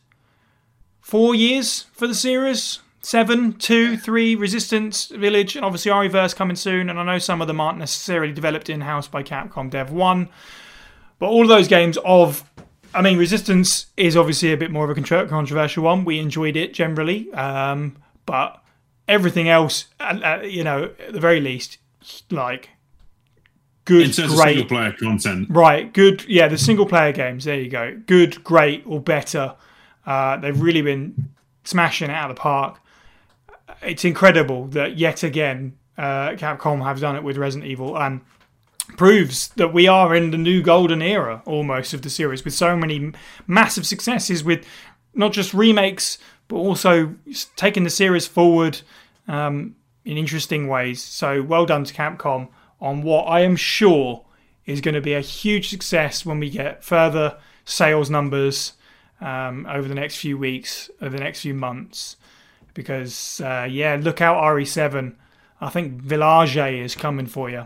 four 1.00 1.36
years 1.36 1.86
for 1.94 2.08
the 2.08 2.16
series. 2.16 2.80
Seven, 3.08 3.54
two, 3.54 3.96
three, 3.96 4.36
Resistance, 4.36 5.06
Village, 5.06 5.56
and 5.56 5.64
obviously 5.64 5.90
Reverse 5.92 6.34
coming 6.34 6.58
soon. 6.58 6.90
And 6.90 7.00
I 7.00 7.04
know 7.04 7.20
some 7.20 7.40
of 7.40 7.48
them 7.48 7.62
aren't 7.62 7.78
necessarily 7.78 8.34
developed 8.34 8.70
in 8.70 8.82
house 8.82 9.08
by 9.08 9.24
Capcom 9.24 9.70
Dev 9.70 9.94
One, 9.94 10.28
but 11.18 11.28
all 11.28 11.44
of 11.44 11.48
those 11.48 11.70
games 11.70 11.98
of 12.04 12.44
I 12.94 13.02
mean, 13.02 13.18
Resistance 13.18 13.86
is 13.96 14.18
obviously 14.18 14.52
a 14.52 14.58
bit 14.58 14.72
more 14.72 14.92
of 14.92 14.98
a 14.98 15.02
controversial 15.02 15.86
one. 15.86 16.04
We 16.04 16.20
enjoyed 16.20 16.58
it 16.58 16.74
generally, 16.74 17.32
um, 17.32 17.96
but 18.26 18.62
everything 19.08 19.48
else, 19.48 19.86
uh, 20.02 20.20
uh, 20.22 20.42
you 20.44 20.66
know, 20.66 20.92
at 21.00 21.14
the 21.14 21.22
very 21.22 21.40
least, 21.40 21.78
like 22.30 22.72
good, 23.86 24.08
In 24.08 24.12
terms 24.12 24.34
of 24.34 24.38
great, 24.38 24.58
single 24.58 24.78
player 24.78 24.92
content, 24.92 25.48
right? 25.50 25.94
Good, 25.94 26.26
yeah. 26.28 26.50
The 26.50 26.58
single 26.58 26.86
player 26.86 27.14
games, 27.14 27.46
there 27.46 27.58
you 27.58 27.70
go. 27.70 27.98
Good, 28.06 28.44
great, 28.44 28.84
or 28.86 29.00
better. 29.00 29.56
Uh, 30.06 30.36
they've 30.36 30.60
really 30.60 30.82
been 30.82 31.30
smashing 31.64 32.10
it 32.10 32.14
out 32.14 32.30
of 32.30 32.36
the 32.36 32.42
park. 32.42 32.82
It's 33.82 34.06
incredible 34.06 34.68
that 34.68 34.98
yet 34.98 35.24
again 35.24 35.78
uh, 35.98 36.32
Capcom 36.32 36.84
have 36.84 37.00
done 37.00 37.16
it 37.16 37.24
with 37.24 37.38
Resident 37.38 37.70
Evil 37.70 37.98
and 37.98 38.22
proves 38.96 39.50
that 39.50 39.74
we 39.74 39.88
are 39.88 40.16
in 40.16 40.32
the 40.32 40.38
new 40.38 40.62
golden 40.62 41.02
era 41.02 41.42
almost 41.46 41.94
of 41.94 42.02
the 42.02 42.10
series 42.10 42.46
with 42.46 42.54
so 42.54 42.76
many 42.78 43.12
massive 43.46 43.86
successes 43.86 44.44
with 44.44 44.66
not 45.14 45.34
just 45.34 45.54
remakes 45.54 46.18
but 46.48 46.56
also 46.56 47.16
taking 47.56 47.84
the 47.84 47.90
series 47.90 48.26
forward 48.26 48.80
um, 49.28 49.76
in 50.06 50.18
interesting 50.18 50.68
ways. 50.68 51.04
So 51.04 51.44
well 51.44 51.66
done 51.66 51.84
to 51.84 51.94
Capcom 51.94 52.48
on 52.80 53.02
what 53.02 53.24
I 53.24 53.42
am 53.42 53.56
sure 53.56 54.24
is 54.66 54.82
going 54.82 54.96
to 54.96 55.02
be 55.02 55.14
a 55.14 55.22
huge 55.22 55.70
success 55.70 56.26
when 56.26 56.40
we 56.40 56.50
get 56.50 56.84
further 56.84 57.38
sales 57.66 58.10
numbers 58.10 58.74
um, 59.20 59.66
over 59.70 59.88
the 59.88 59.96
next 59.96 60.18
few 60.18 60.38
weeks, 60.38 60.90
over 61.02 61.16
the 61.18 61.24
next 61.24 61.42
few 61.42 61.54
months. 61.54 62.16
Because 62.78 63.42
uh, 63.42 63.68
yeah, 63.68 63.98
look 64.00 64.22
out 64.22 64.44
RE7. 64.44 65.16
I 65.60 65.70
think 65.70 65.94
Village 65.94 66.56
is 66.56 66.94
coming 66.94 67.26
for 67.26 67.50
you. 67.50 67.66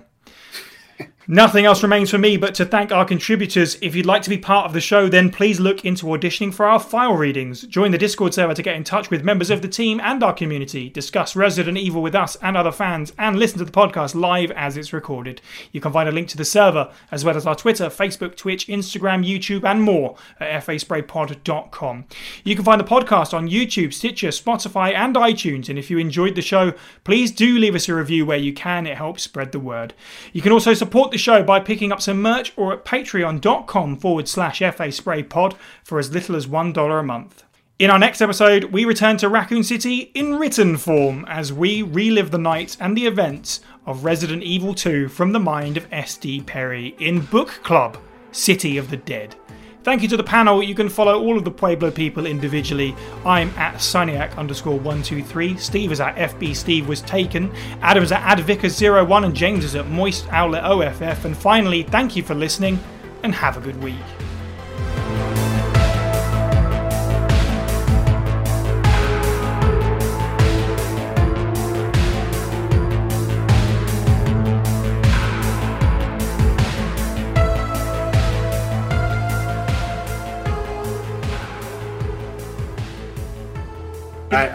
Nothing 1.28 1.66
else 1.66 1.84
remains 1.84 2.10
for 2.10 2.18
me 2.18 2.36
but 2.36 2.56
to 2.56 2.66
thank 2.66 2.92
our 2.92 3.06
contributors. 3.06 3.78
If 3.82 3.96
you'd 3.96 4.08
like 4.08 4.24
to 4.24 4.30
be 4.30 4.40
part 4.40 4.66
of 4.66 4.74
the 4.74 4.82
show, 4.82 5.08
then 5.08 5.30
please 5.30 5.60
look 5.60 5.86
into 5.86 6.08
auditioning 6.08 6.54
for 6.54 6.66
our 6.66 6.80
file 6.80 7.16
readings. 7.16 7.62
Join 7.62 7.92
the 7.92 7.98
Discord 8.00 8.34
server 8.34 8.56
to 8.56 8.64
get 8.64 8.76
in 8.76 8.84
touch 8.84 9.12
with 9.12 9.24
members 9.24 9.52
of 9.52 9.62
the 9.62 9.68
team 9.68 10.02
and 10.02 10.24
our 10.24 10.34
community, 10.34 10.90
discuss 10.90 11.36
Resident 11.36 11.78
Evil 11.78 12.02
with 12.02 12.16
us 12.16 12.38
and 12.38 12.58
other 12.58 12.72
fans, 12.72 13.14
and 13.20 13.38
listen 13.38 13.60
to 13.60 13.66
the 13.66 13.72
podcast 13.72 14.16
live 14.16 14.50
as 14.52 14.78
it's 14.78 14.94
recorded. 14.94 15.42
You 15.72 15.80
can 15.80 15.94
find 15.94 16.10
a 16.10 16.12
link 16.12 16.28
to 16.30 16.38
the 16.38 16.44
server, 16.44 16.92
as 17.12 17.24
well 17.24 17.38
as 17.38 17.46
our 17.46 17.56
Twitter, 17.56 17.86
Facebook, 17.86 18.36
Twitch, 18.36 18.66
Instagram, 18.68 19.24
YouTube, 19.24 19.64
and 19.64 19.84
more 19.84 20.16
at 20.40 20.66
faspraypod.com. 20.66 22.06
You 22.44 22.56
can 22.56 22.66
find 22.66 22.82
the 22.82 22.86
podcast 22.86 23.34
on 23.34 23.48
YouTube, 23.48 23.94
Stitcher, 23.94 24.30
Spotify, 24.30 24.94
and 24.94 25.16
iTunes. 25.16 25.70
And 25.70 25.78
if 25.78 25.92
you 25.92 26.00
enjoyed 26.00 26.34
the 26.36 26.42
show, 26.42 26.74
please 27.04 27.32
do 27.32 27.60
leave 27.60 27.76
us 27.76 27.88
a 27.88 27.94
review 27.94 28.26
where 28.26 28.38
you 28.38 28.54
can. 28.54 28.88
It 28.88 28.98
helps 28.98 29.22
spread 29.22 29.52
the 29.52 29.60
word. 29.60 29.94
You 30.34 30.42
can 30.42 30.52
also 30.52 30.74
support 30.74 31.11
the 31.12 31.18
show 31.18 31.44
by 31.44 31.60
picking 31.60 31.92
up 31.92 32.02
some 32.02 32.22
merch 32.22 32.54
or 32.56 32.74
at 32.74 32.86
patreon.com 32.86 33.98
forward 33.98 34.28
slash 34.28 34.60
FA 34.60 34.92
Spray 34.92 35.24
Pod 35.24 35.56
for 35.84 36.00
as 36.00 36.12
little 36.12 36.36
as 36.36 36.48
$1 36.48 37.00
a 37.00 37.04
month. 37.04 37.44
In 37.80 37.90
our 37.90 37.98
next 37.98 38.22
episode, 38.22 38.66
we 38.66 38.86
return 38.86 39.18
to 39.18 39.30
Raccoon 39.30 39.64
City 39.64 40.12
in 40.14 40.36
written 40.36 40.78
form 40.78 41.26
as 41.28 41.52
we 41.52 41.82
relive 41.82 42.30
the 42.30 42.38
night 42.38 42.78
and 42.80 42.96
the 42.96 43.08
events 43.08 43.60
of 43.86 44.04
Resident 44.04 44.44
Evil 44.44 44.76
2 44.76 45.08
from 45.08 45.32
the 45.32 45.40
mind 45.40 45.78
of 45.78 45.88
S.D. 45.92 46.42
Perry 46.42 46.96
in 47.00 47.22
Book 47.22 47.50
Club 47.64 47.98
City 48.32 48.78
of 48.78 48.90
the 48.92 48.98
Dead. 48.98 49.36
Thank 49.84 50.04
you 50.04 50.08
to 50.10 50.18
the 50.18 50.24
panel. 50.24 50.62
You 50.62 50.76
can 50.76 50.90
follow 50.90 51.20
all 51.20 51.38
of 51.38 51.44
the 51.44 51.50
Pueblo 51.50 51.90
people 51.90 52.28
individually. 52.28 52.96
I'm 53.26 53.50
at 53.58 53.82
Soniac 53.82 54.38
underscore 54.38 54.76
123. 54.76 55.58
Steve 55.58 55.92
is 55.92 56.00
at 56.00 56.16
FB 56.16 56.56
Steve 56.56 56.88
was 56.88 57.02
taken. 57.02 57.52
Adam 57.82 58.04
is 58.04 58.12
at 58.12 58.38
Advicus01 58.38 59.26
and 59.26 59.36
James 59.36 59.66
is 59.66 59.76
at 59.76 59.88
Moist 59.88 60.28
Outlet 60.30 60.64
OFF. 60.64 61.26
And 61.26 61.36
finally, 61.36 61.82
thank 61.82 62.16
you 62.16 62.22
for 62.22 62.36
listening 62.36 62.80
and 63.24 63.34
have 63.34 63.58
a 63.58 63.60
good 63.60 63.82
week. 63.82 63.98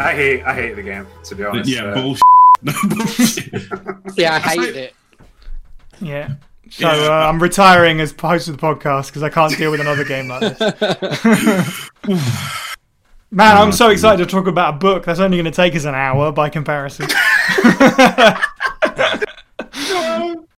I, 0.06 0.10
I 0.10 0.14
hate 0.14 0.42
I 0.44 0.54
hate 0.54 0.74
the 0.76 0.82
game 0.82 1.06
to 1.24 1.34
be 1.34 1.44
honest. 1.44 1.68
yeah, 1.70 1.84
Uh, 1.84 1.94
bullshit. 1.94 2.22
No, 2.62 2.72
bullshit. 2.88 3.52
Yeah, 4.16 4.34
I 4.34 4.38
That's 4.38 4.44
hate 4.46 4.58
like- 4.60 4.74
it. 4.74 4.94
Yeah. 6.00 6.34
So 6.68 6.88
uh, 6.88 7.28
I'm 7.28 7.40
retiring 7.40 8.00
as 8.00 8.12
host 8.18 8.48
of 8.48 8.56
the 8.58 8.60
podcast 8.66 9.06
because 9.08 9.22
I 9.22 9.28
can't 9.28 9.56
deal 9.56 9.70
with 9.70 9.80
another 9.80 10.04
game 10.04 10.26
like 10.28 10.58
this. 10.58 11.90
Man, 13.30 13.56
I'm 13.56 13.70
so 13.72 13.90
excited 13.90 14.26
to 14.28 14.30
talk 14.30 14.46
about 14.48 14.74
a 14.74 14.76
book 14.78 15.04
that's 15.04 15.20
only 15.20 15.36
going 15.36 15.44
to 15.44 15.50
take 15.52 15.74
us 15.76 15.84
an 15.84 15.94
hour 15.94 16.32
by 16.32 16.48
comparison. 16.48 17.06